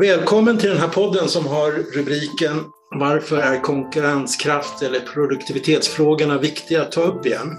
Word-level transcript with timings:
Välkommen 0.00 0.58
till 0.58 0.68
den 0.68 0.78
här 0.78 0.88
podden 0.88 1.28
som 1.28 1.46
har 1.46 1.72
rubriken 1.72 2.64
Varför 2.90 3.36
är 3.36 3.60
konkurrenskraft 3.60 4.82
eller 4.82 5.00
produktivitetsfrågorna 5.00 6.38
viktiga 6.38 6.82
att 6.82 6.92
ta 6.92 7.02
upp 7.02 7.26
igen? 7.26 7.56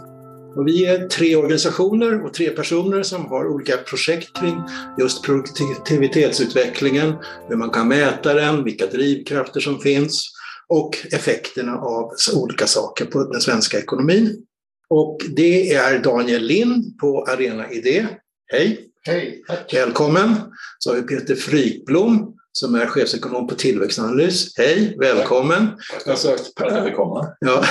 Och 0.55 0.67
vi 0.67 0.85
är 0.85 1.07
tre 1.07 1.35
organisationer 1.35 2.25
och 2.25 2.33
tre 2.33 2.49
personer 2.49 3.03
som 3.03 3.25
har 3.25 3.47
olika 3.47 3.77
projekt 3.77 4.39
kring 4.39 4.61
just 4.99 5.23
produktivitetsutvecklingen, 5.23 7.15
hur 7.49 7.55
man 7.55 7.69
kan 7.69 7.87
mäta 7.87 8.33
den, 8.33 8.63
vilka 8.63 8.85
drivkrafter 8.85 9.59
som 9.59 9.79
finns 9.79 10.31
och 10.67 10.97
effekterna 11.11 11.77
av 11.77 12.11
olika 12.35 12.67
saker 12.67 13.05
på 13.05 13.23
den 13.23 13.41
svenska 13.41 13.79
ekonomin. 13.79 14.45
Och 14.89 15.17
det 15.35 15.73
är 15.73 15.99
Daniel 15.99 16.43
Lind 16.43 16.97
på 16.99 17.23
Arena 17.23 17.71
Idé. 17.71 18.07
Hej! 18.51 18.87
Hej, 19.07 19.43
tack! 19.47 19.73
Välkommen! 19.73 20.35
Så 20.79 20.89
har 20.89 20.95
vi 20.95 21.01
Peter 21.01 21.35
Frykblom 21.35 22.33
som 22.51 22.75
är 22.75 22.85
chefsekonom 22.85 23.47
på 23.47 23.55
Tillväxtanalys. 23.55 24.57
Hej, 24.57 24.95
välkommen! 24.99 25.67
Tack 26.05 26.19
för 26.19 26.33
att 26.33 26.75
jag 26.75 26.85
fick 26.85 26.95
komma. 26.95 27.27
Ja. 27.39 27.63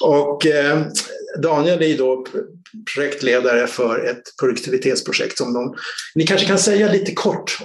och 0.06 0.46
eh, 0.46 0.82
Daniel 1.42 1.82
är 1.82 1.98
då 1.98 2.26
projektledare 2.94 3.66
för 3.66 4.10
ett 4.10 4.22
produktivitetsprojekt 4.40 5.38
som 5.38 5.52
de... 5.52 5.74
Ni 6.14 6.26
kanske 6.26 6.46
kan 6.46 6.58
säga 6.58 6.92
lite 6.92 7.14
kort 7.14 7.58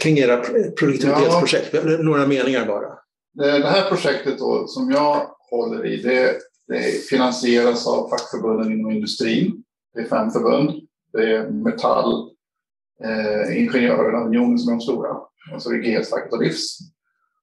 kring 0.00 0.18
era 0.18 0.36
produktivitetsprojekt, 0.78 1.68
ja. 1.72 1.80
några 1.82 2.26
meningar 2.26 2.66
bara. 2.66 2.88
Det 3.34 3.68
här 3.68 3.88
projektet 3.88 4.38
då, 4.38 4.66
som 4.66 4.90
jag 4.90 5.26
håller 5.50 5.86
i, 5.86 5.96
det, 6.02 6.34
det 6.68 7.08
finansieras 7.08 7.86
av 7.86 8.08
fackförbunden 8.08 8.72
inom 8.72 8.92
industrin. 8.92 9.62
Det 9.94 10.00
är 10.00 10.08
fem 10.08 10.30
förbund. 10.30 10.85
Det 11.16 11.36
är 11.36 11.50
Metall, 11.50 12.30
eh, 13.04 13.58
Ingenjörerna, 13.58 14.24
Unionen 14.24 14.58
som 14.58 14.72
är 14.72 14.76
de 14.76 14.80
stora. 14.80 15.10
Och 15.54 15.62
så 15.62 15.72
är 15.72 15.74
det 15.74 15.88
GS-facket 15.88 16.32
och 16.32 16.42
Livs. 16.42 16.78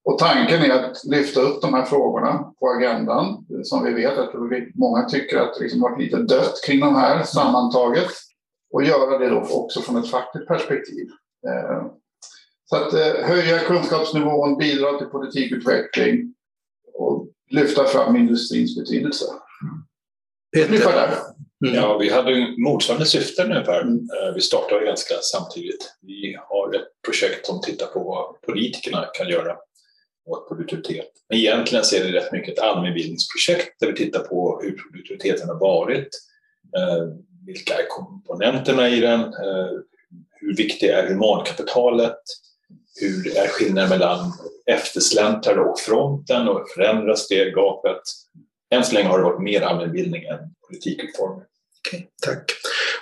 Och 0.05 0.19
tanken 0.19 0.61
är 0.61 0.69
att 0.69 1.03
lyfta 1.03 1.41
upp 1.41 1.61
de 1.61 1.73
här 1.73 1.85
frågorna 1.85 2.53
på 2.59 2.69
agendan. 2.69 3.45
Som 3.63 3.83
vi 3.83 3.93
vet 3.93 4.17
att 4.17 4.33
många 4.75 5.05
tycker 5.05 5.37
att 5.37 5.53
det 5.53 5.63
liksom 5.63 5.81
varit 5.81 5.99
lite 5.99 6.17
dött 6.17 6.53
kring 6.65 6.79
de 6.79 6.95
här 6.95 7.23
sammantaget. 7.23 8.09
Och 8.73 8.83
göra 8.83 9.17
det 9.17 9.29
då 9.29 9.39
också 9.39 9.81
från 9.81 9.97
ett 9.97 10.09
fackligt 10.09 10.47
perspektiv. 10.47 11.07
Eh, 11.47 11.85
så 12.65 12.75
att 12.75 12.93
eh, 12.93 13.27
höja 13.27 13.59
kunskapsnivån, 13.59 14.57
bidra 14.57 14.97
till 14.97 15.07
politikutveckling 15.07 16.33
och 16.93 17.27
lyfta 17.49 17.85
fram 17.85 18.15
industrins 18.15 18.77
betydelse. 18.77 19.25
Där. 20.53 21.69
Mm. 21.69 21.75
Ja, 21.75 21.97
vi 21.97 22.09
hade 22.09 22.55
motsvarande 22.57 23.05
syften 23.05 23.51
ungefär. 23.51 23.81
Mm. 23.81 24.07
Vi 24.35 24.41
startade 24.41 24.85
ganska 24.85 25.15
samtidigt. 25.21 25.95
Vi 26.01 26.37
har 26.49 26.75
ett 26.75 26.87
projekt 27.05 27.45
som 27.45 27.61
tittar 27.61 27.85
på 27.85 27.99
vad 28.03 28.41
politikerna 28.41 29.05
kan 29.13 29.29
göra 29.29 29.57
åt 30.25 30.47
produktivitet. 30.47 31.11
Men 31.29 31.37
egentligen 31.37 31.83
så 31.83 31.95
är 31.95 32.03
det 32.03 32.11
rätt 32.11 32.31
mycket 32.31 32.57
ett 32.57 32.63
allmänbildningsprojekt 32.63 33.79
där 33.79 33.87
vi 33.87 33.93
tittar 33.93 34.19
på 34.19 34.61
hur 34.63 34.77
produktiviteten 34.77 35.49
har 35.49 35.59
varit, 35.59 36.09
eh, 36.77 37.03
vilka 37.45 37.73
är 37.73 37.87
komponenterna 37.89 38.89
i 38.89 38.99
den, 38.99 39.19
eh, 39.21 39.69
hur 40.31 40.55
viktigt 40.55 40.89
är 40.89 41.07
humankapitalet, 41.07 42.19
hur 43.01 43.37
är 43.37 43.47
skillnaden 43.47 43.89
mellan 43.89 44.33
eftersläntrare 44.65 45.59
och 45.59 45.79
fronten 45.79 46.47
och 46.47 46.69
förändras 46.75 47.27
det 47.27 47.51
gapet? 47.51 48.01
Än 48.73 48.83
så 48.83 48.93
länge 48.93 49.07
har 49.07 49.17
det 49.17 49.23
varit 49.23 49.41
mer 49.41 49.61
allmänbildning 49.61 50.23
än 50.23 50.39
politikutformning. 50.67 51.45
Okay, 51.87 52.05
tack. 52.21 52.51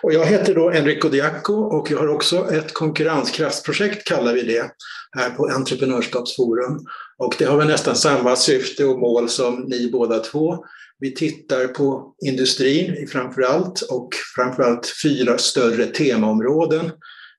Och 0.02 0.14
jag 0.14 0.26
heter 0.26 0.56
då 0.56 0.72
Enrico 0.72 1.10
Diacco 1.10 1.54
och 1.54 1.92
jag 1.92 1.98
har 1.98 2.08
också 2.08 2.52
ett 2.52 2.74
konkurrenskraftsprojekt, 2.74 4.08
kallar 4.08 4.34
vi 4.34 4.42
det, 4.42 4.72
här 5.18 5.30
på 5.30 5.48
Entreprenörskapsforum. 5.48 6.86
Och 7.18 7.36
det 7.40 7.46
har 7.46 7.58
väl 7.58 7.68
nästan 7.68 7.96
samma 7.96 8.36
syfte 8.36 8.86
och 8.86 9.00
mål 9.00 9.30
som 9.30 9.56
ni 9.56 9.90
båda 9.92 10.20
två. 10.20 10.66
Vi 11.00 11.16
tittar 11.16 11.68
på 11.68 12.16
industrin 12.26 13.08
framför 13.08 13.42
allt 13.42 13.82
och 13.82 14.10
framför 14.36 14.64
allt 14.64 14.94
fyra 15.04 15.38
större 15.38 15.86
temaområden. 15.86 16.92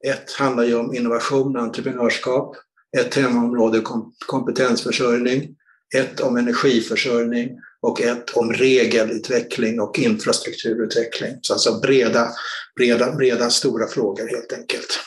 Ett 0.06 0.32
handlar 0.32 0.64
ju 0.64 0.74
om 0.74 0.94
innovation 0.94 1.56
och 1.56 1.62
entreprenörskap. 1.62 2.56
Ett 2.98 3.10
temaområde 3.10 3.82
kompetensförsörjning. 4.26 5.56
Ett 5.94 6.20
om 6.20 6.36
energiförsörjning 6.36 7.58
och 7.80 8.00
ett 8.00 8.30
om 8.30 8.52
regelutveckling 8.52 9.80
och 9.80 9.98
infrastrukturutveckling. 9.98 11.38
Så 11.42 11.52
alltså 11.52 11.80
breda, 11.80 12.28
breda, 12.76 13.12
breda 13.12 13.50
stora 13.50 13.88
frågor 13.88 14.28
helt 14.28 14.52
enkelt. 14.52 15.00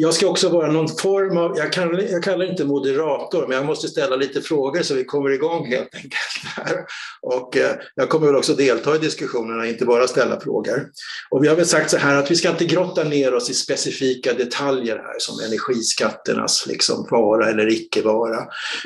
Jag 0.00 0.14
ska 0.14 0.26
också 0.26 0.48
vara 0.48 0.72
någon 0.72 0.88
form 0.88 1.36
av, 1.36 1.58
jag, 1.58 1.72
kan, 1.72 2.06
jag 2.10 2.22
kallar 2.22 2.38
det 2.38 2.50
inte 2.50 2.64
moderator, 2.64 3.46
men 3.48 3.56
jag 3.56 3.66
måste 3.66 3.88
ställa 3.88 4.16
lite 4.16 4.40
frågor 4.40 4.82
så 4.82 4.94
vi 4.94 5.04
kommer 5.04 5.30
igång 5.30 5.66
helt 5.66 5.94
enkelt. 5.94 6.14
Här. 6.56 6.76
Och 7.22 7.56
eh, 7.56 7.70
jag 7.94 8.08
kommer 8.08 8.26
väl 8.26 8.36
också 8.36 8.54
delta 8.54 8.96
i 8.96 8.98
diskussionerna, 8.98 9.66
inte 9.66 9.84
bara 9.84 10.08
ställa 10.08 10.40
frågor. 10.40 10.88
Och 11.30 11.44
vi 11.44 11.48
har 11.48 11.56
väl 11.56 11.66
sagt 11.66 11.90
så 11.90 11.96
här 11.96 12.16
att 12.16 12.30
vi 12.30 12.36
ska 12.36 12.50
inte 12.50 12.64
grotta 12.64 13.04
ner 13.04 13.34
oss 13.34 13.50
i 13.50 13.54
specifika 13.54 14.32
detaljer 14.32 14.96
här 14.96 15.18
som 15.18 15.40
energiskatternas 15.46 16.66
liksom 16.66 17.06
vara 17.10 17.48
eller 17.48 17.72
icke-vara. 17.72 18.38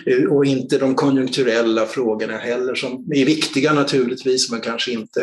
Eh, 0.06 0.32
och 0.32 0.44
inte 0.44 0.78
de 0.78 0.94
konjunkturella 0.94 1.86
frågorna 1.86 2.36
heller 2.36 2.74
som 2.74 3.12
är 3.14 3.24
viktiga 3.24 3.72
naturligtvis, 3.72 4.50
men 4.50 4.60
kanske 4.60 4.92
inte 4.92 5.22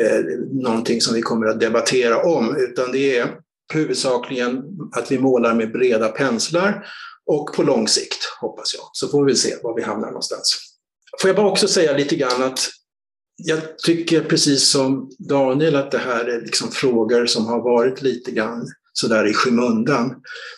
eh, 0.00 0.20
någonting 0.50 1.00
som 1.00 1.14
vi 1.14 1.22
kommer 1.22 1.46
att 1.46 1.60
debattera 1.60 2.22
om, 2.22 2.56
utan 2.56 2.92
det 2.92 3.18
är 3.18 3.26
huvudsakligen 3.74 4.62
att 4.92 5.12
vi 5.12 5.18
målar 5.18 5.54
med 5.54 5.72
breda 5.72 6.08
penslar 6.08 6.86
och 7.26 7.54
på 7.56 7.62
lång 7.62 7.88
sikt, 7.88 8.24
hoppas 8.40 8.74
jag. 8.74 8.84
Så 8.92 9.08
får 9.08 9.24
vi 9.24 9.34
se 9.34 9.54
var 9.62 9.76
vi 9.76 9.82
hamnar 9.82 10.06
någonstans. 10.06 10.58
Får 11.20 11.28
jag 11.28 11.36
bara 11.36 11.50
också 11.50 11.68
säga 11.68 11.96
lite 11.96 12.16
grann 12.16 12.42
att 12.42 12.70
jag 13.36 13.78
tycker 13.78 14.24
precis 14.24 14.70
som 14.70 15.10
Daniel 15.18 15.76
att 15.76 15.90
det 15.90 15.98
här 15.98 16.24
är 16.24 16.40
liksom 16.40 16.70
frågor 16.70 17.26
som 17.26 17.46
har 17.46 17.62
varit 17.62 18.02
lite 18.02 18.30
grann 18.30 18.66
sådär 18.92 19.26
i 19.26 19.34
skymundan. 19.34 20.14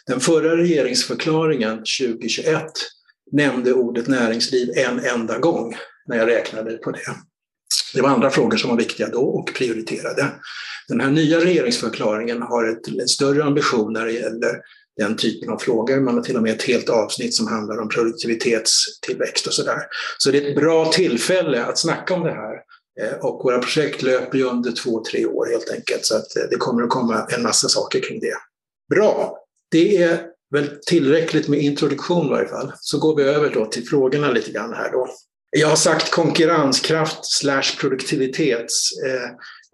Den 0.07 0.21
förra 0.21 0.57
regeringsförklaringen 0.57 1.77
2021 1.77 2.65
nämnde 3.33 3.73
ordet 3.73 4.09
näringsliv 4.09 4.69
en 4.77 5.05
enda 5.05 5.39
gång 5.39 5.77
när 6.07 6.17
jag 6.17 6.29
räknade 6.29 6.73
på 6.73 6.91
det. 6.91 7.15
Det 7.95 8.01
var 8.01 8.09
andra 8.09 8.31
frågor 8.31 8.57
som 8.57 8.71
var 8.71 8.77
viktiga 8.77 9.09
då 9.09 9.23
och 9.23 9.55
prioriterade. 9.55 10.33
Den 10.89 11.01
här 11.01 11.11
nya 11.11 11.41
regeringsförklaringen 11.41 12.43
har 12.43 12.69
ett, 12.69 12.89
en 12.89 13.09
större 13.09 13.45
ambition 13.45 13.93
när 13.93 14.07
det 14.07 14.13
gäller 14.13 14.61
den 14.97 15.17
typen 15.17 15.51
av 15.51 15.59
frågor. 15.59 16.01
Man 16.01 16.15
har 16.15 16.23
till 16.23 16.37
och 16.37 16.43
med 16.43 16.53
ett 16.53 16.63
helt 16.63 16.89
avsnitt 16.89 17.35
som 17.35 17.47
handlar 17.47 17.81
om 17.81 17.89
produktivitetstillväxt 17.89 19.47
och 19.47 19.55
sådär. 19.55 19.83
Så 20.19 20.31
det 20.31 20.39
är 20.39 20.51
ett 20.51 20.57
bra 20.57 20.93
tillfälle 20.93 21.65
att 21.65 21.79
snacka 21.79 22.15
om 22.15 22.23
det 22.23 22.33
här. 22.33 22.61
Eh, 23.01 23.19
och 23.25 23.45
våra 23.45 23.59
projekt 23.59 24.03
löper 24.03 24.39
ju 24.39 24.45
under 24.45 24.73
två, 24.73 25.05
tre 25.05 25.27
år 25.27 25.47
helt 25.47 25.71
enkelt, 25.71 26.05
så 26.05 26.17
att 26.17 26.37
eh, 26.37 26.43
det 26.51 26.57
kommer 26.57 26.83
att 26.83 26.89
komma 26.89 27.27
en 27.37 27.43
massa 27.43 27.69
saker 27.69 28.01
kring 28.01 28.21
det. 28.21 28.37
Bra! 28.95 29.39
Det 29.71 30.03
är 30.03 30.27
väl 30.51 30.79
tillräckligt 30.87 31.49
med 31.49 31.61
introduktion 31.61 32.27
i 32.27 32.31
varje 32.31 32.49
fall. 32.49 32.73
Så 32.81 32.99
går 32.99 33.17
vi 33.17 33.23
över 33.23 33.51
då 33.55 33.67
till 33.67 33.89
frågorna 33.89 34.31
lite 34.31 34.51
grann 34.51 34.75
här 34.75 34.93
då. 34.93 35.09
Jag 35.51 35.69
har 35.69 35.77
sagt 35.77 36.11
konkurrenskraft 36.11 37.19
slash 37.23 37.77
produktivitets. 37.81 38.91
eh, 39.07 39.25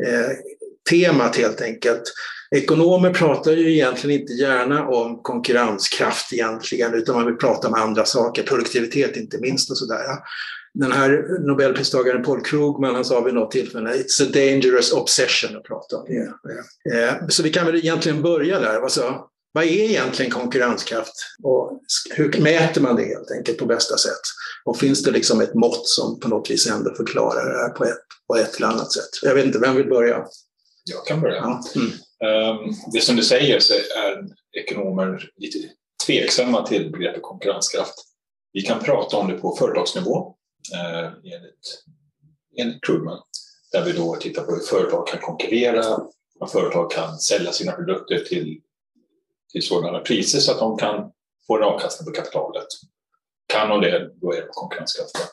eh 0.09 0.31
helt 1.37 1.61
enkelt. 1.61 2.03
Ekonomer 2.57 3.13
pratar 3.13 3.53
ju 3.53 3.73
egentligen 3.73 4.21
inte 4.21 4.33
gärna 4.33 4.89
om 4.89 5.23
konkurrenskraft 5.23 6.33
egentligen, 6.33 6.95
utan 6.95 7.15
man 7.15 7.27
vill 7.27 7.37
prata 7.37 7.69
om 7.69 7.75
andra 7.75 8.05
saker, 8.05 8.43
produktivitet 8.43 9.17
inte 9.17 9.39
minst 9.39 9.71
och 9.71 9.79
sådär. 9.79 10.05
Den 10.75 10.93
här 10.93 11.39
nobelpristagaren 11.47 12.23
Paul 12.23 12.41
Krugman, 12.41 12.95
han 12.95 13.05
sa 13.05 13.21
vid 13.21 13.35
något 13.35 13.51
tillfälle 13.51 13.91
“It's 13.91 14.23
a 14.23 14.31
dangerous 14.33 14.93
obsession” 14.93 15.57
att 15.57 15.65
prata 15.65 15.97
om 15.97 16.05
det. 16.09 16.99
Eh, 16.99 17.15
så 17.29 17.43
vi 17.43 17.51
kan 17.51 17.67
väl 17.67 17.77
egentligen 17.77 18.23
börja 18.23 18.61
där. 18.61 18.81
Alltså, 18.81 19.25
vad 19.53 19.65
är 19.65 19.69
egentligen 19.69 20.33
konkurrenskraft 20.33 21.15
och 21.43 21.81
hur 22.11 22.41
mäter 22.41 22.81
man 22.81 22.97
det 22.97 23.05
helt 23.05 23.31
enkelt 23.31 23.59
på 23.59 23.67
bästa 23.67 23.97
sätt? 23.97 24.21
Och 24.65 24.79
finns 24.79 25.03
det 25.03 25.11
liksom 25.11 25.41
ett 25.41 25.55
mått 25.55 25.89
som 25.89 26.21
på 26.21 26.29
något 26.29 26.51
vis 26.51 26.71
ändå 26.71 26.95
förklarar 26.95 27.53
det 27.53 27.59
här 27.59 27.69
på 27.69 27.85
ett, 27.85 27.99
på 28.27 28.37
ett 28.37 28.57
eller 28.57 28.67
annat 28.67 28.93
sätt? 28.93 29.11
Jag 29.23 29.35
vet 29.35 29.47
inte, 29.47 29.59
vem 29.59 29.77
vill 29.77 29.89
börja? 29.89 30.25
Jag 30.85 31.07
kan 31.07 31.21
börja. 31.21 31.37
Ja. 31.37 31.63
Mm. 31.77 31.91
Um, 32.61 32.75
det 32.93 33.01
som 33.01 33.17
du 33.17 33.23
säger 33.23 33.61
så 33.61 33.75
är 33.75 34.27
ekonomer 34.61 35.31
lite 35.37 35.59
tveksamma 36.07 36.67
till 36.67 36.93
begreppet 36.93 37.23
konkurrenskraft. 37.23 37.95
Vi 38.53 38.63
kan 38.63 38.81
prata 38.81 39.17
om 39.17 39.29
det 39.29 39.35
på 39.35 39.57
företagsnivå 39.57 40.37
uh, 40.75 41.13
enligt, 41.25 41.85
enligt 42.59 42.85
Krugman, 42.85 43.23
där 43.73 43.85
vi 43.85 43.93
då 43.93 44.17
tittar 44.17 44.43
på 44.43 44.53
hur 44.53 44.61
företag 44.61 45.09
kan 45.09 45.21
konkurrera, 45.21 45.83
hur 46.41 46.47
företag 46.47 46.91
kan 46.91 47.19
sälja 47.19 47.53
sina 47.53 47.73
produkter 47.73 48.19
till, 48.19 48.61
till 49.53 49.63
sådana 49.63 49.99
priser 49.99 50.39
så 50.39 50.53
att 50.53 50.59
de 50.59 50.79
kan 50.79 51.13
få 51.47 51.57
en 51.57 51.63
avkastning 51.63 52.07
på 52.07 52.21
kapitalet. 52.21 52.67
Kan 53.53 53.69
de 53.69 53.81
det, 53.81 54.11
då 54.15 54.33
är 54.33 54.41
de 54.41 54.49
konkurrenskraftiga. 54.51 55.25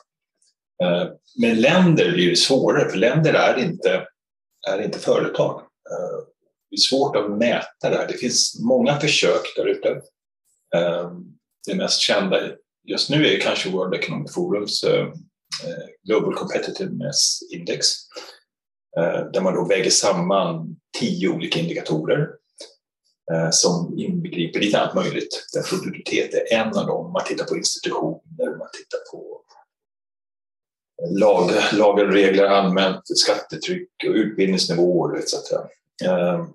Uh, 0.84 1.12
men 1.40 1.60
länder 1.60 2.12
blir 2.12 2.34
svårare, 2.34 2.90
för 2.90 2.98
länder 2.98 3.34
är 3.34 3.58
inte, 3.58 4.06
är 4.68 4.84
inte 4.84 4.98
företag. 4.98 5.60
Eh, 5.60 6.24
det 6.70 6.74
är 6.74 6.80
svårt 6.80 7.16
att 7.16 7.30
mäta 7.30 7.90
det 7.90 7.96
här. 7.96 8.08
Det 8.08 8.18
finns 8.18 8.60
många 8.60 9.00
försök 9.00 9.42
där 9.56 9.66
ute 9.66 9.88
eh, 10.74 11.10
Det 11.66 11.74
mest 11.74 12.00
kända 12.00 12.40
just 12.84 13.10
nu 13.10 13.26
är 13.26 13.40
kanske 13.40 13.70
World 13.70 13.94
Economic 13.94 14.34
Forums 14.34 14.84
eh, 14.84 15.06
Global 16.04 16.34
Competitiveness 16.34 17.38
Index 17.52 17.86
där 19.32 19.40
man 19.40 19.54
då 19.54 19.64
väger 19.64 19.90
samman 19.90 20.76
tio 20.98 21.28
olika 21.28 21.58
indikatorer 21.58 22.28
som 23.50 23.98
inbegriper 23.98 24.60
lite 24.60 24.80
allt 24.80 24.94
möjligt. 24.94 25.46
Där 25.52 25.62
produktivitet 25.62 26.34
är 26.34 26.54
en 26.54 26.68
av 26.68 26.86
dem. 26.86 27.12
Man 27.12 27.24
tittar 27.24 27.44
på 27.44 27.56
institutioner, 27.56 28.56
man 28.58 28.68
tittar 28.72 28.98
på 29.12 29.42
lag, 31.06 31.50
lagar 31.72 32.04
och 32.04 32.12
regler 32.12 32.44
allmänt, 32.44 33.02
skattetryck 33.04 33.88
och 34.08 34.14
utbildningsnivåer 34.14 35.18
etc. 35.18 35.34
Ehm, 36.04 36.46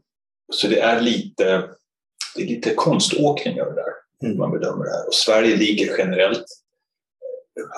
så 0.53 0.67
det 0.67 0.79
är 0.79 1.01
lite, 1.01 1.69
det 2.35 2.41
är 2.41 2.47
lite 2.47 2.73
konståkning 2.73 3.59
över 3.59 3.71
det 3.71 3.81
där, 3.81 4.27
mm. 4.27 4.37
man 4.37 4.51
bedömer 4.51 4.85
det 4.85 4.91
här. 4.91 5.07
Och 5.07 5.13
Sverige 5.13 5.55
ligger 5.55 5.97
generellt 5.97 6.45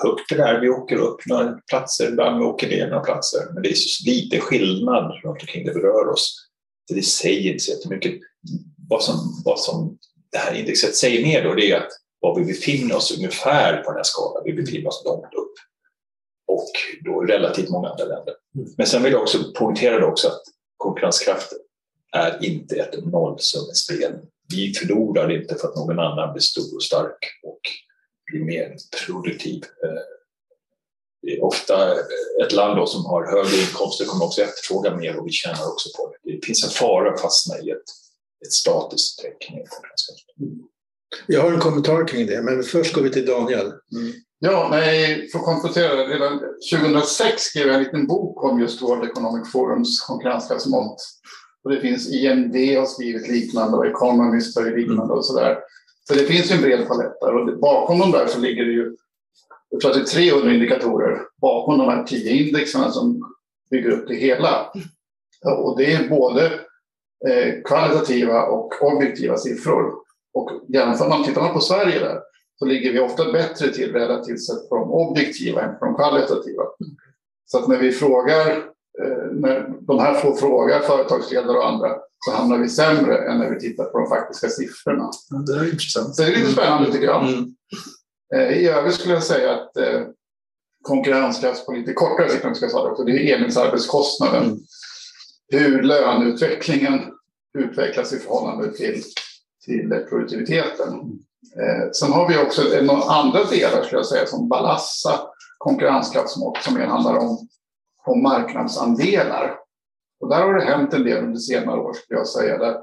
högt 0.02 0.28
där. 0.28 0.60
Vi 0.60 0.68
åker 0.68 0.96
upp 0.96 1.26
några 1.26 1.58
platser, 1.70 2.08
ibland 2.08 2.38
vi 2.38 2.44
åker 2.44 2.68
ner 2.68 2.86
några 2.86 3.04
platser. 3.04 3.40
Men 3.54 3.62
det 3.62 3.68
är 3.68 3.74
så 3.74 4.10
lite 4.10 4.40
skillnad 4.40 5.12
runt 5.24 5.42
omkring 5.42 5.66
det 5.66 5.74
berör 5.74 6.08
oss. 6.08 6.48
Så 6.88 6.94
det 6.94 7.02
säger 7.02 7.52
inte 7.52 7.64
så 7.64 7.72
jättemycket. 7.72 8.14
Vad 8.88 9.02
som, 9.02 9.42
vad 9.44 9.60
som 9.60 9.98
det 10.32 10.38
här 10.38 10.54
indexet 10.54 10.96
säger 10.96 11.22
mer 11.22 11.44
då, 11.44 11.54
det 11.54 11.70
är 11.70 11.76
att 11.76 11.88
var 12.20 12.38
vi 12.38 12.44
befinner 12.44 12.96
oss 12.96 13.16
ungefär 13.16 13.82
på 13.82 13.90
den 13.90 13.96
här 13.96 14.04
skalan. 14.04 14.42
Vi 14.44 14.52
befinner 14.52 14.88
oss 14.88 15.02
långt 15.04 15.34
upp 15.34 15.52
och 16.56 16.70
då 17.04 17.20
relativt 17.20 17.70
många 17.70 17.88
andra 17.88 18.04
länder. 18.04 18.34
Men 18.76 18.86
sen 18.86 19.02
vill 19.02 19.12
jag 19.12 19.22
också 19.22 19.38
poängtera 19.54 20.06
också 20.06 20.28
att 20.28 20.42
konkurrenskraft 20.76 21.52
är 22.12 22.44
inte 22.44 22.76
ett 22.76 23.04
nollsummespel. 23.04 24.12
Vi 24.48 24.74
förlorar 24.74 25.30
inte 25.30 25.54
för 25.54 25.68
att 25.68 25.76
någon 25.76 25.98
annan 25.98 26.32
blir 26.32 26.42
stor 26.42 26.74
och 26.76 26.82
stark 26.82 27.18
och 27.42 27.60
blir 28.30 28.44
mer 28.44 28.76
produktiv. 29.06 29.64
Eh, 29.84 30.02
det 31.22 31.36
är 31.36 31.44
ofta 31.44 31.92
ett 32.44 32.52
land 32.52 32.76
då 32.76 32.86
som 32.86 33.04
har 33.04 33.26
högre 33.26 33.56
inkomster 33.56 34.04
kommer 34.04 34.24
också 34.24 34.42
efterfråga 34.42 34.96
mer 34.96 35.16
och 35.16 35.26
vi 35.26 35.32
tjänar 35.32 35.72
också 35.72 35.88
på 35.96 36.14
det. 36.22 36.32
Det 36.32 36.46
finns 36.46 36.64
en 36.64 36.70
fara 36.70 37.14
att 37.14 37.20
fastna 37.20 37.58
i 37.58 37.70
ett, 37.70 37.88
ett 38.46 38.52
statiskt 38.52 39.18
tecken 39.18 39.54
i 39.54 39.66
konkurrenskraft. 39.66 40.26
Jag 41.26 41.42
har 41.42 41.52
en 41.52 41.60
kommentar 41.60 42.08
kring 42.08 42.26
det, 42.26 42.42
men 42.42 42.62
först 42.62 42.92
går 42.92 43.02
vi 43.02 43.10
till 43.10 43.26
Daniel. 43.26 43.66
Mm. 43.66 44.12
Ja, 44.38 44.68
nej, 44.70 45.28
för 45.28 45.38
att 45.38 45.44
komplettera, 45.44 46.06
redan 46.06 46.40
2006 46.72 47.42
skrev 47.42 47.66
jag 47.66 47.76
en 47.76 47.82
liten 47.82 48.06
bok 48.06 48.44
om 48.44 48.60
just 48.60 48.82
World 48.82 49.04
Economic 49.04 49.52
Forums 49.52 50.00
konkurrenskraftsmått. 50.00 50.96
Och 51.64 51.70
det 51.70 51.80
finns 51.80 52.12
IMD 52.12 52.56
har 52.78 52.86
skrivit 52.86 53.28
liknande 53.28 53.76
och 53.76 53.86
Economist 53.86 54.58
har 54.58 54.64
liknande 54.64 55.14
och 55.14 55.24
sådär. 55.24 55.58
Så 56.08 56.14
det 56.14 56.24
finns 56.24 56.50
ju 56.50 56.54
en 56.54 56.62
bred 56.62 56.88
palett 56.88 57.20
där 57.20 57.34
och 57.34 57.58
bakom 57.58 57.98
de 57.98 58.12
där 58.12 58.26
så 58.26 58.38
ligger 58.38 58.64
det 58.64 58.72
ju, 58.72 58.96
jag 59.70 59.80
tror 59.80 59.90
att 59.90 59.96
det 59.96 60.02
är 60.02 60.30
300 60.30 60.52
indikatorer 60.52 61.20
bakom 61.40 61.78
de 61.78 61.88
här 61.88 62.04
10 62.04 62.30
indexerna 62.30 62.90
som 62.90 63.34
bygger 63.70 63.90
upp 63.90 64.08
det 64.08 64.14
hela. 64.14 64.72
Och 65.44 65.78
det 65.78 65.92
är 65.92 66.08
både 66.08 66.46
eh, 67.28 67.62
kvalitativa 67.64 68.42
och 68.42 68.82
objektiva 68.82 69.36
siffror. 69.36 69.94
Och 70.34 70.50
jämför 70.68 71.08
man, 71.08 71.24
tittar 71.24 71.42
man 71.42 71.54
på 71.54 71.60
Sverige 71.60 71.98
där 71.98 72.20
så 72.58 72.64
ligger 72.64 72.92
vi 72.92 73.00
ofta 73.00 73.32
bättre 73.32 73.72
till 73.72 73.92
relativt 73.92 74.44
sett 74.44 74.68
på 74.68 74.76
de 74.76 74.90
objektiva 74.90 75.62
än 75.62 75.78
på 75.78 75.84
de 75.84 75.94
kvalitativa. 75.94 76.62
Så 77.46 77.58
att 77.58 77.68
när 77.68 77.78
vi 77.78 77.92
frågar, 77.92 78.50
eh, 79.02 79.32
när 79.32 79.68
de 79.80 79.98
här 79.98 80.14
får 80.14 80.36
frågar 80.36 80.80
företagsledare 80.80 81.58
och 81.58 81.68
andra 81.68 81.96
så 82.24 82.32
hamnar 82.32 82.58
vi 82.58 82.68
sämre 82.68 83.18
än 83.18 83.38
när 83.38 83.50
vi 83.50 83.60
tittar 83.60 83.84
på 83.84 83.98
de 83.98 84.08
faktiska 84.08 84.48
siffrorna. 84.48 85.10
Det 85.46 85.52
är 85.52 85.64
intressant. 85.64 86.14
Så 86.14 86.22
det 86.22 86.28
är 86.28 86.36
lite 86.36 86.52
spännande 86.52 86.92
tycker 86.92 87.06
jag. 87.06 87.28
Mm. 87.28 87.54
Eh, 88.34 88.58
I 88.58 88.68
övrigt 88.68 88.94
skulle 88.94 89.14
jag 89.14 89.22
säga 89.22 89.54
att 89.54 89.76
eh, 89.76 90.02
konkurrenskraft 90.82 91.66
på 91.66 91.72
lite 91.72 91.92
kortare 91.92 92.28
sikt, 92.28 92.56
ska 92.56 92.68
säga 92.68 92.82
också, 92.82 93.04
det 93.04 93.12
är 93.12 93.36
enhetsarbetskostnaden. 93.36 94.44
Mm. 94.44 94.58
Hur 95.48 95.82
löneutvecklingen 95.82 97.00
utvecklas 97.58 98.12
i 98.12 98.18
förhållande 98.18 98.72
till, 98.72 99.02
till 99.64 100.04
produktiviteten. 100.08 101.18
Eh, 101.60 101.90
sen 101.92 102.12
har 102.12 102.28
vi 102.28 102.38
också 102.38 102.62
några 102.82 103.02
andra 103.02 103.44
delar 103.44 103.82
skulle 103.82 103.98
jag 103.98 104.06
säga 104.06 104.26
som 104.26 104.48
Balassa 104.48 105.20
konkurrenskraftsmått 105.58 106.62
som 106.62 106.74
mer 106.74 106.86
handlar 106.86 107.16
om, 107.16 107.48
om 108.06 108.22
marknadsandelar. 108.22 109.58
Och 110.20 110.28
där 110.28 110.42
har 110.42 110.54
det 110.54 110.64
hänt 110.64 110.94
en 110.94 111.04
del 111.04 111.24
under 111.24 111.38
senare 111.38 111.80
år 111.80 111.92
skulle 111.92 112.18
jag 112.18 112.28
säga. 112.28 112.58
Där 112.58 112.76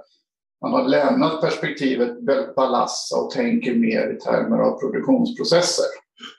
man 0.61 0.73
har 0.73 0.83
lämnat 0.83 1.41
perspektivet 1.41 2.25
Balassa 2.55 3.17
och 3.17 3.31
tänker 3.31 3.75
mer 3.75 4.13
i 4.13 4.19
termer 4.19 4.57
av 4.57 4.79
produktionsprocesser. 4.79 5.85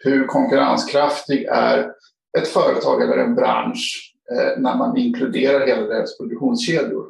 Hur 0.05 0.27
konkurrenskraftig 0.27 1.45
är 1.45 1.93
ett 2.39 2.49
företag 2.49 3.03
eller 3.03 3.17
en 3.19 3.35
bransch 3.35 4.15
eh, 4.33 4.61
när 4.61 4.77
man 4.77 4.97
inkluderar 4.97 5.67
hela 5.67 5.83
deras 5.83 6.19
produktionskedjor? 6.19 7.07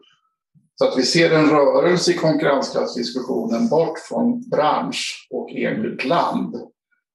Så 0.75 0.88
att 0.88 0.99
vi 0.99 1.03
ser 1.03 1.31
en 1.31 1.50
rörelse 1.50 2.12
i 2.12 2.15
konkurrenskraftsdiskussionen 2.15 3.69
bort 3.69 3.99
från 3.99 4.49
bransch 4.49 5.29
och 5.31 5.50
enskilt 5.50 6.05
land 6.05 6.56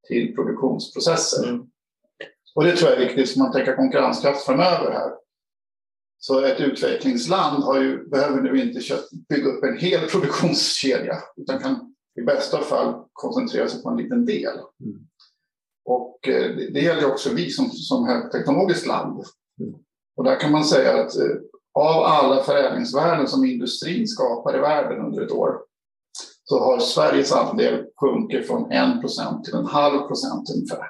till 0.08 0.36
produktionsprocesser. 0.36 1.50
Mm. 1.50 1.66
Och 2.56 2.64
det 2.64 2.76
tror 2.76 2.92
jag 2.92 3.02
är 3.02 3.06
viktigt 3.08 3.38
om 3.38 3.44
man 3.44 3.52
tänker 3.52 3.76
konkurrenskraft 3.76 4.46
framöver 4.46 4.92
här. 4.92 5.12
Så 6.18 6.46
ett 6.46 6.60
utvecklingsland 6.60 7.64
har 7.64 7.82
ju, 7.82 8.10
behöver 8.10 8.42
nu 8.42 8.62
inte 8.62 8.80
bygga 9.30 9.50
upp 9.50 9.64
en 9.64 9.78
hel 9.78 10.10
produktionskedja 10.10 11.18
utan 11.38 11.60
kan 11.60 11.96
i 12.20 12.22
bästa 12.22 12.62
fall 12.62 13.06
koncentrera 13.14 13.68
sig 13.68 13.84
på 13.84 13.90
en 13.90 13.98
liten 13.98 14.26
del. 14.26 14.54
Mm. 14.84 15.08
Och 15.86 16.28
eh, 16.28 16.56
det 16.56 16.82
gäller 16.82 17.12
också 17.12 17.34
vi 17.34 17.50
som, 17.50 17.70
som 17.70 18.08
högteknologiskt 18.08 18.88
land. 18.88 19.24
Mm. 19.62 19.76
Och 20.18 20.24
där 20.24 20.40
kan 20.40 20.52
man 20.52 20.66
säga 20.66 21.04
att 21.04 21.16
eh, 21.16 21.36
av 21.74 22.04
alla 22.04 22.44
förädlingsvärden 22.44 23.28
som 23.28 23.46
industrin 23.46 24.08
skapar 24.08 24.58
i 24.58 24.60
världen 24.60 25.06
under 25.06 25.22
ett 25.22 25.32
år 25.32 25.54
så 26.44 26.60
har 26.60 26.80
Sveriges 26.80 27.32
andel 27.32 27.86
sjunkit 28.02 28.48
från 28.48 28.72
1 28.72 29.02
procent 29.02 29.46
till 29.46 29.54
en 29.54 29.66
halv 29.66 30.08
procent 30.08 30.50
ungefär. 30.56 30.88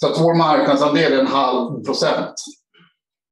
Så 0.00 0.06
att 0.06 0.20
vår 0.20 0.34
marknadsandel 0.34 1.12
är 1.12 1.18
en 1.18 1.26
halv 1.26 1.84
procent. 1.84 2.34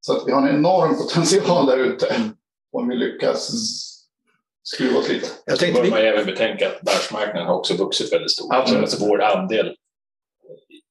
Så 0.01 0.17
att 0.17 0.27
vi 0.27 0.33
har 0.33 0.49
en 0.49 0.57
enorm 0.57 0.99
potential 0.99 1.67
där 1.67 1.77
ute 1.77 2.31
om 2.73 2.89
vi 2.89 2.97
lyckas 2.97 3.51
skruva 4.63 4.99
oss 4.99 5.09
lite. 5.09 5.27
Jag 5.45 5.59
tänkte 5.59 5.83
vi... 5.83 5.91
man 5.91 5.99
även 5.99 6.27
betänka 6.27 6.69
att 6.69 6.79
världsmarknaden 6.83 7.47
har 7.47 7.55
också 7.55 7.75
vuxit 7.75 8.13
väldigt 8.13 8.31
stort. 8.31 8.53
Absolut. 8.53 8.83
Alltså 8.83 9.07
vår 9.07 9.23
andel 9.23 9.77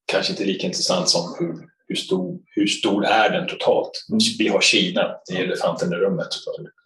kanske 0.06 0.34
inte 0.34 0.46
lika 0.46 0.68
intressant 0.68 1.10
som 1.10 1.36
hur 1.40 1.70
hur 1.90 1.96
stor, 1.96 2.40
hur 2.46 2.68
stor 2.68 3.06
är 3.06 3.30
den 3.30 3.48
totalt? 3.48 3.92
Mm. 4.10 4.20
Vi 4.40 4.48
har 4.48 4.62
Kina, 4.62 5.16
det 5.28 5.36
är 5.36 5.44
elefanten 5.44 5.94
i 5.94 5.96
rummet. 5.96 6.28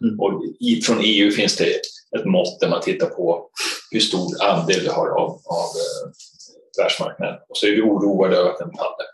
Mm. 0.02 0.20
Och 0.20 0.42
i, 0.60 0.80
från 0.80 1.00
EU 1.00 1.30
finns 1.30 1.56
det 1.56 1.80
ett 2.18 2.24
mått 2.24 2.60
där 2.60 2.68
man 2.68 2.80
tittar 2.80 3.06
på 3.06 3.50
hur 3.90 4.00
stor 4.00 4.42
andel 4.42 4.80
vi 4.80 4.88
har 4.88 5.08
av, 5.08 5.30
av 5.30 5.70
eh, 5.82 6.10
världsmarknaden. 6.82 7.34
Och 7.48 7.56
så 7.56 7.66
är 7.66 7.70
vi 7.70 7.82
oroade 7.82 8.36
över 8.36 8.50
att 8.50 8.58
den 8.58 8.70
faller. 8.70 9.06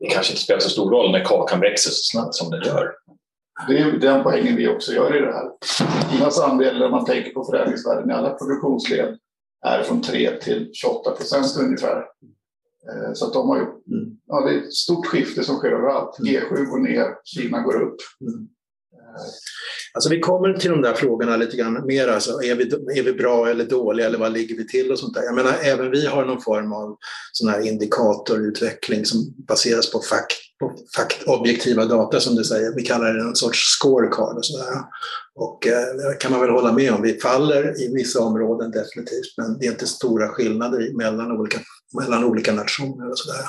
Det 0.00 0.06
kanske 0.06 0.32
inte 0.32 0.42
spelar 0.42 0.60
så 0.60 0.70
stor 0.70 0.90
roll 0.90 1.12
när 1.12 1.24
kakan 1.24 1.60
växer 1.60 1.90
så 1.90 2.02
snabbt 2.02 2.34
som 2.34 2.50
den 2.50 2.62
gör. 2.62 2.92
Det 3.68 3.78
är 3.78 3.92
den 3.92 4.22
poängen 4.22 4.56
vi 4.56 4.68
också 4.68 4.92
gör 4.92 5.16
i 5.16 5.20
det 5.20 5.32
här. 5.32 5.50
Kinas 6.12 6.40
andel, 6.40 6.78
när 6.78 6.88
man 6.88 7.04
tänker 7.04 7.30
på 7.30 7.44
förädlingsvärden 7.44 8.10
i 8.10 8.12
alla 8.12 8.30
produktionsled, 8.30 9.18
är 9.66 9.82
från 9.82 10.02
3 10.02 10.40
till 10.40 10.70
28 10.72 11.10
procent 11.10 11.56
ungefär. 11.60 12.04
Eh, 12.90 13.12
så 13.14 13.26
att 13.26 13.32
de 13.32 13.48
har 13.48 13.56
ju, 13.56 13.62
mm. 13.62 14.16
ja, 14.26 14.40
det 14.40 14.54
är 14.54 14.58
ett 14.58 14.74
stort 14.74 15.06
skifte 15.06 15.44
som 15.44 15.56
sker 15.56 15.70
överallt. 15.70 16.18
Mm. 16.18 16.34
G7 16.34 16.64
går 16.64 16.78
ner, 16.78 17.06
Kina 17.24 17.60
går 17.60 17.82
upp. 17.82 17.96
Mm. 18.20 18.48
Alltså 19.94 20.10
vi 20.10 20.20
kommer 20.20 20.52
till 20.52 20.70
de 20.70 20.82
där 20.82 20.94
frågorna 20.94 21.36
lite 21.36 21.56
grann 21.56 21.86
mer. 21.86 22.08
Alltså, 22.08 22.42
är, 22.42 22.54
vi, 22.54 22.64
är 22.98 23.02
vi 23.02 23.12
bra 23.12 23.48
eller 23.48 23.64
dåliga 23.64 24.06
eller 24.06 24.18
vad 24.18 24.32
ligger 24.32 24.56
vi 24.56 24.66
till 24.66 24.92
och 24.92 24.98
sånt 24.98 25.14
där. 25.14 25.22
Jag 25.22 25.34
menar, 25.34 25.54
även 25.62 25.90
vi 25.90 26.06
har 26.06 26.24
någon 26.24 26.40
form 26.40 26.72
av 26.72 26.96
sån 27.32 27.48
här 27.48 27.66
indikatorutveckling 27.66 29.04
som 29.04 29.34
baseras 29.48 29.92
på, 29.92 29.98
fakt, 29.98 30.32
på 30.53 30.53
fakt, 30.96 31.22
objektiva 31.26 31.84
data 31.84 32.20
som 32.20 32.34
du 32.34 32.44
säger. 32.44 32.74
Vi 32.74 32.82
kallar 32.82 33.14
det 33.14 33.20
en 33.20 33.36
sorts 33.36 33.78
scorecard 33.78 34.36
och 34.36 34.44
sådär. 34.44 34.66
Och 35.34 35.66
eh, 35.66 35.72
det 35.72 36.16
kan 36.20 36.32
man 36.32 36.40
väl 36.40 36.50
hålla 36.50 36.72
med 36.72 36.92
om. 36.92 37.02
Vi 37.02 37.20
faller 37.20 37.82
i 37.82 37.94
vissa 37.94 38.20
områden 38.20 38.70
definitivt, 38.70 39.34
men 39.36 39.58
det 39.58 39.66
är 39.66 39.70
inte 39.70 39.86
stora 39.86 40.28
skillnader 40.28 40.96
mellan 40.96 41.32
olika, 41.32 41.58
mellan 42.00 42.24
olika 42.24 42.52
nationer 42.52 43.10
och 43.10 43.18
sådär. 43.18 43.40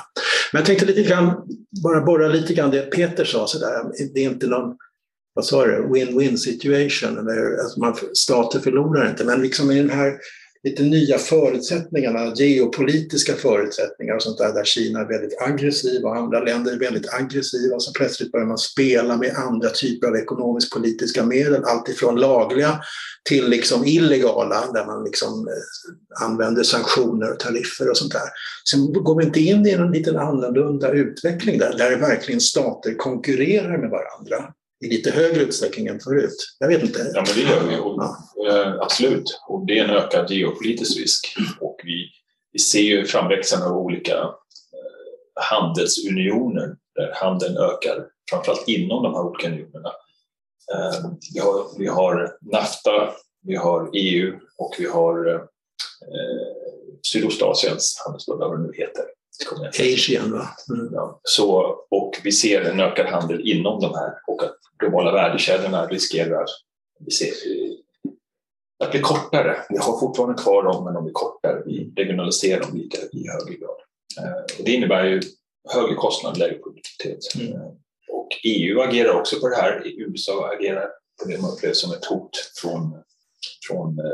Men 0.54 0.60
jag 0.60 0.66
tänkte 0.66 0.86
lite 0.86 1.04
grann, 1.04 1.34
bara 1.84 2.02
borra 2.02 2.28
lite 2.28 2.54
grann 2.54 2.72
det 2.72 2.92
Peter 2.92 3.26
sa 3.26 3.48
sådär. 3.48 3.84
Det 4.14 4.20
är 4.20 4.30
inte 4.30 4.48
någon 4.48 4.76
vad 5.36 5.46
sa 5.46 5.66
du, 5.66 5.88
win-win 5.88 6.38
situation. 6.38 7.18
Eller, 7.18 7.58
alltså 7.60 7.80
man, 7.80 7.96
stater 8.14 8.60
förlorar 8.60 9.10
inte, 9.10 9.24
men 9.24 9.42
liksom 9.42 9.72
i 9.72 9.78
den 9.78 9.90
här 9.90 10.14
lite 10.66 10.84
nya 10.84 11.18
förutsättningarna, 11.18 12.34
geopolitiska 12.36 13.34
förutsättningar 13.34 14.16
och 14.16 14.24
sånt 14.24 14.38
där, 14.38 14.54
där 14.54 14.64
Kina 14.64 15.00
är 15.00 15.06
väldigt 15.06 15.42
aggressiva 15.42 16.10
och 16.10 16.16
andra 16.16 16.40
länder 16.40 16.74
är 16.74 16.80
väldigt 16.80 17.14
aggressiva. 17.14 17.80
Så 17.80 17.94
plötsligt 17.94 18.32
börjar 18.32 18.48
man 18.48 18.58
spela 18.58 19.18
med 19.18 19.36
andra 19.36 19.70
typer 19.70 20.08
av 20.08 20.16
ekonomisk-politiska 20.16 21.26
medel, 21.26 21.64
alltifrån 21.64 22.20
lagliga 22.20 22.80
till 23.30 23.50
liksom 23.50 23.86
illegala, 23.86 24.72
där 24.74 24.86
man 24.86 25.04
liksom 25.04 25.48
eh, 25.48 26.26
använder 26.26 26.64
sanktioner 26.64 27.32
och 27.32 27.40
tariffer 27.40 27.90
och 27.90 27.98
sånt 27.98 28.14
där. 28.14 28.30
Sen 28.72 28.94
går 28.94 29.18
vi 29.18 29.26
inte 29.26 29.40
in 29.40 29.66
i 29.66 29.72
en 29.72 29.92
liten 29.92 30.18
annorlunda 30.18 30.92
utveckling 30.92 31.60
där, 31.60 31.78
där 31.78 31.98
verkligen 31.98 32.42
stater 32.42 32.98
konkurrerar 32.98 33.78
med 33.78 33.90
varandra 33.90 34.54
i 34.84 34.90
lite 34.90 35.12
högre 35.12 35.42
utsträckning 35.42 35.88
än 35.88 36.00
förut. 36.00 36.36
Jag 36.60 36.68
vet 36.68 36.84
inte. 36.84 37.12
Ja, 37.14 37.24
men 37.28 37.36
det 37.36 37.52
gör 37.52 37.68
vi. 37.68 37.80
Och, 37.80 38.04
ja. 38.36 38.78
absolut. 38.82 39.42
Och 39.48 39.66
det 39.66 39.80
är 39.80 39.84
en 39.84 39.90
ökad 39.90 40.32
geopolitisk 40.32 40.98
risk. 40.98 41.36
Och 41.62 41.80
vi, 41.84 42.10
vi 42.52 42.60
ser 42.60 42.82
ju 42.82 43.06
framväxten 43.06 43.62
av 43.62 43.78
olika 43.78 44.18
eh, 44.18 45.44
handelsunioner 45.52 46.76
där 46.96 47.12
handeln 47.16 47.58
ökar, 47.58 48.08
framförallt 48.30 48.68
inom 48.68 49.04
de 49.04 49.14
här 49.14 49.22
olika 49.22 49.48
unionerna. 49.48 49.90
Eh, 50.74 51.10
vi, 51.34 51.40
har, 51.40 51.80
vi 51.80 51.88
har 51.88 52.38
NAFTA, 52.42 53.14
vi 53.44 53.56
har 53.56 53.90
EU 53.94 54.40
och 54.58 54.76
vi 54.78 54.86
har 54.86 55.28
eh, 55.28 55.42
Sydostasiens 57.12 58.02
handelsblock, 58.06 58.40
vad 58.40 58.60
det 58.60 58.64
nu 58.68 58.74
heter. 58.74 59.04
Asian, 59.68 60.32
va? 60.32 60.48
Mm. 60.70 60.90
Ja, 60.94 61.20
så, 61.24 61.76
och 61.92 62.12
vi 62.24 62.32
ser 62.32 62.62
en 62.62 62.80
ökad 62.80 63.06
handel 63.06 63.42
inom 63.48 63.82
de 63.82 63.96
här 63.96 64.14
och 64.28 64.44
att 64.44 64.58
globala 64.80 65.12
värdekedjorna 65.12 65.88
riskerar 65.88 66.46
vi 67.00 67.12
ser, 67.12 67.34
att 68.84 68.92
bli 68.92 69.02
kortare. 69.02 69.58
Vi 69.70 69.78
har 69.78 70.00
fortfarande 70.00 70.44
kvar 70.44 70.64
dem, 70.64 70.84
men 70.84 70.94
de 70.94 71.04
blir 71.04 71.14
kortare. 71.14 71.64
Vi 71.66 71.94
regionaliserar 71.96 72.62
dem 72.62 72.78
lika 72.78 72.98
i 72.98 73.28
högre 73.28 73.56
grad. 73.56 73.78
Eh, 74.20 74.58
och 74.60 74.66
det 74.66 74.72
innebär 74.72 75.06
ju 75.06 75.22
högre 75.70 75.96
kostnad, 75.96 76.38
lägre 76.38 76.58
produktivitet. 76.58 77.36
Mm. 77.36 77.54
Eh, 77.54 77.68
och 78.10 78.30
EU 78.44 78.82
agerar 78.82 79.20
också 79.20 79.40
på 79.40 79.50
det 79.50 79.56
här. 79.56 79.82
USA 79.86 80.52
agerar 80.54 80.90
på 81.22 81.30
det 81.30 81.42
man 81.42 81.52
upplever 81.52 81.74
som 81.74 81.92
ett 81.92 82.06
hot 82.06 82.52
från, 82.62 83.04
från 83.68 84.00
eh, 84.00 84.06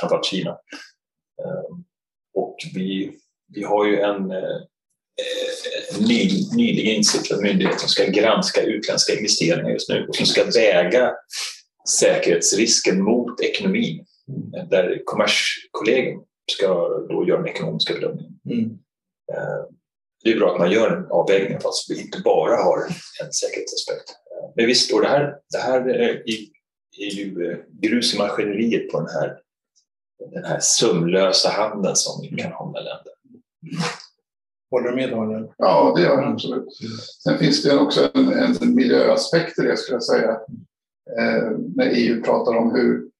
framförallt 0.00 0.26
Kina. 0.26 0.58
Och 2.34 2.56
vi 2.74 3.18
vi 3.54 3.62
har 3.62 3.86
ju 3.86 4.00
en 4.00 4.30
eh, 4.30 4.60
ny, 6.00 6.28
nyligen 6.56 6.96
instiftat 6.96 7.40
myndighet 7.40 7.80
som 7.80 7.88
ska 7.88 8.04
granska 8.06 8.62
utländska 8.62 9.14
investeringar 9.14 9.70
just 9.70 9.88
nu 9.88 10.06
och 10.08 10.16
som 10.16 10.26
ska 10.26 10.44
väga 10.44 11.12
säkerhetsrisken 11.88 13.02
mot 13.02 13.40
ekonomin. 13.40 14.04
Där 14.70 15.02
Kommerskollegium 15.04 16.22
ska 16.52 16.66
då 17.08 17.24
göra 17.28 17.38
den 17.38 17.48
ekonomiska 17.48 17.94
bedömningen. 17.94 18.32
Mm. 18.50 18.64
Eh, 19.32 19.64
det 20.24 20.32
är 20.32 20.36
bra 20.36 20.52
att 20.52 20.58
man 20.58 20.70
gör 20.70 20.96
en 20.96 21.06
avvägning 21.10 21.60
fast 21.60 21.90
vi 21.90 22.00
inte 22.00 22.20
bara 22.20 22.56
har 22.56 22.78
en 23.22 23.32
säkerhetsaspekt. 23.32 24.16
Men 24.56 24.66
visst, 24.66 24.92
och 24.92 25.00
det 25.00 25.08
här, 25.08 25.36
det 25.52 25.58
här 25.58 25.88
är, 25.88 26.22
är 26.98 27.14
ju 27.14 27.56
grus 27.82 28.14
i 28.14 28.18
maskineriet 28.18 28.90
på 28.90 29.00
den 29.00 29.08
här, 29.08 29.38
den 30.34 30.44
här 30.44 30.60
sömlösa 30.60 31.48
handeln 31.48 31.96
som 31.96 32.20
vi 32.22 32.42
kan 32.42 32.52
ha 32.52 32.72
med 32.72 32.84
länder. 32.84 33.12
Håller 34.70 34.88
du 34.88 34.96
med 34.96 35.10
Daniel? 35.10 35.48
Ja, 35.58 35.92
det 35.96 36.02
gör 36.02 36.22
jag 36.22 36.32
absolut. 36.32 36.68
Sen 37.24 37.38
finns 37.38 37.62
det 37.62 37.78
också 37.78 38.10
en, 38.14 38.32
en 38.32 38.74
miljöaspekt 38.74 39.58
i 39.58 39.62
det 39.62 39.76
skulle 39.76 39.96
jag 39.96 40.02
säga. 40.02 40.30
Eh, 41.18 41.50
när 41.76 41.90
EU 41.92 42.22
pratar 42.22 42.56
om 42.56 42.74
hur, 42.74 43.10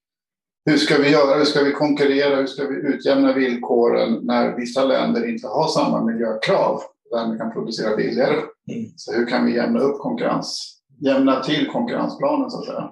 hur 0.64 0.76
ska 0.76 0.98
vi 0.98 1.10
göra, 1.10 1.38
hur 1.38 1.44
ska 1.44 1.62
vi 1.62 1.72
konkurrera, 1.72 2.36
hur 2.36 2.46
ska 2.46 2.66
vi 2.66 2.76
utjämna 2.76 3.32
villkoren 3.32 4.20
när 4.22 4.56
vissa 4.56 4.84
länder 4.84 5.28
inte 5.28 5.48
har 5.48 5.68
samma 5.68 6.04
miljökrav 6.04 6.74
och 6.74 7.18
därmed 7.18 7.38
kan 7.38 7.52
producera 7.52 7.96
billigare. 7.96 8.34
Mm. 8.72 8.90
Så 8.96 9.12
hur 9.12 9.26
kan 9.26 9.46
vi 9.46 9.54
jämna 9.54 9.80
upp 9.80 9.98
konkurrens, 9.98 10.80
jämna 11.00 11.42
till 11.42 11.66
konkurrensplanen 11.66 12.50
så 12.50 12.58
att 12.58 12.66
säga. 12.66 12.90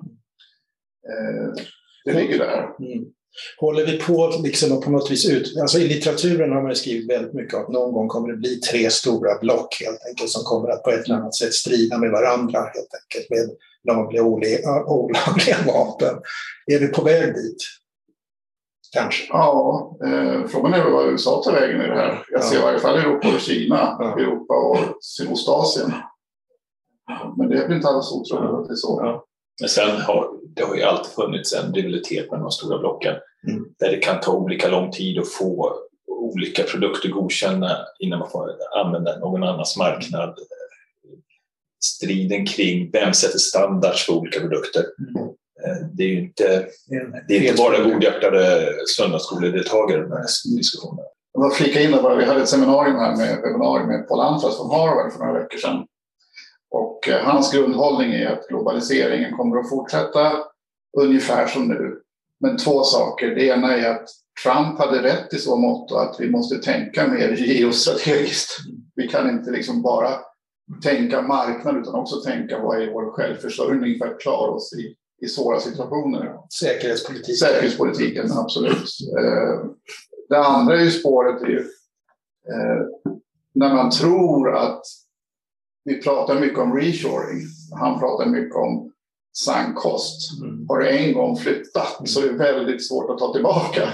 Eh, 1.08 1.64
det 2.04 2.12
ligger 2.12 2.38
där. 2.38 2.74
Mm 2.78 3.04
håller 3.60 3.86
vi 3.86 3.98
på 3.98 4.32
liksom 4.44 4.80
på 4.80 4.90
något 4.90 5.10
vis 5.10 5.28
ut... 5.30 5.56
Alltså 5.60 5.78
I 5.78 5.88
litteraturen 5.88 6.52
har 6.52 6.62
man 6.62 6.76
skrivit 6.76 7.10
väldigt 7.10 7.34
mycket 7.34 7.54
att 7.54 7.68
någon 7.68 7.92
gång 7.92 8.08
kommer 8.08 8.28
det 8.28 8.36
bli 8.36 8.60
tre 8.60 8.90
stora 8.90 9.38
block 9.40 9.82
helt 9.84 10.00
enkelt 10.08 10.30
som 10.30 10.44
kommer 10.44 10.68
att 10.68 10.82
på 10.82 10.90
ett 10.90 11.04
eller 11.04 11.14
annat 11.14 11.34
sätt 11.34 11.54
strida 11.54 11.98
med 11.98 12.10
varandra 12.10 12.58
helt 12.58 12.94
enkelt 13.02 13.30
med 13.30 13.56
lagliga 13.84 14.24
och 14.24 14.92
olagliga 15.04 15.56
vapen. 15.66 16.14
Är 16.66 16.78
vi 16.78 16.88
på 16.88 17.02
väg 17.04 17.34
dit? 17.34 17.62
Kanske. 18.92 19.26
Ja, 19.28 19.96
eh, 20.04 20.46
frågan 20.46 20.74
är 20.74 20.90
vad 20.90 21.08
USA 21.08 21.42
tar 21.44 21.52
vägen 21.52 21.80
i 21.80 21.88
det 21.88 21.94
här. 21.94 22.24
Jag 22.30 22.44
ser 22.44 22.56
ja. 22.56 22.60
i 22.60 22.64
varje 22.64 22.78
fall 22.78 22.98
Europa 22.98 23.28
och 23.34 23.40
Kina, 23.40 23.96
ja. 23.98 24.18
Europa 24.18 24.54
och 24.54 24.78
Sydostasien. 25.00 25.92
Men 27.36 27.48
det 27.48 27.56
är 27.56 27.68
väl 27.68 27.76
inte 27.76 27.88
alls 27.88 28.12
otroligt 28.12 28.50
att 28.50 28.66
det 28.68 28.72
är 28.72 28.76
så. 28.76 29.00
Ja. 29.02 29.24
Men 29.60 29.68
sen 29.68 30.00
har 30.00 30.28
det 30.56 30.62
har 30.62 30.74
ju 30.74 30.82
alltid 30.82 31.12
funnits 31.12 31.52
en 31.52 31.74
rivalitet 31.74 32.30
med 32.30 32.40
de 32.40 32.50
stora 32.50 32.78
blocken 32.78 33.14
mm. 33.48 33.64
där 33.78 33.90
det 33.90 33.96
kan 33.96 34.20
ta 34.20 34.32
olika 34.32 34.68
lång 34.68 34.92
tid 34.92 35.18
att 35.18 35.28
få 35.28 35.74
olika 36.08 36.62
produkter 36.62 37.08
godkända 37.08 37.78
innan 37.98 38.18
man 38.18 38.30
får 38.30 38.50
använda 38.84 39.18
någon 39.18 39.42
annans 39.42 39.76
marknad. 39.76 40.38
Striden 41.84 42.46
kring 42.46 42.90
vem 42.92 43.12
sätter 43.12 43.38
standards 43.38 44.06
för 44.06 44.12
olika 44.12 44.40
produkter. 44.40 44.84
Mm. 44.98 45.28
Eh, 45.64 45.86
det 45.92 46.02
är 46.02 46.08
ju 46.08 46.20
inte, 46.20 46.66
det 47.28 47.36
är 47.36 47.40
inte 47.40 47.62
bara 47.62 47.84
godhjärtade 47.84 48.72
söndagsskoledeltagare 48.96 49.98
i 49.98 50.02
den 50.02 50.12
här 50.12 50.56
diskussionen. 50.56 51.04
Jag 51.32 51.48
vill 51.48 51.56
flika 51.56 51.80
in 51.80 52.02
bara, 52.02 52.14
vi 52.14 52.24
hade 52.24 52.42
ett 52.42 52.48
seminarium 52.48 52.96
här 52.96 53.16
med, 53.16 53.42
webbinarium 53.42 53.88
med 53.88 54.08
Paul 54.08 54.20
Antras 54.20 54.56
från 54.56 54.70
Harvard 54.70 55.12
för 55.12 55.18
några 55.18 55.40
veckor 55.40 55.58
sedan. 55.58 55.86
Och 56.74 57.08
eh, 57.08 57.24
hans 57.24 57.52
grundhållning 57.52 58.12
är 58.12 58.26
att 58.26 58.48
globaliseringen 58.48 59.36
kommer 59.36 59.56
att 59.56 59.68
fortsätta 59.68 60.32
ungefär 60.98 61.46
som 61.46 61.68
nu. 61.68 62.00
Men 62.40 62.56
två 62.56 62.82
saker. 62.82 63.34
Det 63.34 63.46
ena 63.46 63.76
är 63.76 63.90
att 63.90 64.08
Trump 64.44 64.78
hade 64.78 65.02
rätt 65.02 65.34
i 65.34 65.38
så 65.38 65.56
mått 65.56 65.92
att 65.92 66.16
vi 66.20 66.30
måste 66.30 66.58
tänka 66.58 67.06
mer 67.06 67.28
geostrategiskt. 67.28 68.50
Vi 68.94 69.08
kan 69.08 69.30
inte 69.30 69.50
liksom 69.50 69.82
bara 69.82 70.10
tänka 70.82 71.22
marknad 71.22 71.76
utan 71.76 71.94
också 71.94 72.20
tänka 72.20 72.58
vad 72.58 72.82
är 72.82 72.92
vår 72.92 73.12
självförsörjning 73.12 73.98
för 73.98 74.06
att 74.06 74.20
klara 74.20 74.50
oss 74.50 74.74
i, 74.78 74.94
i 75.26 75.28
svåra 75.28 75.60
situationer. 75.60 76.34
Säkerhetspolitiken. 76.60 77.34
Säkerhetspolitiken, 77.34 78.32
absolut. 78.32 78.88
Eh, 79.18 79.66
det 80.28 80.38
andra 80.38 80.80
är 80.80 80.84
ju 80.84 80.90
spåret 80.90 81.42
är 81.42 81.46
ju, 81.46 81.58
eh, 82.48 83.10
när 83.54 83.74
man 83.74 83.90
tror 83.90 84.56
att 84.56 84.82
vi 85.84 86.02
pratar 86.02 86.40
mycket 86.40 86.58
om 86.58 86.76
reshoring. 86.76 87.40
Han 87.80 88.00
pratar 88.00 88.26
mycket 88.26 88.56
om 88.56 88.92
sank 89.36 89.76
kost. 89.76 90.40
Mm. 90.40 90.66
Har 90.68 90.80
det 90.80 90.88
en 90.88 91.14
gång 91.14 91.36
flyttat 91.36 92.08
så 92.08 92.20
är 92.20 92.26
det 92.26 92.32
väldigt 92.32 92.88
svårt 92.88 93.10
att 93.10 93.18
ta 93.18 93.32
tillbaka. 93.32 93.88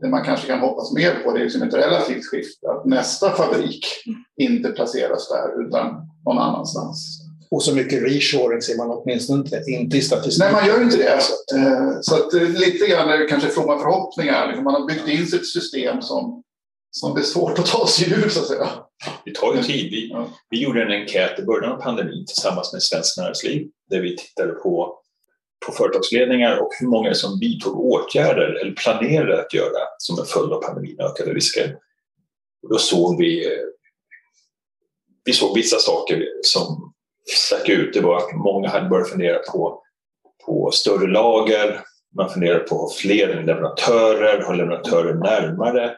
Det 0.00 0.08
man 0.08 0.24
kanske 0.24 0.46
kan 0.46 0.60
hoppas 0.60 0.92
mer 0.92 1.14
på 1.24 1.32
det 1.32 1.40
är 1.40 1.44
liksom 1.44 1.62
ett 1.62 1.74
relativt 1.74 2.26
skifte. 2.26 2.70
Att 2.70 2.84
nästa 2.84 3.30
fabrik 3.30 3.86
inte 4.36 4.68
placeras 4.68 5.28
där 5.28 5.66
utan 5.66 5.86
någon 6.24 6.38
annanstans. 6.38 7.20
Och 7.50 7.62
så 7.62 7.74
mycket 7.74 8.02
reshoring 8.02 8.62
ser 8.62 8.76
man 8.76 8.90
åtminstone 8.90 9.40
inte, 9.40 9.62
inte 9.66 9.96
i 9.96 10.02
statistiken. 10.02 10.52
Nej, 10.52 10.62
man 10.62 10.68
gör 10.68 10.82
inte 10.82 10.96
det. 10.96 11.20
Så 12.02 12.14
att, 12.14 12.34
eh, 12.34 12.42
lite 12.42 12.86
grann 12.86 13.08
är 13.08 13.18
det 13.18 13.26
kanske 13.26 13.48
fromma 13.48 13.78
förhoppningar. 13.78 14.46
Liksom 14.46 14.64
man 14.64 14.74
har 14.74 14.86
byggt 14.86 15.08
in 15.08 15.26
sitt 15.26 15.46
system 15.46 16.02
som, 16.02 16.42
som 16.94 17.14
det 17.14 17.20
är 17.20 17.24
svårt 17.24 17.58
att 17.58 17.66
ta 17.66 17.86
sig 17.86 18.12
ur, 18.12 18.28
så 18.28 18.40
att 18.40 18.46
säga. 18.46 18.68
Det 19.24 19.34
tar 19.34 19.54
ju 19.54 19.62
tid. 19.62 19.90
Vi, 19.90 20.10
ja. 20.12 20.28
vi 20.50 20.62
gjorde 20.62 20.82
en 20.82 20.90
enkät 20.90 21.38
i 21.38 21.42
början 21.42 21.72
av 21.72 21.82
pandemin 21.82 22.26
tillsammans 22.26 22.72
med 22.72 22.82
Svenskt 22.82 23.18
Näringsliv 23.18 23.68
där 23.90 24.00
vi 24.00 24.16
tittade 24.16 24.52
på, 24.52 24.98
på 25.66 25.72
företagsledningar 25.72 26.56
och 26.56 26.70
hur 26.80 26.86
många 26.86 27.14
som 27.14 27.38
vidtog 27.40 27.80
åtgärder 27.80 28.60
eller 28.60 28.72
planerade 28.72 29.40
att 29.40 29.54
göra 29.54 29.80
som 29.98 30.18
en 30.18 30.24
följd 30.24 30.52
av 30.52 30.62
pandemin 30.62 31.00
ökade 31.00 31.34
risker. 31.34 31.76
Och 32.62 32.68
då 32.68 32.78
såg 32.78 33.18
vi, 33.18 33.48
vi 35.24 35.32
såg 35.32 35.54
vissa 35.54 35.78
saker 35.78 36.24
som 36.42 36.94
stack 37.36 37.68
ut. 37.68 37.94
Det 37.94 38.00
var 38.00 38.16
att 38.16 38.36
många 38.36 38.68
hade 38.68 38.88
börjat 38.88 39.10
fundera 39.10 39.38
på, 39.38 39.82
på 40.46 40.70
större 40.70 41.06
lager, 41.06 41.80
man 42.16 42.30
funderade 42.30 42.60
på 42.60 42.90
fler 42.96 43.42
leverantörer, 43.42 44.42
ha 44.42 44.54
leverantörer 44.54 45.14
närmare 45.14 45.96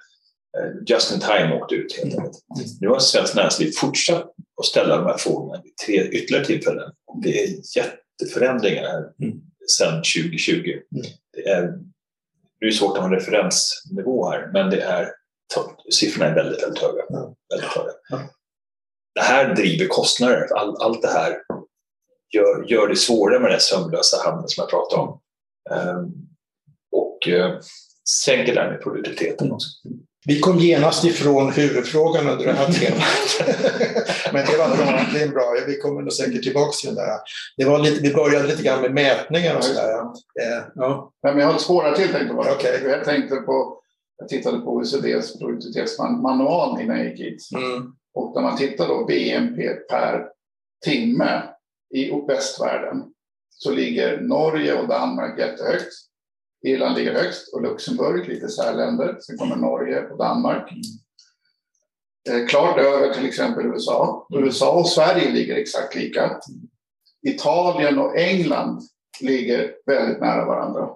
just 0.86 1.12
in 1.12 1.20
time 1.20 1.54
åkte 1.54 1.74
ut 1.74 1.96
helt 1.96 2.14
mm. 2.14 2.24
enkelt. 2.24 2.44
Nu 2.80 2.88
har 2.88 2.98
Svenskt 2.98 3.34
Näringsliv 3.34 3.72
fortsatt 3.76 4.32
att 4.60 4.66
ställa 4.66 4.96
de 4.96 5.06
här 5.06 5.16
frågorna 5.16 5.62
vid 5.62 5.76
tre 5.76 6.08
ytterligare 6.08 6.44
tillfällen. 6.44 6.92
Det 7.22 7.44
är 7.44 7.48
jätteförändringar 7.76 8.82
här 8.82 9.12
mm. 9.22 9.40
sedan 9.78 9.94
2020. 9.94 10.52
Mm. 10.52 11.06
Det 11.32 11.48
är, 11.48 11.78
det 12.60 12.66
är 12.66 12.70
svårt 12.70 12.96
att 12.96 12.98
ha 12.98 13.04
en 13.04 13.14
referensnivå 13.14 14.30
här, 14.30 14.50
men 14.52 14.70
det 14.70 14.80
är, 14.80 15.10
siffrorna 15.90 16.26
är 16.30 16.34
väldigt, 16.34 16.62
väldigt 16.62 16.82
höga. 16.82 17.02
Mm. 17.10 17.34
Väldigt 17.50 17.70
höga. 17.70 17.92
Mm. 18.12 18.28
Det 19.14 19.20
här 19.20 19.54
driver 19.54 19.86
kostnader. 19.86 20.52
All, 20.54 20.76
allt 20.80 21.02
det 21.02 21.08
här 21.08 21.36
gör, 22.34 22.64
gör 22.66 22.88
det 22.88 22.96
svårare 22.96 23.40
med 23.40 23.50
den 23.50 23.60
sömlösa 23.60 24.16
handeln 24.24 24.48
som 24.48 24.62
jag 24.62 24.70
pratade 24.70 25.02
om. 25.02 25.20
Um, 25.70 26.28
och 26.92 27.28
uh, 27.28 27.60
sänker 28.24 28.54
därmed 28.54 28.82
produktiviteten 28.82 29.52
också. 29.52 29.68
Vi 30.26 30.40
kom 30.40 30.58
genast 30.58 31.04
ifrån 31.04 31.52
huvudfrågan 31.52 32.28
under 32.28 32.46
det 32.46 32.52
här 32.52 32.72
temat. 32.72 33.48
Men 34.32 34.46
det 34.46 34.56
var 34.56 34.76
bra. 34.76 35.06
Det 35.12 35.22
är 35.22 35.28
bra. 35.28 35.54
Vi 35.66 35.78
kommer 35.78 36.02
nog 36.02 36.12
säkert 36.12 36.42
tillbaka 36.42 36.72
till 36.72 36.94
det 36.94 37.00
där. 37.00 37.18
Det 37.56 37.64
var 37.64 37.78
lite, 37.78 38.00
vi 38.02 38.14
började 38.14 38.46
lite 38.46 38.62
grann 38.62 38.82
med 38.82 38.94
mätningar 38.94 39.56
och 39.56 39.64
sådär. 39.64 39.92
Eh, 40.42 40.64
ja. 40.74 41.12
Men 41.22 41.38
jag 41.38 41.46
har 41.46 41.54
ett 41.54 41.60
spårare 41.60 41.96
till 41.96 42.08
tänkte 42.08 42.34
jag. 42.36 42.52
Okej. 42.52 42.82
Jag 42.84 43.04
tänkte 43.04 43.36
på, 43.36 43.78
jag 44.18 44.28
tittade 44.28 44.58
på 44.58 44.70
OECDs 44.70 45.38
produktivitetsmanual 45.38 46.80
innan 46.80 46.98
jag 46.98 47.06
gick 47.06 47.20
hit. 47.20 47.48
Mm. 47.54 47.92
Och 48.14 48.34
när 48.34 48.42
man 48.42 48.56
tittar 48.56 48.88
då 48.88 49.04
BNP 49.04 49.68
per 49.68 50.26
timme 50.84 51.42
i 51.94 52.10
västvärlden 52.28 53.04
så 53.50 53.70
ligger 53.70 54.20
Norge 54.20 54.74
och 54.74 54.88
Danmark 54.88 55.38
jättehögt. 55.38 55.92
Irland 56.66 56.96
ligger 56.96 57.14
högst 57.14 57.54
och 57.54 57.62
Luxemburg, 57.62 58.28
lite 58.28 58.48
särländer. 58.48 59.18
Sen 59.20 59.38
kommer 59.38 59.56
Norge 59.56 60.08
och 60.10 60.18
Danmark. 60.18 60.72
Eh, 62.28 62.46
Klart 62.46 62.78
över 62.78 63.14
till 63.14 63.26
exempel 63.26 63.66
USA. 63.66 64.26
USA 64.34 64.72
och 64.72 64.88
Sverige 64.88 65.30
ligger 65.30 65.56
exakt 65.56 65.94
lika. 65.94 66.40
Italien 67.26 67.98
och 67.98 68.18
England 68.18 68.82
ligger 69.20 69.74
väldigt 69.86 70.20
nära 70.20 70.44
varandra. 70.44 70.88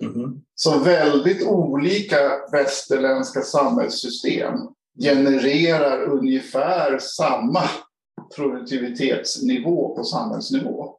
Mhm. 0.00 0.40
Så 0.54 0.78
väldigt 0.78 1.46
olika 1.46 2.18
västerländska 2.52 3.40
samhällssystem 3.40 4.58
genererar 5.02 6.02
ungefär 6.02 6.98
samma 6.98 7.62
produktivitetsnivå 8.36 9.96
på 9.96 10.04
samhällsnivå. 10.04 10.96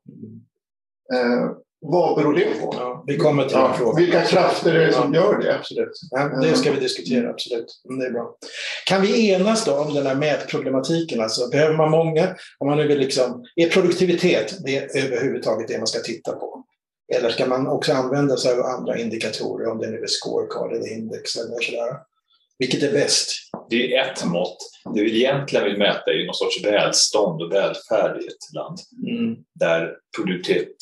Eh, 1.13 1.51
vad 1.91 2.17
beror 2.17 2.33
det 2.33 2.45
på? 2.61 2.73
Ja, 2.79 3.03
vi 3.07 3.17
kommer 3.17 3.43
till 3.43 3.57
den 3.57 3.65
Ja, 3.65 3.73
frågan. 3.77 3.95
vilka 3.95 4.21
krafter 4.21 4.75
är 4.75 4.85
det 4.87 4.93
som 4.93 5.13
gör 5.13 5.39
det? 5.39 5.55
Absolut. 5.55 5.91
Ja, 6.11 6.39
det 6.41 6.55
ska 6.55 6.71
vi 6.71 6.79
diskutera, 6.79 7.29
absolut. 7.29 7.65
Mm, 7.89 7.99
Det 7.99 8.05
är 8.05 8.11
bra. 8.11 8.35
Kan 8.85 9.01
vi 9.01 9.31
enas 9.31 9.65
då 9.65 9.75
om 9.77 9.93
den 9.93 10.05
här 10.05 10.15
mätproblematiken? 10.15 11.21
Alltså, 11.21 11.47
behöver 11.49 11.75
man 11.75 11.91
många? 11.91 12.35
Om 12.59 12.67
man 12.69 12.77
nu 12.77 12.87
vill 12.87 12.99
liksom, 12.99 13.43
är 13.55 13.69
produktivitet 13.69 14.55
det 14.65 14.77
är 14.77 15.05
överhuvudtaget 15.05 15.67
det 15.67 15.77
man 15.77 15.87
ska 15.87 15.99
titta 15.99 16.31
på? 16.31 16.63
Eller 17.13 17.29
ska 17.29 17.45
man 17.45 17.67
också 17.67 17.93
använda 17.93 18.37
sig 18.37 18.53
av 18.53 18.65
andra 18.65 18.97
indikatorer, 18.97 19.71
om 19.71 19.77
det 19.77 19.89
nu 19.89 19.97
är 19.97 20.07
scorecard 20.07 20.73
eller 20.73 20.93
index 20.93 21.35
eller 21.35 21.61
sådär? 21.61 21.97
Vilket 22.59 22.83
är 22.83 22.91
bäst? 22.91 23.29
Det 23.69 23.95
är 23.95 24.11
ett 24.11 24.25
mått. 24.25 24.57
Det 24.95 25.01
vi 25.01 25.15
egentligen 25.15 25.65
vill 25.65 25.77
mäta 25.77 26.11
är 26.11 26.25
någon 26.25 26.35
sorts 26.35 26.65
välstånd 26.65 27.41
och 27.41 27.51
välfärd 27.51 28.21
i 28.21 28.27
ett 28.27 28.53
land 28.55 28.79
Mm. 29.07 29.35
där 29.59 29.93
produktivitet 30.17 30.75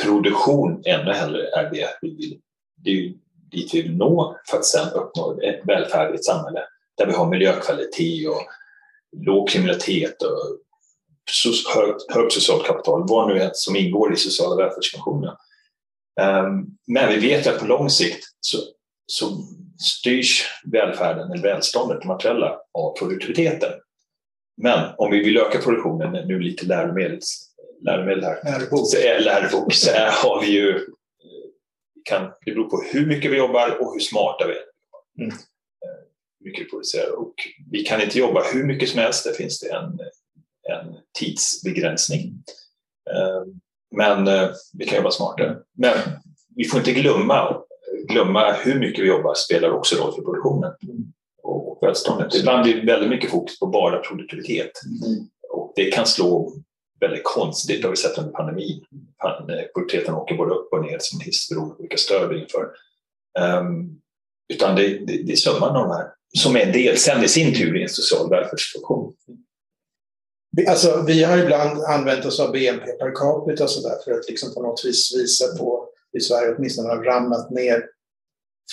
produktion 0.00 0.82
ännu 0.86 1.12
hellre 1.12 1.48
är 1.48 1.70
det 1.70 1.88
vi 2.02 2.16
vill. 2.16 2.40
Det 2.76 2.90
är 2.90 2.94
ju 2.94 3.14
dit 3.50 3.74
vi 3.74 3.82
vill 3.82 3.96
nå 3.96 4.36
för 4.50 4.56
att 4.56 4.64
sedan 4.64 4.92
uppnå 4.92 5.40
ett 5.42 5.60
välfärdigt 5.64 6.24
samhälle 6.24 6.60
där 6.98 7.06
vi 7.06 7.12
har 7.12 7.26
miljökvalitet 7.26 8.28
och 8.28 8.42
låg 9.16 9.48
kriminalitet 9.48 10.22
och 10.22 10.58
högt, 11.74 12.12
högt 12.12 12.32
socialt 12.32 12.66
kapital, 12.66 13.04
vad 13.08 13.28
nu 13.28 13.42
är 13.42 13.50
som 13.54 13.76
ingår 13.76 14.12
i 14.12 14.16
sociala 14.16 14.56
välfärdsfunktioner. 14.56 15.36
Ehm, 16.20 16.66
men 16.86 17.08
vi 17.08 17.28
vet 17.28 17.46
att 17.46 17.58
på 17.58 17.66
lång 17.66 17.90
sikt 17.90 18.24
så, 18.40 18.58
så 19.06 19.26
styrs 19.78 20.46
välfärden, 20.64 21.32
eller 21.32 21.42
välståndet, 21.42 22.00
det 22.00 22.08
materiella, 22.08 22.58
av 22.74 22.98
produktiviteten. 22.98 23.72
Men 24.56 24.90
om 24.96 25.10
vi 25.10 25.24
vill 25.24 25.36
öka 25.36 25.58
produktionen, 25.58 26.28
nu 26.28 26.38
lite 26.38 26.66
läromedels, 26.66 27.51
läromedel 27.84 28.24
här, 28.24 28.40
Lärobok. 28.44 28.86
så 28.86 28.96
är, 28.96 29.20
lärobok, 29.20 29.74
så 29.74 29.90
har 29.90 30.40
vi 30.40 30.46
ju, 30.46 30.70
eh, 30.76 30.82
kan, 32.04 32.30
det 32.44 32.52
beror 32.52 32.68
på 32.70 32.82
hur 32.92 33.06
mycket 33.06 33.30
vi 33.30 33.36
jobbar 33.36 33.76
och 33.80 33.92
hur 33.92 34.00
smarta 34.00 34.46
vi 34.46 34.52
är. 34.52 34.64
Mm. 35.24 35.30
Eh, 35.30 35.36
Hur 36.40 36.44
mycket 36.50 36.64
vi 36.66 36.70
producerar. 36.70 37.10
Och 37.18 37.34
vi 37.70 37.82
kan 37.84 38.00
inte 38.02 38.18
jobba 38.18 38.42
hur 38.52 38.64
mycket 38.64 38.88
som 38.88 38.98
helst, 38.98 39.24
det 39.24 39.34
finns 39.34 39.60
det 39.60 39.68
en, 39.72 39.98
en 40.70 40.94
tidsbegränsning. 41.18 42.20
Eh, 43.10 43.42
Men 43.96 44.28
eh, 44.28 44.50
vi 44.78 44.84
kan 44.86 44.96
jobba 44.96 45.10
smartare. 45.10 45.56
Men 45.72 45.98
vi 46.56 46.64
får 46.64 46.78
inte 46.78 46.92
glömma, 46.92 47.62
glömma 48.08 48.52
hur 48.52 48.78
mycket 48.80 49.04
vi 49.04 49.08
jobbar 49.08 49.34
spelar 49.34 49.70
också 49.70 49.96
roll 49.96 50.14
för 50.14 50.22
produktionen 50.22 50.72
och 51.42 51.78
välståndet. 51.82 52.34
Ibland 52.34 52.62
blir 52.62 52.74
det 52.80 52.86
väldigt 52.92 53.10
mycket 53.10 53.30
fokus 53.30 53.58
på 53.58 53.66
bara 53.66 53.98
produktivitet. 53.98 54.70
Och 55.50 55.72
det 55.76 55.90
kan 55.90 56.06
slå 56.06 56.52
väldigt 57.02 57.24
konstigt, 57.24 57.82
det 57.82 57.86
har 57.88 57.90
vi 57.92 57.96
sett 57.96 58.18
under 58.18 58.32
pandemin. 58.32 58.84
Pan- 59.22 59.46
Produktiviteten 59.74 60.14
åker 60.14 60.34
både 60.36 60.54
upp 60.54 60.72
och 60.72 60.82
ner 60.84 60.96
som 61.00 61.20
en 61.20 61.24
hiss 61.24 61.48
beroende 61.48 61.74
på 61.74 61.82
vilka 61.82 61.96
stöd 61.96 62.28
vi 62.28 62.40
inför. 62.42 62.68
Um, 63.60 64.00
utan 64.54 64.76
det, 64.76 64.88
det, 64.88 65.22
det 65.22 65.32
är 65.32 65.36
summan 65.36 65.76
av 65.76 65.88
de 65.88 65.90
här 65.90 66.06
som 66.38 66.56
är 66.56 66.60
en 66.60 66.72
del, 66.72 66.96
sen 66.96 67.24
i 67.24 67.28
sin 67.28 67.54
tur 67.54 67.76
i 67.78 67.82
en 67.82 67.88
social 67.88 68.30
välfärdsfunktion. 68.30 69.14
Vi- 70.56 70.66
Alltså, 70.66 71.04
vi 71.06 71.22
har 71.24 71.38
ibland 71.38 71.82
använt 71.84 72.24
oss 72.24 72.40
av 72.40 72.52
BNP 72.52 72.86
per 72.92 73.14
capita 73.14 73.66
så 73.68 73.88
där 73.88 73.96
för 74.04 74.12
att 74.12 74.28
liksom 74.28 74.54
på 74.54 74.62
något 74.62 74.84
vis 74.84 75.16
visa 75.16 75.56
på 75.58 75.88
i 76.18 76.20
Sverige 76.20 76.54
åtminstone 76.56 76.88
har 76.88 77.02
ramlat 77.04 77.50
ner 77.50 77.84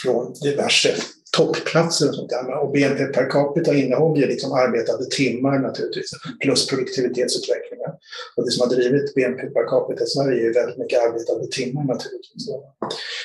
från 0.04 0.34
diverse 0.34 0.96
toppplatser 1.38 2.10
och 2.10 2.16
sånt 2.16 2.30
där. 2.30 2.60
Och 2.64 2.72
BNP 2.72 3.06
per 3.06 3.30
capita 3.30 3.74
innehåller 3.74 4.22
ju 4.22 4.28
liksom 4.28 4.52
arbetade 4.52 5.06
timmar 5.06 5.60
naturligtvis, 5.60 6.12
plus 6.42 6.68
produktivitetsutvecklingen. 6.68 7.92
Och 8.36 8.46
det 8.46 8.52
som 8.52 8.70
har 8.70 8.76
drivit 8.76 9.16
BNP 9.16 9.42
per 9.48 9.68
capita 9.68 10.04
i 10.04 10.08
Sverige 10.08 10.42
är 10.42 10.44
ju 10.44 10.54
väldigt 10.54 10.78
mycket 10.78 11.00
arbetade 11.00 11.48
timmar 11.48 11.84
naturligtvis. 11.84 12.50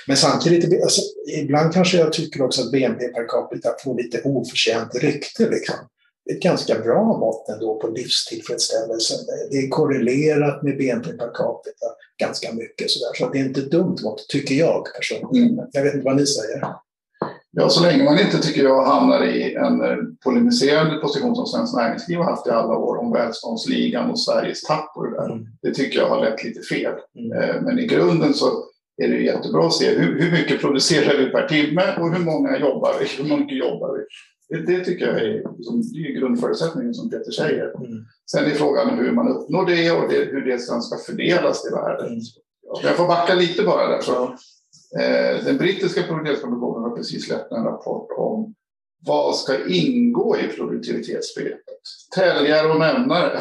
Men 0.06 0.16
samtidigt, 0.16 0.82
alltså, 0.82 1.02
ibland 1.36 1.72
kanske 1.72 1.96
jag 1.98 2.12
tycker 2.12 2.42
också 2.42 2.62
att 2.62 2.72
BNP 2.72 3.08
per 3.08 3.28
capita 3.28 3.74
får 3.84 3.96
lite 4.02 4.22
oförtjänt 4.24 4.94
rykte. 4.94 5.50
Liksom 5.50 5.76
ett 6.30 6.42
ganska 6.42 6.78
bra 6.78 7.04
mått 7.04 7.48
ändå 7.48 7.80
på 7.80 7.88
livstillfredsställelse. 7.88 9.14
Det 9.50 9.56
är 9.56 9.68
korrelerat 9.68 10.62
med 10.62 10.76
BNP 10.76 11.12
per 11.12 11.34
capita 11.34 11.86
ganska 12.20 12.52
mycket. 12.52 12.90
Så, 12.90 13.06
där. 13.06 13.14
så 13.18 13.32
det 13.32 13.38
är 13.38 13.44
inte 13.44 13.60
ett 13.60 13.70
dumt 13.70 13.96
mått, 14.02 14.28
tycker 14.28 14.54
jag 14.54 14.86
personligen. 14.96 15.68
Jag 15.72 15.82
vet 15.82 15.94
inte 15.94 16.04
vad 16.04 16.16
ni 16.16 16.26
säger. 16.26 16.74
Ja, 17.56 17.68
så 17.68 17.82
länge 17.82 18.04
man 18.04 18.18
inte, 18.18 18.38
tycker 18.38 18.64
jag, 18.64 18.84
hamnar 18.84 19.24
i 19.24 19.54
en 19.54 19.80
eh, 19.80 19.96
polemiserande 20.24 20.96
position 20.96 21.36
som 21.36 21.46
Svenskt 21.46 21.76
Näringsliv 21.76 22.18
har 22.18 22.24
haft 22.24 22.46
i 22.46 22.50
alla 22.50 22.76
år 22.76 22.96
om 22.96 23.12
välståndsligan 23.12 24.10
och 24.10 24.20
Sveriges 24.20 24.62
tapp 24.62 24.92
och 24.96 25.10
det 25.10 25.16
där. 25.16 25.30
Mm. 25.32 25.46
Det 25.62 25.74
tycker 25.74 25.98
jag 25.98 26.08
har 26.08 26.20
lett 26.20 26.44
lite 26.44 26.60
fel. 26.62 26.92
Mm. 27.18 27.42
Eh, 27.42 27.62
Men 27.62 27.78
i 27.78 27.86
grunden 27.86 28.34
så 28.34 28.46
är 29.02 29.08
det 29.08 29.22
jättebra 29.22 29.66
att 29.66 29.72
se 29.72 29.90
hur, 29.94 30.20
hur 30.20 30.32
mycket 30.32 30.60
producerar 30.60 31.18
vi 31.18 31.30
per 31.30 31.48
timme 31.48 31.82
och 32.00 32.14
hur 32.14 32.24
många 32.24 32.58
jobbar 32.58 32.94
vi? 33.00 33.06
Hur 33.28 33.36
mycket 33.36 33.58
jobbar 33.58 33.96
vi? 33.96 34.04
Det, 34.48 34.72
det 34.72 34.84
tycker 34.84 35.06
jag 35.06 35.16
är, 35.16 35.56
liksom, 35.56 35.82
det 35.92 35.98
är 35.98 36.18
grundförutsättningen 36.20 36.94
som 36.94 37.10
Peter 37.10 37.30
säger. 37.30 37.76
Mm. 37.76 38.04
Sen 38.30 38.44
är 38.44 38.50
frågan 38.50 38.98
hur 38.98 39.12
man 39.12 39.28
uppnår 39.28 39.66
det 39.66 39.90
och 39.90 40.08
det, 40.08 40.24
hur 40.24 40.44
det 40.44 40.58
sen 40.58 40.82
ska 40.82 40.98
fördelas 40.98 41.66
i 41.70 41.74
världen. 41.74 42.06
Mm. 42.06 42.20
Ja, 42.66 42.80
Jag 42.82 42.96
får 42.96 43.08
backa 43.08 43.34
lite 43.34 43.62
bara 43.62 43.88
där. 43.88 44.00
Så, 44.00 44.36
den 45.44 45.56
brittiska 45.58 46.02
produktivitetskommissionen 46.02 46.90
har 46.90 46.96
precis 46.96 47.26
släppt 47.26 47.52
en 47.52 47.64
rapport 47.64 48.08
om 48.16 48.54
vad 49.06 49.36
ska 49.36 49.66
ingå 49.68 50.36
i 50.38 50.48
produktivitetsbegreppet. 50.48 51.80
Täljare 52.14 52.68
och 52.72 52.78
nämnare. 52.78 53.40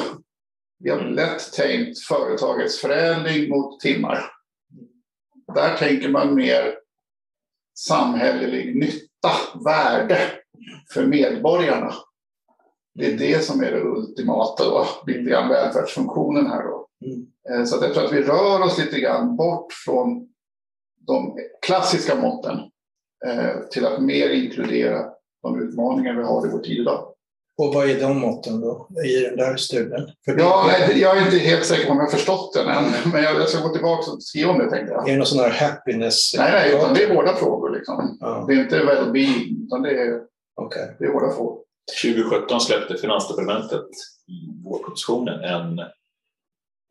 Vi 0.80 0.89
har 0.89 1.00
lätt 1.00 1.54
tänkt 1.54 2.00
företagets 2.00 2.80
förädling 2.80 3.50
mot 3.50 3.80
timmar. 3.80 4.26
Där 5.56 5.78
tänker 5.78 6.10
man 6.10 6.36
mer 6.36 6.76
samhällelig 7.78 8.76
nytta, 8.76 9.32
värde 9.66 10.32
för 10.94 11.06
medborgarna. 11.06 11.94
Det 12.96 13.06
är 13.06 13.18
det 13.18 13.46
som 13.46 13.63
är 13.63 13.72
det 13.72 13.82
ultimata 13.82 14.63
då, 14.63 14.88
lite 15.08 15.20
grann 15.20 15.50
välfärdsfunktionen 15.50 16.48
här 16.48 16.63
då. 16.63 16.88
Mm. 17.06 17.28
Eh, 17.50 17.66
Så 17.66 17.86
jag 17.86 17.94
tror 17.94 18.06
att 18.06 18.13
vi 18.13 18.22
rör 18.22 18.62
oss 18.62 18.78
lite 18.78 19.00
grann 19.00 19.36
bort 19.36 19.74
från 19.86 20.33
de 21.08 21.38
klassiska 21.66 22.16
måtten 22.16 22.58
eh, 23.26 23.68
till 23.72 23.86
att 23.86 24.02
mer 24.02 24.30
inkludera 24.30 25.06
de 25.44 25.62
utmaningar 25.62 26.13
vi 26.13 26.24
har 26.24 26.48
i 26.48 26.50
vår 26.50 26.60
tid 26.60 26.80
idag. 26.80 27.10
Och 27.58 27.74
vad 27.74 27.89
är 27.89 28.00
de 28.00 28.20
måtten 28.20 28.62
då 28.62 28.88
i 29.06 29.20
den 29.20 29.38
där 29.38 29.56
studien? 29.56 30.10
För 30.26 30.39
Ja, 30.39 30.66
nej, 30.68 31.00
jag 31.02 31.18
är 31.18 31.26
inte 31.26 31.38
helt 31.38 31.66
säker 31.66 31.86
på 31.86 31.92
om 31.92 31.98
jag 31.98 32.06
har 32.06 32.12
förstått 32.12 32.54
den 32.54 32.68
än, 32.68 32.84
men 33.13 33.24
jag 33.24 33.50
ska 33.50 33.68
gå 33.68 33.74
tillbaka 33.74 34.12
och 34.12 34.24
skriva 34.24 34.52
om 34.52 34.60
det 34.60 34.70
tänkte 34.70 34.94
jag. 34.94 35.08
Är 35.08 35.12
det 35.12 35.18
någon 35.18 35.26
sån 35.26 35.39
här 35.39 35.50
happiness? 35.50 36.36
Nej, 36.38 36.52
nej, 36.52 36.76
utan 36.76 36.94
det 36.94 37.04
är 37.04 37.16
hårda 37.16 37.36
frågor. 37.36 37.70
Liksom. 37.70 38.18
Ja, 38.20 38.46
Det 38.48 38.54
är 38.54 38.60
inte 38.60 38.80
well-being, 38.80 39.66
utan 39.66 39.82
det 39.82 40.02
är, 40.02 40.22
okej. 40.62 40.96
det 41.00 41.06
är 41.06 41.13
hårda 41.13 41.32
frågor. 41.32 41.60
2017 42.04 42.60
släppte 42.62 42.98
Finansdepartementet 42.98 43.88
i 44.28 44.63
vårpropositionen 44.63 45.44
en, 45.44 45.80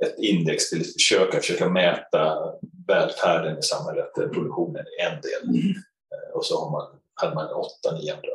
ett 0.02 0.18
index 0.18 0.70
till 0.70 0.80
att 0.80 0.92
försöka, 1.40 1.68
mäta 1.68 2.38
välfärden 2.86 3.58
i 3.58 3.62
samhället, 3.62 4.10
där 4.14 4.28
produktionen 4.28 4.84
är 5.00 5.06
en 5.10 5.20
del. 5.20 5.64
Eh, 6.12 6.36
Och 6.36 6.44
så 6.44 6.64
har 6.64 6.70
man, 6.70 7.00
hade 7.14 7.34
man 7.34 7.52
åtta, 7.52 7.96
nio 7.96 8.14
andra. 8.14 8.28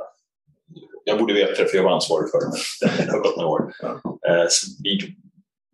Jag 1.03 1.19
borde 1.19 1.33
veta 1.33 1.63
det 1.63 1.69
för 1.69 1.77
jag 1.77 1.83
var 1.83 1.91
ansvarig 1.91 2.31
för 2.31 2.39
det, 2.39 3.05
det 3.05 3.11
har 3.11 3.19
gått 3.19 3.37
några 3.37 3.49
år. 3.49 3.73
Eh, 4.29 4.47
Vi, 4.83 5.15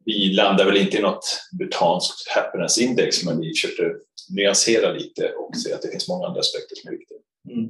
vi 0.06 0.34
landar 0.34 0.66
väl 0.66 0.78
inte 0.78 0.98
i 0.98 1.02
något 1.02 1.26
butanskt 1.60 2.28
happiness 2.30 2.78
index, 2.78 3.24
men 3.26 3.42
vi 3.42 3.50
försökte 3.50 3.84
nyansera 4.30 4.92
lite 4.92 5.34
och 5.34 5.58
se 5.58 5.74
att 5.74 5.82
det 5.82 5.88
finns 5.88 6.08
många 6.08 6.28
andra 6.28 6.40
aspekter 6.40 6.76
som 6.76 6.88
är 6.94 6.98
viktiga. 6.98 7.18
Mm. 7.50 7.70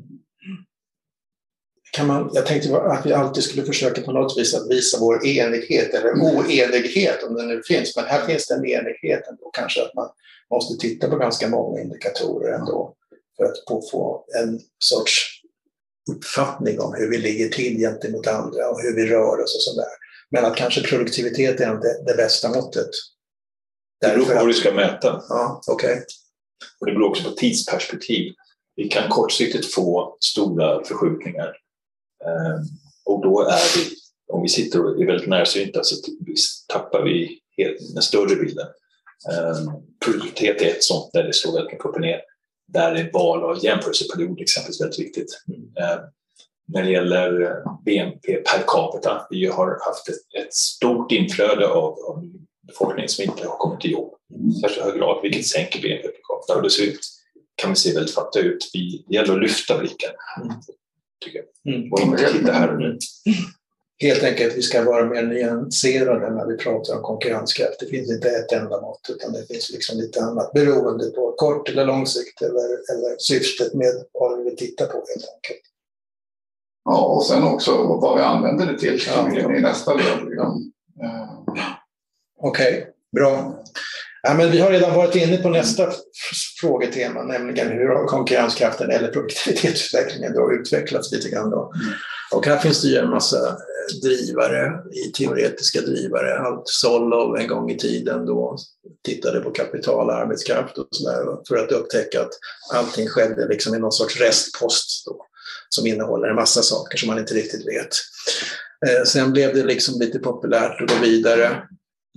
Kan 1.93 2.07
man, 2.07 2.29
jag 2.33 2.45
tänkte 2.45 2.77
att 2.77 3.05
vi 3.05 3.13
alltid 3.13 3.43
skulle 3.43 3.63
försöka 3.65 4.01
på 4.01 4.11
något 4.11 4.37
vis 4.37 4.53
att 4.53 4.69
visa 4.69 4.97
vår 4.99 5.25
enighet, 5.25 5.93
eller 5.93 6.13
oenighet 6.13 7.23
om 7.23 7.35
den 7.35 7.47
nu 7.47 7.63
finns. 7.63 7.95
Men 7.95 8.05
här 8.05 8.25
finns 8.25 8.47
det 8.47 8.53
en 8.53 8.65
enighet 8.65 9.27
ändå, 9.27 9.49
kanske 9.53 9.81
att 9.81 9.93
man 9.95 10.09
måste 10.51 10.87
titta 10.87 11.09
på 11.09 11.15
ganska 11.15 11.49
många 11.49 11.81
indikatorer 11.81 12.53
ändå 12.53 12.95
för 13.37 13.45
att 13.45 13.89
få, 13.91 14.25
en 14.43 14.59
sorts 14.79 15.41
uppfattning 16.11 16.79
om 16.79 16.93
hur 16.93 17.09
vi 17.09 17.17
ligger 17.17 17.49
till 17.49 17.77
gentemot 17.77 18.27
andra 18.27 18.69
och 18.69 18.81
hur 18.81 18.95
vi 18.95 19.05
rör 19.05 19.43
oss 19.43 19.55
och 19.55 19.61
sådär. 19.61 19.91
Men 20.31 20.45
att 20.45 20.55
kanske 20.55 20.81
produktivitet 20.81 21.59
är 21.59 21.73
inte 21.75 22.03
det 22.05 22.13
bästa 22.17 22.49
måttet. 22.49 22.89
Det 24.01 24.07
beror 24.07 24.25
på 24.25 24.33
vad 24.33 24.47
du 24.47 24.53
ska 24.53 24.71
mäta. 24.71 25.23
Ja, 25.29 25.61
okay. 25.67 25.95
Och 26.79 26.85
det 26.85 26.91
beror 26.91 27.09
också 27.09 27.23
på 27.23 27.31
tidsperspektiv. 27.35 28.33
Vi 28.75 28.87
kan 28.87 29.09
kortsiktigt 29.09 29.73
få 29.73 30.17
stora 30.19 30.83
förskjutningar. 30.83 31.62
Ehm, 32.27 32.63
och 33.05 33.23
då 33.23 33.41
är 33.41 33.77
vi, 33.77 33.95
om 34.33 34.41
vi 34.41 34.49
sitter 34.49 34.85
och 34.85 35.01
är 35.01 35.05
väldigt 35.05 35.29
närsynta 35.29 35.83
så 35.83 35.95
tappar 36.73 37.03
vi 37.03 37.39
helt, 37.57 37.93
den 37.93 38.03
större 38.03 38.35
bilden. 38.35 38.67
Ehm, 39.31 39.73
produktivitet 40.05 40.61
är 40.61 40.69
ett 40.69 40.83
sånt 40.83 41.09
där 41.13 41.23
det 41.23 41.33
slår 41.33 41.53
väldigt 41.53 41.71
mycket 41.71 41.85
upp 41.85 41.95
och 41.95 42.01
ner. 42.01 42.21
Där 42.67 42.95
är 42.95 43.11
val 43.13 43.43
av 43.43 43.63
jämförelseperiod 43.63 44.41
exempelvis 44.41 44.81
väldigt 44.81 44.99
viktigt. 44.99 45.43
Ehm, 45.81 45.99
när 46.67 46.83
det 46.83 46.91
gäller 46.91 47.63
BNP 47.85 48.33
per 48.33 48.63
capita, 48.67 49.27
vi 49.29 49.45
har 49.47 49.67
haft 49.67 50.09
ett, 50.09 50.43
ett 50.45 50.53
stort 50.53 51.11
inflöde 51.11 51.67
av, 51.67 51.99
av 51.99 52.23
befolkning 52.67 53.09
som 53.09 53.23
inte 53.23 53.47
har 53.47 53.57
kommit 53.57 53.81
till 53.81 53.91
jobb 53.91 54.13
i 54.49 54.61
särskilt 54.61 54.85
hög 54.85 54.95
grad, 54.95 55.19
vilket 55.23 55.47
sänker 55.47 55.81
BNP 55.81 56.07
per 56.07 56.21
capita. 56.29 56.55
Och 56.55 56.63
det 56.63 56.69
ser 56.69 56.83
ut, 56.83 56.99
kan 57.55 57.69
vi 57.69 57.75
se 57.75 57.93
väldigt 57.93 58.15
fattiga 58.15 58.43
ut. 58.43 58.69
Vi, 58.73 59.05
det 59.07 59.15
gäller 59.15 59.33
att 59.33 59.41
lyfta 59.41 59.77
blicken 59.77 60.11
tycker 61.23 61.39
jag. 61.63 61.75
Mm. 61.75 61.93
Och 61.93 61.99
inte 61.99 62.31
titta 62.31 62.51
här 62.51 62.73
och 62.73 62.79
nu 62.79 62.97
helt 64.03 64.23
enkelt 64.23 64.57
vi 64.57 64.61
ska 64.61 64.83
vara 64.83 65.05
mer 65.05 65.23
nyanserade 65.23 66.29
när 66.29 66.45
vi 66.45 66.57
pratar 66.57 66.95
om 66.95 67.01
konkurrenskraft. 67.01 67.79
Det 67.79 67.85
finns 67.85 68.11
inte 68.11 68.29
ett 68.29 68.51
enda 68.51 68.81
mått 68.81 69.09
utan 69.09 69.33
det 69.33 69.47
finns 69.47 69.71
liksom 69.71 69.97
lite 69.97 70.23
annat 70.23 70.53
beroende 70.53 71.09
på 71.09 71.31
kort 71.37 71.69
eller 71.69 71.85
lång 71.85 72.05
sikt 72.05 72.41
eller, 72.41 72.65
eller 72.65 73.17
syftet 73.17 73.73
med 73.73 73.93
vad 74.11 74.37
vi 74.37 74.43
vill 74.43 74.57
titta 74.57 74.85
på 74.85 74.93
helt 74.93 75.29
enkelt. 75.35 75.63
Ja, 76.85 77.05
och 77.05 77.25
sen 77.25 77.43
också 77.43 77.71
vad 78.01 78.17
vi 78.17 78.23
använder 78.23 78.65
det 78.65 78.79
till 78.79 79.01
ja. 79.07 79.55
i 79.57 79.61
nästa 79.61 79.93
led. 79.93 80.25
Liksom. 80.25 80.71
Okej, 82.39 82.73
okay, 82.73 82.85
bra. 83.11 83.63
Ja, 84.27 84.33
men 84.33 84.51
vi 84.51 84.59
har 84.59 84.71
redan 84.71 84.95
varit 84.95 85.15
inne 85.15 85.37
på 85.37 85.49
nästa 85.49 85.91
frågetema, 86.61 87.23
nämligen 87.23 87.67
hur 87.67 87.87
har 87.87 88.07
konkurrenskraften 88.07 88.91
eller 88.91 89.07
produktivitetsutvecklingen 89.07 90.33
då 90.33 90.53
utvecklats 90.53 91.11
lite 91.11 91.29
grann. 91.29 91.49
Då. 91.49 91.73
Mm. 91.75 91.93
Och 92.31 92.45
här 92.45 92.57
finns 92.57 92.81
det 92.81 92.87
ju 92.87 92.97
en 92.97 93.09
massa 93.09 93.57
drivare, 94.03 94.71
i 94.91 95.11
teoretiska 95.11 95.81
drivare. 95.81 96.39
Allt 96.39 96.63
Solov 96.65 97.37
en 97.37 97.47
gång 97.47 97.71
i 97.71 97.77
tiden 97.77 98.25
då 98.25 98.57
tittade 99.05 99.39
på 99.39 99.51
kapital 99.51 100.09
och 100.09 100.15
arbetskraft 100.15 100.77
och 100.77 100.87
sådär 100.91 101.25
för 101.47 101.57
att 101.57 101.71
upptäcka 101.71 102.21
att 102.21 102.33
allting 102.73 103.07
skedde 103.07 103.47
liksom 103.47 103.75
i 103.75 103.79
någon 103.79 103.91
sorts 103.91 104.19
restpost 104.19 105.05
då, 105.05 105.25
som 105.69 105.87
innehåller 105.87 106.27
en 106.27 106.35
massa 106.35 106.61
saker 106.61 106.97
som 106.97 107.07
man 107.07 107.19
inte 107.19 107.33
riktigt 107.33 107.67
vet. 107.67 107.95
Eh, 108.87 109.03
sen 109.05 109.31
blev 109.31 109.55
det 109.55 109.63
liksom 109.63 109.99
lite 109.99 110.19
populärt 110.19 110.81
att 110.81 110.89
gå 110.89 110.95
vidare 111.01 111.63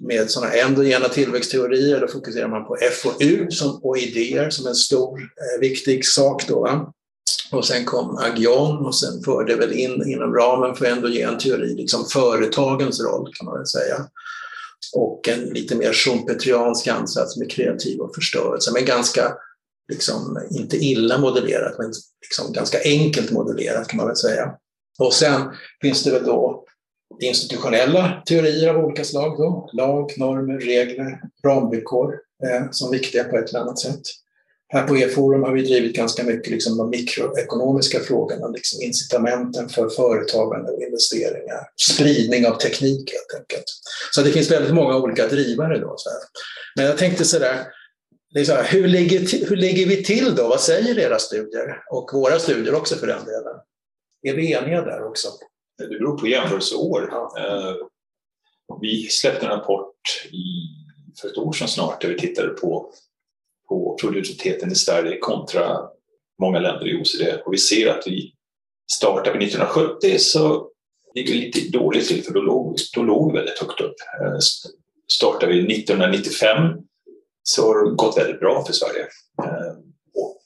med 0.02 0.30
sådana 0.30 0.52
endogena 0.52 1.08
tillväxtteorier. 1.08 2.00
Då 2.00 2.08
fokuserar 2.08 2.48
man 2.48 2.64
på 2.64 2.76
FoU 2.92 3.50
som, 3.50 3.80
och 3.82 3.98
idéer 3.98 4.50
som 4.50 4.66
en 4.66 4.74
stor 4.74 5.20
eh, 5.20 5.60
viktig 5.60 6.06
sak. 6.06 6.48
Då, 6.48 6.60
va? 6.60 6.92
Och 7.50 7.64
sen 7.64 7.84
kom 7.84 8.16
Agion 8.16 8.86
och 8.86 8.94
sen 8.94 9.22
förde 9.22 9.56
väl 9.56 9.72
in 9.72 10.08
inom 10.08 10.34
ramen 10.34 10.76
för 10.76 10.84
endogen 10.84 11.38
teori 11.38 11.74
liksom 11.74 12.04
företagens 12.04 13.00
roll 13.00 13.32
kan 13.34 13.44
man 13.44 13.56
väl 13.56 13.66
säga. 13.66 14.06
Och 14.94 15.28
en 15.28 15.40
lite 15.40 15.74
mer 15.74 15.92
Schumpeteriansk 15.92 16.86
ansats 16.86 17.36
med 17.36 17.50
kreativ 17.50 18.00
och 18.00 18.14
förstörelse, 18.14 18.72
men 18.72 18.84
ganska, 18.84 19.34
liksom, 19.92 20.38
inte 20.50 20.76
illa 20.76 21.18
modellerat, 21.18 21.78
men 21.78 21.92
liksom 22.22 22.52
ganska 22.52 22.78
enkelt 22.84 23.30
modellerat 23.30 23.88
kan 23.88 23.96
man 23.96 24.06
väl 24.06 24.16
säga. 24.16 24.52
Och 24.98 25.12
sen 25.12 25.42
finns 25.80 26.02
det 26.02 26.10
väl 26.10 26.24
då 26.24 26.64
institutionella 27.20 28.22
teorier 28.26 28.68
av 28.74 28.84
olika 28.84 29.04
slag, 29.04 29.38
då, 29.38 29.70
lag, 29.72 30.12
normer, 30.16 30.58
regler, 30.58 31.20
ramvillkor 31.44 32.14
eh, 32.44 32.70
som 32.70 32.90
viktiga 32.90 33.24
på 33.24 33.38
ett 33.38 33.48
eller 33.50 33.60
annat 33.60 33.78
sätt. 33.78 34.02
Här 34.68 34.86
på 34.86 34.96
E-forum 34.96 35.42
har 35.42 35.52
vi 35.52 35.62
drivit 35.62 35.96
ganska 35.96 36.24
mycket 36.24 36.52
liksom 36.52 36.76
de 36.76 36.90
mikroekonomiska 36.90 38.00
frågorna, 38.00 38.48
liksom 38.48 38.82
incitamenten 38.82 39.68
för 39.68 39.88
företagande 39.88 40.72
och 40.72 40.82
investeringar, 40.82 41.60
spridning 41.92 42.46
av 42.46 42.58
teknik 42.58 43.12
helt 43.12 43.42
enkelt. 43.42 43.64
Så 44.14 44.22
det 44.22 44.30
finns 44.30 44.50
väldigt 44.50 44.74
många 44.74 44.96
olika 44.96 45.26
drivare. 45.26 45.78
Då, 45.78 45.94
så 45.96 46.10
här. 46.10 46.18
Men 46.76 46.84
jag 46.84 46.98
tänkte 46.98 47.24
sådär, 47.24 47.66
liksom, 48.34 48.56
hur, 48.64 48.88
ligger, 48.88 49.46
hur 49.48 49.56
ligger 49.56 49.86
vi 49.86 50.04
till 50.04 50.34
då? 50.34 50.48
Vad 50.48 50.60
säger 50.60 50.98
era 50.98 51.18
studier? 51.18 51.82
Och 51.90 52.10
våra 52.12 52.38
studier 52.38 52.74
också 52.74 52.96
för 52.96 53.06
den 53.06 53.24
delen. 53.24 53.54
Är 54.22 54.34
vi 54.34 54.52
eniga 54.52 54.82
där 54.82 55.08
också? 55.08 55.28
Det 55.78 55.88
beror 55.88 56.18
på 56.18 56.26
jämförelseår. 56.26 57.12
Eh, 57.38 57.74
vi 58.80 59.08
släppte 59.08 59.46
en 59.46 59.52
rapport 59.52 60.00
i, 60.30 60.44
för 61.20 61.28
ett 61.28 61.38
år 61.38 61.52
sedan 61.52 61.68
snart 61.68 62.00
där 62.00 62.08
vi 62.08 62.18
tittade 62.18 62.48
på 62.48 62.92
på 63.68 63.96
produktiviteten 64.00 64.72
i 64.72 64.74
Sverige 64.74 65.18
kontra 65.18 65.78
många 66.40 66.58
länder 66.58 66.88
i 66.88 67.00
OECD. 67.00 67.42
Och 67.44 67.52
vi 67.52 67.58
ser 67.58 67.90
att 67.90 68.06
vi 68.06 68.32
startar 68.92 69.38
vi 69.38 69.46
1970 69.46 70.18
så 70.18 70.70
ligger 71.14 71.32
vi 71.32 71.40
lite 71.40 71.78
dåligt 71.78 72.08
till 72.08 72.24
för 72.24 72.34
då 72.34 72.40
låg, 72.40 72.76
då 72.94 73.02
låg 73.02 73.32
vi 73.32 73.38
väldigt 73.38 73.58
högt 73.58 73.80
upp. 73.80 73.94
Eh, 74.20 74.38
startar 75.12 75.46
vi 75.46 75.78
1995 75.80 76.56
så 77.42 77.66
har 77.66 77.84
det 77.84 77.96
gått 77.96 78.18
väldigt 78.18 78.40
bra 78.40 78.64
för 78.64 78.72
Sverige. 78.72 79.06
Eh, 79.42 79.76
och 80.14 80.42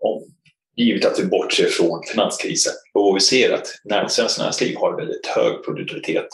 om, 0.00 0.31
givet 0.76 1.04
att 1.04 1.18
vi 1.18 1.24
bortser 1.24 1.66
från 1.66 2.02
finanskrisen. 2.12 2.72
Och 2.94 3.16
vi 3.16 3.20
ser 3.20 3.52
att 3.52 3.66
när, 3.84 4.08
svenskt 4.08 4.38
näringsliv 4.38 4.76
har 4.76 4.96
väldigt 4.96 5.26
hög 5.26 5.64
produktivitet 5.64 6.28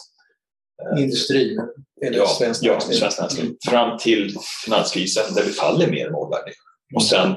Eh, 0.83 1.03
Industri? 1.03 1.59
Eller 2.07 2.19
ja, 2.19 2.27
svenskt 2.27 2.63
ja, 2.63 2.81
svenskt 2.81 3.19
näringsliv. 3.19 3.45
Mm. 3.45 3.57
Fram 3.69 3.99
till 3.99 4.37
finanskrisen 4.65 5.35
där 5.35 5.43
vi 5.43 5.53
faller 5.53 5.91
mer 5.91 6.07
än 6.07 6.15
omvärlden. 6.15 6.55
Och 6.95 7.03
sen 7.03 7.35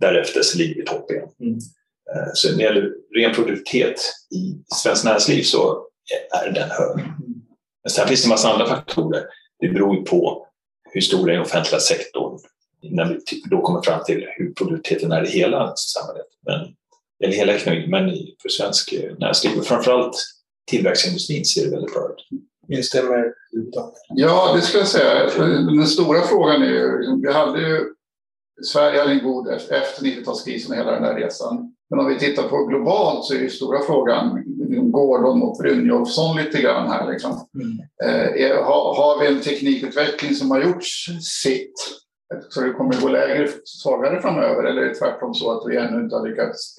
därefter 0.00 0.42
så 0.42 0.58
ligger 0.58 0.74
vi 0.74 0.82
i 0.82 0.84
topp 0.84 1.10
igen. 1.10 1.28
Mm. 1.40 1.54
Eh, 2.14 2.30
så 2.34 2.50
när 2.50 2.56
det 2.56 2.62
gäller 2.62 2.90
ren 3.16 3.34
produktivitet 3.34 4.00
i 4.34 4.74
svenskt 4.74 5.04
näringsliv 5.04 5.42
så 5.42 5.86
är 6.44 6.52
den 6.52 6.70
hög. 6.70 6.96
Men 7.82 7.90
sen 7.90 8.08
finns 8.08 8.22
det 8.22 8.26
en 8.26 8.30
massa 8.30 8.52
andra 8.52 8.66
faktorer. 8.66 9.24
Det 9.60 9.68
beror 9.68 10.04
på 10.04 10.46
hur 10.92 11.00
stor 11.00 11.30
är 11.30 11.32
den 11.32 11.42
offentliga 11.42 11.80
sektorn 11.80 12.38
när 12.82 13.08
vi 13.08 13.42
då 13.50 13.62
kommer 13.62 13.82
fram 13.82 14.04
till 14.04 14.26
hur 14.36 14.52
produktiviteten 14.52 15.12
är 15.12 15.24
i 15.24 15.30
hela 15.30 15.76
samhället. 15.76 16.26
Men, 16.46 16.74
eller 17.24 17.36
hela 17.36 17.54
ekonomin, 17.54 17.90
men 17.90 18.10
för 18.42 18.48
svensk 18.48 18.94
näringsliv 19.18 19.58
och 19.58 19.66
framförallt 19.66 20.16
tillverkningsindustrin 20.70 21.44
ser 21.44 21.64
det 21.64 21.70
väldigt 21.70 21.94
bra 21.94 22.08
ut. 22.08 22.40
Instämmer 22.68 23.34
Ja, 24.08 24.52
det 24.56 24.62
skulle 24.62 24.80
jag 24.80 24.88
säga. 24.88 25.30
Den 25.64 25.86
stora 25.86 26.22
frågan 26.22 26.62
är 26.62 26.66
ju, 26.66 27.20
vi 27.22 27.32
hade 27.32 27.60
ju, 27.60 27.94
Sverige 28.64 29.00
hade 29.00 29.12
en 29.12 29.24
god 29.24 29.48
efter 29.48 30.04
90-talskrisen 30.04 30.70
och 30.70 30.76
hela 30.76 30.92
den 30.92 31.02
där 31.02 31.14
resan. 31.14 31.74
Men 31.90 32.00
om 32.00 32.08
vi 32.08 32.18
tittar 32.18 32.42
på 32.42 32.66
globalt 32.66 33.24
så 33.24 33.34
är 33.34 33.38
ju 33.38 33.50
stora 33.50 33.82
frågan 33.86 34.44
Gordon 34.92 35.42
och 35.42 35.56
Brynjolfsson 35.58 36.36
lite 36.36 36.62
grann 36.62 36.90
här. 36.90 37.12
Liksom. 37.12 37.48
Mm. 37.54 37.78
Eh, 38.04 38.64
har, 38.64 38.94
har, 38.96 39.20
vi 39.20 39.26
en 39.26 39.40
teknikutveckling 39.40 40.34
som 40.34 40.50
har 40.50 40.62
gjort 40.62 40.84
sitt 41.42 41.74
så 42.48 42.60
det 42.60 42.72
kommer 42.72 43.00
gå 43.00 43.08
lägre, 43.08 43.48
svagare 43.64 44.20
framöver 44.20 44.64
eller 44.64 44.82
är 44.82 44.88
det 44.88 44.94
tvärtom 44.94 45.34
så 45.34 45.58
att 45.58 45.70
vi 45.70 45.76
ännu 45.76 46.00
inte 46.00 46.16
har 46.16 46.28
lyckats 46.28 46.76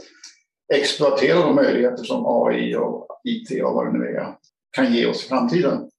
exploatera 0.73 1.39
de 1.39 1.55
möjligheter 1.55 2.03
som 2.03 2.25
AI 2.25 2.75
och 2.75 3.07
IT 3.23 3.63
och 3.63 3.73
vad 3.73 3.85
det 3.85 3.99
nu 3.99 4.05
är 4.05 4.35
kan 4.71 4.93
ge 4.93 5.05
oss 5.05 5.25
i 5.25 5.27
framtiden. 5.27 5.89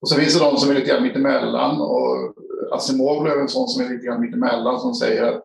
Och 0.00 0.08
så 0.08 0.16
finns 0.16 0.38
det 0.38 0.44
de 0.44 0.56
som 0.56 0.70
är 0.70 0.74
lite 0.74 0.86
grann 0.86 1.02
mittemellan 1.02 1.80
och 1.80 2.34
Asimov 2.72 3.26
är 3.26 3.40
en 3.40 3.48
sån 3.48 3.68
som 3.68 3.84
är 3.84 3.88
lite 3.88 4.06
grann 4.06 4.20
mittemellan 4.20 4.80
som 4.80 4.94
säger 4.94 5.22
att 5.22 5.44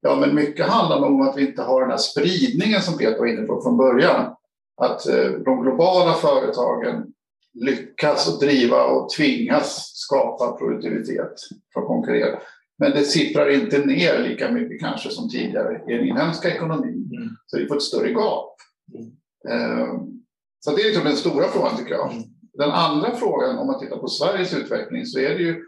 ja, 0.00 0.16
men 0.16 0.34
mycket 0.34 0.66
handlar 0.66 1.06
om 1.06 1.20
att 1.20 1.36
vi 1.36 1.46
inte 1.46 1.62
har 1.62 1.80
den 1.80 1.90
här 1.90 1.98
spridningen 1.98 2.82
som 2.82 2.98
Peter 2.98 3.18
var 3.18 3.26
inne 3.26 3.46
på 3.46 3.62
från 3.62 3.76
början. 3.76 4.34
Att 4.76 5.06
eh, 5.08 5.30
de 5.44 5.62
globala 5.62 6.12
företagen 6.12 7.12
lyckas 7.54 8.28
och 8.28 8.40
driva 8.40 8.84
och 8.84 9.10
tvingas 9.10 9.90
skapa 9.94 10.52
produktivitet 10.52 11.34
för 11.72 11.80
att 11.80 11.86
konkurrera. 11.86 12.38
Men 12.80 12.92
det 12.92 13.04
sipprar 13.04 13.50
inte 13.50 13.78
ner 13.78 14.28
lika 14.28 14.50
mycket 14.50 14.80
kanske 14.80 15.10
som 15.10 15.28
tidigare 15.28 15.82
i 15.88 15.92
den 15.96 16.06
inhemska 16.06 16.54
ekonomin. 16.54 17.10
Mm. 17.16 17.28
Så 17.46 17.58
vi 17.58 17.66
får 17.66 17.76
ett 17.76 17.82
större 17.82 18.10
gap. 18.10 18.56
Mm. 18.94 19.10
Eh, 19.48 19.94
så 20.60 20.70
det 20.70 20.82
är 20.82 20.86
liksom 20.86 21.04
den 21.04 21.16
stora 21.16 21.48
frågan 21.48 21.76
tycker 21.76 21.94
jag. 21.94 22.12
Den 22.52 22.70
andra 22.70 23.16
frågan, 23.16 23.58
om 23.58 23.66
man 23.66 23.80
tittar 23.80 23.96
på 23.96 24.08
Sveriges 24.08 24.54
utveckling, 24.54 25.06
så 25.06 25.18
är 25.18 25.30
det 25.30 25.42
ju 25.42 25.64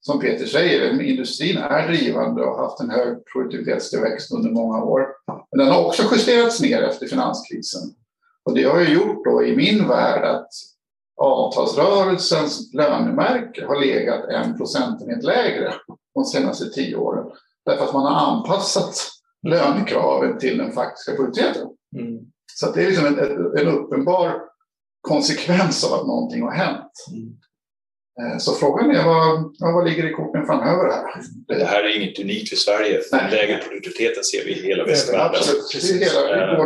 som 0.00 0.20
Peter 0.20 0.46
säger, 0.46 1.02
industrin 1.02 1.56
är 1.56 1.88
drivande 1.88 2.42
och 2.42 2.56
har 2.56 2.62
haft 2.62 2.80
en 2.80 2.90
hög 2.90 3.18
produktivitetstillväxt 3.32 4.32
under 4.32 4.50
många 4.50 4.82
år. 4.82 5.06
Men 5.26 5.58
den 5.58 5.68
har 5.68 5.86
också 5.86 6.02
justerats 6.12 6.60
ner 6.60 6.82
efter 6.82 7.06
finanskrisen. 7.06 7.82
Och 8.44 8.54
det 8.54 8.62
har 8.64 8.80
ju 8.80 8.94
gjort 8.94 9.24
då 9.24 9.44
i 9.44 9.56
min 9.56 9.88
värld 9.88 10.24
att 10.24 10.48
avtalsrörelsens 11.16 12.74
lönemärke 12.74 13.66
har 13.66 13.80
legat 13.80 14.24
en 14.24 14.56
procentenhet 14.56 15.24
lägre 15.24 15.74
de 16.18 16.24
senaste 16.24 16.70
tio 16.70 16.96
åren. 16.96 17.26
Därför 17.66 17.84
att 17.84 17.92
man 17.92 18.12
har 18.12 18.36
anpassat 18.36 18.94
lönekraven 19.46 20.38
till 20.38 20.58
den 20.58 20.72
faktiska 20.72 21.12
produktiviteten. 21.12 21.68
Mm. 21.96 22.18
Så 22.54 22.72
det 22.72 22.82
är 22.82 22.86
liksom 22.86 23.06
en, 23.06 23.18
en, 23.58 23.68
uppenbar 23.68 24.34
konsekvens 25.00 25.84
av 25.84 26.00
att 26.00 26.06
någonting 26.06 26.42
har 26.42 26.52
hänt. 26.52 26.92
Mm. 27.12 27.28
Eh, 28.20 28.38
så 28.38 28.52
frågan 28.52 28.90
är 28.90 29.04
vad, 29.04 29.74
vad 29.74 29.88
ligger 29.88 30.10
i 30.10 30.12
korten 30.12 30.46
framöver 30.46 30.90
här? 30.90 31.04
Det 31.46 31.64
här 31.64 31.84
är 31.84 31.96
inget 31.96 32.18
unikt 32.18 32.48
för 32.48 32.56
Sverige. 32.56 33.00
Den 33.10 33.30
lägre 33.30 33.58
produktiviteten 33.58 34.24
ser 34.24 34.44
vi 34.44 34.50
i 34.50 34.62
hela 34.62 34.84
västvärlden. 34.84 35.36
Absolut, 35.36 36.02
hela 36.02 36.56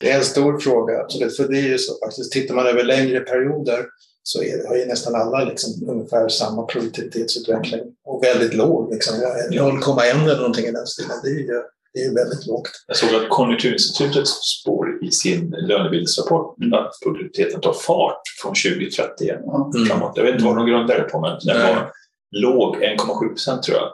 Det 0.00 0.10
är 0.10 0.16
en 0.16 0.24
stor 0.24 0.58
fråga, 0.58 1.00
absolut. 1.00 1.36
För 1.36 1.48
det 1.48 1.58
är 1.58 1.68
ju 1.68 1.78
så 1.78 2.06
faktiskt, 2.06 2.32
tittar 2.32 2.54
man 2.54 2.66
över 2.66 2.84
längre 2.84 3.20
perioder 3.20 3.86
så 4.22 4.42
är, 4.42 4.68
har 4.68 4.76
ju 4.76 4.86
nästan 4.86 5.14
alla 5.14 5.44
liksom 5.44 5.88
ungefär 5.88 6.28
samma 6.28 6.62
produktivitetsutveckling 6.62 7.80
och 8.04 8.24
väldigt 8.24 8.54
låg. 8.54 8.92
Liksom. 8.92 9.16
0,1 9.16 10.22
eller 10.24 10.36
någonting 10.36 10.66
i 10.66 10.72
den 10.72 10.86
stilen. 10.86 11.16
Det 11.22 11.28
är 11.28 11.38
ju 11.38 11.62
det 11.94 12.04
är 12.04 12.14
väldigt 12.14 12.46
lågt. 12.46 12.70
Jag 12.86 12.96
såg 12.96 13.14
att 13.14 13.28
Konjunkturinstitutet 13.28 14.28
spår 14.28 15.04
i 15.04 15.10
sin 15.10 15.50
lönebildningsrapport 15.50 16.56
att 16.74 16.92
produktiviteten 17.02 17.60
tar 17.60 17.72
fart 17.72 18.22
från 18.42 18.54
2030 18.54 19.30
mm. 19.30 19.86
framåt. 19.86 20.12
Jag 20.16 20.24
vet 20.24 20.32
inte 20.32 20.44
vad 20.44 20.56
de 20.56 20.66
grundar 20.66 20.98
det 20.98 21.02
på, 21.02 21.20
men 21.20 21.38
den 21.44 21.62
var 21.62 21.92
låg, 22.30 22.76
1,7 22.76 23.28
procent 23.28 23.62
tror 23.62 23.76
jag, 23.76 23.88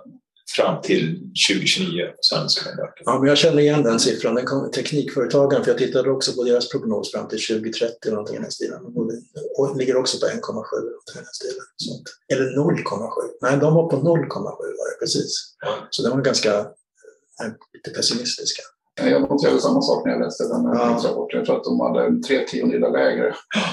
fram 0.56 0.82
till 0.82 1.18
2029. 1.48 2.10
Sen 2.30 2.48
ska 2.48 2.70
den 2.70 2.78
öka. 2.78 3.02
Ja, 3.04 3.18
men 3.18 3.28
jag 3.28 3.38
känner 3.38 3.58
igen 3.58 3.82
den 3.82 4.00
siffran. 4.00 4.34
Den 4.34 4.44
kom, 4.44 4.70
teknikföretagen, 4.70 5.64
för 5.64 5.70
jag 5.70 5.78
tittade 5.78 6.10
också 6.10 6.32
på 6.32 6.42
deras 6.42 6.68
prognos 6.68 7.12
fram 7.12 7.28
till 7.28 7.46
2030, 7.46 8.10
någonting 8.10 8.36
i 8.36 8.38
den 8.38 8.50
stilen. 8.50 8.80
Och 9.58 9.76
ligger 9.76 9.96
också 9.96 10.18
på 10.18 10.26
1,7 10.26 10.32
i 10.34 11.14
den 11.14 11.24
stilen. 11.32 11.64
Så, 11.76 12.02
eller 12.32 12.44
0,7. 12.44 13.08
Nej, 13.42 13.58
de 13.58 13.74
var 13.74 13.88
på 13.88 13.96
0,7 13.96 14.02
var 14.02 14.90
det 14.90 14.98
precis. 15.00 15.54
Ja. 15.60 15.74
Så 15.90 16.02
det 16.02 16.10
var 16.10 16.20
ganska 16.20 16.66
är 17.44 17.54
lite 17.72 17.90
pessimistiska. 17.90 18.62
Jag 18.94 19.22
noterade 19.22 19.60
samma 19.60 19.82
sak 19.82 20.04
när 20.04 20.12
jag 20.12 20.22
läste 20.22 20.44
den 20.44 20.66
här 20.66 20.74
ja. 20.74 21.00
rapporten. 21.04 21.38
Jag 21.38 21.46
tror 21.46 21.56
att 21.56 21.64
de 21.64 21.80
hade 21.80 22.06
en 22.06 22.22
tre 22.22 22.46
tiondelar 22.46 22.90
lägre 22.90 23.28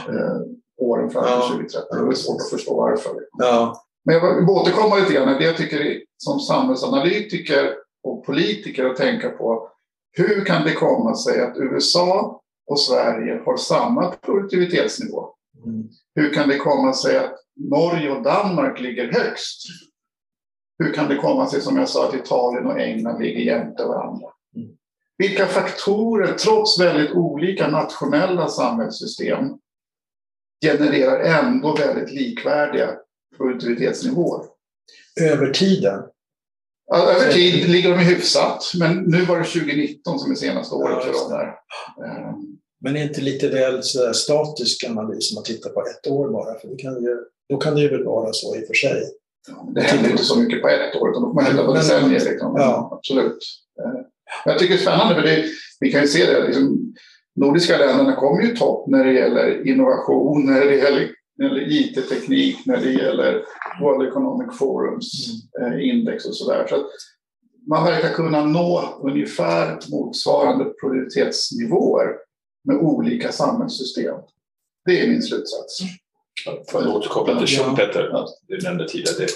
eh, 0.09 0.41
åren 0.77 1.09
fram 1.09 1.23
till 1.23 1.33
ja. 1.33 1.47
2030. 1.49 1.87
Det 1.91 2.11
är 2.11 2.13
svårt 2.13 2.41
att 2.41 2.49
förstå 2.49 2.75
varför. 2.77 3.11
Ja. 3.37 3.84
Men 4.05 4.15
jag 4.15 4.35
vill 4.35 4.49
återkomma 4.49 4.95
lite 4.95 5.13
grann. 5.13 5.37
Det 5.37 5.45
jag 5.45 5.57
tycker 5.57 6.01
som 6.17 6.39
samhällsanalytiker 6.39 7.75
och 8.03 8.25
politiker 8.25 8.85
att 8.85 8.95
tänka 8.95 9.29
på. 9.29 9.69
Hur 10.11 10.45
kan 10.45 10.63
det 10.63 10.73
komma 10.73 11.15
sig 11.15 11.41
att 11.41 11.57
USA 11.57 12.41
och 12.67 12.79
Sverige 12.79 13.41
har 13.45 13.57
samma 13.57 14.11
produktivitetsnivå? 14.11 15.29
Mm. 15.65 15.89
Hur 16.15 16.33
kan 16.33 16.49
det 16.49 16.57
komma 16.57 16.93
sig 16.93 17.17
att 17.17 17.35
Norge 17.55 18.11
och 18.11 18.23
Danmark 18.23 18.79
ligger 18.79 19.11
högst? 19.11 19.61
Hur 20.79 20.93
kan 20.93 21.07
det 21.07 21.15
komma 21.15 21.47
sig, 21.47 21.61
som 21.61 21.77
jag 21.77 21.89
sa, 21.89 22.07
att 22.07 22.15
Italien 22.15 22.65
och 22.65 22.79
England 22.79 23.21
ligger 23.21 23.39
jämte 23.39 23.85
varandra? 23.85 24.27
Mm. 24.55 24.69
Vilka 25.17 25.45
faktorer, 25.45 26.33
trots 26.33 26.79
väldigt 26.79 27.11
olika 27.11 27.67
nationella 27.67 28.47
samhällssystem, 28.47 29.57
genererar 30.65 31.19
ändå 31.19 31.75
väldigt 31.75 32.11
likvärdiga 32.11 32.89
produktivitetsnivåer? 33.37 34.45
Över 35.21 35.53
tiden? 35.53 36.03
över 36.93 37.31
tid 37.31 37.69
ligger 37.69 37.89
de 37.89 37.99
hyfsat, 37.99 38.71
men 38.79 39.03
nu 39.03 39.25
var 39.25 39.39
det 39.39 39.45
2019 39.45 40.19
som 40.19 40.31
är 40.31 40.35
senaste 40.35 40.75
året 40.75 41.03
för 41.03 41.13
dem. 41.13 41.29
Där. 41.29 41.53
Men 42.83 42.95
är 42.95 43.03
inte 43.03 43.21
lite 43.21 43.49
väl 43.49 43.83
statisk 44.13 44.83
analys 44.83 45.31
om 45.31 45.35
man 45.35 45.43
tittar 45.43 45.69
på 45.69 45.81
ett 45.81 46.11
år 46.11 46.29
bara? 46.29 46.59
För 46.59 46.67
det 46.67 46.75
kan 46.75 47.01
ju, 47.01 47.17
då 47.49 47.57
kan 47.57 47.75
det 47.75 47.81
ju 47.81 47.89
väl 47.89 48.03
vara 48.03 48.33
så 48.33 48.55
i 48.55 48.63
och 48.63 48.67
för 48.67 48.73
sig. 48.73 49.03
Det 49.75 49.81
händer 49.81 50.09
inte 50.09 50.23
så 50.23 50.39
mycket 50.39 50.61
på 50.61 50.67
ett 50.67 50.95
år, 50.95 51.09
utan 51.09 51.21
då 51.21 51.27
får 51.27 51.33
man 51.33 51.45
titta 51.45 51.65
på 51.65 51.73
decennier. 51.73 52.25
Liksom. 52.25 52.55
Ja. 52.57 52.89
Absolut. 52.91 53.37
Eh, 53.79 54.01
jag 54.45 54.59
tycker 54.59 54.73
det 54.73 54.79
är 54.79 54.81
spännande, 54.81 55.15
för 55.15 55.21
det, 55.21 55.45
vi 55.79 55.91
kan 55.91 56.01
ju 56.01 56.07
se 56.07 56.25
det. 56.25 56.45
Liksom, 56.45 56.93
nordiska 57.35 57.77
länderna 57.77 58.15
kommer 58.15 58.41
ju 58.41 58.55
topp 58.55 58.87
när 58.87 59.05
det 59.05 59.13
gäller 59.13 59.67
innovation, 59.67 60.45
när 60.45 60.65
det 60.65 60.75
gäller, 60.75 61.09
när 61.37 61.49
det 61.49 61.61
gäller 61.61 61.97
IT-teknik, 61.97 62.65
när 62.65 62.77
det 62.77 62.91
gäller 62.91 63.45
World 63.81 64.07
Economic 64.07 64.57
Forums 64.57 65.29
mm. 65.59 65.73
eh, 65.73 65.89
index 65.89 66.25
och 66.25 66.35
sådär. 66.35 66.67
Så 66.69 66.87
man 67.67 67.85
verkar 67.85 68.13
kunna 68.13 68.45
nå 68.45 68.99
ungefär 69.01 69.79
motsvarande 69.91 70.65
produktivitetsnivåer 70.65 72.07
med 72.63 72.77
olika 72.77 73.31
samhällssystem. 73.31 74.15
Det 74.85 75.01
är 75.01 75.07
min 75.07 75.21
slutsats. 75.21 75.79
För 76.71 76.79
att 76.79 76.87
återkoppla 76.87 77.39
till 77.39 77.47
Schumpeter, 77.47 78.25
du 78.47 78.57
nämnde 78.57 78.87
tidigare, 78.87 79.17
det 79.19 79.29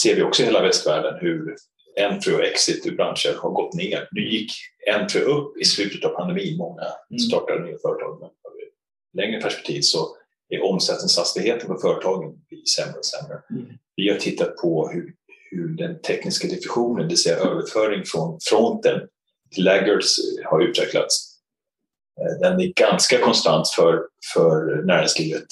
ser 0.00 0.16
vi 0.16 0.22
också 0.22 0.42
i 0.42 0.46
hela 0.46 0.62
västvärlden 0.62 1.14
hur 1.20 1.56
entry 2.00 2.34
och 2.34 2.44
exit 2.44 2.86
ur 2.86 2.96
branscher 2.96 3.36
har 3.38 3.50
gått 3.50 3.74
ner. 3.74 4.08
Nu 4.12 4.28
gick 4.28 4.52
entry 4.94 5.20
upp 5.20 5.56
i 5.56 5.64
slutet 5.64 6.04
av 6.04 6.08
pandemin, 6.08 6.56
många 6.56 6.82
mm. 6.82 7.18
startade 7.18 7.64
nya 7.64 7.78
företag, 7.78 8.18
men 8.20 8.28
i 8.28 9.22
längre 9.22 9.40
perspektiv 9.40 9.80
så 9.80 10.16
omsättningshastigheten 10.62 11.68
på 11.68 11.78
företagen 11.78 12.34
sämre 12.76 12.98
och 12.98 13.04
sämre. 13.04 13.42
Mm. 13.50 13.66
Vi 13.96 14.10
har 14.10 14.18
tittat 14.18 14.56
på 14.56 14.88
hur, 14.88 15.14
hur 15.50 15.68
den 15.68 16.00
tekniska 16.00 16.48
diffusionen, 16.48 17.02
det 17.02 17.08
vill 17.08 17.22
säga 17.22 17.36
överföring 17.36 18.02
från 18.04 18.38
fronten 18.42 19.00
till 19.54 19.64
laggards, 19.64 20.16
har 20.44 20.60
utvecklats. 20.60 21.38
Eh, 22.20 22.38
den 22.40 22.60
är 22.60 22.72
ganska 22.76 23.18
konstant 23.18 23.68
för, 23.68 24.02
för 24.34 24.82
näringslivet 24.84 25.46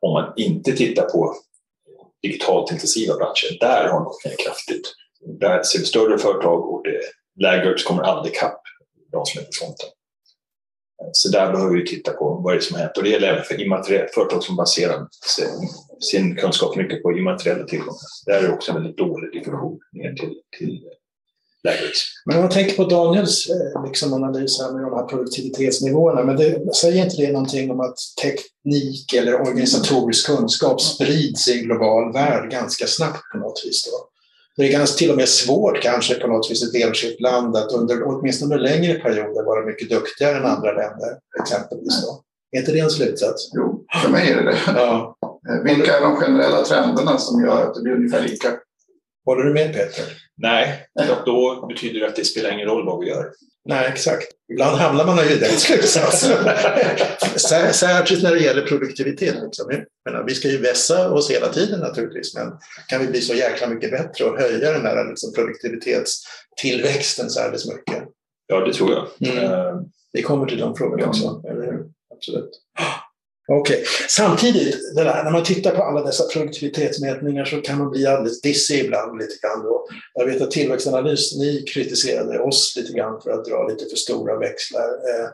om 0.00 0.12
man 0.12 0.32
inte 0.36 0.72
tittar 0.72 1.02
på 1.02 1.34
digitalt 2.22 2.72
intensiva 2.72 3.16
branscher, 3.16 3.58
där 3.60 3.88
har 3.88 3.92
de 3.92 4.04
gått 4.04 4.24
ner 4.24 4.34
kraftigt. 4.44 4.92
Där 5.40 5.62
ser 5.62 5.78
vi 5.78 5.84
större 5.84 6.18
företag 6.18 6.72
och 6.72 6.82
det, 6.84 7.00
laggards 7.44 7.84
kommer 7.84 8.02
aldrig 8.02 8.34
ikapp 8.34 8.60
de 9.12 9.26
som 9.26 9.40
är 9.40 9.44
på 9.44 9.52
fronten. 9.52 9.88
Så 11.12 11.28
där 11.28 11.52
behöver 11.52 11.74
vi 11.74 11.86
titta 11.86 12.12
på 12.12 12.40
vad 12.44 12.54
det 12.54 12.58
är 12.58 12.60
som 12.60 12.74
har 12.74 12.82
hänt. 12.82 12.96
Och 12.96 13.02
det 13.02 13.10
gäller 13.10 13.28
även 13.28 13.44
för 13.44 13.60
immateriella 13.60 14.08
företag 14.14 14.42
som 14.42 14.56
baserar 14.56 15.06
sin 16.00 16.36
kunskap 16.36 16.76
mycket 16.76 17.02
på 17.02 17.18
immateriella 17.18 17.64
tillgångar. 17.64 18.00
Där 18.26 18.38
är 18.38 18.42
det 18.42 18.52
också 18.52 18.70
en 18.70 18.76
väldigt 18.76 18.98
dålig 18.98 19.32
diffusion 19.32 19.78
ner 19.92 20.14
till, 20.14 20.34
till 20.58 20.80
risk. 21.72 22.06
Men 22.26 22.36
om 22.36 22.42
man 22.42 22.50
tänker 22.50 22.76
på 22.76 22.84
Daniels 22.84 23.50
eh, 23.50 23.86
liksom, 23.86 24.12
analys 24.12 24.60
här 24.60 24.72
med 24.72 24.82
de 24.82 24.92
här 24.94 25.06
produktivitetsnivåerna, 25.06 26.24
men 26.24 26.36
det, 26.36 26.74
säger 26.74 27.04
inte 27.04 27.16
det 27.16 27.32
någonting 27.32 27.70
om 27.70 27.80
att 27.80 27.96
teknik 28.22 29.12
eller 29.12 29.40
organisatorisk 29.40 30.26
kunskap 30.26 30.80
sprids 30.80 31.48
i 31.48 31.58
en 31.58 31.64
global 31.64 32.12
värld 32.12 32.50
ganska 32.50 32.86
snabbt 32.86 33.32
på 33.32 33.38
något 33.38 33.62
vis? 33.64 33.84
Då? 33.84 34.15
Det 34.56 34.68
är 34.68 34.72
ganska 34.72 34.98
till 34.98 35.10
och 35.10 35.16
med 35.16 35.28
svårt 35.28 35.82
kanske 35.82 36.14
på 36.14 36.26
något 36.26 36.50
vis 36.50 36.62
ett 36.62 36.82
enskilt 36.82 37.20
land 37.20 37.56
att 37.56 37.72
under 37.72 38.02
åtminstone 38.02 38.54
under 38.54 38.70
längre 38.70 38.94
perioder 38.94 39.44
vara 39.44 39.66
mycket 39.66 39.90
duktigare 39.90 40.36
än 40.36 40.44
andra 40.44 40.72
länder, 40.72 41.18
exempelvis. 41.40 42.02
Då. 42.02 42.22
Är 42.52 42.60
inte 42.60 42.72
det 42.72 42.78
en 42.78 42.90
slutsats? 42.90 43.50
Jo, 43.54 43.84
för 44.02 44.10
mig 44.10 44.30
är 44.30 44.36
det 44.36 44.50
det. 44.50 44.58
Ja. 44.66 45.16
Eh, 45.48 45.62
vilka 45.64 45.96
är 45.96 46.00
de 46.00 46.16
generella 46.16 46.64
trenderna 46.64 47.18
som 47.18 47.42
gör 47.44 47.62
att 47.62 47.74
det 47.74 47.82
blir 47.82 47.92
ungefär 47.92 48.22
lika? 48.22 48.48
Håller 49.24 49.44
du 49.44 49.52
med 49.52 49.72
Peter? 49.72 50.04
Nej, 50.36 50.86
då 51.26 51.66
betyder 51.68 52.00
det 52.00 52.06
att 52.06 52.16
det 52.16 52.24
spelar 52.24 52.52
ingen 52.52 52.68
roll 52.68 52.86
vad 52.86 53.00
vi 53.00 53.08
gör. 53.08 53.32
Nej, 53.64 53.88
exakt. 53.92 54.26
Ibland 54.52 54.76
hamnar 54.76 55.06
man 55.06 55.18
i 55.18 55.36
den 55.36 55.58
slutsatsen. 55.58 56.36
Särskilt 57.72 58.22
när 58.22 58.32
det 58.32 58.38
gäller 58.38 58.62
produktivitet. 58.62 59.34
Liksom. 59.42 59.84
Menar, 60.04 60.24
vi 60.26 60.34
ska 60.34 60.48
ju 60.48 60.58
vässa 60.58 61.10
oss 61.12 61.30
hela 61.30 61.48
tiden 61.48 61.80
naturligtvis, 61.80 62.34
men 62.34 62.52
kan 62.88 63.00
vi 63.00 63.06
bli 63.06 63.20
så 63.20 63.34
jäkla 63.34 63.66
mycket 63.66 63.90
bättre 63.90 64.24
och 64.24 64.38
höja 64.38 64.72
den 64.72 64.82
där 64.82 65.08
liksom, 65.08 65.32
produktivitetstillväxten 65.32 67.30
så 67.30 67.40
alldeles 67.40 67.66
mycket? 67.66 68.04
Ja, 68.46 68.60
det 68.60 68.72
tror 68.72 68.92
jag. 68.92 69.30
Mm. 69.30 69.52
Uh, 69.52 69.82
vi 70.12 70.22
kommer 70.22 70.46
till 70.46 70.58
de 70.58 70.76
frågorna 70.76 71.06
också, 71.06 71.42
eller 71.48 71.62
hur? 71.62 71.84
Absolut. 72.14 72.50
Okej. 73.48 73.76
Okay. 73.76 73.86
Samtidigt, 74.08 74.94
där, 74.94 75.24
när 75.24 75.30
man 75.30 75.44
tittar 75.44 75.76
på 75.76 75.82
alla 75.82 76.02
dessa 76.02 76.24
produktivitetsmätningar 76.24 77.44
så 77.44 77.60
kan 77.60 77.78
man 77.78 77.90
bli 77.90 78.06
alldeles 78.06 78.40
dissig 78.40 78.84
ibland. 78.84 79.18
lite 79.18 79.36
grann. 79.42 79.62
Då. 79.62 79.86
Jag 80.14 80.26
vet 80.26 80.42
att 80.42 80.50
Tillväxtanalys, 80.50 81.36
ni 81.38 81.62
kritiserade 81.62 82.38
oss 82.38 82.74
lite 82.76 82.92
grann 82.92 83.20
för 83.22 83.30
att 83.30 83.44
dra 83.44 83.68
lite 83.68 83.84
för 83.84 83.96
stora 83.96 84.38
växlar. 84.38 84.88
Eh, 84.88 85.24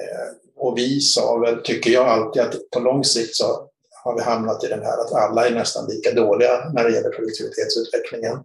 eh, 0.00 0.28
och 0.56 0.78
vi 0.78 1.00
sa 1.00 1.38
väl, 1.38 1.62
tycker 1.64 1.90
jag 1.90 2.06
alltid, 2.06 2.42
att 2.42 2.70
på 2.70 2.80
lång 2.80 3.04
sikt 3.04 3.36
så 3.36 3.68
har 4.04 4.16
vi 4.16 4.22
hamnat 4.22 4.64
i 4.64 4.68
den 4.68 4.82
här 4.82 4.98
att 5.00 5.12
alla 5.12 5.46
är 5.46 5.50
nästan 5.50 5.88
lika 5.88 6.12
dåliga 6.12 6.70
när 6.74 6.84
det 6.84 6.94
gäller 6.94 7.10
produktivitetsutvecklingen. 7.10 8.38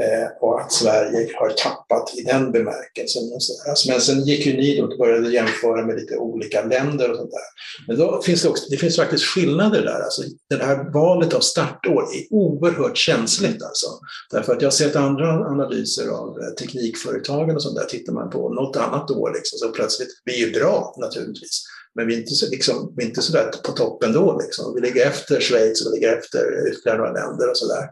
Eh, 0.00 0.28
och 0.40 0.60
att 0.60 0.72
Sverige 0.72 1.30
har 1.34 1.50
tappat 1.50 2.14
i 2.18 2.22
den 2.22 2.52
bemärkelsen. 2.52 3.22
Alltså, 3.68 3.90
men 3.90 4.00
sen 4.00 4.24
gick 4.24 4.46
ju 4.46 4.56
ni 4.56 4.76
då 4.76 4.84
och 4.84 4.98
började 4.98 5.32
jämföra 5.32 5.86
med 5.86 5.96
lite 5.96 6.16
olika 6.16 6.64
länder 6.64 7.10
och 7.10 7.16
sånt 7.16 7.30
där. 7.30 7.40
Men 7.88 7.98
då 7.98 8.22
finns 8.22 8.42
det 8.42 8.48
också, 8.48 8.64
det 8.70 8.76
finns 8.76 8.96
faktiskt 8.96 9.24
skillnader 9.24 9.82
där. 9.82 10.00
Alltså, 10.00 10.22
det 10.50 10.64
här 10.64 10.92
valet 10.92 11.34
av 11.34 11.40
startår 11.40 12.02
är 12.02 12.34
oerhört 12.34 12.96
känsligt 12.96 13.62
alltså. 13.62 13.86
Därför 14.30 14.52
att 14.52 14.62
jag 14.62 14.66
har 14.66 14.72
sett 14.72 14.96
andra 14.96 15.28
analyser 15.28 16.08
av 16.08 16.28
eh, 16.40 16.48
teknikföretagen 16.58 17.56
och 17.56 17.62
sånt 17.62 17.76
där, 17.76 17.84
tittar 17.84 18.12
man 18.12 18.30
på 18.30 18.54
något 18.54 18.76
annat 18.76 19.10
år 19.10 19.32
liksom, 19.34 19.58
så 19.58 19.68
plötsligt, 19.68 20.08
vi 20.24 20.42
är 20.42 20.46
ju 20.46 20.52
bra 20.52 20.94
naturligtvis, 21.00 21.64
men 21.94 22.06
vi 22.06 22.14
är 22.14 22.18
inte, 22.18 22.34
så, 22.34 22.50
liksom, 22.50 22.94
vi 22.96 23.04
är 23.04 23.08
inte 23.08 23.22
så 23.22 23.32
där 23.32 23.50
på 23.64 23.72
toppen 23.72 24.12
då. 24.12 24.40
Liksom. 24.42 24.74
Vi 24.74 24.80
ligger 24.80 25.06
efter 25.06 25.40
Schweiz 25.40 25.86
och 25.86 25.92
vi 25.92 25.96
ligger 25.96 26.16
efter 26.16 26.68
ytterligare 26.72 26.98
några 26.98 27.12
länder 27.12 27.50
och 27.50 27.56
sådär. 27.56 27.88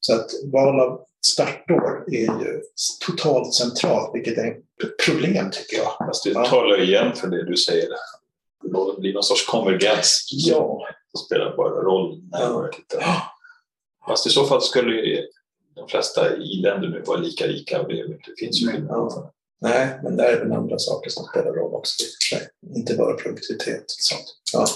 Så 0.00 0.14
att 0.14 0.30
val 0.52 0.80
av 0.80 1.00
startår 1.26 2.04
är 2.06 2.44
ju 2.44 2.60
totalt 3.06 3.54
centralt, 3.54 4.10
vilket 4.14 4.38
är 4.38 4.46
ett 4.48 5.06
problem 5.06 5.50
tycker 5.50 5.76
jag. 5.76 6.06
Fast 6.06 6.24
du 6.24 6.34
talar 6.34 6.82
igen 6.82 7.14
för 7.14 7.28
det 7.28 7.44
du 7.44 7.56
säger. 7.56 7.88
Det 8.62 9.00
blir 9.00 9.14
någon 9.14 9.22
sorts 9.22 9.46
konvergens. 9.46 10.28
Ja. 10.30 10.86
Det 11.12 11.18
spelar 11.18 11.56
bara 11.56 11.82
roll 11.82 12.22
när 12.32 12.52
man 12.52 12.70
tittar. 12.70 13.04
Fast 14.06 14.26
i 14.26 14.30
så 14.30 14.44
fall 14.44 14.62
skulle 14.62 15.24
de 15.74 15.88
flesta 15.88 16.36
i-länder 16.36 16.88
nu 16.88 17.02
vara 17.06 17.18
lika 17.18 17.46
rika. 17.46 17.82
Det 17.82 18.18
finns 18.38 18.62
ju 18.62 18.68
skillnader. 18.68 18.92
Ja. 18.94 19.32
Nej, 19.60 20.00
men 20.02 20.16
där 20.16 20.24
är 20.24 20.44
det 20.44 20.56
andra 20.56 20.78
saker 20.78 21.10
som 21.10 21.24
spelar 21.24 21.52
roll 21.52 21.74
också 21.74 22.02
i 22.02 22.06
och 22.06 22.08
för 22.08 22.36
sig. 22.36 22.48
Inte 22.76 22.94
bara 22.94 23.14
produktivitet. 23.14 23.84
Sånt. 23.86 24.24
Ja. 24.52 24.66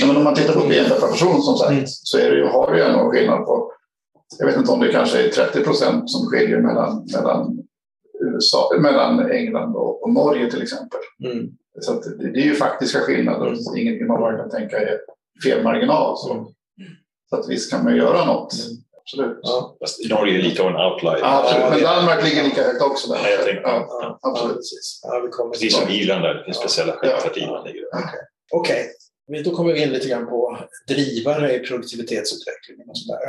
Ja, 0.00 0.06
men 0.06 0.16
om 0.16 0.24
man 0.24 0.34
tittar 0.34 0.54
på 0.54 0.66
BNP 0.66 1.00
per 1.00 1.08
person 1.08 1.42
som 1.42 1.56
sagt, 1.56 1.70
mm. 1.70 1.86
så 1.86 2.18
är 2.18 2.30
det 2.30 2.36
ju, 2.36 2.44
har 2.44 2.72
vi 2.72 2.78
ju 2.78 2.84
en 2.84 3.10
skillnad 3.10 3.46
på 3.46 3.72
jag 4.38 4.46
vet 4.46 4.56
inte 4.56 4.70
om 4.70 4.80
det 4.80 4.92
kanske 4.92 5.26
är 5.26 5.28
30 5.28 5.64
procent 5.64 6.10
som 6.10 6.26
skiljer 6.26 6.60
mellan, 6.60 7.06
mellan, 7.14 7.58
USA, 8.20 8.70
mellan 8.78 9.30
England 9.30 9.76
och, 9.76 10.02
och 10.02 10.10
Norge 10.12 10.50
till 10.50 10.62
exempel. 10.62 11.00
Mm. 11.24 11.48
Så 11.80 11.92
det, 11.92 12.30
det, 12.32 12.40
är 12.40 12.44
ju 12.44 12.54
faktiska 12.54 13.00
skillnader. 13.00 13.46
Mm. 13.46 13.76
Ingenting 13.76 14.06
man 14.06 14.20
bara 14.20 14.36
kan 14.36 14.50
tänka 14.50 14.78
är 14.78 14.98
fel 15.44 15.62
marginal. 15.62 16.16
Så, 16.16 16.32
mm. 16.32 16.46
så 17.30 17.36
att 17.36 17.48
visst 17.48 17.70
kan 17.70 17.84
man 17.84 17.96
göra 17.96 18.24
något. 18.24 18.52
Mm. 18.52 18.76
Absolut. 19.10 19.38
Ja. 19.42 19.76
Fast 19.80 20.10
Norge 20.10 20.38
är 20.38 20.42
lite 20.42 20.62
av 20.62 20.68
en 20.68 20.76
outlier. 20.76 21.18
Ja, 21.18 21.42
absolut. 21.42 21.70
Men 21.70 21.82
Danmark 21.82 22.24
ligger 22.24 22.44
lika 22.44 22.62
högt 22.62 22.82
också. 22.82 23.12
Där. 23.12 23.20
Ja, 23.22 23.28
jag 23.28 23.44
tänkte, 23.44 23.62
ja, 23.64 23.86
ja, 23.90 24.18
absolut. 24.22 24.56
precis. 24.56 25.00
Ja, 25.02 25.22
vi 25.24 25.30
kommer 25.30 25.50
precis 25.50 25.76
som 25.76 25.88
Irland 25.88 26.22
där 26.22 26.34
det 26.34 26.44
finns 26.44 26.56
speciella 26.56 26.92
skäl 26.92 27.20
för 27.20 27.30
att 27.30 27.36
Irland 27.36 27.66
ligger. 27.66 27.82
Okej. 27.92 28.10
Okay. 28.52 28.84
Okay. 29.28 29.42
Då 29.42 29.56
kommer 29.56 29.72
vi 29.72 29.82
in 29.82 29.90
lite 29.90 30.08
grann 30.08 30.26
på 30.26 30.58
drivare 30.88 31.56
i 31.56 31.58
produktivitetsutvecklingen 31.58 32.88
och 32.88 32.98
sådär. 32.98 33.20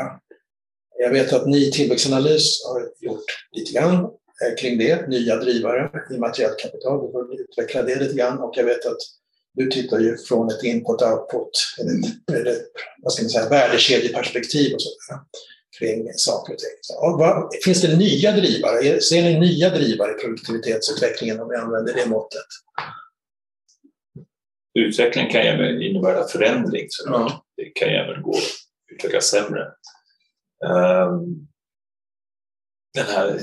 Jag 1.03 1.11
vet 1.11 1.33
att 1.33 1.47
ni 1.47 1.71
Tillväxtanalys 1.71 2.65
har 2.65 2.89
gjort 2.99 3.25
lite 3.51 3.73
grann 3.73 3.95
eh, 3.95 4.55
kring 4.59 4.77
det, 4.77 5.07
nya 5.07 5.35
drivare 5.35 5.91
i 6.15 6.17
materiellt 6.17 6.59
kapital. 6.59 7.05
Du 7.05 7.11
får 7.11 7.41
utveckla 7.41 7.83
det 7.83 7.99
lite 7.99 8.13
grann 8.13 8.39
och 8.39 8.53
jag 8.55 8.63
vet 8.63 8.85
att 8.85 8.97
du 9.53 9.67
tittar 9.67 9.99
ju 9.99 10.17
från 10.17 10.47
ett 10.47 10.63
input-output, 10.63 11.51
eller, 12.31 12.55
vad 13.01 13.13
ska 13.13 13.23
man 13.23 13.29
säga, 13.29 13.49
värdekedjeperspektiv 13.49 14.73
och 14.73 14.81
sådär 14.81 15.21
kring 15.79 16.13
saker 16.13 16.53
och 16.53 16.59
ting. 16.59 16.77
Så, 16.81 17.17
vad, 17.19 17.49
finns 17.63 17.81
det 17.81 17.97
nya 17.97 18.31
drivare? 18.31 19.01
Ser 19.01 19.23
ni 19.23 19.39
nya 19.39 19.69
drivare 19.69 20.11
i 20.11 20.13
produktivitetsutvecklingen 20.13 21.39
om 21.39 21.49
vi 21.49 21.55
använder 21.55 21.93
det 21.93 22.05
måttet? 22.05 22.45
Utveckling 24.79 25.29
kan 25.31 25.41
även 25.41 25.81
innebära 25.81 26.27
förändring. 26.27 26.85
Så 26.89 27.09
ja. 27.09 27.45
Det 27.57 27.65
kan 27.65 27.89
även 27.89 28.21
gå 28.21 28.31
att 28.31 28.43
utveckla 28.93 29.21
sämre. 29.21 29.67
Ehm, 30.65 31.47
den 32.93 33.05
här 33.05 33.39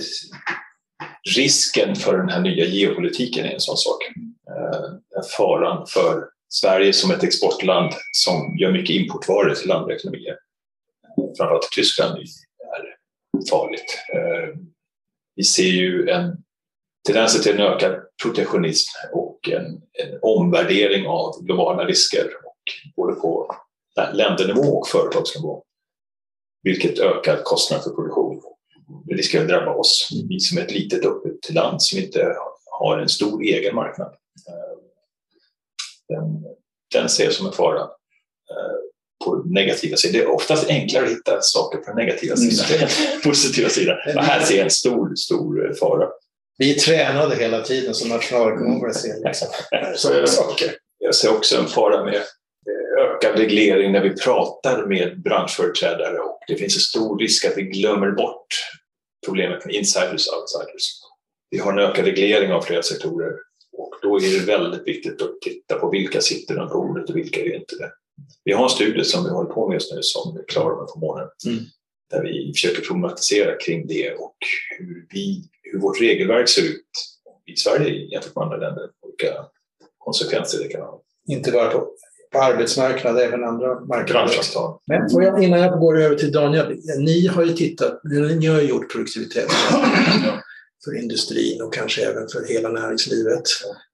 risken 1.36 1.94
för 1.94 2.18
den 2.18 2.28
här 2.28 2.40
nya 2.40 2.64
geopolitiken 2.64 3.46
är 3.46 3.50
en 3.50 3.60
sån 3.60 3.76
sak. 3.76 4.02
Ehm, 4.50 5.22
faran 5.36 5.86
för 5.86 6.28
Sverige 6.48 6.92
som 6.92 7.10
ett 7.10 7.24
exportland 7.24 7.92
som 8.12 8.56
gör 8.58 8.72
mycket 8.72 8.96
importvaror 8.96 9.54
till 9.54 9.72
andra 9.72 9.94
ekonomier, 9.94 10.36
framförallt 11.36 11.62
till 11.62 11.82
Tyskland, 11.82 12.18
är 12.18 12.26
farligt. 13.50 13.98
Ehm, 14.14 14.66
vi 15.36 15.44
ser 15.44 15.62
ju 15.68 16.08
en 16.08 16.36
tendens 17.06 17.42
till 17.42 17.52
en 17.52 17.60
ökad 17.60 18.00
protektionism 18.22 18.90
och 19.12 19.48
en, 19.48 19.66
en 19.92 20.18
omvärdering 20.22 21.06
av 21.06 21.44
globala 21.44 21.84
risker, 21.84 22.24
och 22.44 22.62
både 22.96 23.14
på 23.14 23.56
ländernivå 24.12 24.78
och 24.78 24.88
företagsnivå 24.88 25.64
vilket 26.62 26.98
ökar 26.98 27.42
kostnaden 27.42 27.84
för 27.84 27.90
produktion. 27.90 28.42
Det 29.04 29.40
att 29.40 29.48
drabba 29.48 29.74
oss, 29.74 30.08
vi 30.28 30.40
som 30.40 30.58
är 30.58 30.62
ett 30.62 30.70
litet 30.70 31.04
öppet 31.04 31.54
land 31.54 31.82
som 31.82 31.98
inte 31.98 32.36
har 32.64 32.98
en 32.98 33.08
stor 33.08 33.42
egen 33.42 33.74
marknad. 33.74 34.08
Eh, 34.48 34.78
den, 36.08 36.44
den 36.92 37.08
ser 37.08 37.24
jag 37.24 37.32
som 37.32 37.46
en 37.46 37.52
fara 37.52 37.80
eh, 37.80 38.78
på 39.24 39.42
negativa 39.46 39.96
sidan. 39.96 40.20
Det 40.20 40.26
är 40.26 40.34
oftast 40.34 40.68
enklare 40.68 41.04
att 41.04 41.10
hitta 41.10 41.40
saker 41.40 41.78
på 41.78 41.84
den 41.84 41.96
negativa 41.96 42.34
mm. 42.34 42.50
sidan 42.50 42.82
än 42.82 43.20
positiva 43.24 43.68
sidan. 43.68 43.96
Men 44.06 44.24
här 44.24 44.40
ser 44.40 44.56
jag 44.56 44.64
en 44.64 44.70
stor, 44.70 45.14
stor 45.14 45.74
fara. 45.80 46.08
Vi 46.58 46.74
är 46.74 46.78
tränade 46.78 47.36
hela 47.36 47.60
tiden 47.60 47.94
som 47.94 48.08
nationalekonomer 48.08 48.92
liksom. 49.26 49.48
Så 49.96 50.26
saker. 50.26 50.74
Jag 50.98 51.14
ser 51.14 51.36
också 51.36 51.58
en 51.58 51.66
fara 51.66 52.04
med 52.04 52.22
ökad 53.18 53.38
reglering 53.38 53.92
när 53.92 54.02
vi 54.02 54.10
pratar 54.10 54.86
med 54.86 55.22
branschföreträdare 55.22 56.18
och 56.18 56.40
det 56.48 56.56
finns 56.56 56.76
en 56.76 56.80
stor 56.80 57.18
risk 57.18 57.44
att 57.44 57.56
vi 57.56 57.62
glömmer 57.62 58.10
bort 58.10 58.46
problemet 59.26 59.64
med 59.64 59.74
insiders 59.74 60.28
och 60.28 60.38
outsiders. 60.38 61.00
Vi 61.50 61.58
har 61.58 61.72
en 61.72 61.78
ökad 61.78 62.04
reglering 62.04 62.52
av 62.52 62.62
flera 62.62 62.82
sektorer 62.82 63.32
och 63.72 63.94
då 64.02 64.16
är 64.16 64.40
det 64.40 64.46
väldigt 64.46 64.86
viktigt 64.86 65.22
att 65.22 65.40
titta 65.40 65.74
på 65.74 65.90
vilka 65.90 66.20
sitter 66.20 66.54
runt 66.54 66.72
bordet 66.72 67.10
och 67.10 67.16
vilka 67.16 67.40
är 67.40 67.54
inte 67.54 67.76
det. 67.76 67.92
Vi 68.44 68.52
har 68.52 68.64
en 68.64 68.70
studie 68.70 69.04
som 69.04 69.24
vi 69.24 69.30
håller 69.30 69.50
på 69.50 69.68
med 69.68 69.74
just 69.74 69.94
nu 69.94 69.98
som 70.02 70.36
är 70.36 70.44
klar 70.48 70.70
om 70.70 70.84
ett 70.84 70.96
månader 70.96 71.30
mm. 71.46 71.58
där 72.10 72.22
vi 72.22 72.52
försöker 72.54 72.82
problematisera 72.82 73.56
kring 73.56 73.86
det 73.86 74.12
och 74.12 74.36
hur, 74.78 75.06
vi, 75.10 75.44
hur 75.62 75.80
vårt 75.80 76.00
regelverk 76.00 76.48
ser 76.48 76.62
ut 76.62 76.90
i 77.46 77.56
Sverige 77.56 78.06
jämfört 78.12 78.34
med 78.34 78.44
andra 78.44 78.56
länder 78.56 78.84
och 78.84 79.10
vilka 79.10 79.44
konsekvenser 79.98 80.58
det 80.62 80.68
kan 80.68 80.80
ha. 80.80 81.02
Inte 81.28 81.52
bara 81.52 81.70
på 81.70 81.90
på 82.32 82.38
arbetsmarknaden, 82.38 83.22
även 83.22 83.44
andra 83.44 83.80
marknader. 83.80 84.34
Men 84.86 85.10
får 85.10 85.22
jag, 85.22 85.42
innan 85.42 85.60
jag 85.60 85.78
går 85.78 86.00
över 86.00 86.16
till 86.16 86.32
Daniel, 86.32 86.76
ni 86.98 87.26
har 87.26 87.44
ju 87.44 87.52
tittat, 87.52 88.00
ni 88.38 88.46
har 88.46 88.60
gjort 88.60 88.92
produktivitet 88.92 89.50
för 90.84 90.96
industrin 91.02 91.62
och 91.62 91.74
kanske 91.74 92.02
även 92.02 92.28
för 92.28 92.44
hela 92.48 92.68
näringslivet. 92.68 93.42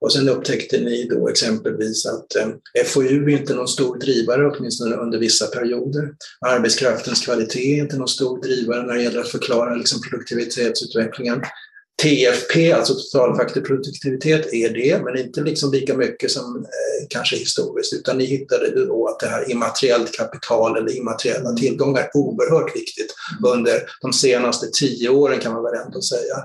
Och 0.00 0.12
sen 0.12 0.28
upptäckte 0.28 0.80
ni 0.80 1.08
då 1.08 1.28
exempelvis 1.28 2.06
att 2.06 2.36
eh, 2.36 2.84
FoU 2.84 3.24
är 3.24 3.28
inte 3.28 3.54
någon 3.54 3.68
stor 3.68 3.98
drivare, 3.98 4.50
åtminstone 4.50 4.96
under 4.96 5.18
vissa 5.18 5.46
perioder. 5.46 6.10
Arbetskraftens 6.46 7.24
kvalitet 7.24 7.78
är 7.78 7.82
inte 7.82 7.96
någon 7.96 8.08
stor 8.08 8.42
drivare 8.42 8.86
när 8.86 8.94
det 8.94 9.02
gäller 9.02 9.20
att 9.20 9.28
förklara 9.28 9.74
liksom, 9.74 10.00
produktivitetsutvecklingen. 10.10 11.42
TFP, 12.02 12.72
alltså 12.72 12.94
totalfaktorproduktivitet, 12.94 14.52
är 14.52 14.70
det, 14.70 15.04
men 15.04 15.18
inte 15.18 15.40
liksom 15.40 15.72
lika 15.72 15.96
mycket 15.96 16.30
som 16.30 16.56
eh, 16.56 17.06
kanske 17.08 17.36
historiskt, 17.36 17.92
utan 17.92 18.18
ni 18.18 18.24
hittade 18.24 18.86
då 18.86 19.08
att 19.08 19.20
det 19.20 19.26
här 19.26 19.50
immateriellt 19.50 20.16
kapital 20.16 20.76
eller 20.76 20.96
immateriella 20.96 21.48
mm. 21.48 21.56
tillgångar 21.56 22.00
är 22.00 22.16
oerhört 22.16 22.76
viktigt 22.76 23.14
mm. 23.38 23.58
under 23.58 23.82
de 24.00 24.12
senaste 24.12 24.66
tio 24.66 25.08
åren 25.08 25.40
kan 25.40 25.52
man 25.52 25.62
väl 25.62 25.74
ändå 25.86 26.00
säga. 26.02 26.36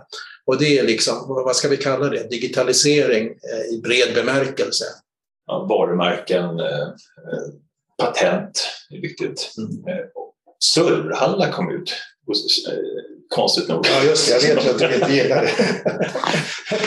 Och 0.46 0.58
det 0.58 0.80
är 0.80 0.84
liksom, 0.84 1.16
vad 1.28 1.56
ska 1.56 1.68
vi 1.68 1.78
kalla 1.78 2.10
det, 2.10 2.30
digitalisering 2.30 3.28
eh, 3.28 3.76
i 3.76 3.82
bred 3.84 4.16
bemärkelse. 4.16 4.86
Ja, 5.48 5.66
varumärken, 5.70 6.60
eh, 6.60 6.82
eh 6.82 7.50
patent 7.98 8.68
är 8.90 9.02
viktigt. 9.02 9.54
Mm. 9.58 9.70
Eh, 9.72 10.06
Serverhallar 10.74 11.52
kom 11.52 11.72
ut 11.72 11.94
konstigt 13.30 13.70
nog. 13.70 13.86
Ja, 13.88 14.04
just. 14.04 14.30
Jag 14.30 14.56
vet 14.56 14.70
att 14.70 14.80
du 14.80 14.96
inte 14.96 15.14
gillar 15.14 15.42
det. 15.42 15.52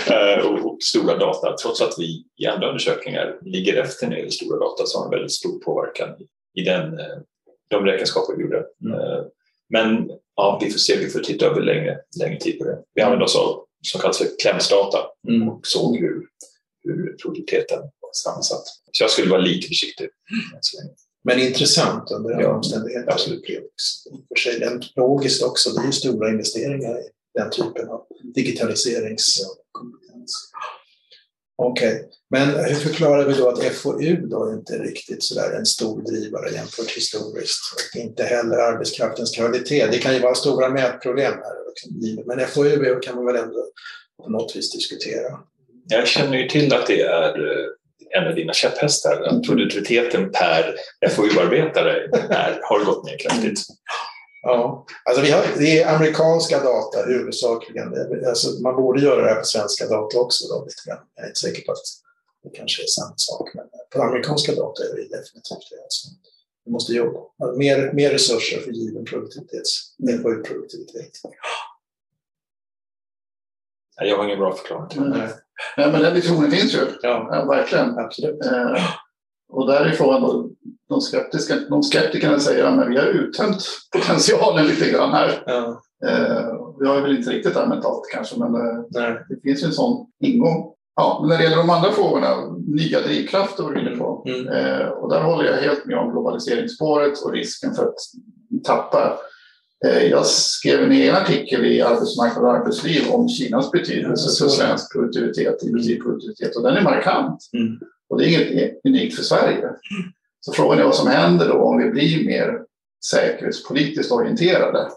Eh, 0.07 0.47
och, 0.47 0.83
stora 0.83 1.19
data. 1.19 1.57
Trots 1.63 1.81
att 1.81 1.95
vi 1.99 2.25
i 2.39 2.47
andra 2.47 2.69
undersökningar 2.69 3.39
ligger 3.43 3.77
efter 3.77 4.07
när 4.07 4.13
det 4.13 4.19
gäller 4.19 4.31
stora 4.31 4.59
data 4.59 4.87
så 4.87 4.99
har 4.99 5.11
det 5.11 5.17
väldigt 5.17 5.33
stor 5.33 5.59
påverkan 5.59 6.09
i 6.55 6.63
den, 6.63 6.99
eh, 6.99 7.19
de 7.71 7.85
räkenskaper 7.85 8.37
vi 8.37 8.43
gjorde. 8.43 8.65
Mm. 8.85 9.01
Eh, 9.01 9.25
men 9.69 10.11
ja, 10.37 10.59
vi 10.63 10.71
får 10.71 10.79
se, 10.79 10.97
vi 10.97 11.09
får 11.09 11.21
titta 11.21 11.47
över 11.47 11.61
längre, 11.61 11.99
längre 12.21 12.41
tid 12.41 12.59
på 12.59 12.65
det. 12.65 12.79
Vi 12.95 13.03
använder 13.03 13.25
oss 13.25 13.37
av 13.37 13.65
som 13.83 14.01
kallas 14.01 14.19
för 14.19 14.29
klämsdata 14.43 14.99
mm. 15.29 15.49
och 15.49 15.67
såg 15.67 15.97
hur, 15.97 16.27
hur 16.85 17.17
produktiviteten 17.23 17.79
var 17.79 18.11
sammansatt. 18.13 18.65
Så 18.93 19.05
jag 19.05 19.11
skulle 19.11 19.31
vara 19.31 19.41
lite 19.41 19.69
försiktig. 19.69 20.05
Mm. 20.05 20.61
Men 21.25 21.39
intressant 21.39 22.11
under 22.11 22.31
alla 22.31 22.43
ja, 22.43 22.55
omständigheter. 22.55 23.13
Absolut. 23.13 23.45
För 24.29 24.37
sig 24.41 24.59
den 24.59 24.83
logiskt 24.97 25.43
också, 25.43 25.71
det 25.71 25.81
är 25.81 25.87
ju 25.87 25.93
stora 25.93 26.31
investeringar 26.31 26.99
i 26.99 27.03
den 27.35 27.51
typen 27.51 27.89
av 27.89 28.07
digitaliseringskompetens. 28.35 30.53
Okej, 31.57 31.95
okay. 31.95 32.05
men 32.31 32.49
hur 32.49 32.75
förklarar 32.75 33.27
vi 33.27 33.35
då 33.35 33.49
att 33.49 33.65
FoU 33.65 34.17
då 34.17 34.53
inte 34.53 34.75
är 34.75 34.79
riktigt 34.79 35.23
sådär 35.23 35.53
en 35.59 35.67
stor 35.67 36.03
drivare 36.03 36.51
jämfört 36.51 36.91
historiskt? 36.91 37.61
Och 37.75 37.97
inte 38.01 38.25
heller 38.25 38.57
arbetskraftens 38.57 39.37
kvalitet. 39.37 39.87
Det 39.87 39.99
kan 39.99 40.15
ju 40.15 40.21
vara 40.21 40.35
stora 40.35 40.69
mätproblem 40.69 41.33
här, 41.33 41.57
liksom, 41.69 42.25
men 42.27 42.47
FoU 42.47 43.01
kan 43.01 43.17
man 43.17 43.27
väl 43.27 43.37
ändå 43.37 43.67
på 44.23 44.31
något 44.31 44.57
vis 44.57 44.73
diskutera. 44.73 45.39
Jag 45.89 46.09
känner 46.09 46.39
ju 46.39 46.49
till 46.49 46.75
att 46.75 46.87
det 46.87 47.01
är 47.01 47.29
eh, 47.29 47.62
en 48.19 48.29
av 48.29 48.35
dina 48.35 48.53
käpphästar, 48.53 49.23
att 49.23 49.47
produktiviteten 49.47 50.31
per 50.31 50.75
FoU-arbetare 51.11 52.09
har 52.63 52.85
gått 52.85 53.05
ner 53.05 53.19
kraftigt. 53.19 53.61
Ja, 54.43 54.87
alltså 55.05 55.23
vi 55.23 55.31
har, 55.31 55.45
det 55.59 55.83
är 55.83 55.95
amerikanska 55.95 56.59
data 56.59 57.03
huvudsakligen. 57.07 57.95
Alltså 58.27 58.63
man 58.63 58.77
borde 58.77 59.01
göra 59.01 59.23
det 59.23 59.29
här 59.29 59.39
på 59.39 59.45
svenska 59.45 59.87
data 59.87 60.19
också. 60.19 60.49
Då, 60.49 60.65
lite 60.65 60.83
grann. 60.87 60.99
Jag 61.15 61.25
är 61.25 61.29
inte 61.29 61.41
säker 61.41 61.63
på 61.63 61.73
att 61.73 61.79
det 62.43 62.51
kanske 62.59 62.83
är 62.83 62.87
samma 62.87 63.15
sak, 63.17 63.55
men 63.55 63.65
på 63.91 64.03
amerikanska 64.03 64.55
data 64.55 64.83
är 64.83 64.89
det 64.89 65.03
definitivt 65.03 65.71
det. 65.71 65.83
Alltså, 65.83 66.09
vi 66.65 66.73
måste 66.73 66.93
jobba. 66.93 67.21
Alltså, 67.43 67.59
mer, 67.59 67.93
mer 67.93 68.11
resurser 68.11 68.61
för 68.61 68.71
given 68.71 69.05
produktivitet, 69.05 69.63
FoU-produktivitet. 70.23 71.21
Jag 73.97 74.17
har 74.17 74.25
ingen 74.25 74.39
bra 74.39 74.55
förklaring 74.55 74.89
till 74.89 75.11
det. 75.11 75.42
Nej, 75.77 75.93
men 75.93 76.03
den 76.03 76.15
diskussionen 76.15 76.51
finns 76.51 76.75
ju. 76.75 76.79
Ja. 77.03 77.29
Ja, 77.31 77.45
verkligen. 77.45 77.99
Absolut. 77.99 78.47
Eh, 78.47 78.83
och 79.53 79.67
därifrån 79.67 80.23
då, 80.23 80.51
de, 80.89 81.01
skeptiska, 81.01 81.55
de 81.71 81.83
skeptikerna 81.83 82.39
säger 82.39 82.65
att 82.65 82.89
vi 82.89 82.97
har 82.97 83.07
uttömt 83.07 83.65
potentialen 83.93 84.67
lite 84.67 84.91
grann 84.91 85.13
här. 85.13 85.43
Ja. 85.47 85.83
Eh, 86.07 86.47
vi 86.81 86.89
har 86.89 87.01
väl 87.03 87.17
inte 87.17 87.31
riktigt 87.31 87.57
använt 87.57 87.85
allt 87.85 88.05
kanske, 88.15 88.39
men 88.39 88.55
eh, 88.55 89.15
det 89.29 89.41
finns 89.43 89.63
ju 89.63 89.67
en 89.67 89.73
sån 89.73 90.07
ingång. 90.21 90.73
Ja, 90.97 91.19
men 91.21 91.29
när 91.29 91.39
det 91.39 91.45
gäller 91.45 91.57
de 91.57 91.71
andra 91.71 91.93
frågorna, 91.93 92.29
nya 92.67 93.01
drivkrafter 93.01 93.63
var 93.63 93.73
du 93.73 93.81
inne 93.81 93.97
på. 93.97 94.25
Mm. 94.27 94.49
Eh, 94.49 94.87
och 94.89 95.11
där 95.11 95.23
håller 95.23 95.45
jag 95.45 95.57
helt 95.57 95.87
med 95.87 95.99
om 95.99 96.13
globaliseringsspåret 96.13 97.23
och 97.25 97.33
risken 97.33 97.75
för 97.75 97.83
att 97.83 97.95
tappa 98.65 99.19
jag 100.11 100.27
skrev 100.27 100.83
en 100.83 100.93
egen 100.93 101.15
artikel 101.15 101.65
i 101.65 101.83
Arbetsmarknad 101.83 102.45
och 102.45 102.53
arbetsliv 102.53 103.11
om 103.11 103.29
Kinas 103.29 103.71
betydelse 103.71 104.45
för 104.45 104.51
svensk 104.51 104.93
produktivitet, 104.93 105.63
industriproduktivitet 105.63 106.57
och 106.57 106.63
den 106.63 106.77
är 106.77 106.83
markant. 106.83 107.51
Mm. 107.53 107.79
Och 108.09 108.19
det 108.19 108.25
är 108.25 108.53
inget 108.53 108.81
unikt 108.85 109.17
för 109.17 109.23
Sverige. 109.23 109.71
Så 110.41 110.53
frågan 110.53 110.79
är 110.79 110.85
vad 110.85 110.95
som 110.95 111.09
händer 111.09 111.49
då 111.49 111.55
om 111.55 111.79
vi 111.79 111.91
blir 111.91 112.27
mer 112.27 112.63
säkerhetspolitiskt 113.11 114.13
orienterade. 114.13 114.89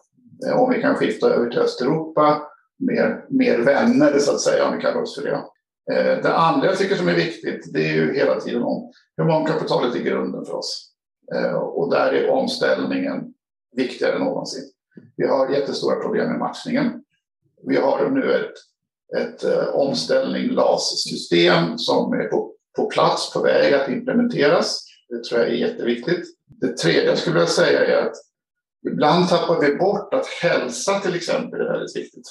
Eh, 0.47 0.59
om 0.59 0.73
vi 0.73 0.81
kan 0.81 0.95
skifta 0.95 1.29
över 1.29 1.49
till 1.49 1.59
Östeuropa, 1.59 2.41
mer, 2.79 3.25
mer 3.29 3.59
vänner 3.59 4.19
så 4.19 4.31
att 4.31 4.41
säga, 4.41 4.67
om 4.67 4.75
vi 4.75 4.81
kallar 4.81 5.01
oss 5.01 5.15
för 5.15 5.23
det. 5.23 5.43
Eh, 5.95 6.21
det 6.23 6.35
andra 6.35 6.67
jag 6.67 6.77
tycker 6.77 6.95
som 6.95 7.07
är 7.07 7.15
viktigt, 7.15 7.73
det 7.73 7.89
är 7.89 7.93
ju 7.93 8.13
hela 8.13 8.39
tiden 8.39 8.63
om 8.63 8.91
humankapitalet 9.17 9.95
är 9.95 9.99
grunden 9.99 10.45
för 10.45 10.53
oss. 10.53 10.91
Och 11.55 11.91
där 11.91 12.13
är 12.13 12.29
omställningen 12.29 13.33
viktigare 13.75 14.15
än 14.15 14.21
någonsin. 14.21 14.63
Vi 15.15 15.27
har 15.27 15.49
jättestora 15.49 15.95
problem 15.95 16.29
med 16.29 16.39
matchningen. 16.39 17.03
Vi 17.67 17.77
har 17.77 18.09
nu 18.09 18.33
ett, 18.33 18.53
ett 19.17 19.43
uh, 19.45 19.75
omställning 19.75 20.49
LAS-system 20.49 21.77
som 21.77 22.13
är 22.13 22.27
på, 22.27 22.53
på 22.75 22.85
plats, 22.85 23.33
på 23.33 23.41
väg 23.41 23.73
att 23.73 23.89
implementeras. 23.89 24.81
Det 25.09 25.23
tror 25.23 25.41
jag 25.41 25.49
är 25.49 25.53
jätteviktigt. 25.53 26.25
Det 26.45 26.77
tredje 26.77 27.03
jag 27.03 27.17
skulle 27.17 27.33
vilja 27.33 27.47
säga 27.47 27.85
är 27.85 28.05
att 28.05 28.15
ibland 28.87 29.29
tappar 29.29 29.61
vi 29.61 29.75
bort 29.75 30.13
att 30.13 30.27
hälsa 30.27 30.99
till 30.99 31.15
exempel 31.15 31.61
är 31.61 31.71
väldigt 31.71 31.95
viktigt 31.95 32.27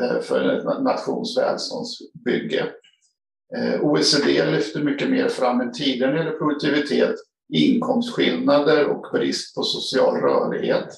uh, 0.00 0.20
för 0.20 0.40
en 0.40 0.84
nations 0.84 1.38
välståndsbygge. 1.38 2.66
Uh, 3.56 3.74
eh, 3.74 3.80
OECD 3.80 4.46
lyfter 4.46 4.82
mycket 4.82 5.10
mer 5.10 5.28
fram 5.28 5.60
än 5.60 5.72
tidigare 5.72 6.10
när 6.10 6.18
det 6.18 6.24
gäller 6.24 6.38
produktivitet, 6.38 7.14
inkomstskillnader 7.52 8.86
och 8.86 9.06
brist 9.12 9.54
på 9.54 9.62
social 9.62 10.20
rörlighet. 10.20 10.88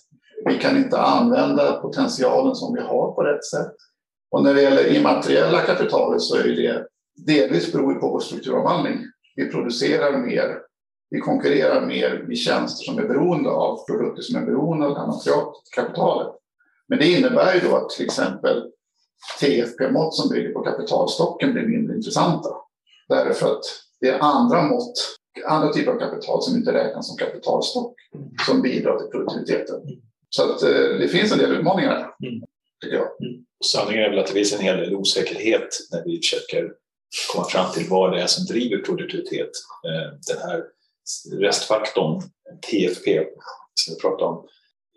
Vi 0.44 0.58
kan 0.58 0.76
inte 0.76 0.98
använda 0.98 1.72
potentialen 1.72 2.54
som 2.54 2.74
vi 2.74 2.80
har 2.80 3.12
på 3.12 3.22
rätt 3.22 3.44
sätt. 3.44 3.74
Och 4.30 4.42
när 4.42 4.54
det 4.54 4.62
gäller 4.62 4.96
immateriella 4.96 5.60
kapitalet 5.60 6.20
så 6.20 6.36
är 6.36 6.42
det 6.42 6.86
delvis 7.26 7.72
beroende 7.72 8.00
på 8.00 8.08
vår 8.08 8.20
strukturomvandling. 8.20 8.98
Vi 9.36 9.50
producerar 9.50 10.18
mer, 10.18 10.58
vi 11.10 11.20
konkurrerar 11.20 11.86
mer 11.86 12.24
med 12.28 12.36
tjänster 12.36 12.84
som 12.84 12.98
är 12.98 13.08
beroende 13.08 13.50
av 13.50 13.86
produkter 13.86 14.22
som 14.22 14.42
är 14.42 14.46
beroende 14.46 14.86
av 14.86 14.94
det 14.94 15.00
här 15.00 15.06
materialkapitalet. 15.06 16.34
Men 16.88 16.98
det 16.98 17.06
innebär 17.06 17.54
ju 17.54 17.60
då 17.60 17.76
att 17.76 17.90
till 17.90 18.04
exempel 18.04 18.70
TFP-mått 19.40 20.14
som 20.14 20.28
bygger 20.28 20.52
på 20.52 20.62
kapitalstocken 20.62 21.52
blir 21.52 21.66
mindre 21.66 21.96
intressanta. 21.96 22.48
Därför 23.08 23.46
att 23.46 23.64
det 24.00 24.08
är 24.08 24.18
andra 24.20 24.62
mått, 24.62 24.92
andra 25.46 25.72
typer 25.72 25.92
av 25.92 25.98
kapital 25.98 26.42
som 26.42 26.56
inte 26.56 26.72
räknas 26.72 27.08
som 27.08 27.16
kapitalstock 27.16 27.94
som 28.46 28.62
bidrar 28.62 28.98
till 28.98 29.06
produktiviteten. 29.06 29.80
Så 30.30 30.42
att, 30.42 30.62
eh, 30.62 30.98
det 31.00 31.08
finns 31.08 31.32
en 31.32 31.38
del 31.38 31.52
utmaningar 31.52 31.90
här, 31.90 32.28
mm. 32.28 32.42
tycker 32.82 32.96
jag. 32.96 33.28
Mm. 33.28 33.44
Sanningen 33.64 34.04
är 34.04 34.10
väl 34.10 34.18
att 34.18 34.26
det 34.26 34.32
finns 34.32 34.52
en 34.52 34.60
hel 34.60 34.76
del 34.76 34.94
osäkerhet 34.94 35.68
när 35.92 36.04
vi 36.04 36.16
försöker 36.16 36.72
komma 37.32 37.44
fram 37.48 37.72
till 37.72 37.88
vad 37.88 38.12
det 38.12 38.22
är 38.22 38.26
som 38.26 38.44
driver 38.44 38.78
produktivitet. 38.78 39.50
Eh, 39.86 40.34
den 40.34 40.48
här 40.48 40.64
restfaktorn, 41.32 42.22
TFP, 42.70 43.24
som 43.74 43.94
vi 43.94 44.00
pratar 44.00 44.26
om. 44.26 44.46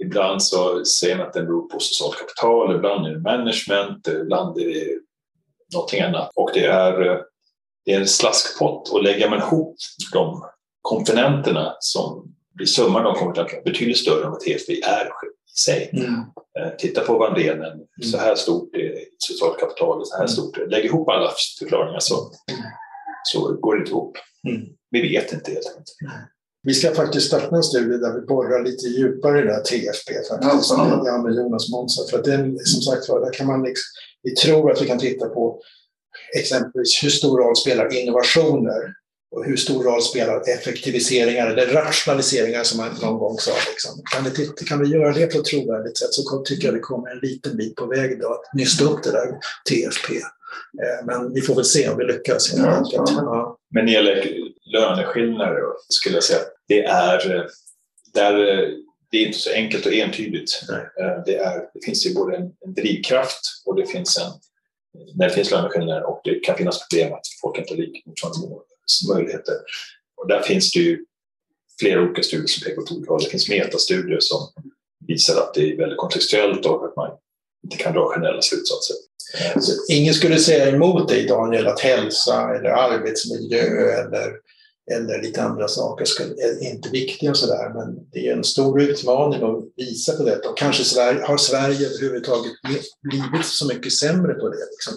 Ibland 0.03 0.43
så 0.43 0.85
säger 0.85 1.17
man 1.17 1.27
att 1.27 1.33
den 1.33 1.45
beror 1.45 1.69
på 1.69 1.79
socialt 1.79 2.17
kapital, 2.17 2.75
ibland 2.75 3.07
är 3.07 3.11
det 3.11 3.19
management, 3.19 4.07
ibland 4.07 4.57
är 4.57 4.65
det 4.65 4.99
någonting 5.73 6.01
annat. 6.01 6.31
Och 6.35 6.51
det 6.53 6.65
är, 6.65 7.01
eh, 7.01 7.17
det 7.85 7.93
är 7.93 7.99
en 7.99 8.07
slaskpott 8.07 8.89
och 8.89 9.03
lägger 9.03 9.29
man 9.29 9.39
ihop 9.39 9.75
de 10.13 10.43
komponenterna 10.81 11.75
som 11.79 12.30
blir 12.55 12.67
summan 12.67 13.05
av 13.05 13.13
kompetenserna 13.13 13.61
betydligt 13.65 13.97
större 13.97 14.25
än 14.25 14.31
vad 14.31 14.39
TFB 14.39 14.81
är 14.81 15.05
i 15.05 15.59
sig. 15.59 15.89
Mm. 15.93 16.13
Eh, 16.59 16.75
titta 16.77 17.01
på 17.01 17.17
Vandrenen, 17.17 17.71
mm. 17.71 18.11
så 18.11 18.17
här 18.17 18.35
stort 18.35 18.75
är 18.75 18.95
socialt 19.17 19.59
kapital, 19.59 20.05
så 20.05 20.13
här 20.13 20.23
mm. 20.23 20.27
stort. 20.27 20.57
Lägg 20.67 20.85
ihop 20.85 21.09
alla 21.09 21.31
förklaringar 21.59 21.99
så, 21.99 22.31
så 23.23 23.53
går 23.53 23.75
det 23.75 23.79
inte 23.79 23.91
ihop. 23.91 24.17
Mm. 24.47 24.67
Vi 24.91 25.01
vet 25.01 25.33
inte 25.33 25.51
helt 25.51 25.67
enkelt. 25.67 25.89
Vi 26.63 26.73
ska 26.73 26.91
faktiskt 26.91 27.27
starta 27.27 27.55
en 27.55 27.63
studie 27.63 27.97
där 27.97 28.19
vi 28.19 28.25
borrar 28.25 28.63
lite 28.63 28.87
djupare 28.87 29.39
i 29.39 29.41
det 29.41 29.53
här 29.53 29.61
TFP 29.61 30.13
faktiskt, 30.29 30.71
ja, 30.71 31.03
ja. 31.05 31.17
med 31.17 31.35
Jonas 31.35 31.71
Monsa. 31.71 32.07
För 32.09 32.19
att 32.19 32.25
den, 32.25 32.59
som 32.59 32.81
sagt 32.81 33.09
var, 33.09 33.19
där 33.19 33.33
kan 33.33 33.47
man 33.47 33.63
liksom, 33.63 33.85
vi 34.23 34.35
tror 34.35 34.71
att 34.71 34.81
vi 34.81 34.87
kan 34.87 34.99
titta 34.99 35.29
på 35.29 35.61
exempelvis 36.37 37.03
hur 37.03 37.09
stor 37.09 37.37
roll 37.37 37.55
spelar 37.55 37.93
innovationer 37.93 38.93
och 39.31 39.45
hur 39.45 39.57
stor 39.57 39.83
roll 39.83 40.01
spelar 40.01 40.49
effektiviseringar 40.49 41.47
eller 41.47 41.67
rationaliseringar 41.67 42.63
som 42.63 42.77
man 42.77 42.89
någon 43.01 43.19
gång 43.19 43.37
sa. 43.37 43.51
Liksom. 43.69 44.01
Kan, 44.13 44.23
vi, 44.23 44.65
kan 44.65 44.79
vi 44.79 44.87
göra 44.87 45.13
det 45.13 45.27
på 45.27 45.37
ett 45.37 45.45
trovärdigt 45.45 45.97
sätt 45.97 46.13
så 46.13 46.41
tycker 46.45 46.67
jag 46.67 46.73
vi 46.73 46.79
kommer 46.79 47.09
en 47.09 47.19
liten 47.19 47.57
bit 47.57 47.75
på 47.75 47.85
väg 47.85 48.19
då, 48.19 48.33
att 48.33 48.53
nysta 48.53 48.83
upp 48.83 49.03
det 49.03 49.11
där 49.11 49.27
TFP. 49.69 50.15
Eh, 50.83 51.05
men 51.05 51.33
vi 51.33 51.41
får 51.41 51.55
väl 51.55 51.65
se 51.65 51.89
om 51.89 51.97
vi 51.97 52.03
lyckas. 52.03 52.53
Ja, 52.53 52.83
ja. 52.91 53.57
Men 53.73 53.85
när 53.85 53.91
det 53.91 53.97
gäller 53.97 54.37
löneskillnader 54.73 55.61
skulle 55.89 56.15
jag 56.15 56.23
säga 56.23 56.39
att 56.39 56.53
det 56.67 56.83
är, 56.83 57.47
där, 58.13 58.35
det 59.11 59.17
är 59.17 59.25
inte 59.25 59.39
så 59.39 59.51
enkelt 59.51 59.85
och 59.85 59.93
entydigt. 59.93 60.63
Eh, 60.69 61.23
det, 61.25 61.35
är, 61.35 61.59
det 61.73 61.85
finns 61.85 62.05
ju 62.05 62.13
både 62.13 62.35
en, 62.35 62.43
en 62.65 62.73
drivkraft 62.73 63.41
och 63.65 63.75
det 63.75 63.85
finns 63.85 64.17
en 64.17 64.31
när 65.15 65.27
det 65.27 65.33
finns 65.33 65.51
löneskillnader 65.51 66.03
och 66.03 66.21
det 66.23 66.39
kan 66.39 66.57
finnas 66.57 66.87
problem 66.87 67.13
att 67.13 67.21
folk 67.41 67.57
inte 67.57 67.73
har 67.73 67.77
lika 67.77 67.99
motsvarande 68.05 68.49
mål 68.49 68.61
möjligheter. 69.07 69.55
Och 70.17 70.27
där 70.27 70.41
finns 70.41 70.71
det 70.71 70.79
ju 70.79 71.05
flera 71.79 72.01
olika 72.01 72.23
studier 72.23 72.47
som 72.47 72.63
pekar 72.63 72.81
åt 72.81 72.91
olika 72.91 73.11
håll. 73.11 73.23
Det 73.23 73.29
finns 73.29 73.49
metastudier 73.49 74.19
som 74.19 74.47
visar 75.07 75.37
att 75.41 75.53
det 75.53 75.73
är 75.73 75.77
väldigt 75.77 75.97
kontextuellt 75.97 76.65
och 76.65 76.85
att 76.85 76.95
man 76.95 77.09
inte 77.63 77.77
kan 77.77 77.93
dra 77.93 78.13
generella 78.13 78.41
slutsatser. 78.41 78.95
Så 79.59 79.71
ingen 79.89 80.13
skulle 80.13 80.39
säga 80.39 80.69
emot 80.69 81.09
dig 81.09 81.27
Daniel 81.27 81.67
att 81.67 81.79
hälsa 81.79 82.55
eller 82.55 82.69
arbetsmiljö 82.69 83.63
eller, 84.01 84.33
eller 84.91 85.21
lite 85.21 85.41
andra 85.41 85.67
saker 85.67 86.05
är 86.39 86.71
inte 86.73 86.89
viktiga 86.89 87.29
och 87.29 87.37
sådär 87.37 87.71
men 87.73 88.09
det 88.11 88.27
är 88.27 88.33
en 88.33 88.43
stor 88.43 88.81
utmaning 88.81 89.43
att 89.43 89.63
visa 89.75 90.17
på 90.17 90.23
detta 90.23 90.49
och 90.49 90.57
kanske 90.57 90.83
Sverige, 90.83 91.21
har 91.21 91.37
Sverige 91.37 91.87
överhuvudtaget 91.87 92.51
blivit 93.01 93.45
så 93.45 93.67
mycket 93.67 93.93
sämre 93.93 94.33
på 94.33 94.49
det. 94.49 94.65
Liksom 94.71 94.93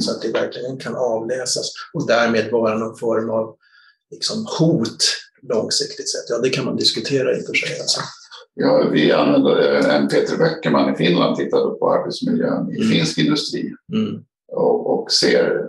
så 0.00 0.10
att 0.10 0.22
det 0.22 0.32
verkligen 0.32 0.78
kan 0.78 0.96
avläsas 0.96 1.72
och 1.92 2.06
därmed 2.06 2.50
vara 2.50 2.78
någon 2.78 2.96
form 2.96 3.30
av 3.30 3.56
liksom, 4.10 4.46
hot 4.58 5.04
långsiktigt 5.42 6.10
sett. 6.10 6.24
Ja, 6.28 6.38
det 6.38 6.50
kan 6.50 6.64
man 6.64 6.76
diskutera 6.76 7.36
i 7.36 7.40
och 7.40 7.46
för 7.46 7.54
sig. 7.54 7.80
Alltså. 7.80 8.00
Ja, 8.54 8.88
vi 8.92 9.12
använder 9.12 9.56
en 9.90 10.08
Peter 10.08 10.36
Böckerman 10.36 10.94
i 10.94 10.96
Finland 10.96 11.36
tittade 11.36 11.78
på 11.78 11.92
arbetsmiljön 11.92 12.70
i 12.70 12.76
mm. 12.76 12.88
finsk 12.88 13.18
industri 13.18 13.74
mm. 13.92 14.24
och, 14.52 14.92
och, 14.92 15.12
ser 15.12 15.66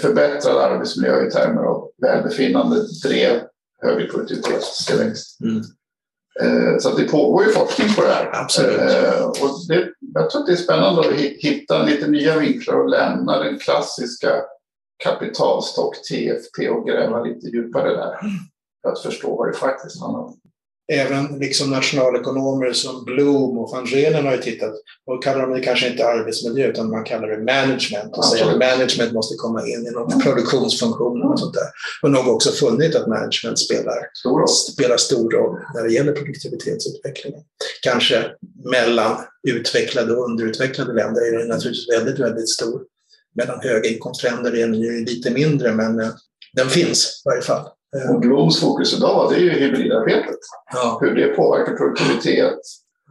förbättrad 0.00 0.56
arbetsmiljö 0.56 1.26
i 1.26 1.30
termer 1.30 1.62
av 1.62 1.90
välbefinnande 2.02 2.76
drev 3.04 3.40
högre 3.82 4.06
produktivitetstillväxt. 4.06 5.40
Mm. 5.40 5.62
Eh, 6.40 6.78
så 6.78 6.96
det 6.96 7.04
pågår 7.04 7.44
ju 7.44 7.52
forskning 7.52 7.94
på 7.94 8.02
det 8.02 8.08
här. 8.08 8.30
Absolut. 8.32 8.80
Eh, 8.80 9.24
och 9.24 9.66
det, 9.68 9.88
jag 10.14 10.30
tror 10.30 10.40
att 10.40 10.46
det 10.46 10.52
är 10.52 10.56
spännande 10.56 11.00
att 11.00 11.14
hitta 11.16 11.82
lite 11.82 12.06
nya 12.06 12.38
vinklar 12.38 12.74
och 12.74 12.88
lämna 12.88 13.38
den 13.38 13.58
klassiska 13.58 14.42
kapitalstock, 15.04 15.96
TFT, 15.96 16.70
och 16.70 16.86
gräva 16.86 17.22
lite 17.22 17.46
djupare 17.46 17.96
där 17.96 18.18
för 18.82 18.92
att 18.92 19.02
förstå 19.02 19.36
vad 19.36 19.48
det 19.48 19.58
faktiskt 19.58 20.00
handlar 20.00 20.20
om. 20.20 20.41
Även 20.92 21.38
liksom 21.38 21.70
nationalekonomer 21.70 22.72
som 22.72 23.04
Bloom 23.04 23.58
och 23.58 23.70
van 23.70 23.86
Renen 23.86 24.26
har 24.26 24.32
ju 24.32 24.42
tittat, 24.42 24.74
och 25.06 25.24
kallar 25.24 25.40
de 25.40 25.52
det 25.52 25.60
kanske 25.60 25.88
inte 25.88 26.06
arbetsmiljö 26.06 26.66
utan 26.66 26.90
man 26.90 27.04
kallar 27.04 27.28
det 27.28 27.38
management 27.38 28.16
och 28.16 28.24
säger 28.24 28.44
att 28.44 28.58
management 28.58 29.12
måste 29.12 29.34
komma 29.36 29.66
in 29.66 29.86
i 29.86 30.22
produktionsfunktionen 30.22 31.28
och 31.28 31.38
sånt 31.38 31.54
där. 31.54 31.68
Och 32.02 32.10
nog 32.10 32.28
också 32.28 32.50
funnit 32.50 32.94
att 32.94 33.06
management 33.06 33.58
spelar 33.58 34.10
stor, 34.14 34.46
spelar 34.46 34.96
stor 34.96 35.30
roll 35.30 35.58
när 35.74 35.82
det 35.82 35.92
gäller 35.92 36.12
produktivitetsutvecklingen. 36.12 37.40
Kanske 37.82 38.24
mellan 38.64 39.16
utvecklade 39.48 40.12
och 40.12 40.24
underutvecklade 40.24 40.92
länder 40.92 41.22
är 41.22 41.38
den 41.38 41.48
naturligtvis 41.48 41.98
väldigt, 41.98 42.18
väldigt 42.18 42.48
stor. 42.48 42.82
Mellan 43.34 43.60
höginkomstländer 43.60 44.56
är 44.56 44.66
den 44.66 44.80
ju 44.80 45.04
lite 45.04 45.30
mindre 45.30 45.72
men 45.72 46.12
den 46.56 46.68
finns 46.70 47.22
i 47.24 47.28
varje 47.28 47.42
fall. 47.42 47.66
Och 48.10 48.20
Bloms 48.20 48.60
fokus 48.60 48.96
idag 48.96 49.30
det 49.30 49.36
är 49.36 49.40
ju 49.40 49.50
hybridarbetet. 49.50 50.38
Ja. 50.72 50.98
Hur 51.00 51.14
det 51.14 51.28
påverkar 51.28 51.76
produktivitet, 51.76 52.58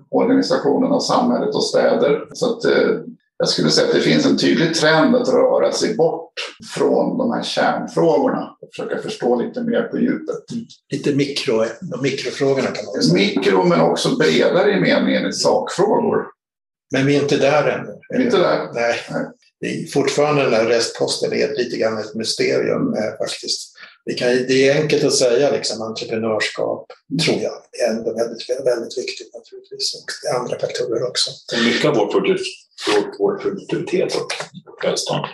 organisationen 0.10 0.92
av 0.92 1.00
samhället 1.00 1.56
och 1.56 1.64
städer. 1.64 2.28
Så 2.34 2.46
att, 2.54 2.66
eh, 2.66 2.90
jag 3.38 3.50
skulle 3.50 3.70
säga 3.70 3.88
att 3.88 3.94
det 3.94 4.02
finns 4.02 4.26
en 4.26 4.38
tydlig 4.38 4.76
trend 4.76 5.16
att 5.16 5.30
röra 5.30 5.72
sig 5.72 5.96
bort 5.96 6.34
från 6.76 7.18
de 7.18 7.32
här 7.32 7.44
kärnfrågorna 7.44 8.58
och 8.62 8.70
försöka 8.76 9.02
förstå 9.02 9.42
lite 9.42 9.62
mer 9.62 9.82
på 9.82 10.00
djupet. 10.00 10.52
Mm. 10.52 10.66
Lite 10.92 11.16
mikro, 11.16 11.66
de 11.82 12.02
mikrofrågorna 12.02 12.68
kan 12.68 12.86
man 12.86 13.04
säga. 13.04 13.14
Mikro 13.14 13.64
men 13.64 13.82
också 13.82 14.16
bredare 14.16 14.72
i 14.72 14.82
meningen 14.82 15.30
i 15.30 15.34
sakfrågor. 15.34 16.26
Men 16.92 17.06
vi 17.06 17.16
är 17.16 17.22
inte 17.22 17.38
där 17.38 17.68
ännu. 17.68 18.00
Vi 18.10 18.16
är 18.16 18.26
inte 18.26 18.38
där. 18.38 18.70
Nej. 18.74 18.96
Nej. 19.62 19.88
Fortfarande 19.88 20.42
den 20.42 20.52
där 20.52 20.66
restposten 20.66 21.34
är 21.34 21.58
lite 21.58 21.78
grann 21.78 21.98
ett 21.98 22.16
mysterium 22.16 22.94
eh, 22.94 23.18
faktiskt 23.18 23.74
det, 24.06 24.14
kan, 24.14 24.28
det 24.28 24.70
är 24.70 24.82
enkelt 24.82 25.04
att 25.04 25.14
säga 25.14 25.52
liksom, 25.52 25.82
entreprenörskap, 25.82 26.92
tror 27.26 27.38
jag, 27.38 27.54
är 27.54 27.90
ändå 27.90 28.14
väldigt, 28.14 28.50
väldigt 28.50 28.98
viktigt 28.98 29.34
naturligtvis. 29.34 29.96
Och 29.96 30.40
andra 30.40 30.60
faktorer 30.60 31.08
också. 31.10 31.32
Mycket 31.66 31.86
av 31.86 31.96
vår, 31.96 32.38
vår 33.20 33.38
produktivitet 33.38 34.16
och 34.16 34.32
välstånd 34.84 35.26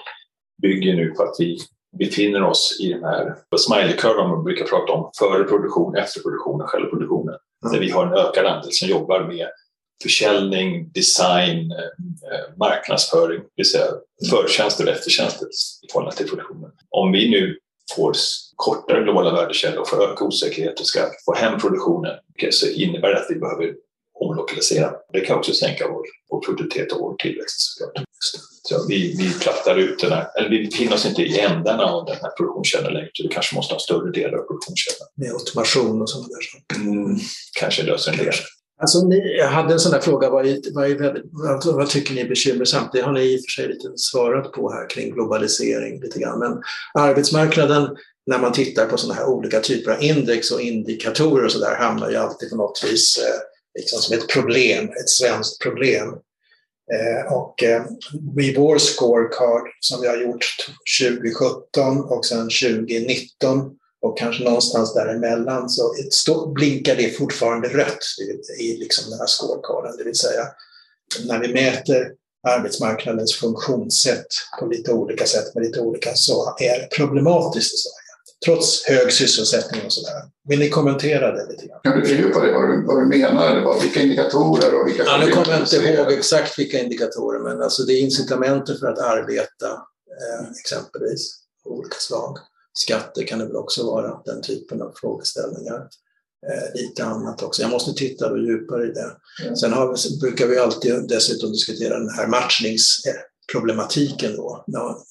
bygger 0.62 0.94
nu 0.96 1.10
på 1.10 1.24
att 1.24 1.36
vi 1.40 1.58
befinner 2.00 2.44
oss 2.44 2.78
i 2.80 2.94
den 2.94 3.04
här 3.04 3.36
smiley-kurvan 3.58 4.30
man 4.30 4.44
brukar 4.44 4.66
prata 4.66 4.94
om, 4.94 5.12
före 5.20 5.44
produktion, 5.44 5.96
efter 5.96 6.22
produktion 6.22 6.62
och 6.62 6.70
själva 6.70 6.90
produktionen. 6.90 7.36
Mm. 7.66 7.74
Där 7.74 7.80
vi 7.80 7.90
har 7.92 8.06
en 8.06 8.14
ökad 8.14 8.46
andel 8.46 8.72
som 8.72 8.88
jobbar 8.88 9.28
med 9.28 9.48
försäljning, 10.04 10.92
design, 10.92 11.72
eh, 11.72 12.58
marknadsföring, 12.58 13.40
det 13.40 13.48
vill 13.56 13.72
säga 13.72 13.86
förtjänster 14.30 14.86
och 14.86 14.92
eftertjänster 14.92 15.48
i 15.84 15.92
förhållande 15.92 16.18
till 16.18 16.30
produktionen. 16.30 16.72
Om 16.90 17.12
vi 17.12 17.30
nu 17.30 17.58
får 17.96 18.14
kortare 18.56 19.04
globala 19.04 19.32
värdekällor 19.32 19.86
för 19.86 20.04
att 20.04 20.12
öka 20.12 20.26
osäkerhet 20.26 20.80
och 20.80 20.88
ska 20.88 21.00
få 21.26 21.34
hem 21.34 21.60
produktionen 21.60 22.16
så 22.52 22.68
innebär 22.68 23.10
det 23.10 23.20
att 23.20 23.28
vi 23.30 23.36
behöver 23.36 23.74
omlokalisera. 24.20 24.92
Det 25.14 25.20
kan 25.20 25.38
också 25.38 25.54
sänka 25.54 25.88
vår, 25.88 26.04
vår 26.30 26.42
produktivitet 26.42 26.92
och 26.92 27.00
vår 27.00 27.16
tillväxt. 27.16 27.58
Så 28.64 28.88
vi, 28.88 29.16
vi 29.18 29.40
plattar 29.40 29.76
ut 29.76 30.00
den 30.00 30.12
här, 30.12 30.28
eller 30.38 30.50
vi 30.50 30.66
befinner 30.66 30.94
oss 30.94 31.06
inte 31.06 31.22
i 31.22 31.40
ändarna 31.40 31.84
av 31.84 32.06
den 32.06 32.16
här 32.22 32.30
produktionskällan 32.30 32.94
längre, 32.94 33.10
så 33.14 33.24
vi 33.24 33.30
kanske 33.30 33.56
måste 33.56 33.74
ha 33.74 33.80
större 33.80 34.12
delar 34.12 34.38
av 34.38 34.44
produktionskällan. 34.44 35.08
Med 35.16 35.32
automation 35.32 36.02
och 36.02 36.10
sådana 36.10 36.28
där 36.28 36.42
saker? 36.42 36.90
Mm, 36.90 37.18
kanske 37.60 37.84
löser 37.84 38.12
en 38.12 38.18
del. 38.18 38.34
Alltså, 38.80 39.08
ni, 39.08 39.38
jag 39.38 39.48
hade 39.48 39.74
en 39.74 39.80
sån 39.80 39.92
där 39.92 40.00
fråga, 40.00 40.30
vad, 40.30 40.46
vad, 40.74 41.22
vad, 41.32 41.66
vad, 41.66 41.90
tycker 41.90 42.14
ni 42.14 42.22
är 42.22 42.30
bekymmersamt? 42.30 42.92
Det 42.94 43.02
har 43.02 43.12
ni 43.12 43.22
i 43.22 43.38
och 43.38 43.42
för 43.42 43.62
sig 43.62 43.68
lite 43.68 43.88
svarat 43.96 44.52
på 44.52 44.72
här 44.72 44.90
kring 44.90 45.14
globalisering 45.14 46.02
lite 46.02 46.20
grann. 46.20 46.40
Men 46.40 46.62
arbetsmarknaden, 46.94 47.98
när 48.26 48.40
man 48.40 48.54
tittar 48.54 48.86
på 48.86 48.98
sådana 48.98 49.20
här 49.20 49.28
olika 49.28 49.60
typer 49.60 49.92
av 49.92 50.04
index 50.04 50.52
och 50.52 50.62
indikatorer 50.62 51.46
och 51.46 51.52
så 51.52 51.60
där, 51.60 51.76
hamnar 51.76 52.10
ju 52.10 52.16
alltid 52.16 52.50
på 52.50 52.56
något 52.56 52.84
vis 52.86 53.18
eh, 53.18 53.40
liksom 53.80 54.00
som 54.00 54.18
ett 54.18 54.28
problem, 54.28 54.86
ett 54.86 55.10
svenskt 55.10 55.62
problem. 55.62 56.08
Eh, 56.94 57.34
och 57.34 57.64
eh, 57.64 57.84
i 58.40 58.56
vår 58.56 58.78
scorecard 58.78 59.64
som 59.80 60.02
vi 60.02 60.08
har 60.08 60.18
gjort 60.18 60.46
2017 61.02 62.02
och 62.02 62.26
sen 62.26 62.50
2019 62.50 63.77
och 64.02 64.18
kanske 64.18 64.44
någonstans 64.44 64.94
däremellan 64.94 65.70
så 65.70 65.94
stå, 66.12 66.48
blinkar 66.48 66.96
det 66.96 67.18
fortfarande 67.18 67.68
rött 67.68 68.04
i, 68.60 68.78
liksom 68.78 69.10
den 69.10 69.20
här 69.20 69.28
scorecarden. 69.28 69.98
Det 69.98 70.04
vill 70.04 70.16
säga 70.16 70.44
när 71.26 71.40
vi 71.40 71.54
mäter 71.54 72.12
arbetsmarknadens 72.48 73.36
funktionssätt 73.36 74.28
på 74.60 74.66
lite 74.66 74.92
olika 74.92 75.26
sätt 75.26 75.56
med 75.56 75.64
lite 75.64 75.80
olika 75.80 76.16
så 76.16 76.56
är 76.60 76.80
det 76.80 76.88
problematiskt 76.96 77.74
i 77.74 77.78
Sverige. 77.78 78.08
Trots 78.46 78.86
hög 78.86 79.12
sysselsättning 79.14 79.82
och 79.86 79.94
sådär. 79.94 80.22
Vill 80.50 80.60
ni 80.60 80.70
kommentera 80.70 81.32
det 81.32 81.48
lite 81.50 81.66
grann? 81.66 81.80
Kan 81.84 82.00
du 82.00 82.08
fördjupa 82.08 82.40
det, 82.40 82.54
vad 82.54 82.70
du, 82.70 82.86
vad 82.86 83.02
du 83.02 83.06
menar? 83.06 83.62
Vad, 83.62 83.82
vilka 83.82 84.02
indikatorer 84.02 84.82
och 84.82 84.88
vilka 84.88 85.04
ja, 85.04 85.18
Nu 85.26 85.32
kommer 85.32 85.50
jag 85.50 85.60
inte 85.60 85.76
ihåg 85.76 86.12
exakt 86.12 86.60
vilka 86.60 86.80
indikatorer, 86.80 87.40
men 87.40 87.62
alltså 87.62 87.84
det 87.84 87.94
är 87.94 88.02
incitamenter 88.02 88.76
för 88.76 88.88
att 88.88 89.00
arbeta, 89.00 89.68
eh, 89.68 90.50
exempelvis, 90.60 91.36
av 91.66 91.72
olika 91.72 91.96
slag. 92.00 92.38
Skatter 92.78 93.28
kan 93.28 93.40
det 93.40 93.46
väl 93.46 93.56
också 93.56 93.86
vara, 93.86 94.22
den 94.26 94.42
typen 94.42 94.82
av 94.82 94.94
frågeställningar. 94.96 95.88
Eh, 96.48 96.82
lite 96.82 97.06
annat 97.06 97.44
också. 97.44 97.62
Jag 97.62 97.72
måste 97.72 97.94
titta 97.94 98.30
då 98.30 98.38
djupare 98.38 98.84
i 98.84 98.92
det. 98.92 99.12
Mm. 99.44 99.56
Sen 99.56 99.74
har, 99.74 100.20
brukar 100.22 100.48
vi 100.48 100.58
alltid 100.58 101.08
dessutom 101.08 101.52
diskutera 101.52 102.00
den 102.00 102.10
här 102.10 102.28
matchningsproblematiken 102.28 104.36
då. 104.36 104.66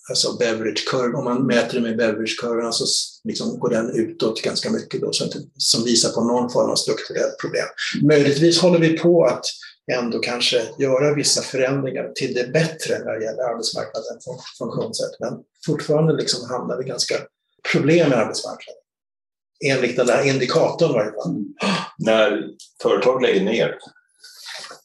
Alltså 0.08 0.36
beverage 0.36 0.88
curve, 0.90 1.18
om 1.18 1.24
man 1.24 1.46
mäter 1.46 1.74
det 1.74 1.80
med 1.80 1.96
beverage-kurvan 1.96 2.72
så 2.72 2.84
liksom 3.24 3.58
går 3.58 3.70
den 3.70 3.90
utåt 3.90 4.42
ganska 4.42 4.70
mycket 4.70 5.00
då, 5.00 5.10
som 5.56 5.84
visar 5.84 6.12
på 6.12 6.24
någon 6.24 6.50
form 6.50 6.70
av 6.70 6.76
strukturellt 6.76 7.38
problem. 7.40 7.66
Möjligtvis 8.02 8.60
håller 8.60 8.78
vi 8.78 8.98
på 8.98 9.24
att 9.24 9.44
ändå 9.92 10.18
kanske 10.18 10.62
göra 10.78 11.14
vissa 11.14 11.42
förändringar 11.42 12.12
till 12.14 12.34
det 12.34 12.52
bättre 12.52 12.98
när 12.98 13.18
det 13.18 13.24
gäller 13.24 13.42
arbetsmarknaden 13.42 14.18
funktionssätt. 14.58 15.20
Men 15.20 15.32
fortfarande 15.66 16.16
liksom 16.16 16.50
hamnar 16.50 16.78
vi 16.78 16.84
ganska 16.84 17.14
problem 17.72 18.08
med 18.08 18.18
arbetsmarknaden. 18.18 18.82
Enligt 19.64 19.96
den 19.96 20.06
där 20.06 20.28
indikatorn 20.28 20.90
i 20.90 20.94
varje 20.94 21.12
fall. 21.12 21.44
När 21.98 22.48
företag 22.82 23.22
lägger 23.22 23.44
ner 23.44 23.78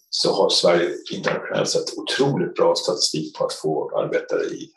så 0.10 0.34
har 0.34 0.50
Sverige 0.50 0.90
internationellt 1.12 1.70
sett 1.70 1.98
otroligt 1.98 2.56
bra 2.56 2.76
statistik 2.76 3.38
på 3.38 3.46
att 3.46 3.54
få 3.54 3.98
arbetare 3.98 4.44
i, 4.44 4.72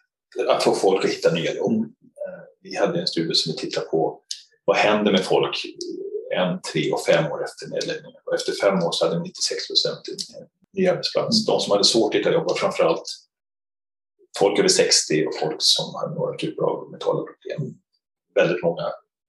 att 0.49 0.63
få 0.63 0.75
folk 0.75 1.05
att 1.05 1.11
hitta 1.11 1.33
nya 1.33 1.55
jobb. 1.55 1.87
Vi 2.63 2.77
hade 2.77 3.01
en 3.01 3.07
studie 3.07 3.35
som 3.35 3.53
vi 3.53 3.59
tittade 3.59 3.87
på 3.87 4.21
vad 4.65 4.77
händer 4.77 5.13
med 5.13 5.25
folk 5.25 5.67
en, 6.37 6.61
tre 6.73 6.93
och 6.93 7.05
fem 7.05 7.33
år 7.33 7.45
efter 7.45 7.67
nedläggningen. 7.67 8.21
Och 8.25 8.35
efter 8.35 8.53
fem 8.53 8.75
år 8.75 8.93
så 8.93 9.05
hade 9.05 9.21
96 9.21 9.69
procent 9.69 10.01
ny 10.73 10.89
arbetsplats. 10.89 11.47
De 11.47 11.61
som 11.61 11.71
hade 11.71 11.85
svårt 11.85 12.15
att 12.15 12.21
hitta 12.21 12.33
jobb 12.33 12.49
var 12.49 12.55
framförallt 12.55 13.05
folk 14.39 14.59
över 14.59 14.69
60 14.69 15.27
och 15.27 15.35
folk 15.41 15.57
som 15.59 15.95
hade 15.95 16.15
några 16.15 16.37
typer 16.37 16.63
av 16.63 16.91
mentala 16.91 17.23
problem 17.23 17.75
väldigt 18.35 18.63
många. 18.63 18.83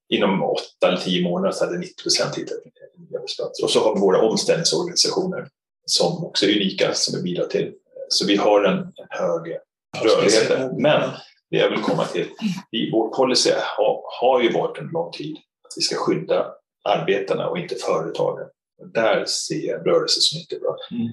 Inom 0.09 0.43
åtta 0.43 0.87
eller 0.87 0.97
tio 0.97 1.23
månader 1.23 1.51
så 1.51 1.65
hade 1.65 1.77
90 1.77 2.03
procent 2.03 2.37
hittat 2.37 2.57
en 2.97 3.17
arbetsplats. 3.17 3.63
Och 3.63 3.69
så 3.69 3.79
har 3.79 3.95
vi 3.95 4.01
våra 4.01 4.21
omställningsorganisationer 4.21 5.47
som 5.85 6.25
också 6.25 6.45
är 6.45 6.55
unika, 6.55 6.93
som 6.93 7.17
vi 7.17 7.23
bidrar 7.23 7.45
till. 7.45 7.73
Så 8.09 8.25
vi 8.25 8.35
har 8.35 8.63
en, 8.63 8.77
en 8.77 9.07
hög 9.09 9.57
rörlighet. 10.03 10.71
Men 10.77 11.09
det 11.49 11.57
jag 11.57 11.69
vill 11.69 11.81
komma 11.81 12.05
till, 12.05 12.27
i 12.71 12.91
vår 12.91 13.09
policy 13.09 13.51
har, 13.77 14.01
har 14.19 14.41
ju 14.41 14.51
varit 14.51 14.77
en 14.77 14.87
lång 14.87 15.11
tid 15.11 15.37
att 15.37 15.73
vi 15.75 15.81
ska 15.81 15.95
skydda 15.95 16.45
arbetarna 16.89 17.47
och 17.47 17.57
inte 17.57 17.75
företagen. 17.75 18.47
Där 18.93 19.25
ser 19.25 19.67
jag 19.67 19.79
en 19.79 19.85
rörelse 19.85 20.21
som 20.21 20.39
inte 20.39 20.55
är 20.55 20.59
bra. 20.59 20.77
Mm. 20.91 21.07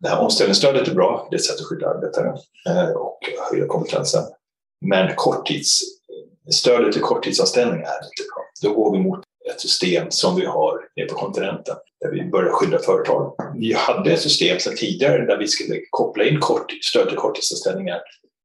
Det 0.00 0.08
här 0.08 0.20
omställningsstödet 0.20 0.88
är 0.88 0.94
bra, 0.94 1.28
det 1.30 1.36
är 1.36 1.38
ett 1.38 1.44
sätt 1.44 1.60
att 1.60 1.66
skydda 1.66 1.88
arbetare 1.88 2.36
eh, 2.68 2.90
och 2.90 3.18
höja 3.50 3.66
kompetensen. 3.66 4.22
Men 4.80 5.14
korttids 5.16 5.80
stödet 6.50 6.92
till 6.92 7.02
korttidsanställningar 7.02 7.86
är 7.86 8.04
inte 8.04 8.32
bra. 8.34 8.44
Då 8.62 8.74
går 8.74 8.92
vi 8.92 8.98
mot 8.98 9.20
ett 9.50 9.60
system 9.60 10.10
som 10.10 10.36
vi 10.36 10.46
har 10.46 10.80
nere 10.96 11.06
på 11.06 11.14
kontinenten 11.14 11.76
där 12.00 12.10
vi 12.10 12.24
börjar 12.30 12.52
skydda 12.52 12.78
företag. 12.78 13.34
Vi 13.56 13.72
hade 13.72 14.12
ett 14.12 14.20
system 14.20 14.58
sedan 14.58 14.76
tidigare 14.76 15.26
där 15.26 15.36
vi 15.38 15.48
skulle 15.48 15.80
koppla 15.90 16.24
in 16.24 16.40
kort, 16.40 16.72
stöd 16.82 17.08
till 17.08 17.18
korttidsanställningar 17.18 18.00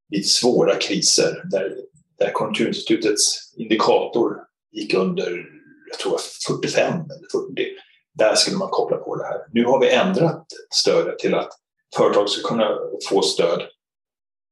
vid 0.09 0.29
svåra 0.29 0.75
kriser 0.75 1.43
där, 1.51 1.75
där 2.19 2.31
Konjunkturinstitutets 2.31 3.53
indikator 3.57 4.37
gick 4.71 4.93
under 4.93 5.45
jag 5.89 5.99
tror 5.99 6.17
45 6.47 6.93
eller 6.93 7.53
40. 7.53 7.65
Där 8.13 8.35
skulle 8.35 8.57
man 8.57 8.67
koppla 8.67 8.97
på 8.97 9.15
det 9.15 9.23
här. 9.23 9.39
Nu 9.51 9.65
har 9.65 9.79
vi 9.79 9.91
ändrat 9.91 10.45
stödet 10.69 11.19
till 11.19 11.35
att 11.35 11.49
företag 11.95 12.29
ska 12.29 12.47
kunna 12.47 12.77
få 13.09 13.21
stöd 13.21 13.61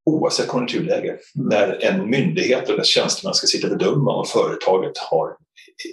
oavsett 0.06 0.48
konjunkturläge. 0.48 1.10
Mm. 1.10 1.48
När 1.50 1.84
en 1.84 2.10
myndighet 2.10 2.70
och 2.70 2.78
dess 2.78 2.88
tjänstemän 2.88 3.34
ska 3.34 3.48
sitta 3.48 3.68
och 3.68 3.78
bedöma 3.78 4.16
om 4.16 4.26
företaget 4.26 4.98
har, 4.98 5.28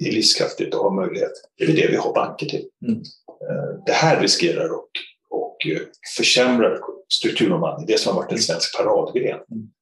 är 0.01 0.13
livskraftigt 0.13 0.75
och 0.75 0.85
har 0.85 0.91
möjlighet. 0.91 1.33
Det 1.59 1.65
är 1.65 1.77
det 1.77 1.89
vi 1.91 1.97
har 1.97 2.15
banker 2.15 2.47
till. 2.47 2.65
Mm. 2.87 3.01
Eh, 3.51 3.85
det 3.87 3.93
här 3.93 4.21
riskerar 4.21 4.65
att 4.65 4.89
och 5.31 5.67
eh, 5.67 5.81
försämrar 6.17 6.81
strukturomvandling, 7.13 7.87
det 7.87 7.99
som 8.01 8.15
har 8.15 8.23
varit 8.23 8.33
en 8.33 8.39
svensk 8.39 8.77
paradgren, 8.77 9.41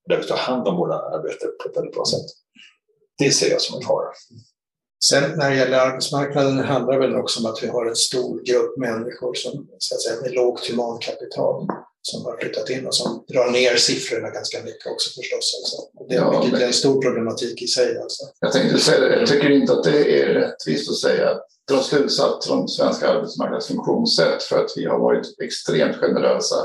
där 0.09 0.17
vi 0.17 0.25
tar 0.25 0.37
hand 0.37 0.69
om 0.69 0.77
våra 0.77 0.95
arbetare 0.95 1.51
på 1.51 1.69
ett 1.69 1.77
väldigt 1.77 1.95
bra 1.95 2.05
sätt. 2.05 2.27
Det 3.19 3.31
ser 3.31 3.51
jag 3.51 3.61
som 3.61 3.77
en 3.77 3.87
fara. 3.87 4.09
Sen 5.05 5.39
när 5.39 5.51
det 5.51 5.57
gäller 5.57 5.79
arbetsmarknaden 5.79 6.59
handlar 6.59 6.93
det 6.93 6.99
väl 6.99 7.17
också 7.17 7.41
om 7.41 7.47
att 7.53 7.63
vi 7.63 7.67
har 7.67 7.87
en 7.87 7.97
stor 7.97 8.43
grupp 8.45 8.77
människor 8.77 9.35
som, 9.35 9.69
så 9.79 9.95
att 9.95 10.03
säga, 10.03 10.21
med 10.23 10.33
lågt 10.33 10.71
humankapital 10.71 11.67
som 12.03 12.25
har 12.25 12.37
flyttat 12.37 12.71
in 12.71 12.87
och 12.87 12.95
som 12.95 13.25
drar 13.29 13.51
ner 13.51 13.77
siffrorna 13.77 14.31
ganska 14.31 14.59
mycket 14.63 14.87
också 14.87 15.11
förstås. 15.21 15.61
Alltså. 15.61 16.07
Det, 16.09 16.15
ja, 16.15 16.41
vilket 16.41 16.61
är 16.61 16.67
en 16.67 16.73
stor 16.73 17.03
problematik 17.03 17.63
i 17.63 17.67
sig. 17.67 17.99
Alltså. 17.99 18.25
Jag 18.41 18.53
tänkte 18.53 18.79
säga 18.79 19.01
det, 19.01 19.19
jag 19.19 19.29
tycker 19.29 19.51
inte 19.51 19.73
att 19.73 19.85
det 19.85 20.23
är 20.23 20.35
rättvist 20.35 20.91
att 20.91 20.97
säga 20.97 21.37
dra 21.71 21.83
slutsats 21.83 22.47
från 22.47 22.69
svenska 22.69 23.09
arbetsmarknadens 23.09 23.67
funktionssätt 23.67 24.43
för 24.43 24.65
att 24.65 24.71
vi 24.77 24.85
har 24.85 24.99
varit 24.99 25.41
extremt 25.43 25.97
generösa 25.97 26.57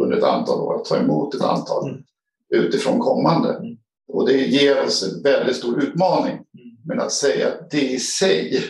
under 0.00 0.16
ett 0.16 0.24
antal 0.24 0.60
år 0.60 0.80
att 0.80 0.84
ta 0.84 0.96
emot 0.96 1.34
ett 1.34 1.42
antal 1.42 1.88
mm. 1.90 2.02
utifrån 2.50 2.98
kommande. 2.98 3.48
Mm. 3.48 3.76
Och 4.08 4.28
det 4.28 4.32
ger 4.32 4.84
oss 4.84 5.02
en 5.02 5.22
väldigt 5.22 5.56
stor 5.56 5.82
utmaning. 5.82 6.32
Mm. 6.32 6.76
Men 6.86 7.00
att 7.00 7.12
säga 7.12 7.48
att 7.48 7.70
det 7.70 7.90
i 7.90 7.98
sig, 7.98 8.64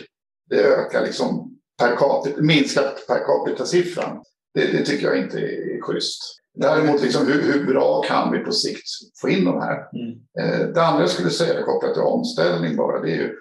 det 0.49 0.63
ökar 0.63 1.05
liksom 1.05 1.57
per 1.79 1.95
capita, 1.95 2.41
minskar 2.41 2.93
per 3.07 3.19
capita-siffran, 3.19 4.23
det, 4.53 4.71
det, 4.71 4.85
tycker 4.85 5.07
jag 5.07 5.17
inte 5.17 5.39
är 5.39 5.81
schysst. 5.81 6.21
Däremot, 6.55 7.01
liksom, 7.01 7.27
hur, 7.27 7.41
hur, 7.41 7.65
bra 7.65 8.01
kan 8.01 8.31
vi 8.31 8.39
på 8.39 8.51
sikt 8.51 8.87
få 9.21 9.29
in 9.29 9.45
de 9.45 9.61
här? 9.61 9.87
Mm. 9.93 10.19
Eh, 10.39 10.67
det 10.67 10.85
andra 10.85 11.01
jag 11.01 11.09
skulle 11.09 11.29
säga 11.29 11.63
kopplat 11.63 11.93
till 11.93 12.03
omställning 12.03 12.75
bara, 12.75 13.01
det 13.01 13.11
är 13.11 13.15
ju 13.15 13.35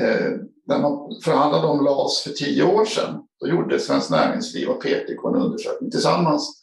eh, 0.00 0.30
när 0.66 0.78
man 0.78 1.20
förhandlade 1.24 1.66
om 1.66 1.84
LAS 1.84 2.20
för 2.20 2.30
tio 2.30 2.64
år 2.64 2.84
sedan, 2.84 3.22
då 3.40 3.48
gjorde 3.48 3.78
Svenskt 3.78 4.10
Näringsliv 4.10 4.68
och 4.68 4.82
PTK 4.82 5.28
en 5.28 5.42
undersökning 5.42 5.90
tillsammans 5.90 6.62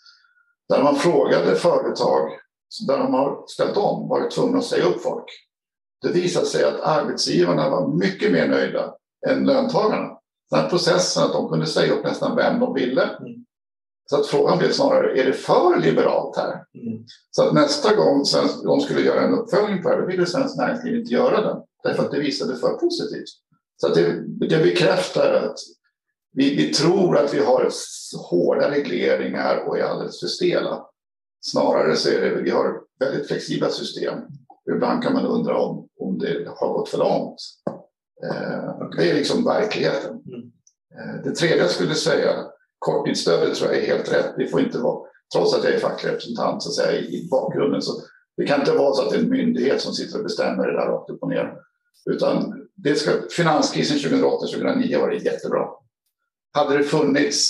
där 0.70 0.84
man 0.84 0.96
frågade 0.96 1.56
företag 1.56 2.30
där 2.88 2.98
de 2.98 3.14
har 3.14 3.44
ställt 3.48 3.78
om, 3.78 4.10
varit 4.10 4.32
tvungna 4.32 4.58
att 4.58 4.66
säga 4.66 4.86
upp 4.86 5.02
folk. 5.02 5.26
Det 6.02 6.12
visade 6.12 6.46
sig 6.46 6.64
att 6.64 6.80
arbetsgivarna 6.80 7.70
var 7.70 7.88
mycket 7.88 8.32
mer 8.32 8.48
nöjda 8.48 8.94
än 9.28 9.46
löntagarna. 9.46 10.18
Den 10.50 10.60
här 10.60 10.70
processen 10.70 11.24
att 11.24 11.34
de 11.34 11.50
kunde 11.50 11.66
säga 11.66 11.94
upp 11.94 12.04
nästan 12.04 12.36
vem 12.36 12.60
de 12.60 12.74
ville. 12.74 13.04
Mm. 13.04 13.46
Så 14.14 14.20
att 14.20 14.28
frågan 14.28 14.58
blev 14.58 14.72
snarare, 14.72 15.20
är 15.22 15.26
det 15.26 15.34
för 15.34 15.80
liberalt 15.80 16.38
här? 16.38 16.52
Mm. 16.52 17.06
Så 17.32 17.44
att 17.44 17.54
nästa 17.54 17.96
gång 17.96 18.24
de 18.64 18.80
skulle 18.80 19.02
göra 19.02 19.22
en 19.22 19.34
uppföljning 19.34 19.84
på 19.84 19.90
det, 19.90 20.02
då 20.02 20.08
ville 20.08 20.26
Svenskt 20.26 20.58
Näringsliv 20.58 20.96
inte 20.96 21.14
göra 21.14 21.42
den. 21.42 21.58
Därför 21.84 22.04
att 22.04 22.12
det 22.12 22.20
visade 22.20 22.56
för 22.56 22.70
positivt. 22.70 23.30
Så 23.78 23.88
att 23.88 23.96
det, 23.96 24.24
det 24.48 24.64
bekräftar 24.64 25.34
att 25.34 25.56
vi, 26.34 26.56
vi 26.56 26.74
tror 26.74 27.18
att 27.18 27.34
vi 27.34 27.40
har 27.40 27.70
hårda 28.30 28.72
regleringar 28.72 29.68
och 29.68 29.78
är 29.78 29.84
alldeles 29.84 30.20
för 30.20 30.28
stela. 30.28 30.86
Snarare 31.42 31.96
så 31.96 32.10
är 32.10 32.22
det, 32.22 32.42
vi 32.42 32.50
har 32.50 32.82
väldigt 33.00 33.28
flexibla 33.28 33.70
system. 33.70 34.20
Ibland 34.76 35.04
kan 35.04 35.14
man 35.14 35.26
undra 35.26 35.58
om, 35.58 35.88
om 36.00 36.20
det 36.20 36.48
har 36.48 36.74
gått 36.74 36.90
för 36.90 36.98
långt. 36.98 37.40
Eh, 38.24 38.90
det 38.98 39.10
är 39.10 39.14
liksom 39.14 39.44
verkligheten. 39.44 40.12
Mm. 40.12 40.52
Eh, 40.98 41.24
det 41.24 41.36
tredje 41.36 41.58
jag 41.58 41.72
skulle 41.72 41.96
säga, 41.96 42.53
korttidsstödet 42.84 43.56
tror 43.56 43.72
jag 43.72 43.84
är 43.84 43.88
helt 43.88 44.14
rätt. 44.14 44.34
Vi 44.38 44.48
får 44.48 44.62
inte 44.62 44.80
vara, 44.80 45.08
trots 45.34 45.54
att 45.54 45.64
jag 45.64 45.74
är 45.74 45.80
facklig 45.80 46.12
representant 46.12 46.64
så 46.64 46.70
att 46.70 46.76
säga, 46.76 47.02
i 47.02 47.28
bakgrunden, 47.32 47.82
så 47.82 48.02
det 48.38 48.46
kan 48.46 48.60
inte 48.60 48.72
vara 48.72 48.94
så 48.94 49.02
att 49.02 49.10
det 49.10 49.16
är 49.16 49.20
en 49.20 49.30
myndighet 49.30 49.82
som 49.82 49.94
sitter 49.94 50.18
och 50.18 50.24
bestämmer 50.24 50.68
det 50.68 50.74
där 50.74 50.88
rakt 50.88 51.10
upp 51.10 51.24
och 51.24 51.30
ner. 51.30 51.54
Utan 52.12 52.54
det 52.76 52.96
ska, 52.96 53.12
finanskrisen 53.30 53.98
2008-2009 53.98 55.00
var 55.00 55.10
det 55.10 55.16
jättebra. 55.16 55.68
Hade 56.54 56.78
det 56.78 56.84
funnits 56.84 57.50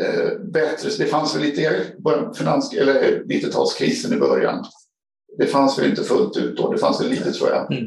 eh, 0.00 0.38
bättre, 0.52 0.90
det 0.98 1.06
fanns 1.06 1.36
väl 1.36 1.42
lite 1.42 1.86
finans, 2.38 2.72
eller 2.72 3.24
90-talskrisen 3.24 4.14
i 4.14 4.16
början. 4.16 4.64
Det 5.38 5.46
fanns 5.46 5.78
väl 5.78 5.90
inte 5.90 6.02
fullt 6.02 6.36
ut 6.36 6.56
då, 6.56 6.72
det 6.72 6.78
fanns 6.78 7.00
väl 7.00 7.10
lite 7.10 7.32
tror 7.32 7.50
jag. 7.50 7.72
Mm. 7.72 7.84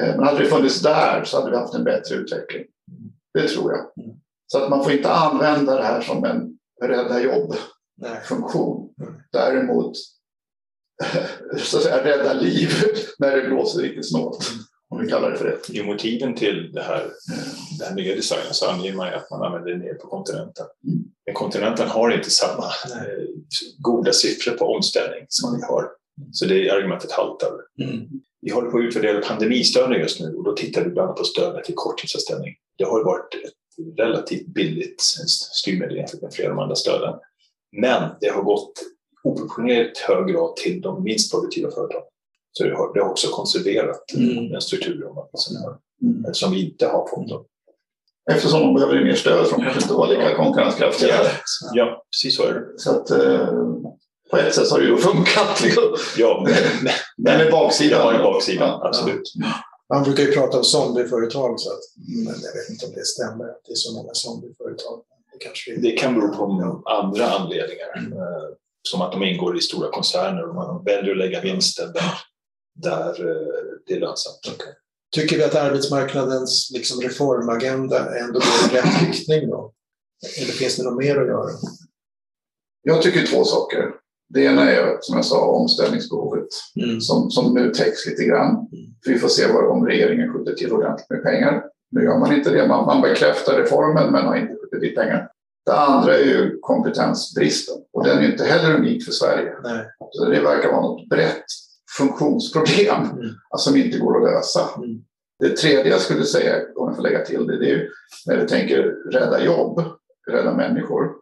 Eh, 0.00 0.16
men 0.16 0.26
hade 0.26 0.38
det 0.38 0.50
funnits 0.50 0.80
där 0.80 1.24
så 1.24 1.38
hade 1.38 1.50
vi 1.50 1.56
haft 1.56 1.74
en 1.74 1.84
bättre 1.84 2.14
utveckling. 2.14 2.64
Det 3.34 3.48
tror 3.48 3.72
jag. 3.72 3.86
Mm. 4.48 4.52
Så 4.52 4.58
att 4.58 4.70
man 4.70 4.84
får 4.84 4.92
inte 4.92 5.10
använda 5.10 5.76
det 5.76 5.84
här 5.84 6.00
som 6.00 6.24
en 6.24 6.58
rädda 6.82 7.22
jobb-funktion. 7.22 8.94
Mm. 9.00 9.14
Däremot 9.32 9.96
så 11.58 11.76
att 11.76 11.82
säga, 11.82 12.04
rädda 12.04 12.32
liv 12.32 12.70
när 13.18 13.36
det 13.36 13.48
blåser 13.48 13.82
riktigt 13.82 14.10
snålt. 14.10 14.50
Mm 14.50 14.64
om 14.90 15.00
vi 15.00 15.08
kallar 15.08 15.30
det 15.30 15.36
för 15.36 15.44
det. 15.44 15.78
I 15.78 15.82
motiven 15.82 16.34
till 16.34 16.72
det 16.72 16.82
här, 16.82 17.10
den 17.78 17.88
här 17.88 17.94
nya 17.94 18.14
designen 18.14 18.54
så 18.54 18.70
anger 18.70 18.94
man 18.94 19.14
att 19.14 19.30
man 19.30 19.42
använder 19.42 19.70
det 19.70 19.78
ner 19.78 19.94
på 19.94 20.06
kontinenten. 20.06 20.66
Mm. 20.86 21.04
Men 21.26 21.34
kontinenten 21.34 21.88
har 21.88 22.10
inte 22.10 22.30
samma 22.30 22.64
eh, 22.64 23.24
goda 23.78 24.12
siffror 24.12 24.52
på 24.52 24.64
omställning 24.64 25.26
som 25.28 25.56
vi 25.56 25.62
har. 25.62 25.90
Så 26.32 26.44
det 26.44 26.70
argumentet 26.70 27.12
haltar. 27.12 27.52
Mm. 27.82 28.06
Vi 28.40 28.50
håller 28.50 28.70
på 28.70 28.78
att 28.78 28.84
utvärdera 28.84 29.20
pandemistöden 29.20 30.00
just 30.00 30.20
nu 30.20 30.34
och 30.34 30.44
då 30.44 30.52
tittar 30.52 30.84
vi 30.84 30.90
bland 30.90 31.06
annat 31.08 31.18
på 31.18 31.24
stödet 31.24 31.64
till 31.64 31.74
korttidsanställning. 31.74 32.54
Det 32.78 32.84
har 32.84 33.04
varit 33.04 33.34
ett 33.34 33.52
relativt 33.96 34.46
billigt 34.46 35.00
styrmedel 35.00 35.96
jämfört 35.96 36.22
med 36.22 36.32
flera 36.32 36.50
av 36.50 36.56
de 36.56 36.62
andra 36.62 36.76
stöden. 36.76 37.14
Men 37.76 38.10
det 38.20 38.28
har 38.28 38.42
gått 38.42 38.72
oproportionerligt 39.24 39.98
hög 39.98 40.26
grad 40.26 40.56
till 40.56 40.80
de 40.80 41.02
minst 41.02 41.32
produktiva 41.32 41.70
företagen. 41.70 42.02
Så 42.52 42.64
det 42.64 42.76
har, 42.76 42.94
det 42.94 43.00
har 43.00 43.10
också 43.10 43.28
konserverat 43.28 44.14
mm. 44.14 44.48
den 44.48 44.60
strukturen 44.60 45.12
mm. 46.02 46.24
eftersom 46.24 46.52
vi 46.52 46.64
inte 46.70 46.86
har 46.86 47.08
fått. 47.08 47.46
Eftersom 48.30 48.60
de 48.60 48.74
behöver 48.74 49.04
mer 49.04 49.14
stöd 49.14 49.46
för 49.46 49.56
de 49.56 49.62
kanske 49.62 49.82
inte 49.82 49.94
var 49.94 50.08
lika 50.08 50.36
konkurrenskraftiga. 50.36 51.08
Ja, 51.08 51.30
ja 51.74 52.02
precis 52.12 52.36
så 52.36 52.42
är 52.42 52.54
det. 52.54 52.64
Så 52.76 52.90
att, 52.90 53.10
eh, 53.10 53.48
på 54.30 54.36
ett 54.36 54.54
sätt 54.54 54.70
har 54.70 54.78
det 54.78 54.86
ju 54.86 54.96
funkat. 54.96 55.62
Liksom. 55.62 55.96
Ja, 56.16 56.42
men, 56.44 56.54
men 57.16 57.38
med 57.38 57.50
baksidan. 57.50 57.98
Det 57.98 58.04
har 58.04 58.14
en 58.14 58.22
baksida, 58.22 58.66
ja, 58.66 58.88
absolut. 58.88 59.32
Ja. 59.34 59.46
Man 59.94 60.02
brukar 60.02 60.22
ju 60.22 60.32
prata 60.32 60.58
om 60.58 60.64
zombieföretag, 60.64 61.60
så 61.60 61.70
att, 61.70 61.80
men 62.24 62.34
jag 62.42 62.52
vet 62.54 62.70
inte 62.70 62.86
om 62.86 62.92
det 62.92 63.06
stämmer 63.06 63.44
att 63.44 63.60
det 63.66 63.72
är 63.72 63.76
så 63.76 63.94
många 63.94 64.14
zombieföretag. 64.14 65.02
Det, 65.32 65.38
kanske 65.38 65.76
det 65.76 65.90
kan 65.90 66.14
bero 66.14 66.28
på 66.34 66.82
andra 66.84 67.30
anledningar. 67.30 67.98
Mm. 67.98 68.12
Eh, 68.12 68.48
som 68.82 69.02
att 69.02 69.12
de 69.12 69.22
ingår 69.22 69.58
i 69.58 69.60
stora 69.60 69.90
koncerner 69.90 70.48
och 70.48 70.54
man 70.54 70.84
väljer 70.84 71.12
att 71.12 71.18
lägga 71.18 71.40
vinsten 71.40 71.92
där 71.92 72.14
där 72.82 73.28
eh, 73.28 73.78
det 73.86 73.94
är 73.94 74.00
lönsamt. 74.00 74.46
Okay. 74.54 74.72
Tycker 75.14 75.36
vi 75.36 75.44
att 75.44 75.54
arbetsmarknadens 75.54 76.70
liksom, 76.74 77.00
reformagenda 77.00 78.18
ändå 78.18 78.40
går 78.40 78.70
i 78.70 78.76
rätt 78.76 79.02
riktning 79.02 79.50
då? 79.50 79.72
Eller 80.38 80.52
finns 80.52 80.76
det 80.76 80.82
något 80.82 80.98
mer 80.98 81.16
att 81.16 81.26
göra? 81.26 81.50
Jag 82.82 83.02
tycker 83.02 83.26
två 83.26 83.44
saker. 83.44 83.94
Det 84.28 84.44
ena 84.44 84.70
är 84.70 84.98
som 85.00 85.16
jag 85.16 85.24
sa 85.24 85.46
omställningsbehovet 85.46 86.48
mm. 86.76 87.00
som, 87.00 87.30
som 87.30 87.54
nu 87.54 87.70
täcks 87.70 88.06
lite 88.06 88.24
grann. 88.24 88.50
Mm. 88.50 88.68
Vi 89.06 89.18
får 89.18 89.28
se 89.28 89.52
vad, 89.52 89.64
om 89.64 89.86
regeringen 89.86 90.32
skjuter 90.32 90.52
till 90.52 90.72
ordentligt 90.72 91.10
med 91.10 91.22
pengar. 91.22 91.64
Nu 91.90 92.04
gör 92.04 92.18
man 92.18 92.32
inte 92.32 92.50
det. 92.50 92.68
Man, 92.68 92.86
man 92.86 93.00
bekräftar 93.00 93.56
reformen 93.56 94.12
men 94.12 94.24
har 94.24 94.36
inte 94.36 94.54
skjutit 94.54 94.80
till 94.80 94.94
pengar. 94.94 95.28
Det 95.66 95.76
andra 95.76 96.14
är 96.14 96.24
ju 96.24 96.58
kompetensbristen 96.60 97.74
och 97.92 98.04
den 98.04 98.18
är 98.18 98.32
inte 98.32 98.44
heller 98.44 98.74
unik 98.74 99.04
för 99.04 99.12
Sverige. 99.12 99.52
Nej. 99.62 99.86
Så 100.10 100.24
det 100.24 100.40
verkar 100.40 100.72
vara 100.72 100.82
något 100.82 101.08
brett 101.08 101.44
funktionsproblem 101.98 103.04
mm. 103.04 103.34
som 103.56 103.76
inte 103.76 103.98
går 103.98 104.16
att 104.16 104.32
lösa. 104.32 104.68
Mm. 104.76 105.00
Det 105.38 105.56
tredje 105.56 105.92
jag 105.92 106.00
skulle 106.00 106.24
säga, 106.24 106.54
om 106.76 106.88
jag 106.88 106.96
får 106.96 107.02
lägga 107.02 107.24
till 107.24 107.46
det, 107.46 107.58
det 107.58 107.70
är 107.70 107.88
när 108.26 108.36
du 108.36 108.46
tänker 108.46 108.82
rädda 109.12 109.44
jobb, 109.44 109.82
rädda 110.30 110.54
människor, 110.54 111.12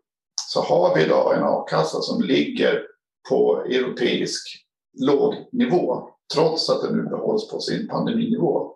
så 0.48 0.60
har 0.60 0.94
vi 0.94 1.02
idag 1.04 1.36
en 1.36 1.42
a-kassa 1.42 2.00
som 2.00 2.22
ligger 2.22 2.82
på 3.28 3.64
europeisk 3.64 4.66
låg 5.00 5.34
nivå, 5.52 6.08
trots 6.34 6.70
att 6.70 6.82
den 6.82 6.96
nu 6.96 7.02
behålls 7.02 7.50
på 7.50 7.60
sin 7.60 7.88
pandeminivå. 7.88 8.72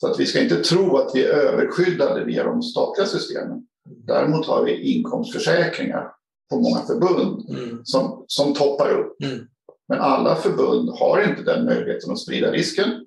Så 0.00 0.10
att 0.10 0.20
vi 0.20 0.26
ska 0.26 0.42
inte 0.42 0.56
tro 0.56 0.96
att 0.96 1.14
vi 1.14 1.24
är 1.24 1.28
överskyddade 1.28 2.24
via 2.24 2.44
de 2.44 2.62
statliga 2.62 3.06
systemen. 3.06 3.66
Däremot 4.06 4.46
har 4.46 4.64
vi 4.64 4.96
inkomstförsäkringar 4.96 6.12
på 6.50 6.56
många 6.56 6.78
förbund 6.78 7.48
mm. 7.48 7.80
som, 7.84 8.24
som 8.26 8.54
toppar 8.54 8.90
upp. 8.90 9.22
Mm. 9.22 9.46
Men 9.88 10.00
alla 10.00 10.36
förbund 10.36 10.90
har 10.90 11.28
inte 11.28 11.42
den 11.42 11.64
möjligheten 11.64 12.10
att 12.10 12.18
sprida 12.18 12.52
risken. 12.52 13.04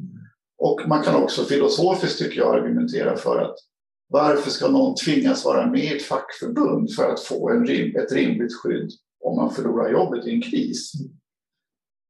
Och 0.58 0.82
man 0.88 1.04
kan 1.04 1.24
också 1.24 1.44
filosofiskt, 1.44 2.20
tycker 2.20 2.38
jag, 2.38 2.56
argumentera 2.56 3.18
för 3.18 3.42
att 3.42 3.56
varför 4.10 4.52
ska 4.52 4.68
någon 4.68 4.96
tvingas 4.96 5.46
vara 5.46 5.72
med 5.72 5.84
i 5.84 5.96
ett 5.96 6.04
fackförbund 6.04 6.92
för 6.92 7.14
att 7.14 7.20
få 7.20 7.50
en 7.50 7.66
rim, 7.66 7.96
ett 7.96 8.12
rimligt 8.12 8.56
skydd 8.56 8.92
om 9.24 9.36
man 9.36 9.54
förlorar 9.54 9.92
jobbet 9.92 10.26
i 10.28 10.32
en 10.32 10.42
kris? 10.42 10.92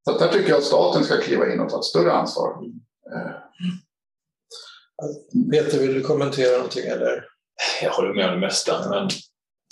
Så 0.10 0.18
där 0.18 0.28
tycker 0.28 0.50
jag 0.50 0.58
att 0.58 0.64
staten 0.64 1.04
ska 1.04 1.18
kliva 1.18 1.54
in 1.54 1.60
och 1.60 1.70
ta 1.70 1.80
ett 1.80 1.86
större 1.86 2.12
ansvar. 2.12 2.64
Peter, 5.52 5.80
vill 5.80 5.94
du 5.94 6.02
kommentera 6.02 6.58
någonting? 6.58 6.86
Eller? 6.86 7.26
Jag 7.82 7.92
håller 7.92 8.14
med 8.14 8.26
om 8.26 8.34
det 8.34 8.48
mesta, 8.48 8.90
men 8.90 9.10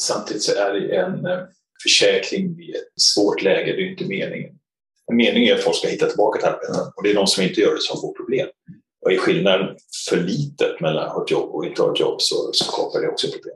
samtidigt 0.02 0.44
så 0.44 0.52
är 0.52 0.74
det 0.74 0.96
en 0.96 1.26
eh, 1.26 1.40
försäkring 1.84 2.60
i 2.60 2.72
ett 2.72 3.02
svårt 3.02 3.42
läge. 3.42 3.74
Det 3.74 3.82
är 3.82 3.92
inte 3.92 4.06
meningen. 4.06 4.56
Meningen 5.14 5.54
är 5.54 5.56
att 5.56 5.64
folk 5.64 5.76
ska 5.76 5.88
hitta 5.88 6.08
tillbaka 6.08 6.40
till 6.40 6.48
arbetet 6.48 6.94
och 6.96 7.04
det 7.04 7.12
är 7.12 7.16
de 7.16 7.28
som 7.28 7.44
inte 7.44 7.62
gör 7.62 7.76
det 7.76 7.82
som 7.82 8.02
får 8.02 8.14
problem. 8.14 8.48
Och 9.02 9.12
är 9.12 9.18
skillnaden 9.18 9.78
för 10.10 10.18
litet 10.18 10.82
mellan 10.82 11.06
att 11.08 11.14
ha 11.14 11.24
ett 11.24 11.32
jobb 11.32 11.50
och 11.50 11.66
inte 11.66 11.82
ha 11.82 11.94
ett 11.94 12.00
jobb 12.00 12.22
så, 12.22 12.54
skapar 12.54 13.02
det 13.02 13.08
också 13.08 13.28
problem. 13.28 13.56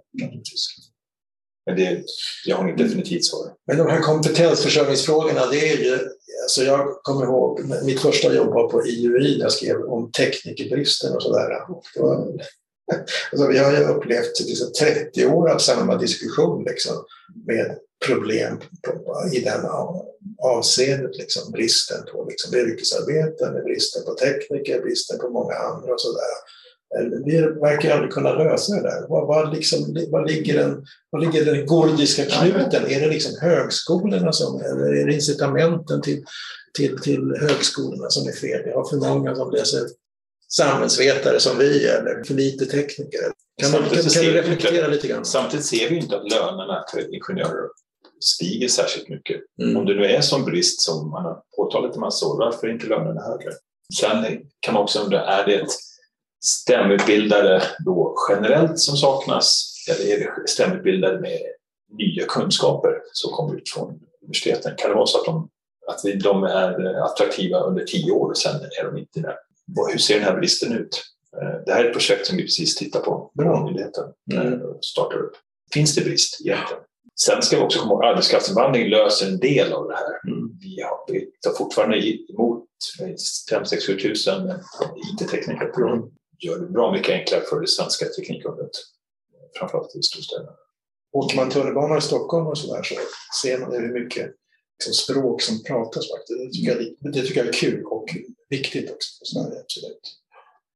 Men 1.69 1.77
det, 1.77 2.03
jag 2.45 2.55
har 2.55 2.63
inget 2.63 2.77
definitivt 2.77 3.25
svar. 3.25 3.53
Men 3.67 3.77
de 3.77 3.87
här 3.87 4.01
kompetensförsörjningsfrågorna, 4.01 5.45
det 5.45 5.71
är 5.71 5.77
ju, 5.77 5.99
alltså 6.43 6.63
jag 6.63 7.03
kommer 7.03 7.23
ihåg 7.23 7.61
mitt 7.83 7.99
första 7.99 8.33
jobb 8.33 8.53
var 8.53 8.69
på 8.69 8.85
IUI 8.85 9.37
där 9.37 9.43
jag 9.43 9.51
skrev 9.51 9.81
om 9.81 10.11
teknikerbristen 10.11 11.15
och 11.15 11.23
sådär. 11.23 11.49
Alltså, 13.31 13.47
vi 13.47 13.57
har 13.57 13.71
ju 13.71 13.77
upplevt 13.77 14.39
liksom, 14.39 14.71
30 14.79 15.25
år 15.25 15.49
av 15.49 15.57
samma 15.57 15.97
diskussion 15.97 16.63
liksom, 16.63 17.05
med 17.45 17.77
problem 18.05 18.59
på, 18.81 19.29
i 19.33 19.39
den 19.39 19.65
avseendet. 20.43 21.17
Liksom, 21.17 21.51
bristen 21.51 22.03
på 22.11 22.25
liksom, 22.29 22.55
yrkesarbetare, 22.55 23.63
bristen 23.63 24.03
på 24.05 24.13
tekniker, 24.13 24.81
bristen 24.81 25.19
på 25.19 25.29
många 25.29 25.53
andra 25.53 25.93
och 25.93 26.01
sådär. 26.01 26.35
Vi 27.25 27.41
verkar 27.41 27.91
aldrig 27.91 28.11
kunna 28.11 28.33
lösa 28.33 28.75
det 28.75 28.81
där. 28.81 29.07
Var, 29.09 29.25
var, 29.25 29.51
liksom, 29.53 30.07
var, 30.11 30.27
ligger, 30.27 30.57
den, 30.57 30.85
var 31.09 31.19
ligger 31.19 31.45
den 31.45 31.65
gordiska 31.65 32.25
knuten? 32.25 32.85
Är 32.87 32.99
det 32.99 33.07
liksom 33.07 33.31
högskolorna 33.41 34.31
som, 34.31 34.61
eller 34.61 34.95
är 34.95 35.05
det 35.05 35.13
incitamenten 35.13 36.01
till, 36.01 36.23
till, 36.73 36.99
till 36.99 37.35
högskolorna 37.41 38.09
som 38.09 38.27
är 38.27 38.31
fel? 38.31 38.61
Vi 38.65 38.71
har 38.71 38.89
för 38.89 38.97
många 38.97 39.35
som 39.35 39.51
läser 39.51 39.81
samhällsvetare 40.47 41.39
som 41.39 41.57
vi 41.57 41.87
eller 41.87 42.23
för 42.23 42.33
lite 42.33 42.65
tekniker. 42.65 43.31
Kan, 43.61 43.71
man, 43.71 43.89
kan, 43.89 44.03
kan 44.03 44.23
du 44.23 44.31
reflektera 44.31 44.87
lite 44.87 45.07
grann? 45.07 45.25
Samtidigt 45.25 45.65
ser 45.65 45.89
vi 45.89 45.95
inte 45.95 46.15
att 46.15 46.31
lönerna 46.31 46.83
för 46.91 47.15
ingenjörer 47.15 47.69
stiger 48.19 48.67
särskilt 48.67 49.09
mycket. 49.09 49.41
Mm. 49.61 49.77
Om 49.77 49.85
det 49.85 49.93
nu 49.93 50.05
är 50.05 50.21
som 50.21 50.45
brist 50.45 50.81
som 50.81 51.09
man 51.09 51.25
har 51.25 51.41
påtalat 51.55 51.95
i 51.95 51.99
massa 51.99 52.25
år, 52.25 52.37
varför 52.37 52.67
är 52.67 52.71
inte 52.71 52.87
lönerna 52.87 53.21
högre? 53.21 53.51
Sen 53.99 54.25
kan 54.59 54.73
man 54.73 54.83
också 54.83 54.99
undra, 54.99 55.25
är 55.25 55.45
det 55.45 55.65
STEM-utbildare 56.41 57.61
då 57.85 58.15
generellt 58.29 58.79
som 58.79 58.97
saknas 58.97 59.75
eller 59.89 60.15
är 60.15 60.19
det 60.19 60.47
STEM-utbildare 60.47 61.19
med 61.19 61.39
nya 61.97 62.25
kunskaper 62.25 63.01
som 63.13 63.31
kommer 63.31 63.55
ut 63.55 63.69
från 63.69 63.99
universiteten? 64.21 64.73
Kan 64.77 64.89
det 64.89 64.95
vara 64.95 65.05
så 65.05 65.19
att 65.19 65.25
de, 65.25 65.49
att 65.87 66.23
de 66.23 66.43
är 66.43 67.03
attraktiva 67.05 67.59
under 67.59 67.85
tio 67.85 68.11
år 68.11 68.29
och 68.29 68.37
sen 68.37 68.55
är 68.55 68.85
de 68.85 68.97
inte 68.97 69.19
där? 69.19 69.35
hur 69.91 69.97
ser 69.97 70.15
den 70.15 70.23
här 70.23 70.37
bristen 70.37 70.73
ut? 70.73 71.03
Eh, 71.41 71.65
det 71.65 71.73
här 71.73 71.83
är 71.83 71.87
ett 71.87 71.93
projekt 71.93 72.25
som 72.25 72.37
vi 72.37 72.43
precis 72.43 72.75
tittar 72.75 72.99
på, 72.99 73.31
Bra 73.33 73.65
myndigheten, 73.65 74.03
mm. 74.31 74.53
Eh, 74.53 74.59
startar 74.81 75.17
upp. 75.17 75.33
Finns 75.73 75.95
det 75.95 76.01
brist 76.01 76.41
egentligen? 76.41 76.83
Sen 77.19 77.41
ska 77.41 77.57
vi 77.57 77.63
också 77.63 77.79
komma 77.79 77.93
ihåg 77.93 78.03
att 78.03 78.11
arbetskraftsinvandring 78.11 78.89
löser 78.89 79.27
en 79.27 79.39
del 79.39 79.73
av 79.73 79.87
det 79.87 79.95
här. 79.95 80.31
Mm. 80.31 80.49
Vi, 80.61 80.81
har, 80.81 81.13
vi 81.13 81.31
tar 81.41 81.51
fortfarande 81.51 81.97
emot 82.33 82.65
5 83.49 83.65
6 83.65 83.85
7 83.85 83.97
tusen 83.99 84.53
IT-tekniker 85.13 85.65
per 85.65 85.83
år. 85.83 86.09
Gör 86.39 86.59
det 86.59 86.65
bra 86.65 86.91
mycket 86.91 87.13
enklare 87.13 87.41
för 87.41 87.61
det 87.61 87.67
svenska 87.67 88.05
teknikområdet, 88.05 88.71
framförallt 89.59 89.95
i 89.95 90.01
storstäderna. 90.01 90.51
Åker 91.11 91.35
man 91.35 91.49
tunnelbana 91.49 91.97
i 91.97 92.01
Stockholm 92.01 92.47
och 92.47 92.57
så 92.57 92.75
där 92.75 92.83
så 92.83 92.95
ser 93.41 93.59
man 93.59 93.71
hur 93.71 93.93
mycket 93.93 94.31
liksom, 94.79 94.93
språk 94.93 95.41
som 95.41 95.63
pratas 95.63 96.11
faktiskt. 96.11 96.39
Det 96.39 96.49
tycker, 96.51 96.71
jag, 96.71 97.13
det 97.13 97.21
tycker 97.21 97.39
jag 97.39 97.47
är 97.47 97.53
kul 97.53 97.85
och 97.85 98.05
viktigt 98.49 98.91
också 98.91 99.09
för 99.19 99.25
Sverige, 99.25 99.61
absolut. 99.61 100.19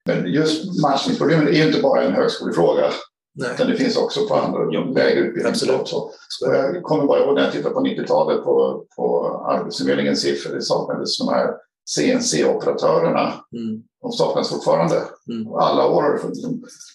Men 0.06 0.34
just 0.34 0.82
matchningsproblemet 0.82 1.48
är 1.48 1.54
ju 1.54 1.68
inte 1.68 1.82
bara 1.82 2.02
en 2.02 2.14
högskolefråga. 2.14 2.92
Nej. 3.36 3.50
Utan 3.54 3.68
det 3.68 3.78
finns 3.78 3.98
också 3.98 4.28
på 4.28 4.36
andra 4.36 4.64
lägre 4.84 5.20
utbildningar. 5.20 5.80
Också. 5.80 6.10
jag 6.42 6.84
kommer 6.84 7.06
bara 7.06 7.24
ihåg 7.24 7.36
när 7.36 7.44
jag 7.44 7.52
tittade 7.52 7.74
på 7.74 7.82
90-talet 7.82 8.44
på, 8.44 8.86
på 8.96 9.28
Arbetsförmedlingens 9.50 10.22
siffror. 10.22 10.56
Det 10.56 10.62
saknades 10.62 11.18
de 11.18 11.28
här 11.28 11.54
CNC-operatörerna. 11.86 13.34
Mm. 13.56 13.84
De 14.04 14.12
saknas 14.12 14.50
fortfarande. 14.50 15.04
Mm. 15.30 15.54
Alla 15.54 15.88
år 15.88 16.02
har 16.02 16.14
det 16.14 16.20
funnits. 16.20 16.42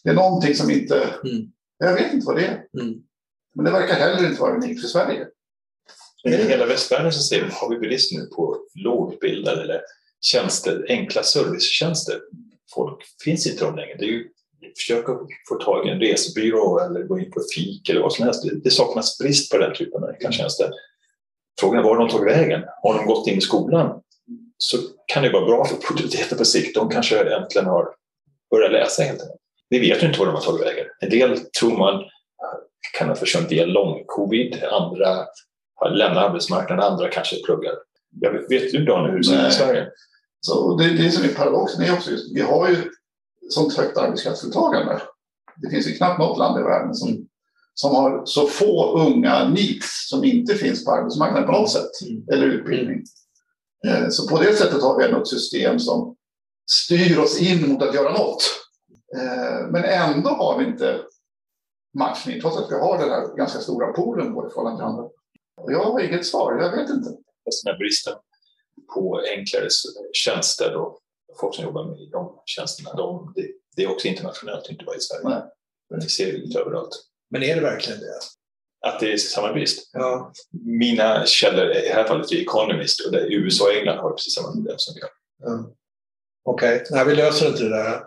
Det 0.04 0.10
är 0.10 0.14
någonting 0.14 0.54
som 0.54 0.70
inte... 0.70 0.94
Mm. 1.24 1.46
Jag 1.78 1.94
vet 1.94 2.14
inte 2.14 2.26
vad 2.26 2.36
det 2.36 2.44
är. 2.44 2.64
Mm. 2.80 2.94
Men 3.54 3.64
det 3.64 3.70
verkar 3.70 3.94
heller 3.94 4.28
inte 4.28 4.40
vara 4.40 4.56
unikt 4.56 4.80
för 4.80 4.88
Sverige. 4.88 5.26
I 6.24 6.30
hela 6.30 6.66
västvärlden 6.66 7.12
så 7.12 7.22
ser 7.22 7.44
vi, 7.44 7.50
har 7.50 7.70
vi 7.70 7.78
brist 7.78 8.12
nu 8.12 8.26
på 8.26 8.56
lågutbildade 8.74 9.62
eller 9.62 9.80
tjänster, 10.20 10.86
enkla 10.88 11.22
servicetjänster. 11.22 12.20
Folk 12.74 13.04
finns 13.24 13.46
inte 13.46 13.64
de 13.64 13.76
längre. 13.76 13.96
Det 13.98 14.04
är 14.04 14.08
ju 14.08 14.28
försöka 14.76 15.12
få 15.48 15.54
tag 15.54 15.86
i 15.86 15.90
en 15.90 16.00
resebyrå 16.00 16.80
eller 16.80 17.02
gå 17.02 17.18
in 17.18 17.30
på 17.30 17.40
fik 17.54 17.88
eller 17.88 18.00
vad 18.00 18.12
som 18.12 18.24
helst. 18.24 18.44
Det, 18.64 18.70
saknas 18.70 19.18
brist 19.18 19.52
på 19.52 19.58
den 19.58 19.74
typen 19.74 20.02
av 20.02 20.08
enkla 20.08 20.32
tjänster. 20.32 20.70
Frågan 21.60 21.78
är 21.78 21.84
var 21.84 21.98
de 21.98 22.08
tagit 22.08 22.36
vägen. 22.36 22.62
Har 22.82 22.94
de 22.94 23.06
gått 23.06 23.28
in 23.28 23.38
i 23.38 23.40
skolan 23.40 24.00
så 24.58 24.76
kan 25.12 25.22
det 25.22 25.30
vara 25.30 25.46
bra 25.46 25.64
för 25.64 25.76
produktiviteten 25.76 26.38
på 26.38 26.44
sikt. 26.44 26.74
De 26.74 26.88
kanske 26.88 27.34
äntligen 27.34 27.66
har 27.66 27.88
börjat 28.50 28.72
läsa 28.72 29.02
helt 29.02 29.20
enkelt. 29.20 29.40
Vi 29.68 29.78
vet 29.78 30.02
ju 30.02 30.06
inte 30.06 30.18
var 30.18 30.26
de 30.26 30.34
har 30.34 30.42
tagit 30.42 30.66
vägen. 30.66 30.86
En 31.00 31.10
del 31.10 31.38
tror 31.38 31.78
man 31.78 32.04
kan 32.98 33.08
ha 33.08 33.14
försvunnit 33.14 33.52
via 33.52 33.66
lång-covid, 33.66 34.64
andra 34.64 35.26
har 35.74 35.90
lämnat 35.90 36.24
arbetsmarknaden, 36.24 36.84
andra 36.84 37.08
kanske 37.08 37.36
pluggar. 37.44 37.72
Jag 38.20 38.32
vet, 38.32 38.50
vet 38.50 38.72
du 38.72 38.84
Daniel 38.84 39.10
hur 39.10 39.18
det 39.18 39.24
ser 39.24 39.46
ut 39.46 39.52
i 39.52 39.54
Sverige? 39.54 39.86
Så 40.40 40.76
det, 40.76 40.88
det 40.88 41.10
som 41.10 41.24
är 41.24 41.28
paradoxen 41.28 41.84
är 41.84 41.92
också 41.92 42.10
just, 42.10 42.36
vi 42.36 42.40
har 42.40 42.68
ju 42.68 42.76
sånt 43.48 43.76
högt 43.76 43.96
arbetskraftsdeltagande. 43.96 45.02
Det 45.56 45.70
finns 45.70 45.88
ju 45.88 45.92
knappt 45.92 46.18
något 46.18 46.38
land 46.38 46.60
i 46.60 46.62
världen 46.62 46.94
som, 46.94 47.28
som 47.74 47.94
har 47.94 48.22
så 48.24 48.46
få 48.46 48.98
unga 48.98 49.48
needs 49.48 50.08
som 50.08 50.24
inte 50.24 50.54
finns 50.54 50.84
på 50.84 50.90
arbetsmarknaden 50.90 51.46
på 51.46 51.52
något 51.52 51.70
sätt, 51.70 51.90
mm. 52.08 52.24
eller 52.32 52.46
utbildning. 52.46 53.04
Eh, 53.86 54.08
så 54.08 54.28
på 54.28 54.38
det 54.38 54.56
sättet 54.56 54.82
har 54.82 54.98
vi 54.98 55.04
ändå 55.04 55.20
ett 55.20 55.28
system 55.28 55.78
som 55.78 56.16
styr 56.70 57.18
oss 57.18 57.40
in 57.40 57.68
mot 57.68 57.82
att 57.82 57.94
göra 57.94 58.12
något. 58.12 58.42
Eh, 59.16 59.68
men 59.70 59.84
ändå 59.84 60.30
har 60.30 60.58
vi 60.58 60.64
inte 60.64 61.00
matchning, 61.98 62.40
trots 62.40 62.56
att 62.56 62.70
vi 62.70 62.74
har 62.74 62.98
den 62.98 63.10
här 63.10 63.36
ganska 63.36 63.58
stora 63.58 63.92
poolen 63.92 64.34
både 64.34 64.50
förhållande 64.50 64.78
till 64.78 64.86
andra. 64.86 65.08
Jag 65.66 65.84
har 65.84 66.00
inget 66.00 66.26
svar, 66.26 66.52
jag 66.52 66.70
vet 66.70 66.90
inte. 66.90 67.08
Den 67.64 67.72
här 67.72 67.78
bristen 67.78 68.14
på 68.94 69.22
enklare 69.36 69.68
tjänster 70.12 70.76
och 70.76 70.98
folk 71.40 71.54
som 71.54 71.64
jobbar 71.64 71.84
med 71.84 72.10
de 72.12 72.42
tjänsterna, 72.44 72.94
de, 72.94 73.32
det, 73.36 73.48
det, 73.76 73.84
är 73.84 73.90
också 73.90 74.08
internationellt, 74.08 74.70
inte 74.70 74.84
bara 74.84 74.96
i 74.96 75.00
Sverige. 75.00 75.28
Nej. 75.28 75.42
Men 75.90 76.00
det 76.00 76.08
ser 76.08 76.32
vi 76.32 76.38
lite 76.38 76.58
överallt. 76.58 76.90
Men 77.30 77.42
är 77.42 77.54
det 77.54 77.60
verkligen 77.60 78.00
det? 78.00 78.20
Att 78.86 79.00
det 79.00 79.12
är 79.12 79.16
samma 79.16 79.52
brist? 79.52 79.90
Ja. 79.92 80.32
Mina 80.64 81.26
källor, 81.26 81.70
i 81.70 81.88
det 81.88 81.94
här 81.94 82.04
fallet 82.04 82.32
är 82.32 82.36
Economist, 82.36 83.06
och 83.06 83.12
det, 83.12 83.34
USA 83.34 83.64
och 83.64 83.72
England 83.72 83.98
har 83.98 84.10
precis 84.10 84.34
samma 84.34 84.52
problem 84.52 84.74
som 84.78 84.94
vi 84.94 85.00
har. 85.00 85.10
Ja. 85.44 85.74
Okej, 86.44 86.82
okay. 86.90 87.04
vi 87.04 87.14
löser 87.14 87.48
inte 87.48 87.62
det 87.62 87.68
där. 87.68 88.02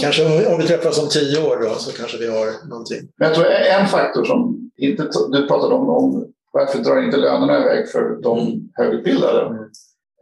kanske 0.00 0.46
om 0.46 0.58
vi 0.60 0.66
träffas 0.66 0.98
om 0.98 1.08
tio 1.08 1.42
år 1.42 1.56
då, 1.56 1.74
så 1.74 1.92
kanske 1.92 2.18
vi 2.18 2.26
har 2.26 2.68
någonting. 2.68 3.08
Men 3.16 3.28
jag 3.28 3.34
tror 3.34 3.46
en 3.46 3.86
faktor 3.86 4.24
som 4.24 4.70
inte, 4.76 5.08
du 5.30 5.46
pratade 5.48 5.74
om, 5.74 5.88
om 5.88 6.32
varför 6.52 6.78
drar 6.78 7.02
inte 7.02 7.16
lönerna 7.16 7.60
iväg 7.60 7.88
för 7.88 8.22
de 8.22 8.38
mm. 8.38 8.68
högutbildade? 8.74 9.46
Mm. 9.46 9.70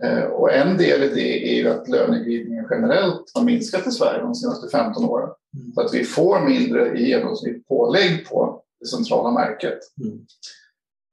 Eh, 0.03 0.25
och 0.25 0.53
en 0.53 0.77
del 0.77 1.03
i 1.03 1.09
det 1.09 1.53
är 1.53 1.55
ju 1.55 1.69
att 1.69 1.89
löneglidningen 1.89 2.67
generellt 2.71 3.31
har 3.35 3.45
minskat 3.45 3.87
i 3.87 3.91
Sverige 3.91 4.21
de 4.21 4.35
senaste 4.35 4.69
15 4.69 5.05
åren. 5.05 5.29
Mm. 5.57 5.73
Så 5.75 5.81
att 5.81 5.95
vi 5.95 6.05
får 6.05 6.41
mindre 6.41 6.99
i 6.99 7.09
genomsnitt 7.09 7.69
pålägg 7.69 8.29
på 8.29 8.64
det 8.85 8.89
centrala 8.89 9.31
märket. 9.31 9.79
Mm. 10.01 10.27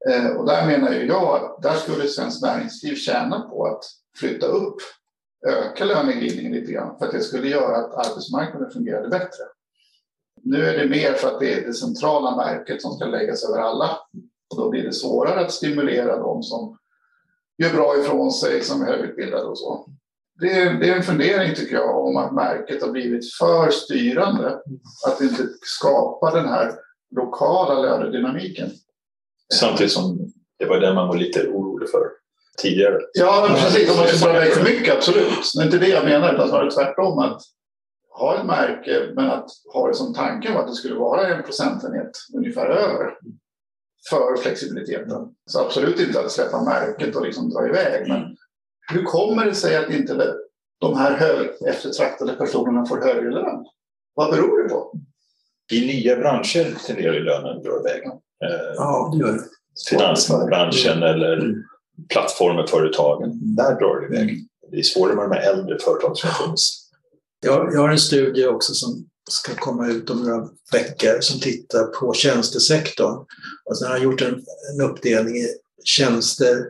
Eh, 0.10 0.38
och 0.38 0.46
där 0.46 0.66
menar 0.66 0.92
ju 0.92 1.06
jag 1.06 1.36
att 1.36 1.62
där 1.62 1.76
skulle 1.76 2.08
Svenskt 2.08 2.42
Näringsliv 2.42 2.96
tjäna 2.96 3.40
på 3.40 3.66
att 3.66 3.84
flytta 4.18 4.46
upp, 4.46 4.78
öka 5.48 5.86
löneglidningen 5.86 6.52
lite 6.52 6.72
grann 6.72 6.98
för 7.00 7.06
att 7.06 7.12
det 7.12 7.22
skulle 7.22 7.48
göra 7.48 7.78
att 7.78 8.08
arbetsmarknaden 8.08 8.72
fungerade 8.72 9.10
bättre. 9.10 9.44
Nu 10.44 10.66
är 10.66 10.78
det 10.78 10.90
mer 10.90 11.14
för 11.14 11.28
att 11.28 11.40
det 11.40 11.54
är 11.54 11.68
det 11.68 11.74
centrala 11.74 12.36
märket 12.36 12.82
som 12.82 12.92
ska 12.92 13.06
läggas 13.06 13.50
över 13.50 13.60
alla 13.60 13.98
och 14.50 14.58
då 14.58 14.70
blir 14.70 14.84
det 14.84 14.94
svårare 14.94 15.40
att 15.40 15.52
stimulera 15.52 16.18
de 16.18 16.44
som 16.44 16.78
gör 17.58 17.74
bra 17.74 17.98
ifrån 17.98 18.32
sig, 18.32 18.62
som 18.62 18.82
är 18.82 18.86
högutbildade 18.86 19.44
och 19.44 19.58
så. 19.58 19.86
Det 20.40 20.52
är, 20.52 20.74
det 20.74 20.90
är 20.90 20.96
en 20.96 21.04
fundering 21.04 21.56
tycker 21.56 21.76
jag 21.76 22.08
om 22.08 22.18
att 22.18 22.34
märket 22.34 22.82
har 22.82 22.92
blivit 22.92 23.34
för 23.34 23.70
styrande. 23.70 24.62
Att 25.08 25.20
det 25.20 25.24
inte 25.24 25.48
skapar 25.62 26.36
den 26.36 26.50
här 26.50 26.72
lokala 27.16 27.80
lönedynamiken. 27.82 28.70
Samtidigt 29.54 29.92
som 29.92 30.32
det 30.60 30.66
var 30.66 30.80
det 30.80 30.94
man 30.94 31.08
var 31.08 31.16
lite 31.16 31.48
orolig 31.48 31.90
för 31.90 32.12
tidigare. 32.58 33.00
Ja, 33.14 33.48
men 33.48 33.58
precis. 33.58 33.92
Om 33.92 33.98
man 33.98 34.08
ska 34.08 34.28
dra 34.28 34.36
iväg 34.36 34.54
för 34.54 34.64
mycket, 34.64 34.98
absolut. 34.98 35.52
Det 35.56 35.62
är 35.62 35.66
inte 35.66 35.78
det 35.78 35.88
jag 35.88 36.06
menar, 36.06 36.34
utan 36.34 36.50
snarare 36.50 36.72
tvärtom. 36.72 37.20
Att 37.20 37.42
ha 38.10 38.40
ett 38.40 38.46
märke, 38.46 39.12
men 39.16 39.30
att 39.30 39.50
ha 39.74 39.88
det 39.88 39.94
som 39.94 40.14
tanken 40.14 40.58
att 40.58 40.68
det 40.68 40.74
skulle 40.74 40.96
vara 40.96 41.28
en 41.28 41.44
procentenhet 41.44 42.12
ungefär 42.34 42.66
över 42.66 43.18
för 44.10 44.38
flexibiliteten. 44.38 45.36
Så 45.46 45.60
absolut 45.60 46.00
inte 46.00 46.20
att 46.20 46.32
släppa 46.32 46.64
märket 46.64 47.16
och 47.16 47.26
liksom 47.26 47.50
dra 47.50 47.68
iväg. 47.68 48.08
Men 48.08 48.38
hur 48.92 49.04
kommer 49.04 49.46
det 49.46 49.56
sig 49.56 49.78
att 49.78 49.90
inte 49.90 50.36
de 50.80 50.98
här 50.98 51.52
eftertraktade 51.68 52.34
personerna 52.34 52.86
får 52.86 52.98
högre 52.98 53.32
lön? 53.32 53.66
Vad 54.14 54.32
beror 54.32 54.64
det 54.64 54.70
på? 54.70 54.94
I 55.72 55.86
nya 55.86 56.16
branscher 56.16 56.86
tenderar 56.88 57.14
ju 57.14 57.20
lönen 57.20 57.58
att 57.58 57.64
dra 57.64 57.80
iväg. 57.80 58.06
Eh, 58.46 58.74
ja, 58.76 59.14
det 59.14 59.20
gör 59.20 59.34
det. 59.34 59.44
Finansbranschen 59.90 60.98
mm. 60.98 61.10
eller 61.10 61.38
mm. 61.38 61.64
plattformar, 62.10 62.68
företagen. 62.68 63.56
Där 63.56 63.80
drar 63.80 64.00
det 64.00 64.16
iväg. 64.16 64.48
Det 64.72 64.78
är 64.78 64.84
svårare 64.84 65.16
med 65.16 65.30
de 65.30 65.36
här 65.36 65.52
äldre 65.52 65.80
företagen 65.80 66.16
som 66.16 66.30
finns. 66.30 66.90
Jag, 67.46 67.74
jag 67.74 67.82
har 67.82 67.90
en 67.90 68.00
studie 68.00 68.46
också 68.46 68.74
som 68.74 69.06
ska 69.30 69.56
komma 69.56 69.88
ut 69.88 70.10
om 70.10 70.24
några 70.24 70.48
veckor 70.72 71.22
som 71.22 71.40
tittar 71.40 71.86
på 71.86 72.14
tjänstesektorn. 72.14 73.26
Och 73.66 73.78
sen 73.78 73.88
har 73.88 73.96
jag 73.96 74.04
gjort 74.04 74.22
en, 74.22 74.44
en 74.74 74.82
uppdelning 74.90 75.36
i 75.36 75.48
tjänster 75.84 76.66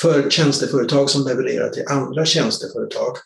för 0.00 0.30
tjänsteföretag 0.30 1.10
som 1.10 1.26
levererar 1.26 1.68
till 1.68 1.84
andra 1.88 2.24
tjänsteföretag 2.24 3.16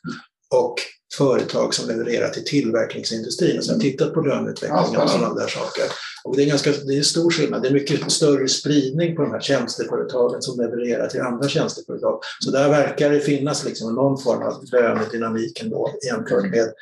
och 0.54 0.74
företag 1.16 1.74
som 1.74 1.88
levererar 1.88 2.28
till 2.28 2.44
tillverkningsindustrin. 2.44 3.62
Så 3.62 3.70
jag 3.70 3.76
har 3.76 3.80
tittat 3.80 4.14
på 4.14 4.20
löneutveckling 4.20 5.00
och 5.02 5.10
sådana 5.10 5.34
där 5.34 5.48
saker. 5.48 5.84
Och 6.24 6.36
det, 6.36 6.42
är 6.42 6.46
ganska, 6.46 6.70
det 6.70 6.98
är 6.98 7.02
stor 7.02 7.30
skillnad. 7.30 7.62
Det 7.62 7.68
är 7.68 7.72
mycket 7.72 8.12
större 8.12 8.48
spridning 8.48 9.16
på 9.16 9.22
de 9.22 9.32
här 9.32 9.40
tjänsteföretagen 9.40 10.42
som 10.42 10.60
levererar 10.60 11.08
till 11.08 11.20
andra 11.20 11.48
tjänsteföretag. 11.48 12.20
Så 12.44 12.50
där 12.50 12.68
verkar 12.68 13.10
det 13.10 13.20
finnas 13.20 13.64
liksom 13.64 13.94
någon 13.94 14.22
form 14.22 14.42
av 14.42 14.64
lönedynamik 14.72 15.62
ändå 15.62 15.94
jämfört 16.06 16.50
med 16.50 16.72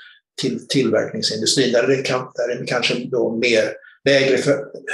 till, 0.40 0.66
tillverkningsindustrin. 0.68 1.72
Där 1.72 1.86
det, 1.86 1.96
kan, 1.96 2.30
där 2.34 2.56
är 2.56 2.60
det 2.60 2.66
kanske 2.66 2.94
då 2.94 3.36
mer 3.36 3.72
lägre, 4.04 4.38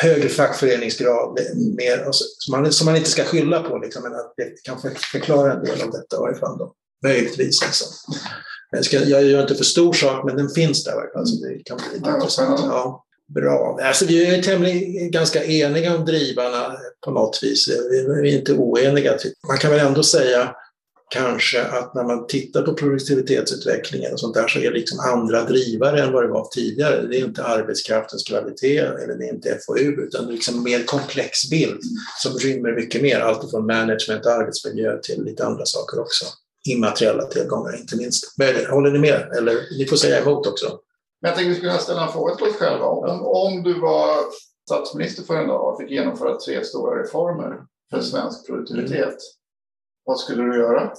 högre 0.01 0.29
fackföreningsgrad, 0.29 1.39
mer, 1.77 2.09
som, 2.11 2.53
man, 2.53 2.73
som 2.73 2.85
man 2.85 2.97
inte 2.97 3.11
ska 3.11 3.25
skylla 3.25 3.63
på, 3.63 3.79
liksom, 3.79 4.03
men 4.03 4.15
att 4.15 4.35
det 4.37 4.63
kan 4.63 4.81
förklara 5.13 5.53
en 5.53 5.65
del 5.65 5.83
av 5.83 5.91
detta 5.91 6.17
i 6.17 6.21
varje 6.21 6.39
fall. 6.39 6.59
Då. 6.59 6.75
Möjligtvis. 7.05 7.63
Liksom. 7.63 7.87
Jag, 8.71 8.85
ska, 8.85 8.97
jag 8.97 9.25
gör 9.25 9.43
inte 9.43 9.55
för 9.55 9.65
stor 9.65 9.93
sak, 9.93 10.25
men 10.25 10.37
den 10.37 10.49
finns 10.49 10.85
där 10.85 10.93
i 10.93 10.95
varje 10.95 11.13
fall, 11.13 11.27
så 11.27 11.47
det 11.47 11.65
kan 11.65 11.77
bli 11.77 11.99
lite 11.99 12.11
intressant. 12.11 12.61
Ja. 12.65 13.05
Bra. 13.35 13.79
Alltså, 13.83 14.05
vi 14.05 14.27
är 14.27 14.43
tämligen 14.43 15.11
ganska 15.11 15.45
eniga 15.45 15.97
om 15.97 16.05
drivarna 16.05 16.77
på 17.05 17.11
något 17.11 17.39
vis. 17.43 17.69
Vi 17.91 18.31
är 18.31 18.39
inte 18.39 18.53
oeniga. 18.53 19.19
Man 19.49 19.59
kan 19.59 19.71
väl 19.71 19.87
ändå 19.87 20.03
säga 20.03 20.55
kanske 21.11 21.63
att 21.63 21.95
när 21.95 22.05
man 22.05 22.27
tittar 22.27 22.63
på 22.63 22.75
produktivitetsutvecklingen 22.75 24.13
och 24.13 24.21
sånt 24.21 24.35
där 24.35 24.49
så 24.49 24.59
är 24.59 24.71
det 24.71 24.79
liksom 24.79 25.01
andra 25.01 25.45
drivare 25.45 26.03
än 26.03 26.13
vad 26.13 26.25
det 26.25 26.29
var 26.29 26.49
tidigare. 26.53 27.07
Det 27.07 27.21
är 27.21 27.25
inte 27.25 27.45
arbetskraftens 27.45 28.25
kvalitet 28.25 28.79
eller 28.79 29.15
det 29.19 29.25
är 29.25 29.35
inte 29.35 29.59
FoU 29.67 30.07
utan 30.07 30.27
det 30.27 30.33
är 30.33 30.35
liksom 30.35 30.57
en 30.57 30.63
mer 30.63 30.85
komplex 30.85 31.51
bild 31.51 31.81
som 32.23 32.39
rymmer 32.39 32.73
mycket 32.73 33.03
mer, 33.03 33.21
allt 33.21 33.51
från 33.51 33.67
management 33.67 34.27
arbetsmiljö 34.27 34.99
till 35.03 35.25
lite 35.25 35.47
andra 35.47 35.67
saker 35.67 36.01
också. 36.01 36.25
Immateriella 36.69 37.23
tillgångar 37.23 37.77
inte 37.81 37.97
minst. 37.97 38.25
Håller 38.71 38.91
ni 38.91 38.99
med? 38.99 39.33
Eller 39.37 39.79
ni 39.79 39.87
får 39.87 39.97
säga 39.97 40.23
emot 40.23 40.47
också. 40.47 40.79
Men 41.21 41.29
jag 41.29 41.37
tänkte 41.37 41.49
vi 41.49 41.55
skulle 41.55 41.79
ställa 41.79 42.07
en 42.07 42.13
fråga 42.13 42.35
till 42.35 42.47
oss 42.47 42.57
själva. 42.57 42.85
Om, 42.85 43.27
om 43.27 43.63
du 43.63 43.81
var 43.81 44.17
statsminister 44.67 45.23
för 45.23 45.37
en 45.37 45.49
dag 45.49 45.73
och 45.73 45.81
fick 45.81 45.91
genomföra 45.91 46.37
tre 46.37 46.65
stora 46.65 47.03
reformer 47.03 47.57
för 47.91 48.01
svensk 48.01 48.47
produktivitet, 48.47 48.93
mm. 48.93 49.17
vad 50.05 50.19
skulle 50.19 50.43
du 50.43 50.59
göra? 50.59 50.93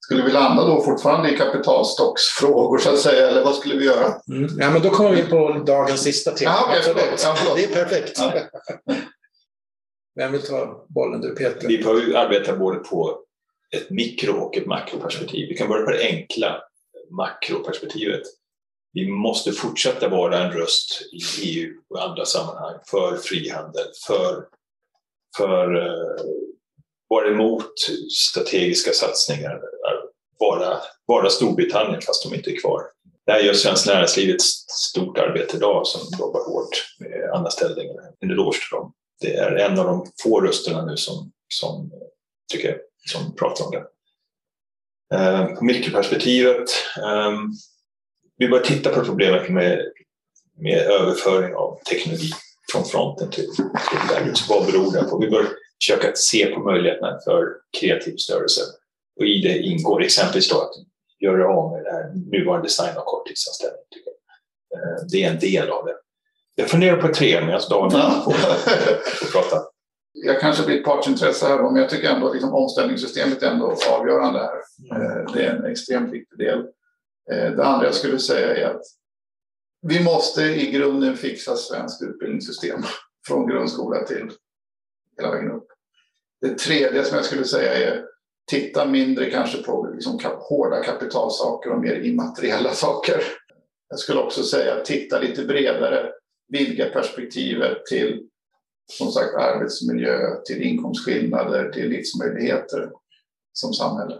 Skulle 0.00 0.22
vi 0.22 0.32
landa 0.32 0.64
då 0.64 0.82
fortfarande 0.82 1.34
i 1.34 1.36
kapitalstocksfrågor 1.36 2.78
så 2.78 2.90
att 2.90 2.98
säga, 2.98 3.28
eller 3.28 3.44
vad 3.44 3.54
skulle 3.54 3.76
vi 3.76 3.84
göra? 3.84 4.14
Mm. 4.28 4.50
Ja, 4.58 4.70
men 4.70 4.82
då 4.82 4.90
kommer 4.90 5.10
vi 5.10 5.22
på 5.22 5.62
dagens 5.66 6.00
sista 6.00 6.30
tema. 6.30 6.50
Ja, 6.50 6.68
okay, 6.68 6.82
förlåt. 6.82 7.22
Ja, 7.24 7.34
förlåt. 7.36 7.56
Det 7.56 7.64
är 7.64 7.84
perfekt. 7.84 8.18
Ja. 8.18 8.32
Vem 10.16 10.32
vill 10.32 10.42
ta 10.42 10.86
bollen? 10.88 11.20
Du 11.20 11.34
Peter. 11.34 11.68
Vi 11.68 11.78
behöver 11.78 12.14
arbeta 12.14 12.56
både 12.56 12.78
på 12.78 13.21
ett 13.76 13.90
mikro 13.90 14.32
och 14.32 14.56
ett 14.56 14.66
makroperspektiv. 14.66 15.48
Vi 15.48 15.56
kan 15.56 15.68
börja 15.68 15.84
på 15.84 15.90
det 15.90 16.04
enkla 16.04 16.62
makroperspektivet 17.10 18.22
vi 18.92 19.08
måste 19.10 19.52
fortsätta 19.52 20.08
vara 20.08 20.38
en 20.38 20.52
röst 20.52 21.02
i 21.12 21.48
EU 21.48 21.72
och 21.90 22.02
andra 22.02 22.24
sammanhang 22.24 22.78
för 22.86 23.16
frihandel, 23.16 23.86
för, 24.06 24.44
för 25.36 25.76
uh, 25.76 26.24
vara 27.08 27.28
emot 27.28 27.72
strategiska 28.30 28.92
satsningar, 28.92 29.54
eh, 29.54 30.08
vara, 30.38 30.76
vara 31.06 31.30
Storbritannien 31.30 32.00
fast 32.00 32.30
de 32.30 32.36
inte 32.36 32.50
är 32.50 32.60
kvar. 32.60 32.82
Där 33.26 33.38
gör 33.38 33.54
Svenskt 33.54 33.86
Näringsliv 33.86 34.34
ett 34.34 34.42
stort 34.42 35.18
arbete 35.18 35.56
idag 35.56 35.86
som 35.86 36.18
jobbar 36.18 36.44
hårt 36.44 36.96
med 36.98 37.30
anställningar. 37.34 37.94
En 38.20 38.30
eloge 38.30 38.58
till 38.58 38.76
dem. 38.76 38.92
Det 39.20 39.34
är 39.36 39.56
en 39.56 39.78
av 39.78 39.86
de 39.86 40.06
få 40.22 40.40
rösterna 40.40 40.84
nu 40.84 40.96
som, 40.96 41.32
som, 41.48 41.90
eh, 41.92 42.08
tycker 42.52 42.68
jag, 42.68 42.78
som 43.06 43.36
pratar 43.36 43.64
om 43.64 43.70
det. 43.70 43.84
På 45.58 45.64
mikroperspektivet 45.64 46.68
um, 47.02 47.52
vi 48.42 48.48
bör 48.48 48.60
titta 48.60 48.90
på 48.90 49.04
problemet 49.04 49.48
med, 49.48 49.80
med 50.58 50.78
överföring 50.78 51.54
av 51.54 51.80
teknologi 51.90 52.30
från 52.72 52.84
fronten 52.84 53.30
till, 53.30 53.46
till 53.56 54.44
Vad 54.48 54.66
beror 54.66 54.92
det 54.92 55.04
på? 55.04 55.18
Vi 55.18 55.30
bör 55.30 55.46
försöka 55.82 56.12
se 56.14 56.46
på 56.46 56.60
möjligheterna 56.60 57.18
för 57.24 57.46
kreativ 57.80 58.16
störelse. 58.16 58.60
Och 59.20 59.26
i 59.26 59.40
det 59.42 59.58
ingår 59.58 60.02
exempelvis 60.02 60.48
då 60.48 60.60
att 60.60 60.72
göra 61.20 61.48
av 61.48 61.72
med 61.72 61.84
det 61.84 61.90
här 61.90 62.12
nuvarande 62.14 62.66
design 62.66 62.96
av 62.96 63.04
korttidsanställning. 63.04 63.78
Eh, 64.74 65.06
det 65.12 65.24
är 65.24 65.30
en 65.30 65.38
del 65.38 65.70
av 65.70 65.84
det. 65.84 65.94
Jag 66.54 66.70
funderar 66.70 67.02
på 67.02 67.14
tre 67.14 67.44
medan 67.46 67.60
Daniel 67.70 68.22
får, 68.24 68.32
får 69.26 69.32
prata. 69.32 69.71
Jag 70.12 70.40
kanske 70.40 70.66
blir 70.66 70.78
ett 70.78 70.84
partsintresse 70.84 71.46
här, 71.46 71.62
men 71.62 71.76
jag 71.76 71.90
tycker 71.90 72.10
ändå 72.10 72.26
att 72.26 72.34
liksom 72.34 72.54
omställningssystemet 72.54 73.42
är 73.42 73.50
ändå 73.50 73.76
avgörande 73.90 74.38
här. 74.38 74.56
Eh, 74.96 75.32
det 75.32 75.44
är 75.44 75.56
en 75.56 75.64
extremt 75.64 76.12
viktig 76.12 76.38
del. 76.38 76.58
Eh, 77.30 77.52
det 77.52 77.64
andra 77.64 77.86
jag 77.86 77.94
skulle 77.94 78.18
säga 78.18 78.56
är 78.56 78.74
att 78.74 78.82
vi 79.82 80.04
måste 80.04 80.42
i 80.42 80.70
grunden 80.70 81.16
fixa 81.16 81.56
svenskt 81.56 82.02
utbildningssystem 82.02 82.82
från 83.26 83.46
grundskola 83.46 84.04
till 84.04 84.30
hela 85.16 85.30
vägen 85.30 85.50
upp. 85.50 85.66
Det 86.40 86.58
tredje 86.58 87.04
som 87.04 87.16
jag 87.16 87.24
skulle 87.24 87.44
säga 87.44 87.74
är 87.74 88.04
titta 88.50 88.86
mindre 88.86 89.30
kanske 89.30 89.62
på 89.62 89.90
liksom 89.94 90.18
hårda 90.38 90.82
kapitalsaker 90.82 91.70
och 91.70 91.80
mer 91.80 91.94
immateriella 91.94 92.70
saker. 92.74 93.22
Jag 93.88 93.98
skulle 93.98 94.20
också 94.20 94.42
säga 94.42 94.84
titta 94.84 95.18
lite 95.18 95.44
bredare, 95.44 96.12
vidga 96.48 96.90
perspektivet 96.90 97.86
till 97.86 98.28
som 98.98 99.12
sagt 99.12 99.34
arbetsmiljö, 99.34 100.42
till 100.44 100.62
inkomstskillnader, 100.62 101.70
till 101.72 101.88
livsmöjligheter 101.88 102.90
som 103.52 103.74
samhälle. 103.74 104.14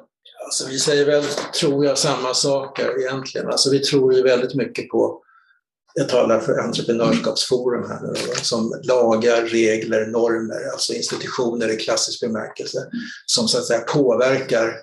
Alltså, 0.44 0.68
vi 0.68 0.78
säger 0.78 1.06
väl, 1.06 1.24
tror 1.60 1.84
jag, 1.84 1.98
samma 1.98 2.34
saker 2.34 3.00
egentligen. 3.00 3.46
Alltså, 3.46 3.70
vi 3.70 3.78
tror 3.78 4.14
ju 4.14 4.22
väldigt 4.22 4.54
mycket 4.54 4.88
på, 4.88 5.22
jag 5.94 6.08
talar 6.08 6.40
för 6.40 6.58
entreprenörskapsforum 6.58 7.90
här 7.90 8.00
nu, 8.02 8.14
som 8.42 8.80
lagar, 8.82 9.42
regler, 9.42 10.06
normer, 10.06 10.70
alltså 10.72 10.92
institutioner 10.92 11.68
i 11.68 11.76
klassisk 11.76 12.20
bemärkelse, 12.20 12.78
som 13.26 13.48
så 13.48 13.58
att 13.58 13.66
säga 13.66 13.80
påverkar 13.80 14.74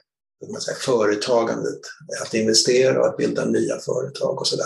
man 0.48 0.62
säga, 0.62 0.78
företagandet, 0.78 1.80
att 2.22 2.34
investera 2.34 3.00
och 3.00 3.08
att 3.08 3.18
bilda 3.18 3.46
nya 3.46 3.80
företag 3.80 4.40
och 4.40 4.48
sådär. 4.48 4.66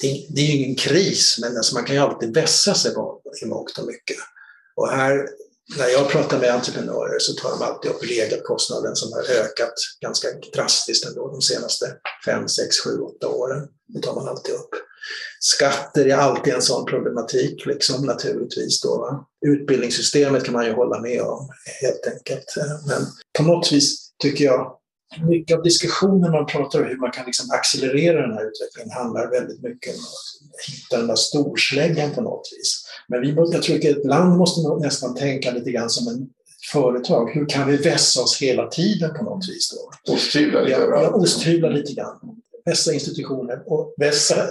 Det, 0.00 0.26
det 0.28 0.40
är 0.40 0.46
ju 0.46 0.52
ingen 0.52 0.76
kris, 0.76 1.38
men 1.40 1.56
alltså 1.56 1.74
man 1.74 1.84
kan 1.84 1.96
ju 1.96 2.02
alltid 2.02 2.34
vässa 2.34 2.74
sig 2.74 2.92
i 3.42 3.46
mångt 3.46 3.78
och 3.78 3.86
mycket. 3.86 4.16
Och 4.76 4.88
här 4.88 5.28
när 5.78 5.88
jag 5.88 6.08
pratar 6.08 6.40
med 6.40 6.50
entreprenörer 6.50 7.18
så 7.18 7.32
tar 7.32 7.50
de 7.50 7.62
alltid 7.62 7.90
upp 7.90 8.04
regelkostnaden 8.04 8.96
som 8.96 9.12
har 9.12 9.20
ökat 9.20 9.74
ganska 10.00 10.28
drastiskt 10.54 11.06
ändå 11.06 11.30
de 11.30 11.42
senaste 11.42 11.86
5, 12.24 12.48
6, 12.48 12.80
7, 12.80 12.98
8 12.98 13.28
åren. 13.28 13.68
Det 13.86 14.00
tar 14.02 14.14
man 14.14 14.28
alltid 14.28 14.54
upp. 14.54 14.70
Skatter 15.40 16.06
är 16.06 16.16
alltid 16.16 16.54
en 16.54 16.62
sån 16.62 16.84
problematik, 16.86 17.66
liksom, 17.66 18.06
naturligtvis. 18.06 18.80
Då, 18.80 18.98
va? 18.98 19.26
Utbildningssystemet 19.46 20.44
kan 20.44 20.52
man 20.52 20.66
ju 20.66 20.72
hålla 20.72 21.00
med 21.00 21.22
om, 21.22 21.48
helt 21.82 22.06
enkelt. 22.06 22.54
Men 22.86 23.06
på 23.38 23.42
något 23.42 23.72
vis 23.72 24.10
tycker 24.22 24.44
jag 24.44 24.76
mycket 25.28 25.56
av 25.56 25.62
diskussionen 25.62 26.30
man 26.30 26.46
pratar 26.46 26.82
om 26.82 26.88
hur 26.88 26.96
man 26.96 27.10
kan 27.10 27.26
liksom 27.26 27.50
accelerera 27.50 28.22
den 28.22 28.32
här 28.32 28.50
utvecklingen 28.50 28.90
handlar 28.90 29.30
väldigt 29.30 29.62
mycket 29.62 29.94
om 29.94 30.00
att 30.00 30.68
hitta 30.68 30.96
den 30.98 31.06
där 31.06 31.16
storsläggan 31.16 32.10
på 32.10 32.20
något 32.20 32.48
vis. 32.56 32.86
Men 33.08 33.20
vi, 33.20 33.34
jag 33.52 33.62
tror 33.62 33.76
att 33.76 33.84
ett 33.84 34.04
land 34.04 34.38
måste 34.38 34.60
nästan 34.80 35.14
tänka 35.14 35.50
lite 35.50 35.70
grann 35.70 35.90
som 35.90 36.08
en 36.08 36.28
företag. 36.72 37.30
Hur 37.34 37.46
kan 37.48 37.70
vi 37.70 37.76
vässa 37.76 38.22
oss 38.22 38.42
hela 38.42 38.66
tiden 38.66 39.14
på 39.18 39.24
något 39.24 39.48
vis? 39.48 39.70
Då? 39.70 40.12
Osthyvla 40.12 40.60
lite 40.60 40.80
ja, 40.80 41.02
ja, 41.02 41.10
osthyvla 41.10 41.68
lite 41.68 41.92
grann. 41.92 42.18
Vässa 42.64 42.92
institutioner 42.92 43.62
och 43.66 43.94
vässa 43.96 44.48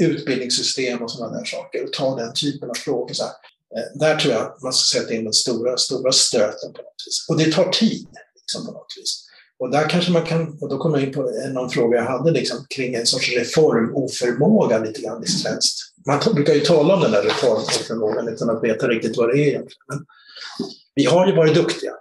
utbildningssystem 0.00 1.02
och 1.02 1.10
sådana 1.10 1.38
där 1.38 1.44
saker 1.44 1.84
och 1.84 1.92
ta 1.92 2.16
den 2.16 2.32
typen 2.34 2.70
av 2.70 2.74
frågor. 2.74 3.14
Så 3.14 3.22
här. 3.22 3.32
Eh, 3.76 3.98
där 3.98 4.16
tror 4.16 4.34
jag 4.34 4.56
man 4.62 4.72
ska 4.72 4.98
sätta 4.98 5.14
in 5.14 5.24
den 5.24 5.32
stora, 5.32 5.76
stora 5.76 6.12
stöten 6.12 6.72
på 6.72 6.82
något 6.82 7.02
vis. 7.06 7.26
Och 7.28 7.38
det 7.38 7.52
tar 7.52 7.70
tid 7.70 8.08
liksom, 8.34 8.66
på 8.66 8.72
något 8.72 8.94
vis. 8.96 9.26
Och 9.58 9.70
där 9.70 9.88
kanske 9.88 10.12
man 10.12 10.22
kan, 10.22 10.58
och 10.60 10.68
då 10.68 10.78
kommer 10.78 10.98
jag 10.98 11.06
in 11.06 11.14
på 11.14 11.30
någon 11.52 11.70
fråga 11.70 11.98
jag 11.98 12.04
hade 12.04 12.30
liksom, 12.30 12.66
kring 12.76 12.94
en 12.94 13.06
sorts 13.06 13.36
reformoförmåga 13.36 14.78
lite 14.78 15.00
grann 15.00 15.24
i 15.24 15.26
svenskt. 15.26 15.78
Man 16.06 16.34
brukar 16.34 16.54
ju 16.54 16.60
tala 16.60 16.94
om 16.94 17.00
den 17.00 17.10
där 17.10 17.22
reformoförmågan 17.22 18.28
utan 18.28 18.50
att 18.50 18.64
veta 18.64 18.88
riktigt 18.88 19.16
vad 19.16 19.28
det 19.28 19.38
är 19.38 19.46
egentligen. 19.46 19.86
Men 19.88 20.04
vi 20.94 21.04
har 21.04 21.26
ju 21.26 21.36
varit 21.36 21.54
duktiga. 21.54 21.92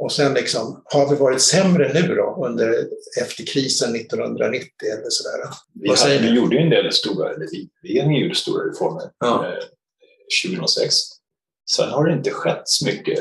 Och 0.00 0.12
sen 0.12 0.34
liksom, 0.34 0.82
har 0.84 1.10
vi 1.10 1.16
varit 1.16 1.40
sämre 1.40 1.92
nu 1.92 2.14
då 2.14 2.46
under, 2.46 2.86
efter 3.22 3.46
krisen 3.46 3.96
1990 3.96 4.68
eller 4.92 5.10
sådär? 5.10 5.48
Vi, 5.74 5.88
hade, 5.88 6.18
vi 6.18 6.36
gjorde 6.36 6.56
ju 6.56 6.62
en 6.62 6.70
del 6.70 6.92
stora, 6.92 7.34
eller 7.34 7.46
vi, 7.50 7.68
regeringen 7.82 8.22
gjorde 8.22 8.34
stora 8.34 8.64
reformer 8.64 9.10
ja. 9.18 9.46
eh, 9.46 10.50
2006. 10.50 10.94
Sen 11.70 11.90
har 11.90 12.06
det 12.06 12.12
inte 12.12 12.30
skett 12.30 12.62
så 12.64 12.86
mycket 12.86 13.18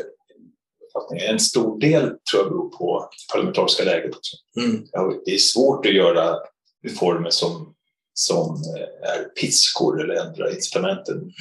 uppfattning. 0.95 1.19
En 1.19 1.39
stor 1.39 1.79
del 1.79 2.03
tror 2.03 2.43
jag 2.43 2.49
beror 2.49 2.69
på 2.69 3.09
det 3.11 3.33
parlamentariska 3.33 3.83
läget 3.83 4.15
också. 4.15 4.35
Mm. 4.59 4.85
Det 5.25 5.31
är 5.31 5.37
svårt 5.37 5.85
att 5.85 5.93
göra 5.93 6.35
reformer 6.83 7.29
som 7.29 7.75
som 8.17 8.61
eh, 8.77 9.09
är 9.09 9.23
piskor 9.23 10.01
eller 10.01 10.15
ändrar 10.15 10.55
incitamenten 10.55 11.31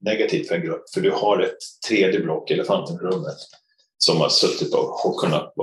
negativt 0.00 0.48
för 0.48 0.54
en 0.54 0.62
grupp. 0.62 0.90
För 0.94 1.00
du 1.00 1.10
har 1.10 1.40
ett 1.40 1.58
tredje 1.88 2.20
block, 2.20 2.50
elefanten 2.50 2.96
i 2.96 2.98
rummet, 2.98 3.36
som 3.98 4.16
har 4.20 4.28
suttit 4.28 4.74
och 4.74 4.86
har 4.88 5.18
kunnat 5.18 5.54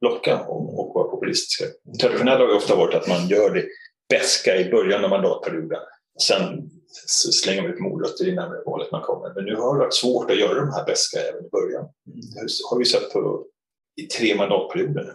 blocka 0.00 0.40
och, 0.40 0.80
och 0.80 0.94
vara 0.94 1.08
populistiska. 1.08 1.64
Traditionellt 2.00 2.40
har 2.40 2.46
det 2.46 2.54
ofta 2.54 2.76
varit 2.76 2.94
att 2.94 3.08
man 3.08 3.28
gör 3.28 3.54
det 3.54 3.64
bäska 4.08 4.56
i 4.56 4.70
början 4.70 5.04
av 5.04 5.10
mandatperioden. 5.10 5.80
Sen 6.22 6.70
slänger 7.32 7.62
man 7.62 7.72
ut 7.72 7.80
morötter 7.80 8.28
innan 8.28 8.62
valet 8.66 8.92
man 8.92 9.02
kommer. 9.02 9.34
Men 9.34 9.44
nu 9.44 9.56
har 9.56 9.74
det 9.74 9.78
varit 9.78 9.94
svårt 9.94 10.30
att 10.30 10.38
göra 10.38 10.54
de 10.54 10.72
här 10.72 10.84
bäska 10.84 11.20
även 11.20 11.46
i 11.46 11.48
början. 11.48 11.84
Det 12.04 12.40
har 12.70 12.78
vi 12.78 12.84
sett 12.84 13.12
på, 13.12 13.46
i 13.96 14.02
tre 14.02 14.34
mandatperioder. 14.34 15.14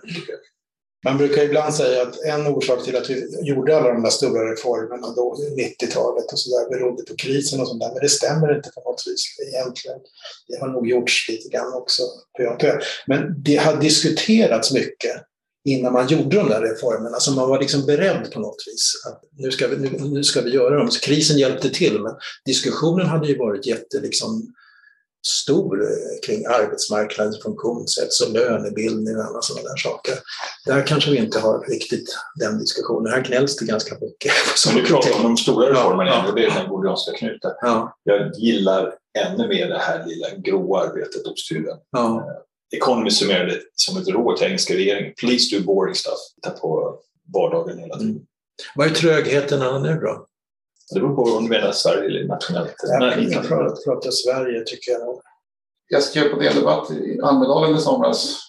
Man 1.06 1.18
brukar 1.18 1.44
ibland 1.44 1.74
säga 1.74 2.02
att 2.02 2.20
en 2.20 2.48
orsak 2.48 2.84
till 2.84 2.96
att 2.96 3.10
vi 3.10 3.28
gjorde 3.42 3.78
alla 3.78 3.94
de 3.94 4.04
där 4.04 4.10
stora 4.10 4.52
reformerna 4.52 5.08
då, 5.16 5.36
90-talet 5.58 6.32
och 6.32 6.40
sådär 6.40 6.70
berodde 6.70 7.04
på 7.04 7.16
krisen 7.16 7.62
och 7.62 7.68
sånt 7.68 7.82
där. 7.82 7.92
Men 7.94 8.02
det 8.02 8.10
stämmer 8.10 8.56
inte 8.56 8.70
på 8.76 8.82
något 8.82 9.04
vis 9.08 9.38
egentligen. 9.54 10.00
Det 10.48 10.60
har 10.60 10.68
nog 10.68 10.90
gjorts 10.90 11.30
lite 11.30 11.50
grann 11.50 11.74
också. 11.74 12.04
Men 13.08 13.44
det 13.44 13.56
har 13.56 13.82
diskuterats 13.82 14.74
mycket 14.74 15.24
innan 15.72 15.94
man 15.94 16.08
gjorde 16.08 16.36
de 16.36 16.50
där 16.50 16.62
reformerna. 16.62 17.16
Alltså 17.16 17.32
man 17.32 17.50
var 17.50 17.60
liksom 17.60 17.86
beredd 17.86 18.32
på 18.34 18.40
något 18.40 18.64
vis. 18.68 18.94
Att 19.08 19.22
nu, 19.38 19.52
ska 19.52 19.68
vi, 19.68 19.78
nu, 19.78 19.90
nu 20.10 20.24
ska 20.24 20.42
vi 20.42 20.52
göra 20.52 20.78
dem. 20.78 20.92
Så 20.92 21.00
krisen 21.00 21.38
hjälpte 21.38 21.70
till, 21.70 22.02
men 22.02 22.14
diskussionen 22.46 23.08
hade 23.08 23.28
ju 23.28 23.38
varit 23.38 23.66
jätte, 23.66 24.00
liksom, 24.00 24.54
stor 25.28 25.82
eh, 25.84 26.20
kring 26.26 26.46
arbetsmarknadens 26.46 27.44
funktionssätt 27.44 28.10
och 28.26 28.34
lönebildning 28.34 29.18
och 29.18 29.24
alla 29.24 29.42
sådana 29.42 29.70
där 29.70 29.78
saker. 29.78 30.14
Där 30.66 30.88
kanske 30.88 31.12
vi 31.12 31.18
inte 31.18 31.40
har 31.40 31.66
riktigt 31.70 32.16
den 32.36 32.60
diskussionen. 32.60 33.14
Här 33.14 33.22
gnälls 33.22 33.56
det 33.56 33.66
ganska 33.66 33.96
mycket. 34.02 34.32
Som 34.56 34.76
du 34.76 34.86
pratar 34.86 35.16
om 35.16 35.24
de 35.24 35.38
stora 35.38 35.70
reformerna 35.70 36.10
ja, 36.10 36.24
ja. 36.28 36.32
det 36.32 36.46
är 36.46 36.60
den 36.60 36.70
gordianska 36.70 37.12
knuten. 37.12 37.52
Ja. 37.62 37.98
Jag 38.04 38.36
gillar 38.36 38.96
ännu 39.20 39.48
mer 39.48 39.68
det 39.68 39.78
här 39.78 40.06
lilla 40.06 40.28
gråa 40.38 40.82
arbetet 40.82 41.28
hos 41.28 41.40
styrelsen. 41.40 41.78
Ja. 41.92 42.28
Economy 42.72 43.10
summerade 43.10 43.52
det 43.52 43.62
som 43.74 44.02
ett 44.02 44.08
råd 44.08 44.38
till 44.38 44.48
engelska 44.48 44.74
regeringen. 44.74 45.14
Please 45.20 45.58
do 45.58 45.66
boring 45.66 45.96
stuff. 45.96 46.20
Titta 46.36 46.50
på 46.50 47.00
vardagen 47.34 47.80
hela 47.80 47.98
tiden. 47.98 48.12
Mm. 48.12 48.26
Vad 48.76 48.88
är 48.88 48.92
trögheten 48.92 49.84
nu 49.84 50.00
då? 50.00 50.26
Det 50.94 51.00
beror 51.00 51.16
på 51.16 51.22
om 51.22 51.44
du 51.44 51.50
menar 51.50 51.72
Sverige 51.72 52.06
eller 52.06 52.28
nationellt. 52.28 52.76
Jag, 52.84 53.24
jag 53.24 53.48
pratar 53.84 54.12
Sverige 54.12 54.64
tycker 54.66 54.92
jag. 54.92 55.22
Jag 55.88 56.04
skrev 56.04 56.30
på 56.30 56.40
DN 56.40 56.56
Debatt 56.56 56.92
i 56.92 57.20
Almedalen 57.22 57.76
i 57.76 57.80
somras 57.80 58.40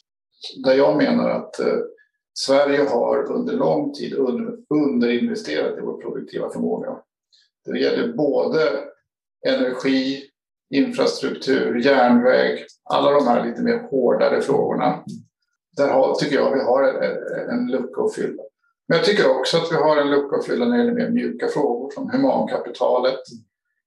där 0.64 0.74
jag 0.74 0.96
menar 0.96 1.30
att 1.30 1.60
eh, 1.60 1.78
Sverige 2.34 2.88
har 2.88 3.32
under 3.32 3.52
lång 3.52 3.94
tid 3.94 4.14
under, 4.14 4.56
underinvesterat 4.74 5.78
i 5.78 5.80
vår 5.80 6.02
produktiva 6.02 6.50
förmåga. 6.50 6.96
Det 7.64 7.78
gäller 7.78 8.12
både 8.12 8.84
energi, 9.48 10.29
infrastruktur, 10.70 11.84
järnväg, 11.84 12.66
alla 12.84 13.10
de 13.10 13.26
här 13.26 13.46
lite 13.46 13.62
mer 13.62 13.88
hårdare 13.90 14.40
frågorna. 14.40 15.04
Där 15.76 15.88
har, 15.88 16.14
tycker 16.14 16.36
jag 16.36 16.54
vi 16.54 16.60
har 16.60 16.82
en, 17.50 17.66
lucka 17.70 18.02
att 18.02 18.14
fylla. 18.14 18.42
Men 18.88 18.98
jag 18.98 19.06
tycker 19.06 19.38
också 19.38 19.56
att 19.56 19.72
vi 19.72 19.76
har 19.76 19.96
en 19.96 20.10
lucka 20.10 20.36
att 20.36 20.46
fylla 20.46 20.64
när 20.64 20.78
det 20.78 20.84
gäller 20.84 20.94
mer 20.94 21.10
mjuka 21.10 21.48
frågor 21.48 21.90
som 21.90 22.10
humankapitalet 22.10 23.20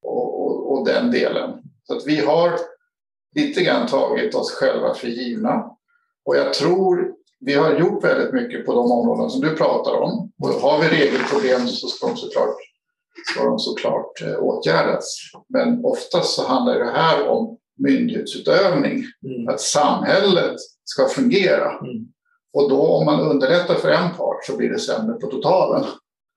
och, 0.01 0.41
och, 0.45 0.71
och 0.71 0.85
den 0.85 1.11
delen. 1.11 1.51
Så 1.83 1.97
att 1.97 2.07
vi 2.07 2.19
har 2.19 2.51
lite 3.35 3.63
grann 3.63 3.87
tagit 3.87 4.35
oss 4.35 4.51
själva 4.51 4.93
för 4.93 5.07
givna. 5.07 5.65
Och 6.25 6.37
jag 6.37 6.53
tror 6.53 7.13
vi 7.39 7.53
har 7.53 7.79
gjort 7.79 8.03
väldigt 8.03 8.33
mycket 8.33 8.65
på 8.65 8.73
de 8.73 8.91
områden 8.91 9.29
som 9.29 9.41
du 9.41 9.55
pratar 9.55 9.93
om. 10.01 10.31
Och 10.41 10.49
har 10.49 10.81
vi 10.81 10.87
regelproblem 10.87 11.67
så 11.67 11.87
ska 11.87 12.07
de 12.07 12.17
såklart, 12.17 12.55
ska 13.25 13.43
de 13.43 13.59
såklart 13.59 14.21
eh, 14.21 14.43
åtgärdas. 14.43 15.17
Men 15.49 15.85
oftast 15.85 16.35
så 16.35 16.47
handlar 16.47 16.79
det 16.79 16.91
här 16.91 17.27
om 17.29 17.57
myndighetsutövning. 17.77 19.03
Mm. 19.25 19.47
Att 19.47 19.61
samhället 19.61 20.55
ska 20.83 21.07
fungera. 21.07 21.71
Mm. 21.71 22.07
Och 22.53 22.69
då 22.69 22.81
om 22.81 23.05
man 23.05 23.19
underlättar 23.19 23.75
för 23.75 23.89
en 23.89 24.09
part 24.09 24.45
så 24.45 24.57
blir 24.57 24.69
det 24.69 24.79
sämre 24.79 25.13
på 25.13 25.27
totalen. 25.27 25.85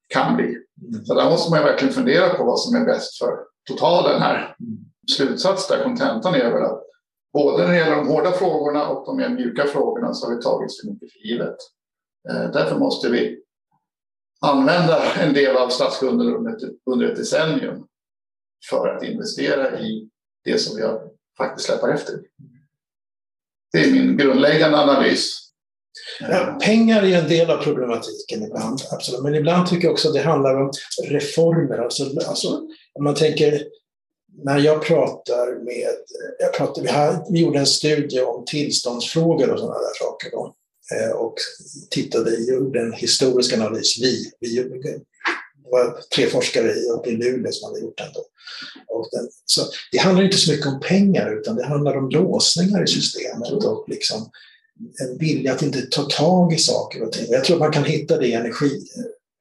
Kan 0.08 0.36
bli. 0.36 0.44
Mm. 0.44 1.04
Så 1.04 1.14
där 1.14 1.30
måste 1.30 1.50
man 1.50 1.64
verkligen 1.64 1.94
fundera 1.94 2.28
på 2.28 2.44
vad 2.44 2.60
som 2.60 2.76
är 2.76 2.84
bäst 2.84 3.18
för 3.18 3.38
totalen 3.68 4.22
här. 4.22 4.56
Mm. 4.60 4.78
Slutsats 5.16 5.68
där, 5.68 5.82
kontentan 5.84 6.34
är 6.34 6.52
väl 6.52 6.62
att 6.62 6.82
både 7.32 7.64
när 7.64 7.72
det 7.72 7.78
gäller 7.78 7.96
de 7.96 8.08
hårda 8.08 8.32
frågorna 8.32 8.88
och 8.88 9.06
de 9.06 9.16
mer 9.16 9.28
mjuka 9.28 9.64
frågorna 9.64 10.14
så 10.14 10.26
har 10.26 10.36
vi 10.36 10.42
tagit 10.42 10.80
för 10.80 10.90
mycket 10.90 11.12
för 11.12 11.18
givet. 11.18 11.56
Eh, 12.30 12.50
därför 12.50 12.78
måste 12.78 13.08
vi 13.08 13.42
använda 14.40 15.12
en 15.12 15.34
del 15.34 15.56
av 15.56 15.68
statsskulden 15.68 16.56
under 16.86 17.10
ett 17.10 17.16
decennium 17.16 17.86
för 18.70 18.88
att 18.88 19.02
investera 19.02 19.80
i 19.80 20.08
det 20.44 20.58
som 20.58 20.78
jag 20.78 21.00
faktiskt 21.38 21.66
släpar 21.66 21.88
efter. 21.88 22.14
Det 23.72 23.78
är 23.78 23.92
min 23.92 24.16
grundläggande 24.16 24.78
analys 24.78 25.46
Ja, 26.20 26.58
pengar 26.62 27.02
är 27.02 27.18
en 27.18 27.28
del 27.28 27.50
av 27.50 27.62
problematiken 27.62 28.42
ibland, 28.42 28.80
absolut. 28.90 29.22
men 29.22 29.34
ibland 29.34 29.68
tycker 29.68 29.84
jag 29.84 29.92
också 29.92 30.08
att 30.08 30.14
det 30.14 30.20
handlar 30.20 30.62
om 30.62 30.70
reformer. 31.04 31.78
Alltså, 31.78 32.04
alltså, 32.28 32.48
om 32.94 33.04
man 33.04 33.14
tänker, 33.14 33.62
när 34.44 34.58
jag 34.58 34.82
pratar 34.82 35.64
med... 35.64 35.94
Jag 36.38 36.54
pratar, 36.54 36.82
vi, 36.82 36.88
har, 36.88 37.32
vi 37.32 37.40
gjorde 37.40 37.58
en 37.58 37.66
studie 37.66 38.20
om 38.20 38.44
tillståndsfrågor 38.44 39.50
och 39.50 39.58
sådana 39.58 39.78
där 39.78 39.94
saker. 39.98 40.30
Då, 40.30 40.54
Eh, 40.92 41.10
och 41.10 41.34
tittade, 41.90 42.36
gjorde 42.36 42.80
en 42.80 42.92
historisk 42.92 43.52
analys. 43.52 43.98
Vi, 44.02 44.30
vi 44.40 44.48
det 45.66 45.70
var 45.70 46.00
tre 46.14 46.26
forskare 46.26 46.72
uppe 46.72 47.10
i 47.10 47.16
Luleå 47.16 47.52
som 47.52 47.68
hade 47.68 47.80
gjort 47.80 47.98
den. 47.98 48.08
Då. 48.14 48.20
Och 48.88 49.08
den, 49.12 49.28
så 49.44 49.62
det 49.92 49.98
handlar 49.98 50.24
inte 50.24 50.36
så 50.36 50.52
mycket 50.52 50.66
om 50.66 50.80
pengar 50.80 51.38
utan 51.40 51.56
det 51.56 51.66
handlar 51.66 51.96
om 51.96 52.08
låsningar 52.10 52.84
i 52.84 52.86
systemet 52.86 53.50
och 53.50 53.84
liksom 53.88 54.30
en 55.02 55.18
vilja 55.18 55.52
att 55.52 55.62
inte 55.62 55.86
ta 55.90 56.02
tag 56.02 56.52
i 56.52 56.58
saker 56.58 57.02
och 57.02 57.12
ting. 57.12 57.26
Jag 57.28 57.44
tror 57.44 57.58
man 57.58 57.72
kan 57.72 57.84
hitta 57.84 58.18
det 58.18 58.26
i, 58.26 58.32
energi, 58.32 58.86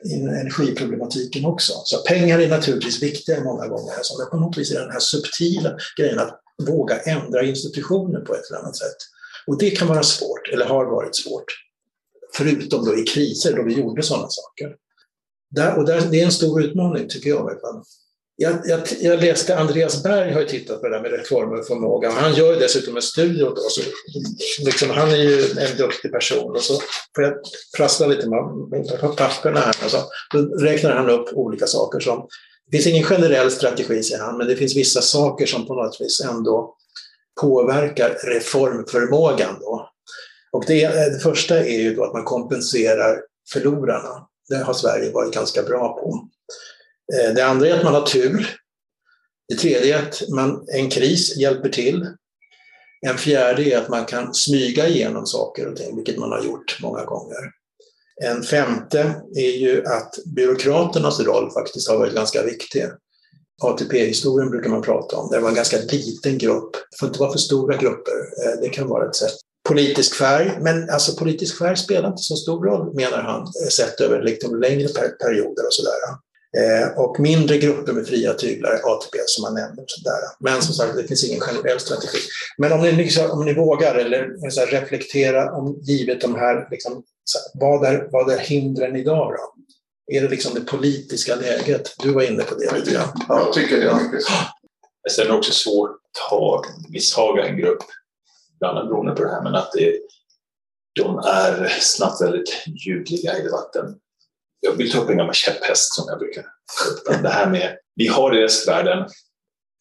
i 0.06 0.14
energiproblematiken 0.14 1.46
också. 1.46 1.74
Så 1.86 1.98
pengar 1.98 2.40
är 2.40 2.50
naturligtvis 2.50 3.04
viktiga 3.04 3.44
många 3.44 3.68
gånger, 3.68 3.94
men 4.20 4.30
på 4.30 4.38
något 4.38 4.58
vis 4.58 4.72
är 4.72 4.80
den 4.80 4.92
här 4.92 5.00
subtila 5.00 5.78
grejen 5.98 6.20
att 6.20 6.40
våga 6.64 7.00
ändra 7.00 7.44
institutioner 7.44 8.20
på 8.20 8.36
ett 8.36 8.50
eller 8.50 8.60
annat 8.60 8.78
sätt. 8.78 8.98
Och 9.48 9.58
det 9.58 9.72
kan 9.72 9.88
vara 9.88 10.04
svårt, 10.04 10.48
eller 10.54 10.66
har 10.66 10.86
varit 10.86 11.16
svårt. 11.16 11.46
Förutom 12.34 12.86
då 12.86 12.98
i 12.98 13.04
kriser 13.04 13.56
då 13.56 13.64
vi 13.64 13.74
gjorde 13.74 14.04
sådana 14.04 14.28
saker. 14.30 14.76
Där, 15.50 15.78
och 15.78 15.86
där, 15.86 16.02
det 16.12 16.22
är 16.22 16.26
en 16.26 16.32
stor 16.32 16.64
utmaning 16.64 17.08
tycker 17.10 17.30
jag. 17.30 17.60
Jag, 18.38 18.60
jag, 18.66 18.82
jag, 19.02 19.22
läste, 19.22 19.58
Andreas 19.58 20.04
Berg 20.04 20.34
har 20.34 20.42
ju 20.42 20.48
tittat 20.48 20.82
på 20.82 20.88
det 20.88 20.96
där 20.96 21.02
med 21.02 21.12
reformer 21.12 21.60
och 21.60 21.68
förmåga. 21.68 22.10
Han 22.10 22.34
gör 22.34 22.54
ju 22.54 22.60
dessutom 22.60 22.96
en 22.96 23.02
studie 23.02 23.44
åt 23.44 23.58
oss. 23.58 23.80
Liksom, 24.66 24.90
han 24.90 25.12
är 25.12 25.16
ju 25.16 25.42
en 25.42 25.78
duktig 25.78 26.12
person. 26.12 26.56
Och 26.56 26.62
så 26.62 26.74
får 27.16 27.24
jag 27.24 27.34
prassla 27.78 28.08
lite 28.08 28.30
med 28.30 28.40
papperna 29.18 29.60
här. 29.60 29.76
Och 29.86 29.92
så, 29.92 29.98
då 30.34 30.40
räknar 30.40 30.92
han 30.92 31.10
upp 31.10 31.34
olika 31.34 31.68
saker 31.68 32.00
som... 32.00 32.28
Det 32.72 32.78
finns 32.78 32.88
ingen 32.88 33.04
generell 33.04 33.52
strategi, 33.52 34.04
säger 34.04 34.24
han, 34.24 34.38
men 34.38 34.48
det 34.48 34.56
finns 34.56 34.76
vissa 34.76 35.02
saker 35.02 35.46
som 35.46 35.68
på 35.68 35.74
något 35.74 36.02
vis 36.02 36.22
ändå 36.22 36.76
påverkar 37.42 38.18
reformförmågan. 38.24 39.60
Då. 39.60 39.90
Och 40.52 40.64
det, 40.68 40.88
det 40.88 41.20
första 41.20 41.60
är 41.60 41.80
ju 41.80 41.96
då 41.96 42.04
att 42.04 42.14
man 42.14 42.24
kompenserar 42.24 43.22
förlorarna. 43.54 44.28
Det 44.50 44.56
har 44.56 44.74
Sverige 44.74 45.12
varit 45.12 45.34
ganska 45.34 45.64
bra 45.64 45.94
på. 45.94 46.30
Eh, 47.14 47.34
det 47.34 47.46
andra 47.46 47.68
är 47.68 47.78
att 47.78 47.84
man 47.84 47.94
har 47.94 48.06
tur. 48.06 48.56
Det 49.48 49.56
tredje 49.56 49.98
är 49.98 50.04
att 50.04 50.30
man, 50.30 50.66
en 50.68 50.90
kris 50.90 51.38
hjälper 51.38 51.70
till. 51.70 52.08
En 53.02 53.18
fjärde 53.18 53.64
är 53.64 53.78
att 53.78 53.90
man 53.90 54.06
kan 54.06 54.34
smyga 54.34 54.88
igenom 54.88 55.26
saker 55.26 55.68
och 55.68 55.76
ting, 55.76 55.96
vilket 55.96 56.18
man 56.18 56.32
har 56.32 56.44
gjort 56.44 56.78
många 56.82 57.06
gånger. 57.06 57.52
En 58.24 58.44
femte 58.44 59.16
är 59.36 59.58
ju 59.58 59.86
att 59.86 60.14
byråkraternas 60.36 61.20
roll 61.20 61.52
faktiskt 61.52 61.90
har 61.90 61.98
varit 61.98 62.16
ganska 62.16 62.44
viktig. 62.44 62.84
ATP-historien 63.64 64.50
brukar 64.50 64.70
man 64.70 64.82
prata 64.82 65.18
om. 65.18 65.30
Det 65.32 65.40
var 65.40 65.50
en 65.50 65.56
ganska 65.56 65.78
liten 65.78 66.38
grupp. 66.38 66.72
Det 66.74 66.98
får 67.00 67.08
inte 67.08 67.20
vara 67.20 67.32
för 67.32 67.40
stora 67.40 67.78
grupper. 67.78 68.14
Eh, 68.14 68.62
det 68.62 68.70
kan 68.70 68.88
vara 68.88 69.10
ett 69.10 69.16
sätt. 69.16 69.34
Politisk 69.70 70.16
färg, 70.16 70.58
men 70.62 70.90
alltså 70.90 71.16
politisk 71.16 71.58
färg 71.58 71.78
spelar 71.78 72.10
inte 72.10 72.24
så 72.24 72.36
stor 72.36 72.66
roll 72.66 72.96
menar 72.96 73.22
han, 73.22 73.42
eh, 73.42 73.68
sett 73.70 74.02
över 74.02 74.22
liksom 74.24 74.62
längre 74.62 74.88
perioder 75.24 75.66
och 75.66 75.74
sådär. 75.74 75.96
Eh, 76.58 76.88
och 76.98 77.20
mindre 77.20 77.58
grupper 77.58 77.94
med 77.94 78.08
fria 78.08 78.34
tyglar, 78.34 78.82
ATP 78.84 79.18
som 79.26 79.42
man 79.42 79.54
nämnde. 79.54 79.84
Sådär. 79.88 80.20
Men 80.40 80.62
som 80.62 80.74
sagt, 80.74 80.96
det 80.96 81.08
finns 81.08 81.30
ingen 81.30 81.40
generell 81.40 81.80
strategi. 81.80 82.18
Men 82.58 82.72
om 82.72 82.82
ni, 82.82 82.92
liksom, 82.92 83.32
om 83.32 83.46
ni 83.46 83.54
vågar 83.54 83.96
eller 83.96 84.50
så 84.50 84.60
här, 84.60 84.68
reflektera 84.68 85.52
om 85.52 85.80
givet 85.82 86.22
de 86.22 86.36
här, 86.36 86.68
liksom, 86.72 87.04
så 87.24 87.38
här, 87.38 87.68
vad, 87.68 87.86
är, 87.86 88.08
vad 88.12 88.32
är 88.32 88.38
hindren 88.38 88.96
idag 88.96 89.34
då? 89.34 89.62
Är 90.08 90.22
det 90.22 90.30
liksom 90.30 90.54
det 90.54 90.62
politiska 90.62 91.36
läget? 91.36 91.96
Du 92.00 92.14
var 92.14 92.22
inne 92.22 92.44
på 92.44 92.56
det 92.56 92.78
lite 92.78 92.92
grann. 92.92 93.08
Ja. 93.30 93.40
Jag 93.40 93.54
tycker 93.54 93.78
det. 93.78 94.22
Sen 95.12 95.26
är 95.26 95.30
det 95.30 95.38
också 95.38 95.52
svårt 95.52 95.90
att 95.90 96.32
ha, 96.32 96.64
misshaga 96.90 97.46
en 97.46 97.58
grupp, 97.58 97.84
bland 98.60 98.78
annat 98.78 98.90
beroende 98.90 99.12
på 99.12 99.24
det 99.24 99.32
här, 99.32 99.44
men 99.44 99.56
att 99.56 99.72
det, 99.72 100.00
de 100.96 101.18
är 101.18 101.68
snabbt 101.80 102.22
väldigt 102.22 102.64
ljudliga 102.86 103.38
i 103.38 103.42
debatten 103.42 103.96
jag 104.66 104.74
vill 104.74 104.92
ta 104.92 105.02
upp 105.02 105.10
en 105.10 105.18
gammal 105.18 105.34
käpphäst 105.34 105.94
som 105.94 106.06
jag 106.08 106.20
brukar 106.20 106.42
ta 106.42 106.90
upp. 106.90 107.24
Det 107.24 107.30
här 107.30 107.50
med, 107.50 107.78
vi 107.96 108.08
har 108.08 108.38
i 108.38 108.42
västvärlden 108.42 109.10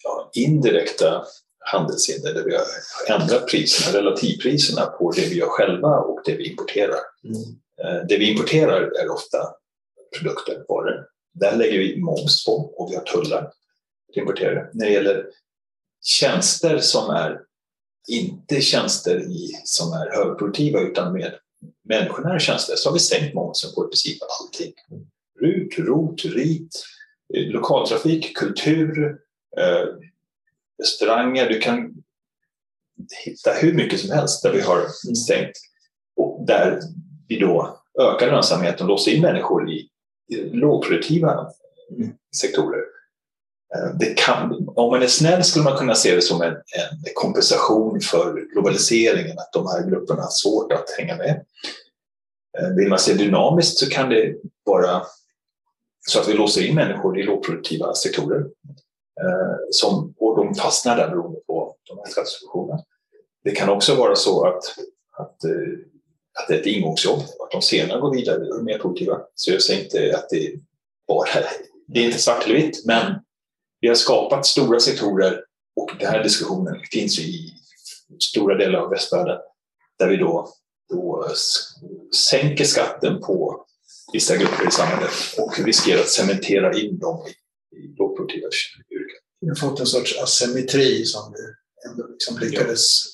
ja, 0.04 0.30
indirekta 0.34 1.24
handelshinder 1.58 2.34
där 2.34 2.44
vi 2.44 2.54
har 2.54 2.64
ändrat 3.20 3.48
priserna, 3.48 3.98
relativpriserna 3.98 4.86
på 4.86 5.10
det 5.10 5.28
vi 5.28 5.38
gör 5.38 5.46
själva 5.46 5.98
och 5.98 6.20
det 6.24 6.34
vi 6.34 6.50
importerar. 6.50 7.00
Mm. 7.24 7.40
Eh, 7.82 8.06
det 8.08 8.16
vi 8.16 8.30
importerar 8.30 8.80
är 8.80 9.10
ofta 9.10 9.38
produkter, 10.18 10.64
varor. 10.68 11.06
Där 11.32 11.56
lägger 11.56 11.78
vi 11.78 12.00
moms 12.00 12.44
på 12.44 12.52
och 12.52 12.90
vi 12.90 12.96
har 12.96 13.02
tullar 13.02 13.52
till 14.12 14.22
importerare. 14.22 14.70
När 14.72 14.86
det 14.86 14.92
gäller 14.92 15.26
tjänster 16.02 16.78
som 16.78 17.10
är 17.10 17.40
inte 18.08 18.60
tjänster 18.60 19.20
i, 19.20 19.60
som 19.64 19.92
är 19.92 20.10
högproduktiva 20.10 20.80
utan 20.80 21.12
med 21.12 21.34
människonära 21.84 22.38
tjänster 22.38 22.74
så 22.76 22.88
har 22.88 22.94
vi 22.94 23.00
sänkt 23.00 23.34
momsen 23.34 23.70
på 23.74 23.84
i 23.84 23.88
princip 23.88 24.18
allting. 24.40 24.72
RUT, 25.40 25.78
ROT, 25.78 26.24
RIT, 26.24 26.84
eh, 27.34 27.46
lokaltrafik, 27.46 28.36
kultur, 28.36 29.18
eh, 29.56 29.86
restauranger. 30.82 31.48
Du 31.48 31.60
kan 31.60 31.94
hitta 33.24 33.52
hur 33.52 33.72
mycket 33.72 34.00
som 34.00 34.10
helst 34.10 34.42
där 34.42 34.52
vi 34.52 34.60
har 34.60 34.88
stängt 35.14 35.52
och 36.16 36.46
där 36.46 36.80
vi 37.28 37.38
då 37.38 37.80
ökar 38.00 38.26
lönsamheten 38.26 38.82
och 38.82 38.88
låser 38.88 39.12
in 39.12 39.22
människor 39.22 39.70
i 39.70 39.88
lågproduktiva 40.52 41.50
sektorer. 42.36 42.82
Eh, 43.74 43.96
det 43.98 44.18
kan, 44.18 44.68
om 44.76 44.90
man 44.90 45.02
är 45.02 45.06
snäll 45.06 45.44
skulle 45.44 45.64
man 45.64 45.78
kunna 45.78 45.94
se 45.94 46.14
det 46.14 46.22
som 46.22 46.42
en, 46.42 46.52
en, 46.52 47.14
kompensation 47.14 48.00
för 48.00 48.52
globaliseringen, 48.52 49.38
att 49.38 49.52
de 49.52 49.66
här 49.66 49.90
grupperna 49.90 50.22
har 50.22 50.30
svårt 50.30 50.72
att 50.72 50.90
hänga 50.98 51.16
med. 51.16 51.44
Eh, 52.58 52.68
vill 52.76 52.88
man 52.88 52.98
se 52.98 53.14
dynamiskt 53.14 53.78
så 53.78 53.90
kan 53.90 54.08
det 54.08 54.34
vara 54.64 55.02
så 56.06 56.20
att 56.20 56.28
vi 56.28 56.32
låser 56.32 56.66
in 56.66 56.74
människor 56.74 57.20
i 57.20 57.22
lågproduktiva 57.22 57.94
sektorer 57.94 58.40
eh, 59.20 59.56
som, 59.70 60.14
och 60.18 60.36
de 60.36 60.54
fastnar 60.54 60.96
där 60.96 61.08
beroende 61.08 61.40
på 61.46 61.76
de 61.88 61.98
här 61.98 62.06
skattesubventionerna. 62.06 62.82
Det 63.44 63.50
kan 63.50 63.68
också 63.68 63.94
vara 63.94 64.16
så 64.16 64.46
att, 64.46 64.64
att, 65.16 65.44
eh, 65.44 65.50
att 66.38 66.48
det 66.48 66.54
är 66.54 66.60
ett 66.60 66.66
ingångsjobb, 66.66 67.20
att 67.20 67.50
de 67.50 67.62
senare 67.62 68.00
går 68.00 68.14
vidare 68.14 68.48
och 68.50 68.58
är 68.58 68.62
mer 68.62 68.78
produktiva. 68.78 69.20
Så 69.34 69.50
jag 69.50 69.62
säger 69.62 69.82
inte 69.84 70.16
att 70.16 70.28
det 70.28 70.52
bara 71.08 71.44
det 71.86 72.00
är 72.00 72.04
inte 72.04 72.18
svart 72.18 72.44
eller 72.44 72.54
vitt, 72.54 72.84
men 72.84 73.14
vi 73.80 73.88
har 73.88 73.94
skapat 73.94 74.46
stora 74.46 74.80
sektorer 74.80 75.44
och 75.76 75.90
den 75.98 76.08
här 76.08 76.22
diskussionen 76.22 76.80
finns 76.92 77.18
i 77.18 77.50
stora 78.20 78.54
delar 78.54 78.78
av 78.78 78.90
västvärlden 78.90 79.38
där 79.98 80.08
vi 80.08 80.16
då, 80.16 80.48
då 80.90 81.28
sänker 82.30 82.64
skatten 82.64 83.20
på 83.20 83.66
vissa 84.12 84.36
grupper 84.36 84.68
i 84.68 84.70
samhället 84.70 85.10
och 85.38 85.58
riskerar 85.58 86.00
att 86.00 86.08
cementera 86.08 86.78
in 86.78 86.98
dem 86.98 87.26
i, 87.26 87.76
i 87.76 87.94
lågproduktiva 87.98 88.48
yrken. 88.90 89.20
Vi 89.40 89.48
har 89.48 89.54
fått 89.54 89.80
en 89.80 89.86
sorts 89.86 90.18
asymmetri 90.18 91.04
som 91.04 91.32
vi 91.32 91.38
ändå 91.90 92.06
liksom 92.06 92.38
lyckades 92.38 93.04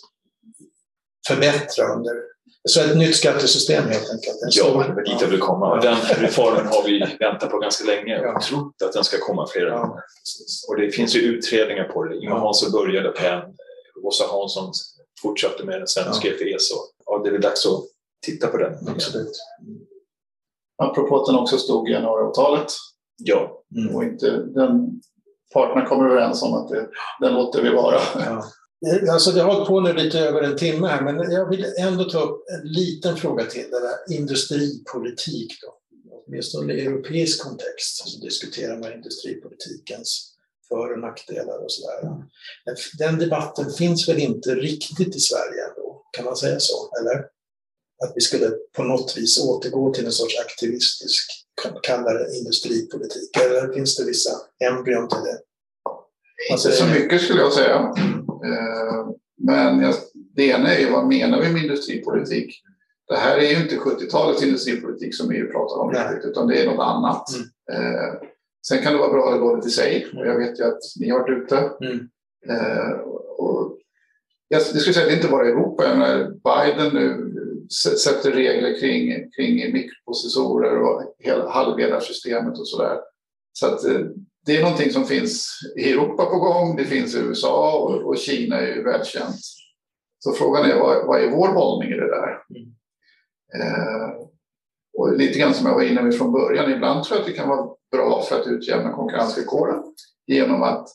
förbättra 1.28 1.94
under 1.94 2.29
så 2.68 2.80
ett 2.80 2.96
nytt 2.96 3.16
skattesystem 3.16 3.84
helt 3.84 4.10
enkelt. 4.10 4.36
Ja, 4.50 4.64
det 4.64 4.94
var 4.94 5.04
dit 5.04 5.20
jag 5.20 5.28
ville 5.28 5.38
komma. 5.38 5.72
Och 5.72 5.82
den 5.82 5.96
reformen 5.96 6.66
har 6.66 6.82
vi 6.84 7.16
väntat 7.20 7.50
på 7.50 7.58
ganska 7.58 7.84
länge 7.84 8.18
och 8.18 8.26
ja. 8.26 8.40
trott 8.40 8.82
att 8.84 8.92
den 8.92 9.04
ska 9.04 9.18
komma 9.18 9.46
flera 9.46 9.68
ja, 9.68 9.80
gånger. 9.80 10.02
Och 10.68 10.76
det 10.76 10.90
finns 10.90 11.16
ju 11.16 11.20
utredningar 11.20 11.84
på 11.84 12.04
det. 12.04 12.16
Ingvar 12.16 12.38
Hansson 12.38 12.72
började 12.72 13.08
på 13.08 13.24
en, 13.24 13.42
Åsa 14.02 14.24
Hansson 14.30 14.72
fortsatte 15.22 15.64
med 15.64 15.80
den, 15.80 15.88
sen 15.88 16.14
skrev 16.14 16.36
till 16.36 16.54
ESO. 16.54 16.74
Ja, 17.06 17.18
det 17.18 17.28
är 17.28 17.32
väl 17.32 17.40
dags 17.40 17.66
att 17.66 17.82
titta 18.26 18.46
på 18.46 18.56
den. 18.56 18.88
Absolut. 18.88 19.32
Apropå 20.82 21.20
att 21.20 21.26
den 21.26 21.36
också 21.36 21.58
stod 21.58 21.88
i 21.88 21.92
januariavtalet. 21.92 22.72
Ja. 23.16 23.62
Mm. 23.76 23.96
Och 23.96 24.04
inte, 24.04 24.30
den, 24.30 25.00
parterna 25.54 25.86
kommer 25.86 26.10
överens 26.10 26.42
om 26.42 26.54
att 26.54 26.68
det, 26.68 26.88
den 27.20 27.34
låter 27.34 27.62
vi 27.62 27.70
vara. 27.70 28.00
Ja. 28.14 28.44
Alltså 29.10 29.32
det 29.32 29.40
har 29.40 29.52
hållit 29.52 29.68
på 29.68 29.80
nu 29.80 29.92
lite 29.92 30.18
över 30.18 30.42
en 30.42 30.56
timme 30.56 30.86
här, 30.86 31.02
men 31.02 31.32
jag 31.32 31.48
vill 31.50 31.66
ändå 31.78 32.04
ta 32.04 32.20
upp 32.20 32.44
en 32.48 32.68
liten 32.72 33.16
fråga 33.16 33.44
till. 33.44 33.70
Det 33.70 33.80
där 33.80 34.16
industripolitik 34.16 35.58
då. 35.62 35.74
Åtminstone 36.26 36.74
i 36.74 36.86
europeisk 36.86 37.42
kontext 37.42 38.08
så 38.08 38.18
diskuterar 38.18 38.78
man 38.78 38.92
industripolitikens 38.92 40.34
för 40.68 40.92
och 40.92 40.98
nackdelar 40.98 41.64
och 41.64 41.72
sådär. 41.72 42.24
Den 42.98 43.18
debatten 43.18 43.70
finns 43.70 44.08
väl 44.08 44.18
inte 44.18 44.54
riktigt 44.54 45.16
i 45.16 45.20
Sverige 45.20 45.64
ändå, 45.68 46.02
kan 46.16 46.24
man 46.24 46.36
säga 46.36 46.60
så? 46.60 46.90
Eller? 47.00 47.18
Att 48.04 48.12
vi 48.14 48.20
skulle 48.20 48.50
på 48.76 48.82
något 48.82 49.16
vis 49.16 49.44
återgå 49.44 49.94
till 49.94 50.06
en 50.06 50.12
sorts 50.12 50.38
aktivistisk, 50.38 51.30
kalla 51.82 52.12
det 52.12 52.38
industripolitik. 52.38 53.36
Eller 53.36 53.72
finns 53.72 53.96
det 53.96 54.04
vissa 54.04 54.30
embryon 54.64 55.08
till 55.08 55.18
det? 55.18 55.38
Inte 56.50 56.72
så 56.72 56.86
mycket 56.86 57.22
skulle 57.22 57.40
jag 57.40 57.52
säga. 57.52 57.94
Eh, 58.44 59.08
men 59.38 59.92
det 60.36 60.46
ena 60.46 60.74
är 60.74 60.80
ju 60.80 60.90
vad 60.90 61.06
menar 61.06 61.40
vi 61.40 61.52
med 61.52 61.62
industripolitik? 61.62 62.62
Det 63.08 63.16
här 63.16 63.38
är 63.38 63.50
ju 63.50 63.62
inte 63.62 63.76
70-talets 63.76 64.42
industripolitik 64.42 65.14
som 65.16 65.30
EU 65.30 65.52
pratar 65.52 65.76
om 65.76 65.90
riktigt, 65.90 66.30
utan 66.30 66.46
det 66.46 66.62
är 66.62 66.66
något 66.66 66.86
annat. 66.86 67.28
Mm. 67.34 67.84
Eh, 67.84 68.14
sen 68.66 68.82
kan 68.82 68.92
det 68.92 68.98
vara 68.98 69.12
bra 69.12 69.28
eller 69.28 69.40
dåligt 69.40 69.66
i 69.66 69.70
sig. 69.70 70.06
Och 70.16 70.26
jag 70.26 70.38
vet 70.38 70.60
ju 70.60 70.64
att 70.64 70.78
ni 71.00 71.10
har 71.10 71.18
varit 71.18 71.42
ute. 71.42 71.56
Mm. 71.56 72.08
Eh, 72.48 72.90
och 73.38 73.78
jag 74.48 74.62
skulle 74.62 74.94
säga 74.94 75.04
att 75.04 75.10
det 75.10 75.16
inte 75.16 75.28
bara 75.28 75.48
Europa. 75.48 75.82
Menar, 75.82 76.30
Biden 76.44 76.94
nu 76.94 77.36
sätter 78.04 78.30
regler 78.30 78.80
kring, 78.80 79.30
kring 79.30 79.72
mikroprocessorer 79.72 80.82
och 80.82 81.14
hela 81.18 81.48
halvledarsystemet 81.48 82.58
och 82.58 82.68
sådär. 82.68 82.98
Så 83.52 83.66
att 83.66 83.80
det 84.50 84.56
är 84.56 84.62
någonting 84.62 84.90
som 84.90 85.04
finns 85.04 85.58
i 85.76 85.92
Europa 85.92 86.24
på 86.24 86.38
gång, 86.38 86.76
det 86.76 86.84
finns 86.84 87.14
i 87.14 87.18
USA 87.18 87.78
och, 87.78 88.08
och 88.08 88.18
Kina 88.18 88.56
är 88.56 88.76
ju 88.76 88.84
välkänt. 88.84 89.40
Så 90.18 90.32
frågan 90.32 90.70
är 90.70 90.78
vad, 90.78 91.06
vad 91.06 91.22
är 91.22 91.30
vår 91.30 91.48
hållning 91.48 91.90
i 91.90 91.96
det 91.96 92.06
där? 92.06 92.28
Eh, 93.54 94.10
och 94.98 95.16
lite 95.16 95.38
grann 95.38 95.54
som 95.54 95.66
jag 95.66 95.74
var 95.74 95.82
inne 95.82 96.02
med 96.02 96.14
från 96.14 96.32
början, 96.32 96.72
ibland 96.72 97.04
tror 97.04 97.18
jag 97.18 97.22
att 97.22 97.32
det 97.32 97.38
kan 97.38 97.48
vara 97.48 97.68
bra 97.92 98.22
för 98.22 98.40
att 98.40 98.46
utjämna 98.46 98.92
konkurrensvillkoren 98.92 99.82
genom 100.26 100.62
att 100.62 100.88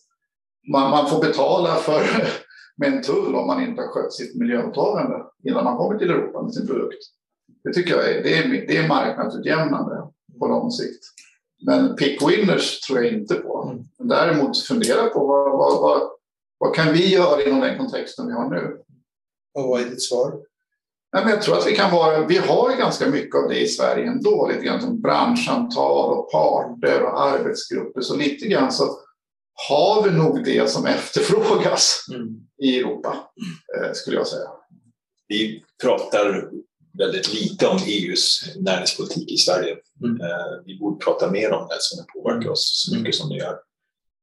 man, 0.72 0.92
man 0.92 1.10
får 1.10 1.22
betala 1.22 1.76
för, 1.76 2.02
med 2.78 2.94
en 2.94 3.02
tull 3.02 3.36
om 3.36 3.48
man 3.48 3.64
inte 3.64 3.82
har 3.82 3.88
skött 3.88 4.14
sitt 4.14 4.36
miljöåtagande 4.36 5.24
innan 5.44 5.64
man 5.64 5.78
kommer 5.78 6.00
till 6.00 6.10
Europa 6.10 6.42
med 6.42 6.54
sin 6.54 6.68
produkt. 6.68 7.04
Det 7.64 7.74
tycker 7.74 7.92
jag 7.92 8.10
är, 8.10 8.24
det 8.24 8.38
är, 8.38 8.68
det 8.68 8.78
är 8.78 8.88
marknadsutjämnande 8.88 10.08
på 10.40 10.48
lång 10.48 10.72
sikt. 10.72 11.04
Men 11.66 11.96
pick 11.96 12.22
winners 12.22 12.80
tror 12.80 13.04
jag 13.04 13.14
inte 13.14 13.36
på. 13.36 13.70
Mm. 13.72 13.86
Däremot 13.98 14.64
fundera 14.64 15.10
på 15.10 15.28
vad, 15.28 15.52
vad, 15.52 15.82
vad, 15.82 16.10
vad 16.58 16.76
kan 16.76 16.94
vi 16.94 17.14
göra 17.14 17.44
inom 17.44 17.60
den 17.60 17.78
kontexten 17.78 18.28
vi 18.28 18.34
har 18.34 18.50
nu? 18.50 18.78
Och 19.54 19.70
vad 19.70 19.82
är 19.82 19.86
ditt 19.86 20.04
svar? 20.04 20.34
Nej, 21.14 21.24
men 21.24 21.34
jag 21.34 21.42
tror 21.42 21.58
att 21.58 21.68
vi 21.68 21.76
kan 21.76 21.92
vara, 21.92 22.28
vi 22.28 22.38
har 22.38 22.78
ganska 22.78 23.10
mycket 23.10 23.36
av 23.36 23.50
det 23.50 23.60
i 23.60 23.68
Sverige 23.68 24.08
ändå, 24.08 24.48
lite 24.48 24.66
grann 24.66 24.82
som 24.82 25.02
branschsamtal 25.02 26.18
och 26.18 26.32
parter 26.32 27.04
och 27.04 27.22
arbetsgrupper. 27.22 28.02
Så 28.02 28.16
lite 28.16 28.48
grann 28.48 28.72
så 28.72 28.84
har 29.70 30.04
vi 30.04 30.12
nog 30.18 30.44
det 30.44 30.70
som 30.70 30.86
efterfrågas 30.86 32.06
mm. 32.14 32.28
i 32.58 32.80
Europa, 32.80 33.18
eh, 33.78 33.92
skulle 33.94 34.18
jag 34.18 34.28
säga. 34.28 34.50
Vi 35.28 35.64
pratar 35.84 36.50
väldigt 36.98 37.34
lite 37.34 37.68
om 37.68 37.78
EUs 37.88 38.42
näringspolitik 38.56 39.32
i 39.32 39.38
Sverige. 39.38 39.78
Mm. 40.04 40.22
Eh, 40.22 40.64
vi 40.66 40.80
borde 40.80 41.06
prata 41.06 41.32
mer 41.32 41.52
om 41.52 41.68
det 41.68 41.78
som 41.80 42.06
påverkar 42.14 42.50
oss 42.50 42.86
så 42.86 42.96
mycket 42.96 43.16
som 43.16 43.30
det 43.30 43.36
gör. 43.36 43.60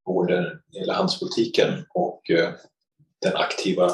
Både 0.06 0.58
gäller 0.72 0.94
handelspolitiken 0.94 1.84
och 1.94 2.30
eh, 2.30 2.50
den 3.22 3.36
aktiva 3.36 3.90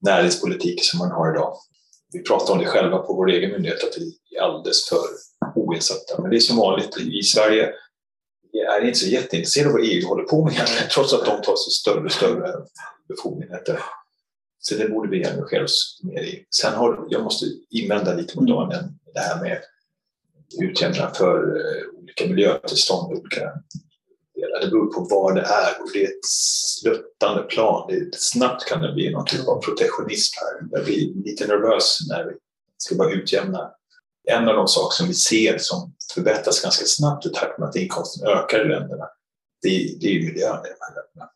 näringspolitik 0.00 0.84
som 0.84 0.98
man 0.98 1.10
har 1.10 1.34
idag. 1.34 1.56
Vi 2.12 2.22
pratar 2.22 2.52
om 2.52 2.58
det 2.58 2.66
själva 2.66 2.98
på 2.98 3.14
vår 3.14 3.30
egen 3.30 3.50
myndighet, 3.50 3.84
att 3.84 3.98
vi 3.98 4.36
är 4.36 4.42
alldeles 4.42 4.88
för 4.88 5.00
oinsatta. 5.54 6.22
Men 6.22 6.30
det 6.30 6.36
är 6.36 6.40
som 6.40 6.56
vanligt 6.56 6.98
i 6.98 7.22
Sverige, 7.22 7.72
är 8.68 8.84
inte 8.84 8.98
så 8.98 9.06
jätteintresserade 9.06 9.68
av 9.68 9.74
vad 9.74 9.84
EU 9.84 10.08
håller 10.08 10.24
på 10.24 10.44
med 10.44 10.52
egentligen, 10.52 10.88
trots 10.94 11.12
att 11.12 11.24
de 11.24 11.42
tar 11.42 11.56
sig 11.56 11.72
större 11.72 12.04
och 12.04 12.12
större 12.12 12.52
befogenheter. 13.08 13.80
Så 14.68 14.74
det 14.74 14.88
borde 14.88 15.10
vi 15.10 15.26
engagera 15.26 15.64
oss 15.64 16.00
mer 16.02 16.22
i. 16.22 16.46
Sen 16.50 16.74
har, 16.74 17.06
jag 17.10 17.24
måste 17.24 17.46
invända 17.70 18.14
lite 18.14 18.40
mot 18.40 18.48
Daniel, 18.48 18.84
det 19.14 19.20
här 19.20 19.42
med 19.42 19.58
utjämna 20.62 21.10
för 21.10 21.56
uh, 21.56 22.00
olika 22.02 22.26
miljötillstånd, 22.26 23.12
olika 23.12 23.40
delar. 24.34 24.60
Det 24.60 24.70
beror 24.70 24.92
på 24.92 25.06
vad 25.10 25.34
det 25.34 25.40
är 25.40 25.82
och 25.82 25.90
det 25.92 26.04
är 26.04 26.08
ett 26.08 26.24
sluttande 26.80 27.42
plan. 27.42 27.90
Det, 27.90 28.14
snabbt 28.14 28.64
kan 28.64 28.82
det 28.82 28.92
bli 28.92 29.10
någon 29.10 29.26
typ 29.26 29.48
av 29.48 29.60
protektionism 29.60 30.34
här. 30.40 30.68
Jag 30.70 30.84
blir 30.84 31.14
lite 31.24 31.46
nervös 31.46 31.98
när 32.08 32.24
vi 32.24 32.32
ska 32.78 32.94
bara 32.94 33.12
utjämna. 33.12 33.70
En 34.28 34.48
av 34.48 34.56
de 34.56 34.68
saker 34.68 34.94
som 34.94 35.06
vi 35.06 35.14
ser 35.14 35.58
som 35.58 35.94
förbättras 36.14 36.62
ganska 36.62 36.84
snabbt 36.84 37.26
i 37.26 37.28
takt 37.28 37.58
med 37.58 37.68
att 37.68 37.76
inkomsten 37.76 38.28
ökar 38.28 38.66
i 38.66 38.68
länderna, 38.68 39.04
det, 39.62 39.98
det 40.00 40.06
är 40.06 40.24
miljön 40.24 40.60
i 40.66 40.68
de 40.74 40.80
här 40.80 40.94
länderna. 40.94 41.30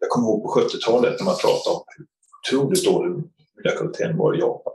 Jag 0.00 0.08
kommer 0.08 0.26
ihåg 0.26 0.42
på 0.42 0.60
70-talet 0.60 1.18
när 1.18 1.24
man 1.24 1.36
pratade 1.36 1.76
om 1.76 1.84
otroligt 2.52 2.84
dålig 2.84 3.22
miljökvaliteten 3.56 4.16
var 4.16 4.36
i 4.36 4.38
Japan. 4.38 4.72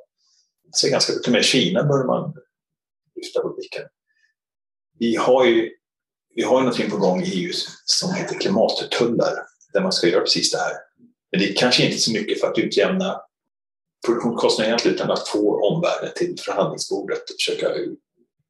Så 0.71 0.89
ganska 0.89 1.13
mycket 1.13 1.31
med 1.31 1.45
Kina 1.45 1.83
börjar 1.83 2.05
man 2.05 2.33
lyfta 3.15 3.41
på 3.41 3.49
blicken. 3.49 3.83
vi 4.99 5.15
har 5.15 5.45
ju 5.45 5.71
vi 6.35 6.43
har 6.43 6.57
ju 6.57 6.63
någonting 6.63 6.89
på 6.89 6.97
gång 6.97 7.21
i 7.21 7.25
EU 7.25 7.51
som 7.85 8.13
heter 8.13 8.39
klimattullar 8.39 9.33
där 9.73 9.81
man 9.81 9.91
ska 9.91 10.07
göra 10.07 10.21
precis 10.21 10.51
det 10.51 10.57
här. 10.57 10.73
Men 11.31 11.39
det 11.39 11.49
är 11.49 11.55
kanske 11.55 11.85
inte 11.85 11.97
så 11.97 12.11
mycket 12.11 12.39
för 12.39 12.47
att 12.47 12.57
utjämna 12.57 13.21
produktionskostnaden 14.05 14.69
egentligen 14.69 14.95
utan 14.95 15.11
att 15.11 15.27
få 15.27 15.67
omvärlden 15.67 16.11
till 16.15 16.35
förhandlingsbordet 16.39 17.21
och 17.29 17.35
försöka 17.39 17.73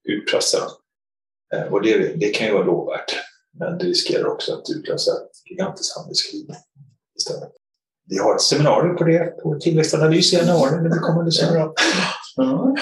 utpressa. 0.04 0.60
dem. 0.60 1.74
och 1.74 1.82
det, 1.82 2.20
det 2.20 2.30
kan 2.30 2.48
ju 2.48 2.54
vara 2.54 2.66
lovvärt, 2.66 3.16
men 3.60 3.78
det 3.78 3.86
riskerar 3.86 4.26
också 4.26 4.54
att 4.54 4.70
utlösa 4.70 5.12
ett 5.12 5.50
gigantiskt 5.50 5.98
handelskrig 5.98 6.50
istället. 7.18 7.61
Vi 8.10 8.18
har 8.18 8.36
ett 8.36 8.42
seminarium 8.42 8.96
på 8.96 9.04
det 9.04 9.42
på 9.44 9.60
Tillväxtanalys 9.60 10.34
i 10.34 10.36
januari, 10.36 10.82
men 10.82 10.92
det 10.92 11.00
kommer 11.00 11.30
så 11.30 11.54
bra. 11.54 11.74
Mm. 12.42 12.76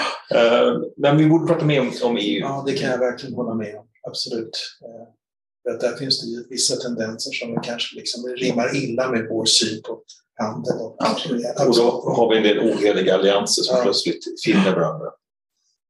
Men 0.96 1.16
vi 1.16 1.26
borde 1.26 1.46
prata 1.46 1.64
mer 1.64 1.80
om, 1.80 1.92
om, 2.02 2.16
EU. 2.16 2.40
Ja, 2.40 2.64
det 2.66 2.72
kan 2.72 2.90
jag 2.90 2.98
verkligen 2.98 3.34
hålla 3.34 3.54
med 3.54 3.76
om. 3.76 3.86
Absolut. 4.08 4.58
Eh, 4.84 5.08
för 5.62 5.70
att 5.70 5.80
där 5.80 5.96
finns 5.96 6.20
det 6.20 6.48
vissa 6.50 6.76
tendenser 6.76 7.30
som 7.32 7.60
kanske 7.62 7.96
liksom 7.96 8.26
rimmar 8.26 8.76
illa 8.76 9.10
med 9.10 9.26
vår 9.30 9.44
syn 9.44 9.82
på 9.82 10.02
handel. 10.40 10.76
Och, 10.80 10.96
Absolut. 10.98 11.44
och 11.68 11.76
då 11.76 12.12
har 12.16 12.30
vi 12.30 12.36
en 12.36 12.42
del 12.42 12.58
oheliga 12.58 13.14
allianser 13.14 13.62
som 13.62 13.76
ja. 13.76 13.82
plötsligt 13.82 14.24
finner 14.44 14.74
varandra. 14.74 15.06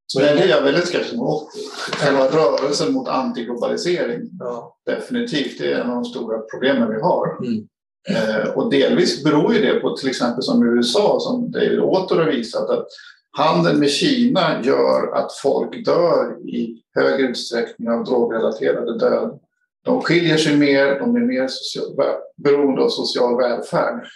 Så 0.06 0.20
det 0.20 0.28
är 0.28 0.48
jag 0.48 0.58
är 0.58 0.62
väldigt 0.62 0.88
skeptisk 0.88 1.14
mot. 1.14 1.48
Själva 1.92 2.26
rörelsen 2.28 2.92
mot 2.92 3.08
antiglobalisering. 3.08 4.30
Ja. 4.38 4.76
Definitivt, 4.86 5.58
det 5.58 5.72
är 5.72 5.80
en 5.80 5.90
av 5.90 5.94
de 5.94 6.04
stora 6.04 6.38
problemen 6.38 6.88
vi 6.88 7.00
har. 7.00 7.46
Mm. 7.46 7.68
Eh, 8.08 8.50
och 8.50 8.70
delvis 8.70 9.24
beror 9.24 9.54
ju 9.54 9.60
det 9.60 9.80
på 9.80 9.96
till 9.96 10.08
exempel 10.08 10.42
som 10.42 10.78
USA, 10.78 11.18
som 11.20 11.50
David 11.50 11.80
åter 11.80 12.16
har 12.16 12.24
visat, 12.24 12.70
att 12.70 12.86
handeln 13.30 13.78
med 13.78 13.90
Kina 13.90 14.62
gör 14.64 15.12
att 15.14 15.32
folk 15.32 15.84
dör 15.84 16.48
i 16.48 16.82
högre 16.94 17.26
utsträckning 17.26 17.90
av 17.90 18.04
drogrelaterade 18.04 18.98
död. 18.98 19.38
De 19.84 20.02
skiljer 20.02 20.36
sig 20.36 20.56
mer, 20.56 20.98
de 20.98 21.16
är 21.16 21.20
mer 21.20 21.48
social, 21.48 21.96
beroende 22.36 22.82
av 22.82 22.88
social 22.88 23.36
välfärd. 23.36 24.06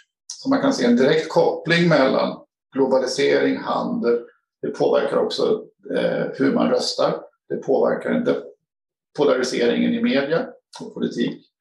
Så 0.43 0.49
man 0.49 0.61
kan 0.61 0.73
se 0.73 0.85
en 0.85 0.97
direkt 0.97 1.29
koppling 1.29 1.89
mellan 1.89 2.39
globalisering, 2.75 3.57
handel. 3.57 4.19
Det 4.63 4.69
påverkar 4.69 5.17
också 5.17 5.65
eh, 5.97 6.27
hur 6.35 6.53
man 6.53 6.71
röstar. 6.71 7.21
Det 7.49 7.57
påverkar 7.57 8.43
polariseringen 9.17 9.95
i 9.95 10.03
media 10.03 10.47
och 10.81 10.95
politik. 10.95 11.54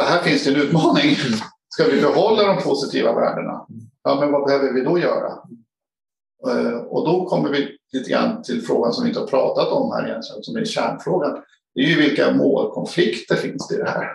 Så 0.00 0.06
här 0.06 0.22
finns 0.22 0.44
det 0.44 0.50
en 0.50 0.56
utmaning. 0.56 1.16
Ska 1.68 1.84
vi 1.84 2.00
behålla 2.00 2.46
de 2.46 2.62
positiva 2.62 3.14
värdena? 3.14 3.66
Ja, 4.02 4.20
men 4.20 4.32
vad 4.32 4.46
behöver 4.46 4.72
vi 4.72 4.80
då 4.80 4.98
göra? 4.98 5.32
Eh, 6.48 6.78
och 6.78 7.06
då 7.06 7.26
kommer 7.26 7.50
vi 7.50 7.76
lite 7.92 8.10
grann 8.10 8.42
till 8.42 8.62
frågan 8.62 8.92
som 8.92 9.04
vi 9.04 9.10
inte 9.10 9.20
har 9.20 9.26
pratat 9.26 9.68
om 9.68 9.92
här 9.92 10.08
egentligen, 10.08 10.42
som 10.42 10.56
är 10.56 10.64
kärnfrågan. 10.64 11.42
Det 11.74 11.80
är 11.80 11.86
ju 11.86 11.96
vilka 11.96 12.32
målkonflikter 12.32 13.36
finns 13.36 13.68
det 13.68 13.74
i 13.74 13.78
det 13.78 13.90
här? 13.90 14.08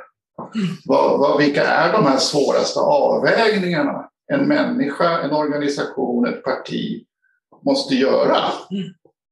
Vad, 0.86 1.20
vad, 1.20 1.38
vilka 1.38 1.64
är 1.64 1.94
de 1.94 2.06
här 2.06 2.18
svåraste 2.18 2.80
avvägningarna 2.80 4.10
en 4.34 4.48
människa, 4.48 5.20
en 5.22 5.32
organisation, 5.32 6.28
ett 6.28 6.44
parti 6.44 7.06
måste 7.66 7.96
göra? 7.96 8.38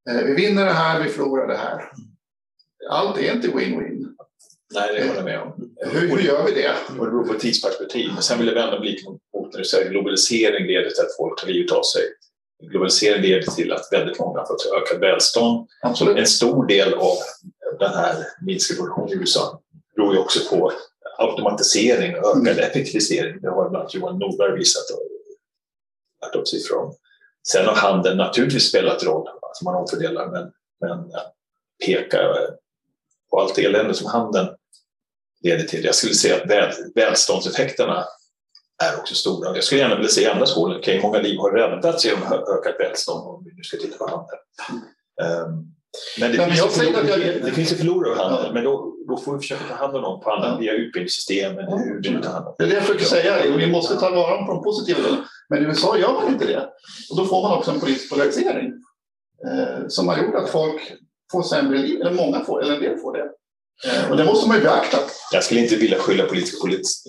Eh, 0.10 0.26
vi 0.26 0.34
vinner 0.34 0.66
det 0.66 0.74
här, 0.74 1.04
vi 1.04 1.10
förlorar 1.10 1.48
det 1.48 1.58
här. 1.58 1.92
Allt 2.90 3.18
är 3.18 3.36
inte 3.36 3.48
win-win. 3.48 4.06
Nej, 4.74 4.94
det 4.94 5.08
håller 5.08 5.16
jag 5.16 5.26
med 5.26 5.41
om. 5.41 5.76
Hur, 5.91 6.08
hur 6.08 6.20
gör 6.20 6.45
vi 6.45 6.52
det? 6.52 6.76
Och 7.00 7.06
det 7.06 7.12
beror 7.12 7.28
på 7.28 7.34
tidsperspektiv. 7.34 8.10
Men 8.14 8.24
sen 8.24 8.38
vill 8.38 8.48
jag 8.48 8.54
vända 8.54 8.80
blicken 8.80 9.12
mot 9.12 9.54
när 9.54 9.60
du 9.60 9.66
säger 9.66 9.90
globalisering 9.90 10.68
leder 10.68 10.90
till 10.90 11.04
att 11.06 11.18
folk 11.18 11.40
tar 11.40 11.48
livet 11.48 11.72
av 11.72 11.84
sig. 11.84 12.02
Globalisering 12.72 13.22
leder 13.22 13.41
till 13.41 13.72
att 13.72 13.88
väldigt 13.91 14.20
många 14.20 14.40
har 14.40 14.45
fått 14.45 14.72
ökat 14.76 15.02
välstånd. 15.02 15.68
Absolut. 15.82 16.18
En 16.18 16.28
stor 16.28 16.68
del 16.68 16.94
av 16.94 17.18
den 17.80 17.94
här 17.94 18.16
minskade 18.41 18.78
produktionen 18.78 19.10
i 19.10 19.16
USA 19.16 19.62
beror 19.95 20.14
ju 20.14 20.20
också 20.20 20.56
på 20.56 20.74
automatisering 21.18 22.16
och 22.16 22.30
ökad 22.30 22.48
mm. 22.48 22.60
effektivisering. 22.60 23.41
Det 23.41 23.50
har 23.50 23.70
bland 23.70 23.76
annat 23.76 23.94
Johan 23.94 24.20
Norberg 24.20 24.58
visat 24.58 24.90
och 24.90 25.02
lagt 26.22 26.36
upp 26.36 26.48
siffror 26.48 26.78
om. 26.78 26.95
Sen 27.48 27.66
har 27.66 27.76
handeln 27.76 28.18
naturligtvis 28.18 28.70
spelat 28.70 29.04
roll, 29.04 29.28
alltså 29.41 29.66
man 29.66 29.76
omfördelar, 29.76 30.28
men, 30.28 30.52
men 30.82 31.12
peka 31.86 32.18
på 33.30 33.40
allt 33.40 33.58
elände 33.58 33.94
som 33.94 34.08
handeln 34.08 34.48
leder 35.44 35.64
till. 35.64 35.86
Jag 35.86 35.95
skulle 35.95 36.14
säga 36.14 36.36
att 36.36 36.49
väl, 36.49 36.72
välståndseffekterna 36.95 38.06
är 38.84 38.99
också 38.99 39.15
stora. 39.15 39.56
Jag 39.56 39.64
skulle 39.64 39.82
gärna 39.82 39.95
vilja 39.95 40.10
se 40.10 40.30
andra 40.30 40.45
skålen. 40.45 40.78
Okay, 40.78 41.02
många 41.02 41.20
liv 41.20 41.38
har 41.38 41.52
räddats 41.52 42.06
genom 42.06 42.24
ökat 42.24 42.76
välstånd 42.80 43.28
om 43.28 43.44
vi 43.45 43.56
nu 43.56 43.64
ska 43.64 43.78
titta 43.78 43.98
på 43.98 44.07
handeln. 44.07 44.41
Um, 45.48 45.74
men 46.20 46.32
det, 46.32 46.38
men 46.38 46.48
finns, 46.48 46.60
jag 46.60 46.72
förlor, 46.72 47.10
jag... 47.10 47.20
det 47.20 47.52
finns 47.52 47.72
ju 47.72 47.76
förlorare 47.76 48.11
av 48.11 48.18
handeln, 48.18 48.45
ja. 48.48 48.53
men 48.53 48.64
då, 48.64 48.95
då 49.07 49.18
får 49.18 49.34
vi 49.34 49.40
försöka 49.40 49.64
ta 49.70 49.74
hand 49.74 49.95
om 49.95 50.02
dem 50.02 50.22
på 50.22 50.32
andra, 50.32 50.48
ja. 50.48 50.57
via 50.57 50.74
utbildningssystemen. 50.74 51.65
Ja. 51.70 51.78
Hur 51.78 52.02
om. 52.48 52.56
Det 52.57 52.64
är 52.64 52.68
det 52.68 52.74
jag 52.74 52.84
försöker 52.84 53.06
säga, 53.06 53.57
vi 53.57 53.72
måste 53.72 53.95
ta 53.95 54.10
vara 54.10 54.45
på 54.45 54.53
de 54.53 54.64
positiva. 54.64 54.99
Men 55.49 55.64
i 55.64 55.65
USA 55.65 55.98
gör 55.98 56.14
man 56.14 56.28
inte 56.28 56.45
det. 56.45 56.70
Och 57.10 57.18
då 57.18 57.26
får 57.26 57.41
man 57.41 57.57
också 57.57 57.72
en 57.72 57.80
politisk 57.80 58.10
polarisering 58.10 58.74
eh, 59.48 59.88
som 59.88 60.07
har 60.07 60.18
gjort 60.18 60.36
att 60.36 60.49
folk 60.49 60.94
får 61.32 61.44
sämre 61.44 61.78
liv, 61.78 62.02
eller 62.02 62.11
många 62.11 62.40
får, 62.45 62.64
eller 62.64 62.76
en 62.76 62.82
del 62.82 62.98
får 62.98 63.18
det. 63.18 63.30
Eh, 63.86 64.12
och 64.12 64.18
det 64.18 64.26
måste 64.26 64.48
man 64.48 64.58
ju 64.58 64.64
beakta. 64.64 64.98
Jag 65.32 65.44
skulle 65.44 65.60
inte 65.60 65.76
vilja 65.76 66.00
skylla 66.00 66.26
politisk, 66.26 66.62
politisk, 66.62 67.04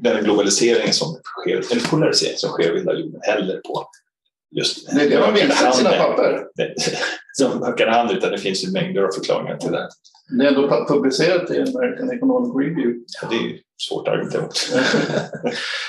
den 0.00 0.24
globalisering 0.24 0.92
som 0.92 1.20
sker, 1.24 1.72
eller 1.72 1.90
polarisering 1.90 2.36
som 2.36 2.50
sker 2.50 2.76
i 2.76 2.78
jorden 2.78 3.20
heller 3.22 3.56
på 3.56 3.86
just 4.52 4.88
är 4.88 5.08
det 5.08 5.16
de 5.16 5.34
visat 5.34 5.76
sina 5.76 5.90
papper. 5.90 6.44
Som 7.34 7.62
ökade 7.62 7.90
handel, 7.90 8.16
utan 8.16 8.30
det 8.30 8.38
finns 8.38 8.64
ju 8.64 8.70
mängder 8.72 9.02
av 9.02 9.10
förklaringar 9.12 9.56
till 9.56 9.72
det. 9.72 9.88
Det 10.38 10.44
är 10.44 10.48
ändå 10.48 10.86
publicerat 10.88 11.50
i 11.50 11.60
American 11.60 12.10
Economic 12.10 12.56
Review. 12.56 13.00
Ja, 13.22 13.28
det 13.30 13.36
är 13.36 13.58
svårt 13.88 14.08
att 14.08 14.14
argumentera 14.14 14.42
mot. 14.42 14.58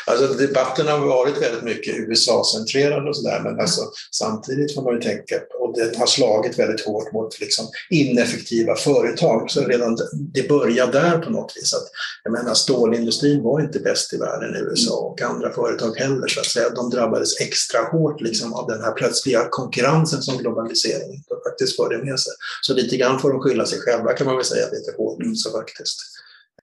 alltså, 0.06 0.28
debatten 0.34 0.88
har 0.88 1.00
varit 1.00 1.42
väldigt 1.42 1.64
mycket 1.64 1.96
USA-centrerad 1.96 3.08
och 3.08 3.16
sådär, 3.16 3.42
men 3.44 3.60
alltså, 3.60 3.82
samtidigt 4.12 4.76
får 4.76 4.82
man 4.82 4.94
ju 4.94 5.02
tänka, 5.02 5.36
och 5.60 5.76
det 5.76 5.98
har 5.98 6.08
slagit 6.08 6.60
väldigt 6.60 6.86
hårt 6.86 7.14
mot 7.14 7.40
liksom, 7.40 7.66
ineffektiva 7.90 8.76
företag, 8.76 9.52
så 9.52 9.62
redan 9.62 9.98
det 10.34 10.50
börjar 10.50 10.88
där 10.88 11.18
på 11.18 11.30
något 11.30 11.54
vis. 11.56 11.74
Att, 11.74 11.88
jag 12.24 12.32
menar, 12.34 12.54
stålindustrin 12.54 13.44
var 13.44 13.62
inte 13.62 13.80
bäst 13.80 14.14
i 14.14 14.18
världen 14.18 14.56
i 14.56 14.60
USA 14.60 14.96
och 14.96 15.22
andra 15.22 15.54
företag 15.54 15.96
heller, 15.98 16.28
så 16.28 16.40
att 16.40 16.46
säga. 16.46 16.70
De 16.70 16.90
drabbades 16.90 17.40
extra 17.42 17.82
hårt 17.82 18.22
liksom, 18.22 18.54
av 18.54 18.68
den 18.68 18.84
här 18.84 18.92
plötsliga 18.92 19.48
konkurrensen 19.50 20.22
som 20.22 20.38
globaliseringen 20.38 21.24
faktiskt 21.48 21.76
förde 21.76 21.98
med 21.98 22.20
sig. 22.20 22.34
Så 22.62 22.74
lite 22.74 22.98
grann 22.98 23.20
får 23.20 23.30
de 23.30 23.42
skylla 23.42 23.66
sig 23.66 23.80
själva 23.80 24.14
kan 24.14 24.28
man 24.28 24.36
väl 24.36 24.46
säga 24.46 24.66
lite 24.66 24.94
hårt 24.98 25.20
så 25.36 25.52
faktiskt. 25.52 26.00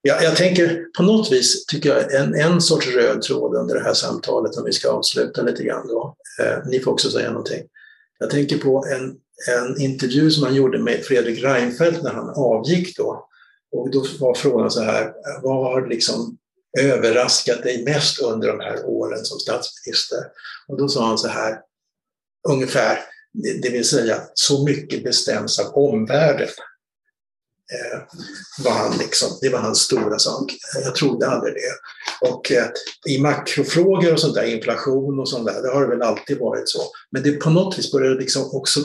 Jag, 0.02 0.22
jag 0.22 0.36
tänker 0.36 0.84
på 0.96 1.02
något 1.02 1.32
vis, 1.32 1.66
tycker 1.66 1.88
jag, 1.88 2.14
en, 2.14 2.34
en 2.34 2.60
sorts 2.60 2.88
röd 2.88 3.22
tråd 3.22 3.54
under 3.54 3.74
det 3.74 3.84
här 3.84 3.94
samtalet 3.94 4.56
om 4.56 4.64
vi 4.64 4.72
ska 4.72 4.90
avsluta 4.90 5.42
lite 5.42 5.62
grann 5.62 5.88
då. 5.88 6.16
Eh, 6.40 6.58
ni 6.66 6.80
får 6.80 6.92
också 6.92 7.10
säga 7.10 7.30
någonting. 7.30 7.62
Jag 8.18 8.30
tänker 8.30 8.58
på 8.58 8.84
en, 8.92 9.16
en 9.56 9.80
intervju 9.80 10.30
som 10.30 10.44
han 10.44 10.54
gjorde 10.54 10.78
med 10.78 11.04
Fredrik 11.04 11.44
Reinfeldt 11.44 12.02
när 12.02 12.12
han 12.12 12.30
avgick 12.30 12.96
då. 12.96 13.26
Och 13.72 13.90
då 13.90 14.04
var 14.20 14.34
frågan 14.34 14.70
så 14.70 14.82
här, 14.82 15.12
vad 15.42 15.64
har 15.64 15.86
liksom 15.86 16.38
överraskat 16.78 17.62
dig 17.62 17.84
mest 17.84 18.22
under 18.22 18.48
de 18.48 18.60
här 18.60 18.84
åren 18.84 19.24
som 19.24 19.38
statsminister? 19.38 20.24
Och 20.68 20.78
då 20.78 20.88
sa 20.88 21.06
han 21.06 21.18
så 21.18 21.28
här, 21.28 21.58
ungefär, 22.48 22.98
det 23.62 23.70
vill 23.70 23.88
säga 23.88 24.22
så 24.34 24.64
mycket 24.64 25.04
bestäms 25.04 25.58
av 25.58 25.74
omvärlden. 25.74 26.48
Eh, 27.72 28.00
var 28.64 28.72
han 28.72 28.98
liksom, 28.98 29.28
det 29.40 29.48
var 29.48 29.58
hans 29.58 29.78
stora 29.78 30.18
sak. 30.18 30.52
Jag 30.84 30.94
trodde 30.94 31.28
aldrig 31.28 31.54
det. 31.54 32.28
Och 32.28 32.52
eh, 32.52 32.66
i 33.08 33.18
makrofrågor 33.18 34.12
och 34.12 34.20
sånt 34.20 34.34
där, 34.34 34.44
inflation 34.44 35.20
och 35.20 35.28
sånt 35.28 35.46
där, 35.46 35.62
det 35.62 35.68
har 35.68 35.82
det 35.82 35.88
väl 35.88 36.02
alltid 36.02 36.38
varit 36.38 36.68
så. 36.68 36.82
Men 37.10 37.22
det 37.22 37.32
på 37.32 37.50
något 37.50 37.78
vis 37.78 37.92
började 37.92 38.20
liksom 38.20 38.50
också 38.52 38.80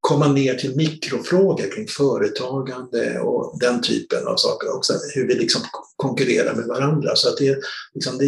komma 0.00 0.28
ner 0.28 0.54
till 0.54 0.76
mikrofrågor 0.76 1.74
kring 1.74 1.88
företagande 1.88 3.20
och 3.20 3.58
den 3.60 3.82
typen 3.82 4.26
av 4.26 4.36
saker 4.36 4.76
också, 4.76 4.92
hur 5.14 5.28
vi 5.28 5.34
liksom 5.34 5.60
konkurrerar 5.96 6.54
med 6.54 6.66
varandra. 6.66 7.16
Så 7.16 7.28
att 7.28 7.36
det, 7.36 7.58
liksom, 7.94 8.18
det 8.18 8.26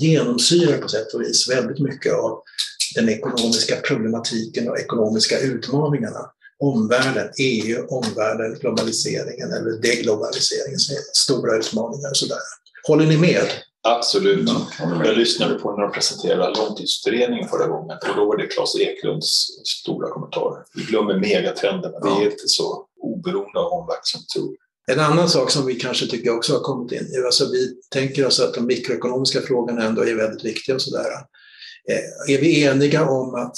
genomsyrar 0.00 0.78
på 0.78 0.88
sätt 0.88 1.14
och 1.14 1.22
vis 1.22 1.50
väldigt 1.50 1.78
mycket 1.78 2.14
av 2.14 2.42
den 2.94 3.08
ekonomiska 3.08 3.76
problematiken 3.76 4.68
och 4.68 4.78
ekonomiska 4.78 5.38
utmaningarna 5.38 6.30
omvärlden, 6.68 7.28
EU, 7.38 7.86
omvärlden, 7.88 8.58
globaliseringen 8.60 9.52
eller 9.52 9.82
deglobaliseringen 9.82 10.78
stora 11.12 11.56
utmaningar 11.56 12.10
och 12.10 12.16
sådär. 12.16 12.38
Håller 12.88 13.06
ni 13.06 13.16
med? 13.16 13.46
Absolut. 13.88 14.50
Jag 15.04 15.16
lyssnade 15.16 15.54
på 15.54 15.76
när 15.76 15.82
de 15.82 15.92
presenterade 15.92 16.58
långtidsutredningen 16.58 17.48
förra 17.48 17.66
gången 17.66 17.98
och 18.08 18.16
då 18.16 18.24
var 18.26 18.36
det 18.36 18.46
Claes 18.46 18.76
Eklunds 18.76 19.46
stora 19.82 20.10
kommentar. 20.10 20.64
Vi 20.74 20.82
glömmer 20.82 21.18
megatrenderna, 21.18 21.98
vi 22.04 22.24
är 22.24 22.30
inte 22.30 22.48
så 22.48 22.86
oberoende 23.00 23.58
av 23.58 23.72
omvärlden 23.72 24.02
som 24.02 24.20
tror. 24.34 24.56
En 24.92 25.00
annan 25.00 25.28
sak 25.28 25.50
som 25.50 25.66
vi 25.66 25.74
kanske 25.74 26.06
tycker 26.06 26.36
också 26.36 26.52
har 26.52 26.60
kommit 26.60 26.92
in 26.92 27.08
nu, 27.10 27.26
alltså 27.26 27.50
vi 27.52 27.74
tänker 27.90 28.26
oss 28.26 28.40
att 28.40 28.54
de 28.54 28.66
mikroekonomiska 28.66 29.40
frågorna 29.40 29.84
ändå 29.84 30.02
är 30.02 30.14
väldigt 30.14 30.44
viktiga 30.44 30.74
och 30.74 30.82
sådär. 30.82 31.06
Eh, 31.90 32.34
är 32.34 32.40
vi 32.40 32.64
eniga 32.64 33.08
om 33.08 33.34
att 33.34 33.56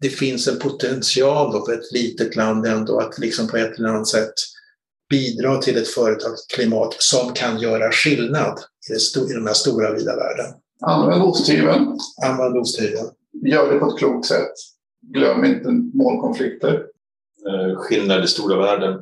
det 0.00 0.08
finns 0.08 0.48
en 0.48 0.58
potential 0.58 1.52
då 1.52 1.66
för 1.66 1.72
ett 1.72 1.92
litet 1.92 2.36
land 2.36 2.66
ändå 2.66 2.98
att 2.98 3.18
liksom 3.18 3.48
på 3.48 3.56
ett 3.56 3.78
eller 3.78 3.88
annat 3.88 4.08
sätt 4.08 4.34
bidra 5.10 5.58
till 5.58 5.76
ett 5.76 5.88
företagsklimat 5.88 6.96
som 6.98 7.32
kan 7.32 7.60
göra 7.60 7.92
skillnad 7.92 8.58
i, 8.90 8.92
det 8.92 9.30
i 9.30 9.34
den 9.34 9.46
här 9.46 9.54
stora 9.54 9.94
vida 9.94 10.16
världen. 10.16 10.54
Använd 10.80 11.22
osthyveln. 11.22 11.98
Använd 12.26 12.56
osthyveln. 12.56 13.10
Gör 13.46 13.72
det 13.72 13.78
på 13.78 13.86
ett 13.86 13.98
klokt 13.98 14.26
sätt. 14.26 14.52
Glöm 15.14 15.44
inte 15.44 15.68
målkonflikter. 15.94 16.86
Eh, 17.48 17.76
skillnad 17.76 18.24
i 18.24 18.26
stora 18.28 18.56
världen. 18.56 19.00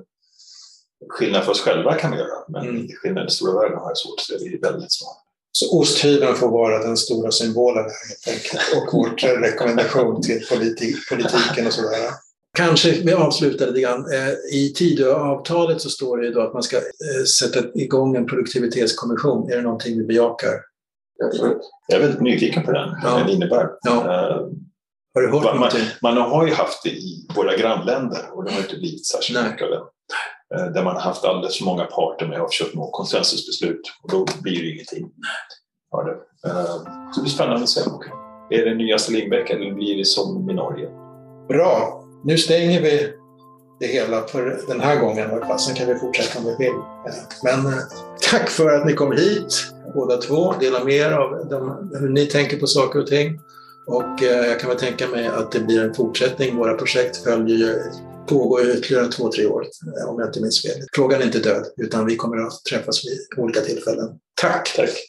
Skillnad 1.08 1.44
för 1.44 1.52
oss 1.52 1.60
själva 1.60 1.94
kan 1.94 2.10
vi 2.10 2.16
göra, 2.16 2.44
men 2.48 2.68
Mm. 2.68 2.88
skillnad 3.02 3.28
i 3.28 3.30
stora 3.30 3.60
världen 3.60 3.78
har 3.78 3.88
jag 3.88 3.98
svårt 3.98 4.14
att 4.18 4.40
se. 4.40 4.48
Det 4.48 4.56
är 4.56 4.72
väldigt 4.72 4.92
svårt. 4.92 5.16
Så 5.52 5.78
osthyveln 5.80 6.34
får 6.34 6.48
vara 6.50 6.78
den 6.78 6.96
stora 6.96 7.30
symbolen 7.30 7.84
här 7.84 8.08
helt 8.08 8.28
enkelt 8.28 8.76
och 8.76 8.92
vår 8.92 9.40
rekommendation 9.42 10.22
till 10.22 10.40
politi- 10.50 10.96
politiken 11.08 11.66
och 11.66 11.72
sådär. 11.72 11.98
Kanske 12.56 12.90
vi 12.90 13.12
avslutar 13.12 13.66
lite 13.66 13.80
grann. 13.80 14.12
Eh, 14.12 14.28
I 14.52 14.72
Tidöavtalet 14.76 15.80
så 15.80 15.90
står 15.90 16.16
det 16.18 16.26
ju 16.26 16.32
då 16.32 16.40
att 16.40 16.52
man 16.54 16.62
ska 16.62 16.76
eh, 16.76 17.24
sätta 17.38 17.60
igång 17.74 18.16
en 18.16 18.26
produktivitetskommission. 18.26 19.50
Är 19.52 19.56
det 19.56 19.62
någonting 19.62 19.98
vi 19.98 20.04
bejakar? 20.04 20.52
Jag 21.88 22.00
är 22.00 22.02
väldigt 22.02 22.20
nyfiken 22.20 22.62
på 22.62 22.72
den, 22.72 22.88
Ja. 23.02 23.10
vad 23.10 23.20
den 23.20 23.28
innebär. 23.28 23.68
Ja. 23.82 23.92
Eh, 24.04 24.36
Har 25.14 25.22
du 25.22 25.28
hört 25.30 25.44
man, 25.44 25.54
någonting? 25.56 25.84
man 26.02 26.16
har 26.16 26.46
ju 26.46 26.52
haft 26.54 26.82
det 26.82 26.90
i 26.90 27.26
våra 27.36 27.56
grannländer 27.56 28.20
och 28.32 28.44
det 28.44 28.50
har 28.52 28.58
inte 28.60 28.76
blivit 28.76 29.06
särskilt 29.06 29.40
Nej. 29.40 29.50
mycket 29.50 29.64
av 29.64 29.70
det. 29.70 29.80
Eh, 30.54 30.66
där 30.66 30.84
man 30.84 30.94
har 30.94 31.02
haft 31.02 31.24
alldeles 31.24 31.58
för 31.58 31.64
många 31.64 31.84
parter 31.84 32.26
med 32.26 32.40
och 32.40 32.50
försökt 32.50 32.74
nå 32.74 32.90
konsensusbeslut 32.90 33.80
och 34.02 34.10
då 34.10 34.26
blir 34.42 34.62
det 34.62 34.68
ingenting 34.68 35.10
det. 36.00 36.48
Eh, 36.48 36.64
så 37.12 37.16
det 37.16 37.22
blir 37.22 37.32
spännande 37.32 37.62
att 37.62 37.68
se. 37.68 37.80
Är 38.50 38.64
det 38.64 38.74
nyaste 38.74 39.12
Lindbäck 39.12 39.50
eller 39.50 39.74
blir 39.74 39.96
det 39.96 40.04
som 40.04 40.50
i 40.50 40.54
Norge? 40.54 40.88
Bra. 41.48 42.04
Nu 42.24 42.38
stänger 42.38 42.82
vi 42.82 43.12
det 43.80 43.86
hela 43.86 44.22
för 44.22 44.60
den 44.68 44.80
här 44.80 45.00
gången. 45.00 45.58
Sen 45.58 45.74
kan 45.74 45.86
vi 45.86 45.94
fortsätta 45.94 46.38
om 46.38 46.44
vi 46.44 46.56
vill. 46.64 46.72
Eh, 46.72 47.14
men 47.42 47.72
tack 48.30 48.50
för 48.50 48.70
att 48.70 48.86
ni 48.86 48.92
kom 48.92 49.12
hit 49.12 49.72
båda 49.94 50.16
två. 50.16 50.54
Dela 50.60 50.84
med 50.84 50.94
er 50.94 51.12
av 51.12 51.48
de, 51.50 51.90
hur 52.00 52.08
ni 52.08 52.26
tänker 52.26 52.56
på 52.56 52.66
saker 52.66 53.00
och 53.00 53.06
ting. 53.06 53.40
Och 53.86 54.22
jag 54.22 54.60
kan 54.60 54.68
väl 54.68 54.78
tänka 54.78 55.08
mig 55.08 55.26
att 55.26 55.52
det 55.52 55.60
blir 55.60 55.84
en 55.84 55.94
fortsättning. 55.94 56.56
Våra 56.56 56.74
projekt 56.74 57.16
följer 57.16 57.56
ju, 57.56 57.82
pågår 58.26 58.70
ytterligare 58.70 59.08
två, 59.08 59.32
tre 59.32 59.46
år 59.46 59.66
eh, 60.00 60.08
om 60.08 60.20
jag 60.20 60.28
inte 60.28 60.40
minns 60.40 60.62
fel. 60.62 60.80
Frågan 60.92 61.22
är 61.22 61.26
inte 61.26 61.38
död 61.38 61.66
utan 61.76 62.06
vi 62.06 62.16
kommer 62.16 62.36
att 62.36 62.64
träffas 62.70 63.04
vid 63.04 63.18
olika 63.44 63.60
tillfällen. 63.60 64.08
Tack! 64.40 64.72
Tack! 64.76 65.08